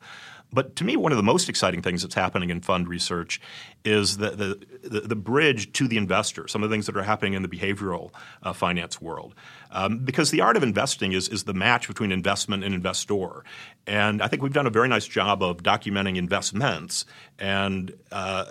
But 0.54 0.76
to 0.76 0.84
me, 0.84 0.96
one 0.96 1.12
of 1.12 1.16
the 1.16 1.22
most 1.22 1.48
exciting 1.48 1.82
things 1.82 2.02
that's 2.02 2.14
happening 2.14 2.50
in 2.50 2.60
fund 2.60 2.88
research 2.88 3.40
is 3.84 4.18
the, 4.18 4.30
the, 4.30 4.88
the, 4.88 5.00
the 5.00 5.16
bridge 5.16 5.72
to 5.72 5.88
the 5.88 5.96
investor, 5.96 6.46
some 6.46 6.62
of 6.62 6.70
the 6.70 6.74
things 6.74 6.86
that 6.86 6.96
are 6.96 7.02
happening 7.02 7.34
in 7.34 7.42
the 7.42 7.48
behavioral 7.48 8.10
uh, 8.42 8.52
finance 8.52 9.02
world. 9.02 9.34
Um, 9.70 9.98
because 9.98 10.30
the 10.30 10.40
art 10.40 10.56
of 10.56 10.62
investing 10.62 11.12
is, 11.12 11.28
is 11.28 11.44
the 11.44 11.52
match 11.52 11.88
between 11.88 12.12
investment 12.12 12.62
and 12.62 12.72
investor. 12.72 13.44
And 13.86 14.22
I 14.22 14.28
think 14.28 14.42
we've 14.42 14.52
done 14.52 14.68
a 14.68 14.70
very 14.70 14.88
nice 14.88 15.06
job 15.06 15.42
of 15.42 15.62
documenting 15.62 16.16
investments. 16.16 17.04
And 17.38 17.92
uh, 18.12 18.44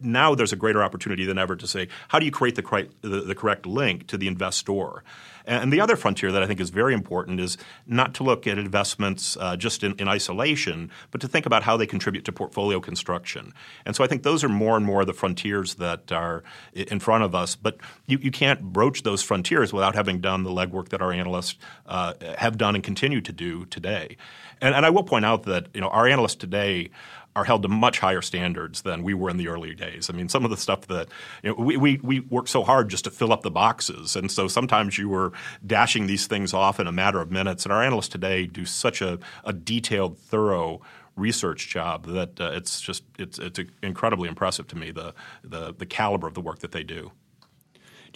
now 0.00 0.34
there's 0.34 0.52
a 0.52 0.56
greater 0.56 0.82
opportunity 0.82 1.24
than 1.24 1.38
ever 1.38 1.56
to 1.56 1.66
say, 1.66 1.88
how 2.08 2.18
do 2.18 2.26
you 2.26 2.30
create 2.30 2.56
the, 2.56 2.88
the, 3.00 3.22
the 3.22 3.34
correct 3.34 3.64
link 3.66 4.06
to 4.08 4.18
the 4.18 4.28
investor? 4.28 5.02
And 5.46 5.72
the 5.72 5.80
other 5.80 5.94
frontier 5.96 6.32
that 6.32 6.42
I 6.42 6.46
think 6.46 6.60
is 6.60 6.70
very 6.70 6.92
important 6.92 7.38
is 7.38 7.56
not 7.86 8.14
to 8.14 8.24
look 8.24 8.46
at 8.46 8.58
investments 8.58 9.36
uh, 9.40 9.56
just 9.56 9.84
in, 9.84 9.94
in, 9.98 10.08
isolation, 10.08 10.90
but 11.12 11.20
to 11.20 11.28
think 11.28 11.46
about 11.46 11.62
how 11.62 11.76
they 11.76 11.86
contribute 11.86 12.24
to 12.24 12.32
portfolio 12.32 12.80
construction. 12.80 13.52
And 13.84 13.94
so 13.94 14.02
I 14.02 14.08
think 14.08 14.24
those 14.24 14.42
are 14.42 14.48
more 14.48 14.76
and 14.76 14.84
more 14.84 15.04
the 15.04 15.12
frontiers 15.12 15.74
that 15.74 16.10
are 16.10 16.42
in 16.72 16.98
front 16.98 17.22
of 17.22 17.34
us. 17.34 17.54
But 17.54 17.78
you, 18.06 18.18
you 18.20 18.30
can't 18.30 18.60
broach 18.72 19.04
those 19.04 19.22
frontiers 19.22 19.72
without 19.72 19.94
having 19.94 20.20
done 20.20 20.42
the 20.42 20.50
legwork 20.50 20.88
that 20.88 21.00
our 21.00 21.12
analysts 21.12 21.56
uh, 21.86 22.14
have 22.38 22.58
done 22.58 22.74
and 22.74 22.82
continue 22.82 23.20
to 23.20 23.32
do 23.32 23.66
today. 23.66 24.16
And, 24.60 24.74
and 24.74 24.84
I 24.84 24.90
will 24.90 25.04
point 25.04 25.24
out 25.24 25.44
that 25.44 25.68
you 25.74 25.80
know 25.80 25.88
our 25.88 26.06
analysts 26.08 26.36
today 26.36 26.90
are 27.36 27.44
held 27.44 27.62
to 27.62 27.68
much 27.68 27.98
higher 27.98 28.22
standards 28.22 28.80
than 28.80 29.02
we 29.02 29.12
were 29.12 29.28
in 29.28 29.36
the 29.36 29.46
early 29.46 29.74
days. 29.74 30.08
I 30.08 30.14
mean, 30.14 30.30
some 30.30 30.44
of 30.44 30.50
the 30.50 30.56
stuff 30.56 30.86
that 30.86 31.08
you 31.42 31.50
know, 31.50 31.62
we, 31.62 31.76
we, 31.76 32.00
we 32.02 32.20
worked 32.20 32.48
so 32.48 32.64
hard 32.64 32.88
just 32.88 33.04
to 33.04 33.10
fill 33.10 33.30
up 33.30 33.42
the 33.42 33.50
boxes. 33.50 34.16
And 34.16 34.32
so 34.32 34.48
sometimes 34.48 34.96
you 34.96 35.10
were 35.10 35.32
dashing 35.64 36.06
these 36.06 36.26
things 36.26 36.54
off 36.54 36.80
in 36.80 36.86
a 36.86 36.92
matter 36.92 37.20
of 37.20 37.30
minutes. 37.30 37.66
And 37.66 37.72
our 37.72 37.82
analysts 37.82 38.08
today 38.08 38.46
do 38.46 38.64
such 38.64 39.02
a, 39.02 39.18
a 39.44 39.52
detailed, 39.52 40.16
thorough 40.16 40.80
research 41.14 41.68
job 41.68 42.06
that 42.06 42.40
uh, 42.40 42.52
it's 42.54 42.80
just 42.80 43.04
it's, 43.18 43.38
it's 43.38 43.60
incredibly 43.82 44.28
impressive 44.30 44.66
to 44.68 44.76
me, 44.76 44.90
the, 44.90 45.12
the, 45.44 45.74
the 45.74 45.86
caliber 45.86 46.26
of 46.26 46.32
the 46.32 46.40
work 46.40 46.60
that 46.60 46.72
they 46.72 46.82
do. 46.82 47.12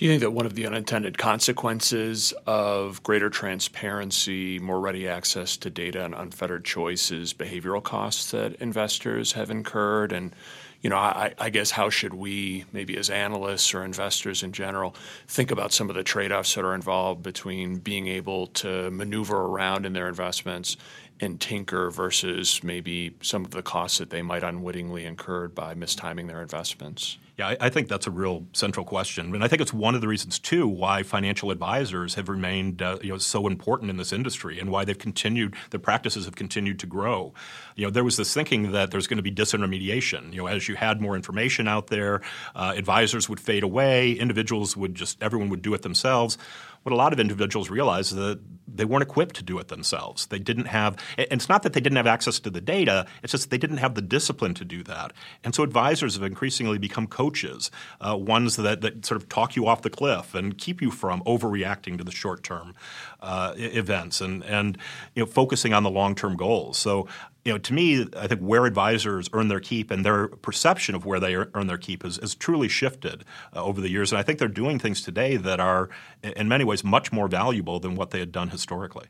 Do 0.00 0.06
you 0.06 0.12
think 0.12 0.22
that 0.22 0.30
one 0.30 0.46
of 0.46 0.54
the 0.54 0.66
unintended 0.66 1.18
consequences 1.18 2.32
of 2.46 3.02
greater 3.02 3.28
transparency, 3.28 4.58
more 4.58 4.80
ready 4.80 5.06
access 5.06 5.58
to 5.58 5.68
data, 5.68 6.02
and 6.02 6.14
unfettered 6.14 6.64
choice 6.64 7.10
is 7.10 7.34
behavioral 7.34 7.82
costs 7.82 8.30
that 8.30 8.54
investors 8.62 9.32
have 9.32 9.50
incurred? 9.50 10.12
And 10.12 10.34
you 10.80 10.88
know, 10.88 10.96
I, 10.96 11.34
I, 11.38 11.50
guess 11.50 11.70
how 11.70 11.90
should 11.90 12.14
we, 12.14 12.64
maybe 12.72 12.96
as 12.96 13.10
analysts 13.10 13.74
or 13.74 13.84
investors 13.84 14.42
in 14.42 14.52
general, 14.52 14.94
think 15.28 15.50
about 15.50 15.74
some 15.74 15.90
of 15.90 15.96
the 15.96 16.02
trade 16.02 16.32
offs 16.32 16.54
that 16.54 16.64
are 16.64 16.74
involved 16.74 17.22
between 17.22 17.76
being 17.76 18.06
able 18.08 18.46
to 18.46 18.90
maneuver 18.90 19.36
around 19.36 19.84
in 19.84 19.92
their 19.92 20.08
investments 20.08 20.78
and 21.20 21.40
tinker 21.40 21.90
versus 21.90 22.62
maybe 22.62 23.14
some 23.22 23.44
of 23.44 23.50
the 23.50 23.62
costs 23.62 23.98
that 23.98 24.10
they 24.10 24.22
might 24.22 24.42
unwittingly 24.42 25.04
incurred 25.04 25.54
by 25.54 25.74
mistiming 25.74 26.26
their 26.26 26.42
investments? 26.42 27.18
Yeah, 27.40 27.48
I, 27.48 27.56
I, 27.58 27.68
think 27.70 27.88
that's 27.88 28.06
a 28.06 28.10
real 28.10 28.44
central 28.52 28.84
question, 28.84 29.34
and 29.34 29.42
I 29.42 29.48
think 29.48 29.62
it's 29.62 29.72
one 29.72 29.94
of 29.94 30.02
the 30.02 30.08
reasons 30.08 30.38
too 30.38 30.68
why 30.68 31.02
financial 31.02 31.50
advisors 31.50 32.14
have 32.16 32.28
remained 32.28 32.82
uh, 32.82 32.98
you 33.02 33.08
know 33.08 33.16
so 33.16 33.46
important 33.46 33.88
in 33.88 33.96
this 33.96 34.12
industry, 34.12 34.60
and 34.60 34.70
why 34.70 34.84
they've 34.84 34.98
continued 34.98 35.54
their 35.70 35.80
practices 35.80 36.26
have 36.26 36.36
continued 36.36 36.78
to 36.80 36.86
grow. 36.86 37.32
You 37.76 37.86
know, 37.86 37.90
there 37.90 38.04
was 38.04 38.18
this 38.18 38.34
thinking 38.34 38.72
that 38.72 38.90
there's 38.90 39.06
going 39.06 39.16
to 39.16 39.22
be 39.22 39.32
disintermediation. 39.32 40.34
You 40.34 40.42
know, 40.42 40.46
as 40.48 40.68
you 40.68 40.74
had 40.74 41.00
more 41.00 41.16
information 41.16 41.66
out 41.66 41.86
there, 41.86 42.20
uh, 42.54 42.74
advisors 42.76 43.26
would 43.30 43.40
fade 43.40 43.62
away, 43.62 44.12
individuals 44.12 44.76
would 44.76 44.94
just 44.94 45.22
everyone 45.22 45.48
would 45.48 45.62
do 45.62 45.72
it 45.72 45.80
themselves 45.80 46.36
what 46.82 46.92
a 46.92 46.96
lot 46.96 47.12
of 47.12 47.20
individuals 47.20 47.70
realize 47.70 48.10
is 48.10 48.16
that 48.16 48.40
they 48.72 48.84
weren't 48.84 49.02
equipped 49.02 49.34
to 49.36 49.42
do 49.42 49.58
it 49.58 49.68
themselves. 49.68 50.26
They 50.26 50.38
didn't 50.38 50.66
have, 50.66 50.96
and 51.18 51.26
it's 51.30 51.48
not 51.48 51.62
that 51.64 51.72
they 51.72 51.80
didn't 51.80 51.96
have 51.96 52.06
access 52.06 52.38
to 52.40 52.50
the 52.50 52.60
data, 52.60 53.06
it's 53.22 53.32
just 53.32 53.50
they 53.50 53.58
didn't 53.58 53.78
have 53.78 53.94
the 53.94 54.02
discipline 54.02 54.54
to 54.54 54.64
do 54.64 54.82
that. 54.84 55.12
And 55.42 55.54
so 55.54 55.62
advisors 55.62 56.14
have 56.14 56.22
increasingly 56.22 56.78
become 56.78 57.06
coaches, 57.06 57.70
uh, 58.00 58.16
ones 58.16 58.56
that, 58.56 58.80
that 58.80 59.04
sort 59.04 59.20
of 59.20 59.28
talk 59.28 59.56
you 59.56 59.66
off 59.66 59.82
the 59.82 59.90
cliff 59.90 60.34
and 60.34 60.56
keep 60.56 60.80
you 60.80 60.90
from 60.90 61.22
overreacting 61.22 61.98
to 61.98 62.04
the 62.04 62.12
short 62.12 62.42
term 62.42 62.74
uh, 63.20 63.54
events 63.56 64.20
and, 64.20 64.44
and 64.44 64.78
you 65.14 65.22
know, 65.22 65.26
focusing 65.26 65.72
on 65.72 65.82
the 65.82 65.90
long 65.90 66.14
term 66.14 66.36
goals. 66.36 66.78
So 66.78 67.08
you 67.44 67.52
know, 67.52 67.58
to 67.58 67.72
me, 67.72 68.06
I 68.16 68.26
think 68.26 68.40
where 68.40 68.66
advisors 68.66 69.30
earn 69.32 69.48
their 69.48 69.60
keep 69.60 69.90
and 69.90 70.04
their 70.04 70.28
perception 70.28 70.94
of 70.94 71.06
where 71.06 71.18
they 71.18 71.36
earn 71.36 71.66
their 71.66 71.78
keep 71.78 72.02
has, 72.02 72.16
has 72.16 72.34
truly 72.34 72.68
shifted 72.68 73.24
uh, 73.54 73.64
over 73.64 73.80
the 73.80 73.88
years. 73.88 74.12
And 74.12 74.18
I 74.18 74.22
think 74.22 74.38
they're 74.38 74.48
doing 74.48 74.78
things 74.78 75.02
today 75.02 75.36
that 75.36 75.58
are, 75.58 75.88
in 76.22 76.48
many 76.48 76.64
ways, 76.64 76.84
much 76.84 77.12
more 77.12 77.28
valuable 77.28 77.80
than 77.80 77.94
what 77.94 78.10
they 78.10 78.18
had 78.18 78.32
done 78.32 78.50
historically. 78.50 79.06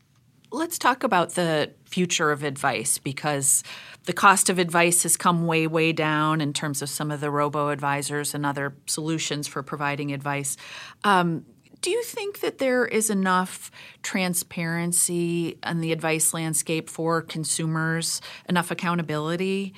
Let's 0.53 0.78
talk 0.78 1.05
about 1.05 1.31
the 1.31 1.72
future 1.85 2.33
of 2.33 2.43
advice 2.43 2.99
because 2.99 3.62
the 4.05 4.12
cost 4.12 4.51
of 4.51 4.59
advice 4.59 5.05
has 5.05 5.16
come 5.16 5.47
way, 5.47 5.66
way 5.66 5.93
down 5.93 6.41
in 6.41 6.53
terms 6.53 6.83
of 6.83 6.89
some 6.89 7.11
of 7.11 7.20
the 7.20 7.31
robo 7.31 7.68
advisors 7.68 8.35
and 8.35 8.45
other 8.45 8.74
solutions 8.87 9.47
for 9.47 9.62
providing 9.62 10.12
advice. 10.12 10.57
Um, 11.05 11.45
do 11.81 11.91
you 11.91 12.03
think 12.03 12.41
that 12.41 12.59
there 12.59 12.85
is 12.85 13.11
enough 13.11 13.70
transparency 14.03 15.59
in 15.66 15.81
the 15.81 15.93
advice 15.93 16.35
landscape 16.35 16.91
for 16.91 17.22
consumers, 17.22 18.20
enough 18.49 18.70
accountability? 18.70 19.74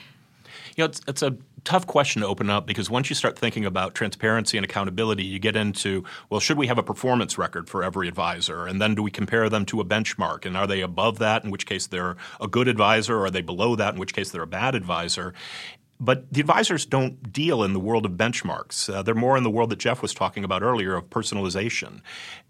You 0.77 0.83
know, 0.83 0.87
it's, 0.87 1.01
it's 1.07 1.23
a 1.23 1.37
tough 1.65 1.87
question 1.87 2.23
to 2.23 2.29
open 2.29 2.51
up 2.51 2.67
because 2.67 2.91
once 2.91 3.09
you 3.09 3.15
start 3.15 3.39
thinking 3.39 3.65
about 3.65 3.95
transparency 3.95 4.59
and 4.59 4.65
accountability, 4.65 5.25
you 5.25 5.39
get 5.39 5.55
into 5.55 6.05
well, 6.29 6.41
should 6.41 6.59
we 6.59 6.67
have 6.67 6.79
a 6.79 6.83
performance 6.83 7.39
record 7.39 7.69
for 7.69 7.83
every 7.83 8.09
advisor? 8.09 8.67
And 8.67 8.81
then 8.81 8.95
do 8.95 9.03
we 9.03 9.11
compare 9.11 9.49
them 9.49 9.65
to 9.67 9.81
a 9.81 9.85
benchmark? 9.85 10.45
And 10.45 10.57
are 10.57 10.67
they 10.67 10.81
above 10.81 11.19
that, 11.21 11.45
in 11.45 11.51
which 11.51 11.67
case 11.67 11.87
they're 11.87 12.17
a 12.41 12.49
good 12.49 12.69
advisor, 12.69 13.19
or 13.19 13.27
are 13.27 13.31
they 13.31 13.43
below 13.43 13.77
that, 13.77 13.95
in 13.95 14.01
which 14.01 14.15
case 14.15 14.31
they're 14.31 14.43
a 14.43 14.47
bad 14.47 14.75
advisor? 14.75 15.35
But 16.03 16.33
the 16.33 16.41
advisors 16.41 16.85
don't 16.85 17.33
deal 17.33 17.63
in 17.63 17.75
the 17.75 17.79
world 17.79 18.05
of 18.05 18.13
benchmarks. 18.13 18.93
Uh, 18.93 19.03
they're 19.03 19.15
more 19.15 19.37
in 19.37 19.45
the 19.45 19.51
world 19.51 19.71
that 19.71 19.79
Jeff 19.79 20.03
was 20.03 20.13
talking 20.13 20.43
about 20.43 20.61
earlier 20.61 20.97
of 20.97 21.09
personalization. 21.11 22.01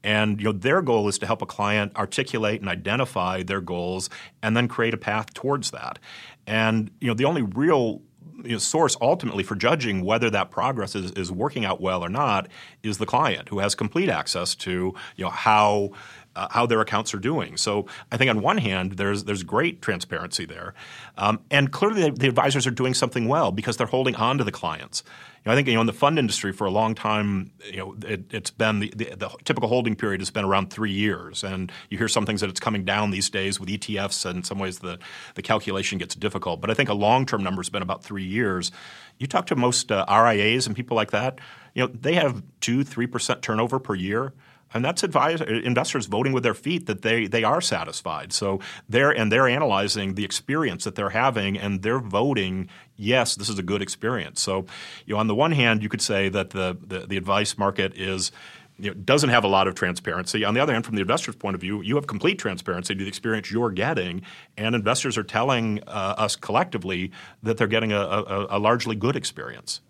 And 0.03 0.41
you 0.41 0.47
know, 0.47 0.53
their 0.53 0.81
goal 0.81 1.07
is 1.07 1.19
to 1.19 1.27
help 1.27 1.43
a 1.43 1.47
client 1.47 1.95
articulate 1.95 2.61
and 2.61 2.69
identify 2.71 3.43
their 3.43 3.61
goals 3.61 4.09
and 4.43 4.57
then 4.57 4.69
create 4.69 4.95
a 4.95 4.97
path 4.97 5.35
towards 5.35 5.71
that. 5.73 5.99
And 6.47 6.91
you 6.99 7.09
know, 7.09 7.15
the 7.15 7.27
only 7.27 7.43
real 7.43 8.01
you 8.43 8.53
know, 8.53 8.59
source 8.59 8.97
ultimately 9.03 9.45
for 9.45 9.55
judging 9.55 10.03
whether 10.03 10.31
that 10.31 10.51
progress 10.51 10.95
is, 10.95 11.11
is 11.13 11.31
working 11.31 11.67
out 11.67 11.79
well 11.79 12.03
or 12.03 12.09
not 12.09 12.49
is 12.83 12.97
the 12.97 13.07
client 13.07 13.51
who 13.51 13.59
has 13.59 13.75
complete 13.75 14.09
access 14.09 14.55
to 14.55 14.95
you 15.17 15.25
know 15.25 15.31
how 15.31 15.91
uh, 16.35 16.49
how 16.51 16.67
their 16.67 16.81
accounts 16.81 17.15
are 17.15 17.19
doing. 17.19 17.57
So 17.57 17.87
I 18.11 18.17
think 18.17 18.31
on 18.31 18.41
one 18.41 18.59
hand, 18.59 18.93
there's 18.93 19.25
there's 19.25 19.43
great 19.43 19.83
transparency 19.83 20.45
there, 20.45 20.75
um, 21.17 21.41
and 21.51 21.71
clearly 21.71 22.03
the, 22.03 22.11
the, 22.11 22.29
advisors 22.29 22.67
are 22.67 22.71
doing 22.71 22.95
something 22.95 23.29
well 23.29 23.53
because 23.53 23.77
they're 23.77 23.87
holding 23.87 24.15
on 24.17 24.39
to 24.39 24.45
the 24.45 24.53
clients. 24.53 25.03
You 25.45 25.49
know, 25.49 25.53
I 25.53 25.57
think 25.57 25.69
you 25.69 25.75
know 25.75 25.81
in 25.81 25.87
the 25.87 25.93
fund 25.93 26.19
industry 26.19 26.53
for 26.53 26.67
a 26.67 26.71
long 26.71 26.95
time, 26.95 27.53
you 27.71 27.79
know, 27.79 27.97
it, 28.07 28.33
has 28.33 28.51
been 28.51 28.81
the, 28.81 28.93
the, 28.97 29.15
the, 29.17 29.29
typical 29.45 29.69
holding 29.69 29.97
period 29.97 30.21
has 30.21 30.31
been 30.31 30.45
around 30.45 30.71
three 30.71 30.93
years, 30.93 31.45
and 31.45 31.71
you 31.91 31.99
hear 31.99 32.09
some 32.09 32.25
things 32.25 32.41
that 32.41 32.51
it's 32.51 32.61
coming 32.61 32.85
down 32.85 33.11
these 33.11 33.29
days 33.29 33.61
with 33.61 33.69
ETFs, 33.69 34.25
and 34.25 34.39
in 34.39 34.45
some 34.45 34.59
ways 34.59 34.79
the 34.79 34.99
the 35.35 35.43
calculation 35.43 35.99
gets 35.99 36.15
difficult. 36.15 36.61
But 36.61 36.71
I 36.71 36.75
think 36.75 36.89
a 36.89 36.95
long 36.95 37.27
term 37.27 37.43
number 37.43 37.61
has 37.61 37.69
been 37.69 37.83
about 37.83 38.03
three 38.03 38.25
years. 38.25 38.71
You 39.19 39.27
talk 39.27 39.47
to 39.47 39.57
most 39.57 39.93
uh, 39.93 40.05
RIAs 40.09 40.67
and 40.67 40.75
people 40.75 40.97
like 40.97 41.11
that, 41.11 41.39
you 41.75 41.83
know, 41.83 41.93
they 41.93 42.15
have 42.15 42.43
two 42.61 42.85
three 42.85 43.07
percent 43.07 43.43
turnover 43.43 43.79
per 43.79 43.95
year 43.95 44.33
and 44.75 44.85
that's 44.85 45.03
advise, 45.03 45.41
investors 45.41 46.07
voting 46.07 46.33
with 46.33 46.43
their 46.43 46.55
feet 46.55 46.87
that 46.87 47.03
they 47.03 47.27
they 47.27 47.45
are 47.45 47.61
satisfied. 47.61 48.33
So 48.33 48.61
they're 48.89 49.11
and 49.11 49.31
they're 49.31 49.49
analyzing 49.49 50.15
the 50.15 50.25
experience 50.25 50.85
that 50.85 50.95
they're 50.95 51.11
having, 51.11 51.59
and 51.59 51.83
they're 51.83 52.01
voting 52.01 52.69
yes, 52.97 53.35
this 53.35 53.49
is 53.49 53.59
a 53.59 53.63
good 53.63 53.83
experience. 53.83 54.41
So, 54.41 54.67
you 55.07 55.15
know, 55.15 55.21
on 55.21 55.27
the 55.27 55.35
one 55.35 55.53
hand, 55.53 55.83
you 55.83 55.89
could 55.89 56.03
say 56.03 56.29
that 56.29 56.51
the 56.51 56.77
the, 56.81 57.01
the 57.01 57.17
advice 57.17 57.59
market 57.59 57.95
is 57.97 58.33
you 58.79 58.91
know, 58.91 58.95
doesn't 58.95 59.31
have 59.31 59.45
a 59.45 59.49
lot 59.49 59.69
of 59.69 59.75
transparency. 59.75 60.45
On 60.45 60.55
the 60.55 60.61
other 60.61 60.73
hand, 60.73 60.85
from 60.85 60.95
the 60.95 61.03
investor's 61.03 61.37
point 61.37 61.55
of 61.55 61.61
view, 61.61 61.83
you 61.83 61.95
have 61.97 62.07
complete 62.07 62.39
transparency 62.39 62.95
to 62.95 63.05
the 63.05 63.09
experience 63.09 63.51
you're 63.51 63.71
getting, 63.71 64.23
and 64.57 64.75
investors 64.75 65.19
are 65.19 65.23
telling 65.23 65.83
uh, 65.87 66.15
us 66.19 66.37
collectively 66.37 67.13
that 67.43 67.59
they're 67.59 67.67
getting 67.67 67.93
a, 67.93 68.01
a, 68.01 68.47
a 68.51 68.59
largely 68.59 68.97
good 68.97 69.15
experience. 69.17 69.81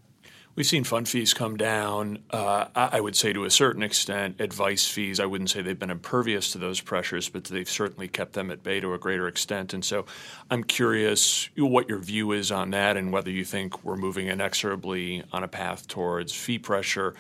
We've 0.55 0.67
seen 0.67 0.85
fund 0.85 1.09
fees 1.09 1.33
come 1.33 1.57
down. 1.57 2.19
Uh, 2.31 2.67
I 2.75 3.01
would 3.01 3.17
say 3.17 3.33
to 3.33 3.45
a 3.45 3.51
certain 3.51 3.83
extent, 3.83 4.39
advice 4.39 4.87
fees, 4.87 5.19
I 5.19 5.25
wouldn't 5.25 5.49
say 5.49 5.63
they've 5.63 5.79
been 5.79 5.91
impervious 5.91 6.53
to 6.53 6.59
those 6.59 6.79
pressures, 6.79 7.31
but 7.31 7.45
they've 7.45 7.69
certainly 7.69 8.07
kept 8.07 8.35
them 8.35 8.51
at 8.51 8.63
bay 8.63 8.79
to 8.81 8.93
a 8.93 8.99
greater 8.99 9.29
extent. 9.29 9.73
And 9.73 9.83
so 9.83 10.05
I'm 10.51 10.63
curious 10.63 11.49
what 11.57 11.89
your 11.89 12.01
view 12.01 12.33
is 12.33 12.53
on 12.53 12.71
that 12.73 12.99
and 12.99 13.13
whether 13.13 13.31
you 13.31 13.47
think 13.47 13.83
we're 13.83 13.97
moving 13.97 14.27
inexorably 14.27 15.23
on 15.33 15.43
a 15.43 15.49
path 15.49 15.89
towards 15.89 16.35
fee 16.35 16.59
pressure 16.59 17.15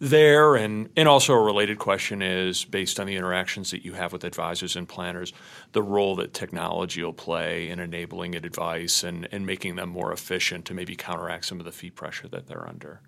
there. 0.00 0.56
And, 0.56 0.88
and 0.96 1.06
also, 1.06 1.34
a 1.34 1.40
related 1.40 1.78
question 1.78 2.22
is 2.22 2.64
based 2.64 2.98
on 2.98 3.06
the 3.06 3.16
interactions 3.16 3.70
that 3.70 3.84
you 3.84 3.92
have 3.92 4.12
with 4.12 4.24
advisors 4.24 4.74
and 4.74 4.88
planners, 4.88 5.32
the 5.72 5.82
role 5.82 6.16
that 6.16 6.34
technology 6.34 7.02
will 7.02 7.12
play 7.12 7.68
in 7.68 7.78
enabling 7.78 8.34
advice 8.34 9.04
and, 9.04 9.28
and 9.30 9.46
making 9.46 9.76
them 9.76 9.90
more 9.90 10.12
efficient 10.12 10.64
to 10.64 10.74
maybe 10.74 10.96
counteract 10.96 11.44
some 11.44 11.60
of 11.60 11.66
the 11.66 11.72
fee 11.72 11.90
pressure 11.90 12.28
that 12.28 12.46
they're 12.46 12.66
under. 12.66 13.00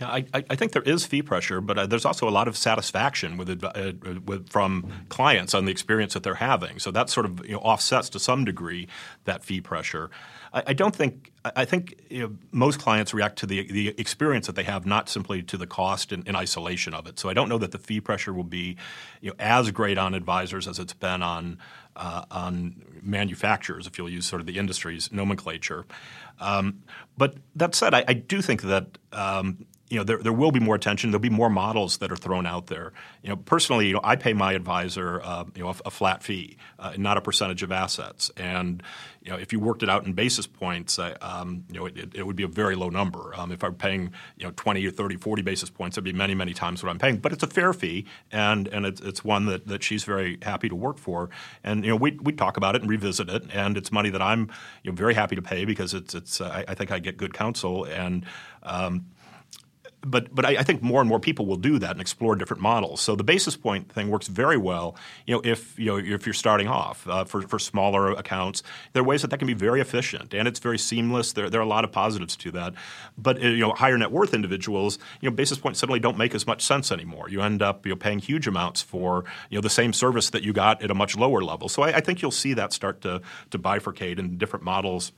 Yeah, 0.00 0.08
I, 0.10 0.26
I, 0.34 0.56
think 0.56 0.72
there 0.72 0.82
is 0.82 1.06
fee 1.06 1.22
pressure, 1.22 1.62
but 1.62 1.78
uh, 1.78 1.86
there's 1.86 2.04
also 2.04 2.28
a 2.28 2.30
lot 2.30 2.48
of 2.48 2.56
satisfaction 2.56 3.38
with, 3.38 3.64
uh, 3.64 3.92
with, 4.26 4.50
from 4.50 4.92
clients 5.08 5.54
on 5.54 5.64
the 5.64 5.70
experience 5.70 6.12
that 6.12 6.22
they're 6.22 6.34
having. 6.34 6.78
So 6.78 6.90
that 6.90 7.08
sort 7.08 7.24
of 7.24 7.42
you 7.46 7.52
know, 7.52 7.60
offsets 7.60 8.10
to 8.10 8.18
some 8.18 8.44
degree 8.44 8.88
that 9.24 9.42
fee 9.42 9.62
pressure. 9.62 10.10
I, 10.56 10.62
I 10.68 10.72
don't 10.72 10.96
think 10.96 11.32
I 11.44 11.64
think 11.64 12.00
you 12.08 12.22
know, 12.22 12.36
most 12.50 12.80
clients 12.80 13.14
react 13.14 13.38
to 13.40 13.46
the 13.46 13.70
the 13.70 13.88
experience 13.98 14.46
that 14.46 14.56
they 14.56 14.64
have, 14.64 14.86
not 14.86 15.08
simply 15.08 15.42
to 15.42 15.56
the 15.56 15.66
cost 15.66 16.12
in, 16.12 16.22
in, 16.26 16.34
isolation 16.34 16.94
of 16.94 17.06
it. 17.06 17.20
So 17.20 17.28
I 17.28 17.34
don't 17.34 17.48
know 17.48 17.58
that 17.58 17.70
the 17.70 17.78
fee 17.78 18.00
pressure 18.00 18.32
will 18.32 18.42
be 18.42 18.76
you 19.20 19.30
know, 19.30 19.36
as 19.38 19.70
great 19.70 19.98
on 19.98 20.14
advisors 20.14 20.66
as 20.66 20.78
it's 20.78 20.94
been 20.94 21.22
on 21.22 21.58
uh, 21.94 22.24
on 22.30 22.82
manufacturers, 23.02 23.86
if 23.86 23.98
you'll 23.98 24.08
use 24.08 24.26
sort 24.26 24.40
of 24.40 24.46
the 24.46 24.58
industry's 24.58 25.12
nomenclature. 25.12 25.84
Um, 26.40 26.82
but 27.16 27.36
that 27.54 27.74
said, 27.74 27.94
I, 27.94 28.04
I 28.08 28.12
do 28.14 28.42
think 28.42 28.62
that 28.62 28.98
um, 29.12 29.66
you 29.88 29.98
know, 29.98 30.04
there, 30.04 30.18
there 30.18 30.32
will 30.32 30.50
be 30.50 30.60
more 30.60 30.74
attention. 30.74 31.10
There'll 31.10 31.20
be 31.20 31.30
more 31.30 31.50
models 31.50 31.98
that 31.98 32.10
are 32.10 32.16
thrown 32.16 32.46
out 32.46 32.66
there. 32.66 32.92
You 33.22 33.30
know, 33.30 33.36
personally, 33.36 33.86
you 33.88 33.94
know, 33.94 34.00
I 34.02 34.16
pay 34.16 34.32
my 34.32 34.52
advisor, 34.52 35.20
uh, 35.22 35.44
you 35.54 35.62
know, 35.62 35.70
a, 35.70 35.76
a 35.86 35.90
flat 35.90 36.22
fee, 36.22 36.56
uh, 36.78 36.94
not 36.96 37.16
a 37.16 37.20
percentage 37.20 37.62
of 37.62 37.70
assets. 37.70 38.30
And 38.36 38.82
you 39.26 39.32
know, 39.32 39.38
if 39.38 39.52
you 39.52 39.58
worked 39.58 39.82
it 39.82 39.90
out 39.90 40.06
in 40.06 40.12
basis 40.12 40.46
points, 40.46 41.00
um, 41.20 41.64
you 41.68 41.80
know, 41.80 41.86
it, 41.86 42.14
it, 42.14 42.24
would 42.24 42.36
be 42.36 42.44
a 42.44 42.48
very 42.48 42.76
low 42.76 42.88
number. 42.90 43.32
Um, 43.36 43.50
if 43.50 43.64
I'm 43.64 43.74
paying, 43.74 44.12
you 44.36 44.46
know, 44.46 44.52
20 44.54 44.86
or 44.86 44.92
30, 44.92 45.16
40 45.16 45.42
basis 45.42 45.68
points, 45.68 45.96
it'd 45.96 46.04
be 46.04 46.12
many, 46.12 46.34
many 46.36 46.54
times 46.54 46.80
what 46.80 46.90
I'm 46.90 46.98
paying. 46.98 47.16
But 47.16 47.32
it's 47.32 47.42
a 47.42 47.48
fair 47.48 47.72
fee, 47.72 48.06
and 48.30 48.68
and 48.68 48.86
it's, 48.86 49.00
it's 49.00 49.24
one 49.24 49.46
that, 49.46 49.66
that 49.66 49.82
she's 49.82 50.04
very 50.04 50.38
happy 50.42 50.68
to 50.68 50.76
work 50.76 50.98
for. 50.98 51.28
And 51.64 51.84
you 51.84 51.90
know, 51.90 51.96
we 51.96 52.12
we 52.22 52.32
talk 52.32 52.56
about 52.56 52.76
it 52.76 52.82
and 52.82 52.90
revisit 52.90 53.28
it, 53.28 53.44
and 53.52 53.76
it's 53.76 53.90
money 53.90 54.10
that 54.10 54.22
I'm 54.22 54.48
you 54.84 54.92
know 54.92 54.96
very 54.96 55.14
happy 55.14 55.34
to 55.34 55.42
pay 55.42 55.64
because 55.64 55.92
it's 55.92 56.14
it's 56.14 56.40
I, 56.40 56.64
I, 56.68 56.74
think 56.74 56.92
I 56.92 57.00
get 57.00 57.16
good 57.16 57.34
counsel 57.34 57.84
and. 57.84 58.24
Um, 58.62 59.06
but 60.06 60.34
but 60.34 60.44
I, 60.44 60.58
I, 60.58 60.62
think 60.62 60.82
more 60.82 61.00
and 61.00 61.08
more 61.08 61.20
people 61.20 61.46
will 61.46 61.56
do 61.56 61.78
that 61.78 61.90
and 61.90 62.00
explore 62.00 62.36
different 62.36 62.62
models. 62.62 63.00
So 63.00 63.16
the 63.16 63.24
basis 63.24 63.56
point 63.56 63.90
thing 63.90 64.08
works 64.08 64.28
very 64.28 64.56
well. 64.56 64.96
You 65.26 65.34
know, 65.34 65.40
if 65.44 65.78
you 65.78 65.86
know 65.86 65.96
if 65.98 66.26
you're 66.26 66.32
starting 66.32 66.68
off 66.68 67.06
uh, 67.08 67.24
for 67.24 67.42
for 67.42 67.58
smaller 67.58 68.12
accounts, 68.12 68.62
there 68.92 69.02
are 69.02 69.06
ways 69.06 69.22
that 69.22 69.28
that 69.28 69.38
can 69.38 69.46
be 69.46 69.54
very 69.54 69.80
efficient 69.80 70.32
and 70.32 70.46
it's 70.48 70.60
very 70.60 70.78
seamless. 70.78 71.32
There 71.32 71.50
there 71.50 71.60
are 71.60 71.64
a 71.64 71.68
lot 71.68 71.84
of 71.84 71.92
positives 71.92 72.36
to 72.36 72.50
that. 72.52 72.74
But 73.18 73.38
uh, 73.38 73.48
you 73.48 73.60
know, 73.60 73.72
higher 73.72 73.98
net 73.98 74.12
worth 74.12 74.32
individuals, 74.32 74.98
you 75.20 75.28
know, 75.28 75.34
basis 75.34 75.58
points 75.58 75.80
suddenly 75.80 76.00
don't 76.00 76.16
make 76.16 76.34
as 76.34 76.46
much 76.46 76.64
sense 76.64 76.92
anymore. 76.92 77.28
You 77.28 77.42
end 77.42 77.62
up 77.62 77.84
you 77.84 77.90
know 77.90 77.96
paying 77.96 78.20
huge 78.20 78.46
amounts 78.46 78.82
for 78.82 79.24
you 79.50 79.58
know 79.58 79.62
the 79.62 79.70
same 79.70 79.92
service 79.92 80.30
that 80.30 80.42
you 80.42 80.52
got 80.52 80.82
at 80.82 80.90
a 80.90 80.94
much 80.94 81.16
lower 81.16 81.42
level. 81.42 81.68
So 81.68 81.82
I, 81.82 81.96
I 81.96 82.00
think 82.00 82.22
you'll 82.22 82.30
see 82.30 82.54
that 82.54 82.72
start 82.72 83.00
to 83.02 83.20
to 83.50 83.58
bifurcate 83.58 84.18
in 84.18 84.38
different 84.38 84.64
models 84.64 85.12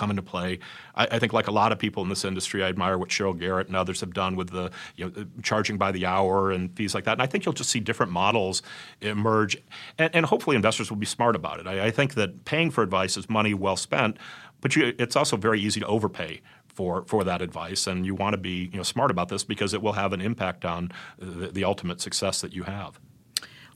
come 0.00 0.10
into 0.10 0.22
play. 0.22 0.58
I, 0.94 1.06
I, 1.12 1.18
think, 1.18 1.32
like 1.34 1.46
a 1.46 1.52
lot 1.52 1.72
of 1.72 1.78
people 1.78 2.02
in 2.02 2.08
this 2.08 2.24
industry, 2.24 2.64
I 2.64 2.68
admire 2.68 2.96
what 2.96 3.10
Cheryl 3.10 3.38
Garrett 3.38 3.66
and 3.66 3.76
others 3.76 4.00
have 4.00 4.14
done 4.14 4.34
with 4.34 4.48
the 4.48 4.70
you 4.96 5.10
know, 5.10 5.26
charging 5.42 5.76
by 5.76 5.92
the 5.92 6.06
hour 6.06 6.50
and 6.50 6.74
fees 6.74 6.94
like 6.94 7.04
that. 7.04 7.12
And 7.12 7.22
I 7.22 7.26
think 7.26 7.44
you'll 7.44 7.52
just 7.52 7.68
see 7.68 7.80
different 7.80 8.10
models 8.10 8.62
emerge, 9.02 9.58
and, 9.98 10.14
and 10.16 10.26
hopefully 10.26 10.56
investors 10.56 10.90
will 10.90 10.96
be 10.96 11.06
smart 11.06 11.36
about 11.36 11.60
it. 11.60 11.66
I, 11.66 11.86
I, 11.86 11.90
think 11.90 12.14
that 12.14 12.46
paying 12.46 12.70
for 12.70 12.82
advice 12.82 13.18
is 13.18 13.28
money 13.28 13.52
well 13.52 13.76
spent, 13.76 14.16
but 14.62 14.74
you, 14.74 14.94
it's 14.98 15.16
also 15.16 15.36
very 15.36 15.60
easy 15.60 15.80
to 15.80 15.86
overpay 15.86 16.40
for, 16.66 17.04
for 17.04 17.22
that 17.24 17.42
advice, 17.42 17.86
and 17.86 18.06
you 18.06 18.14
want 18.14 18.32
to 18.32 18.38
be 18.38 18.70
you 18.72 18.78
know, 18.78 18.82
smart 18.82 19.10
about 19.10 19.28
this 19.28 19.44
because 19.44 19.74
it 19.74 19.82
will 19.82 19.92
have 19.92 20.14
an 20.14 20.22
impact 20.22 20.64
on 20.64 20.90
the, 21.18 21.48
the 21.48 21.64
ultimate 21.64 22.00
success 22.00 22.40
that 22.40 22.54
you 22.54 22.62
have. 22.62 22.98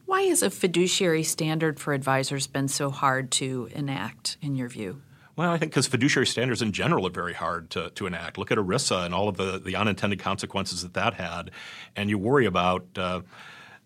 Why 0.07 0.23
has 0.23 0.43
a 0.43 0.51
fiduciary 0.51 1.23
standard 1.23 1.79
for 1.79 1.93
advisors 1.93 2.47
been 2.47 2.69
so 2.69 2.91
hard 2.91 3.31
to 3.33 3.69
enact, 3.73 4.39
in 4.41 4.55
your 4.55 4.69
view? 4.69 5.03
Well, 5.37 5.51
I 5.51 5.59
think 5.59 5.73
because 5.73 5.87
fiduciary 5.87 6.27
standards 6.27 6.63
in 6.63 6.73
general 6.73 7.07
are 7.07 7.11
very 7.11 7.35
hard 7.35 7.71
to, 7.71 7.91
to 7.91 8.07
enact. 8.07 8.39
Look 8.39 8.53
at 8.53 8.59
ERISA 8.59 9.05
and 9.05 9.15
all 9.15 9.29
of 9.29 9.37
the, 9.37 9.59
the 9.59 9.75
unintended 9.75 10.21
consequences 10.21 10.83
that 10.83 10.95
that 10.95 11.15
had, 11.15 11.51
and 11.97 12.09
you 12.09 12.19
worry 12.19 12.47
about 12.47 12.87
uh, 12.97 13.23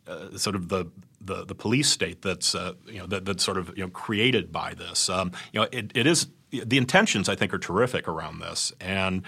uh, 0.06 0.36
sort 0.36 0.56
of 0.56 0.68
the, 0.68 0.86
the, 1.20 1.46
the 1.46 1.54
police 1.54 1.88
state 1.88 2.20
that's 2.20 2.54
uh, 2.54 2.74
you 2.86 2.98
know 2.98 3.06
that, 3.06 3.24
that's 3.24 3.42
sort 3.42 3.56
of 3.56 3.76
you 3.76 3.84
know 3.84 3.90
created 3.90 4.52
by 4.52 4.74
this. 4.74 5.08
Um, 5.08 5.32
you 5.52 5.60
know, 5.60 5.68
it, 5.72 5.90
it 5.94 6.06
is 6.06 6.28
the 6.50 6.76
intentions 6.76 7.28
I 7.28 7.34
think 7.34 7.54
are 7.54 7.58
terrific 7.58 8.08
around 8.08 8.40
this, 8.40 8.72
and 8.80 9.22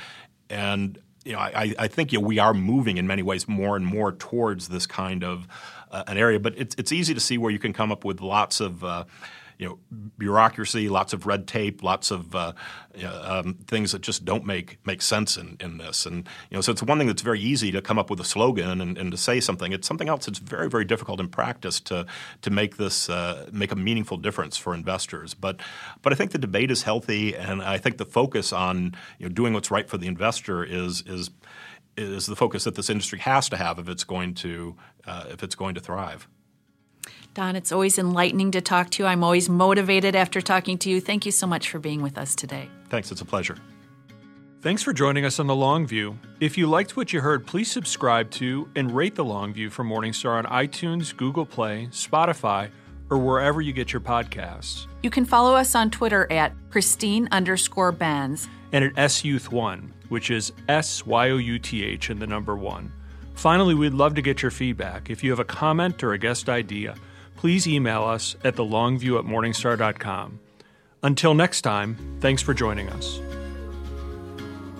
and 0.50 0.98
you 1.24 1.32
know 1.32 1.38
I, 1.38 1.74
I 1.78 1.88
think 1.88 2.12
you 2.12 2.20
know, 2.20 2.26
we 2.26 2.38
are 2.38 2.52
moving 2.52 2.98
in 2.98 3.06
many 3.06 3.22
ways 3.22 3.48
more 3.48 3.76
and 3.76 3.86
more 3.86 4.12
towards 4.12 4.68
this 4.68 4.86
kind 4.86 5.24
of 5.24 5.48
uh, 5.90 6.04
an 6.06 6.18
area, 6.18 6.38
but 6.38 6.54
it's 6.58 6.74
it's 6.76 6.92
easy 6.92 7.14
to 7.14 7.20
see 7.20 7.38
where 7.38 7.50
you 7.50 7.58
can 7.58 7.72
come 7.72 7.90
up 7.90 8.04
with 8.04 8.20
lots 8.20 8.60
of 8.60 8.84
uh, 8.84 9.04
you 9.60 9.68
know 9.68 9.78
bureaucracy, 10.16 10.88
lots 10.88 11.12
of 11.12 11.26
red 11.26 11.46
tape, 11.46 11.82
lots 11.82 12.10
of 12.10 12.34
uh, 12.34 12.52
um, 13.04 13.54
things 13.66 13.92
that 13.92 14.00
just 14.00 14.24
don't 14.24 14.46
make 14.46 14.78
make 14.86 15.02
sense 15.02 15.36
in, 15.36 15.58
in 15.60 15.76
this. 15.76 16.06
And 16.06 16.26
you 16.50 16.56
know, 16.56 16.62
so 16.62 16.72
it's 16.72 16.82
one 16.82 16.96
thing 16.96 17.06
that's 17.06 17.20
very 17.20 17.38
easy 17.38 17.70
to 17.72 17.82
come 17.82 17.98
up 17.98 18.08
with 18.08 18.20
a 18.20 18.24
slogan 18.24 18.80
and, 18.80 18.96
and 18.96 19.10
to 19.10 19.18
say 19.18 19.38
something. 19.38 19.70
It's 19.72 19.86
something 19.86 20.08
else 20.08 20.24
that's 20.24 20.38
very 20.38 20.70
very 20.70 20.86
difficult 20.86 21.20
in 21.20 21.28
practice 21.28 21.78
to 21.80 22.06
to 22.40 22.50
make 22.50 22.78
this 22.78 23.10
uh, 23.10 23.50
make 23.52 23.70
a 23.70 23.76
meaningful 23.76 24.16
difference 24.16 24.56
for 24.56 24.74
investors. 24.74 25.34
But 25.34 25.60
but 26.00 26.14
I 26.14 26.16
think 26.16 26.30
the 26.30 26.38
debate 26.38 26.70
is 26.70 26.84
healthy, 26.84 27.36
and 27.36 27.62
I 27.62 27.76
think 27.76 27.98
the 27.98 28.06
focus 28.06 28.54
on 28.54 28.94
you 29.18 29.28
know 29.28 29.34
doing 29.34 29.52
what's 29.52 29.70
right 29.70 29.88
for 29.88 29.98
the 29.98 30.06
investor 30.06 30.64
is 30.64 31.02
is 31.06 31.30
is 31.98 32.24
the 32.24 32.36
focus 32.36 32.64
that 32.64 32.76
this 32.76 32.88
industry 32.88 33.18
has 33.18 33.50
to 33.50 33.58
have 33.58 33.78
if 33.78 33.90
it's 33.90 34.04
going 34.04 34.32
to 34.36 34.74
uh, 35.06 35.24
if 35.28 35.42
it's 35.42 35.54
going 35.54 35.74
to 35.74 35.80
thrive. 35.82 36.26
Don, 37.32 37.54
it's 37.54 37.70
always 37.70 37.96
enlightening 37.96 38.50
to 38.50 38.60
talk 38.60 38.90
to 38.90 39.02
you. 39.02 39.06
I'm 39.06 39.22
always 39.22 39.48
motivated 39.48 40.16
after 40.16 40.40
talking 40.40 40.78
to 40.78 40.90
you. 40.90 41.00
Thank 41.00 41.24
you 41.24 41.32
so 41.32 41.46
much 41.46 41.70
for 41.70 41.78
being 41.78 42.02
with 42.02 42.18
us 42.18 42.34
today. 42.34 42.68
Thanks. 42.88 43.12
It's 43.12 43.20
a 43.20 43.24
pleasure. 43.24 43.56
Thanks 44.62 44.82
for 44.82 44.92
joining 44.92 45.24
us 45.24 45.38
on 45.38 45.46
The 45.46 45.54
Long 45.54 45.86
View. 45.86 46.18
If 46.40 46.58
you 46.58 46.66
liked 46.66 46.96
what 46.96 47.12
you 47.12 47.20
heard, 47.20 47.46
please 47.46 47.70
subscribe 47.70 48.30
to 48.32 48.68
and 48.74 48.90
rate 48.90 49.14
The 49.14 49.24
Long 49.24 49.54
View 49.54 49.70
from 49.70 49.88
Morningstar 49.88 50.36
on 50.36 50.44
iTunes, 50.44 51.16
Google 51.16 51.46
Play, 51.46 51.88
Spotify, 51.92 52.70
or 53.08 53.18
wherever 53.18 53.60
you 53.60 53.72
get 53.72 53.92
your 53.92 54.00
podcasts. 54.00 54.86
You 55.02 55.10
can 55.10 55.24
follow 55.24 55.54
us 55.54 55.74
on 55.74 55.90
Twitter 55.90 56.30
at 56.30 56.52
Christine 56.68 57.28
underscore 57.32 57.92
Benz 57.92 58.48
and 58.72 58.84
at 58.84 58.94
SYouth1, 58.94 59.90
which 60.08 60.30
is 60.30 60.52
S 60.68 61.06
Y 61.06 61.30
O 61.30 61.36
U 61.36 61.58
T 61.58 61.84
H 61.84 62.10
and 62.10 62.20
the 62.20 62.26
number 62.26 62.56
one. 62.56 62.92
Finally, 63.34 63.74
we'd 63.74 63.94
love 63.94 64.14
to 64.16 64.22
get 64.22 64.42
your 64.42 64.50
feedback. 64.50 65.08
If 65.08 65.24
you 65.24 65.30
have 65.30 65.40
a 65.40 65.44
comment 65.44 66.02
or 66.02 66.12
a 66.12 66.18
guest 66.18 66.50
idea, 66.50 66.94
please 67.40 67.66
email 67.66 68.04
us 68.04 68.36
at 68.44 68.54
thelongview 68.54 69.18
at 69.18 69.24
morningstar.com. 69.24 70.38
Until 71.02 71.32
next 71.32 71.62
time, 71.62 71.96
thanks 72.20 72.42
for 72.42 72.52
joining 72.52 72.90
us. 72.90 73.18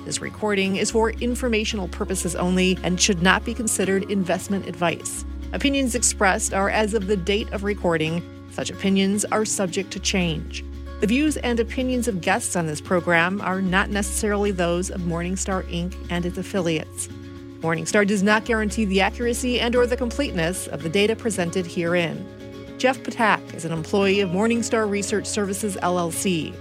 This 0.05 0.21
recording 0.21 0.77
is 0.77 0.91
for 0.91 1.13
informational 1.13 1.89
purposes 1.89 2.37
only 2.37 2.79
and 2.83 3.01
should 3.01 3.23
not 3.23 3.47
be 3.47 3.55
considered 3.55 4.11
investment 4.11 4.67
advice. 4.67 5.25
Opinions 5.55 5.95
expressed 5.95 6.53
are 6.53 6.69
as 6.69 6.93
of 6.93 7.07
the 7.07 7.17
date 7.17 7.51
of 7.55 7.65
recording. 7.65 8.23
Such 8.51 8.69
opinions 8.69 9.25
are 9.25 9.47
subject 9.47 9.91
to 9.93 9.99
change. 9.99 10.63
The 11.01 11.07
views 11.07 11.39
and 11.39 11.61
opinions 11.61 12.09
of 12.09 12.21
guests 12.21 12.57
on 12.57 12.67
this 12.67 12.83
program 12.83 13.41
are 13.41 13.63
not 13.63 13.89
necessarily 13.89 14.51
those 14.51 14.91
of 14.91 15.01
Morningstar 15.01 15.63
Inc. 15.71 15.97
and 16.11 16.27
its 16.27 16.37
affiliates. 16.37 17.09
Morningstar 17.61 18.07
does 18.07 18.23
not 18.23 18.45
guarantee 18.45 18.85
the 18.85 19.01
accuracy 19.01 19.61
and 19.61 19.75
or 19.75 19.87
the 19.87 19.97
completeness 19.97 20.67
of 20.67 20.83
the 20.83 20.91
data 20.91 21.17
presented 21.17 21.65
herein. 21.67 22.40
Jeff 22.81 22.99
Ptak 23.01 23.53
is 23.53 23.67
an 23.67 23.73
employee 23.73 24.21
of 24.21 24.31
Morningstar 24.31 24.89
Research 24.89 25.27
Services 25.27 25.77
LLC. 25.83 26.55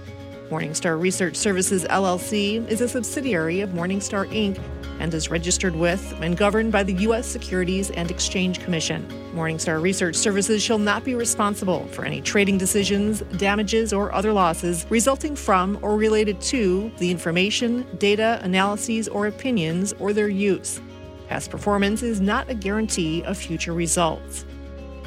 Morningstar 0.50 1.00
Research 1.00 1.34
Services 1.34 1.86
LLC 1.86 2.68
is 2.68 2.82
a 2.82 2.88
subsidiary 2.90 3.62
of 3.62 3.70
Morningstar 3.70 4.28
Inc. 4.28 4.60
and 5.00 5.14
is 5.14 5.30
registered 5.30 5.74
with 5.74 6.14
and 6.20 6.36
governed 6.36 6.72
by 6.72 6.82
the 6.82 6.92
U.S. 7.04 7.26
Securities 7.26 7.90
and 7.92 8.10
Exchange 8.10 8.60
Commission. 8.60 9.08
Morningstar 9.34 9.80
Research 9.80 10.14
Services 10.14 10.62
shall 10.62 10.76
not 10.76 11.04
be 11.04 11.14
responsible 11.14 11.86
for 11.86 12.04
any 12.04 12.20
trading 12.20 12.58
decisions, 12.58 13.20
damages, 13.38 13.94
or 13.94 14.12
other 14.12 14.34
losses 14.34 14.84
resulting 14.90 15.34
from 15.34 15.78
or 15.80 15.96
related 15.96 16.38
to 16.42 16.92
the 16.98 17.10
information, 17.10 17.86
data, 17.96 18.40
analyses, 18.42 19.08
or 19.08 19.26
opinions 19.26 19.94
or 19.94 20.12
their 20.12 20.28
use. 20.28 20.82
Past 21.28 21.50
performance 21.50 22.02
is 22.02 22.20
not 22.20 22.50
a 22.50 22.54
guarantee 22.54 23.24
of 23.24 23.38
future 23.38 23.72
results. 23.72 24.44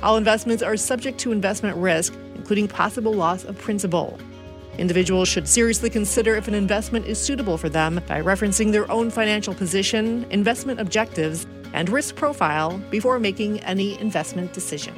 All 0.04 0.18
investments 0.18 0.62
are 0.62 0.76
subject 0.76 1.18
to 1.20 1.32
investment 1.32 1.78
risk, 1.78 2.14
including 2.36 2.68
possible 2.68 3.14
loss 3.14 3.46
of 3.46 3.58
principal. 3.58 4.20
Individuals 4.78 5.30
should 5.30 5.48
seriously 5.48 5.90
consider 5.90 6.36
if 6.36 6.50
an 6.50 6.54
investment 6.54 7.06
is 7.06 7.18
suitable 7.18 7.58
for 7.58 7.70
them 7.70 8.02
by 8.06 8.22
referencing 8.22 8.74
their 8.74 8.92
own 8.92 9.10
financial 9.10 9.54
position, 9.54 10.26
investment 10.30 10.82
objectives, 10.82 11.48
and 11.72 11.88
risk 11.88 12.18
profile 12.18 12.80
before 12.92 13.18
making 13.18 13.62
any 13.62 13.98
investment 14.02 14.52
decision. 14.52 14.94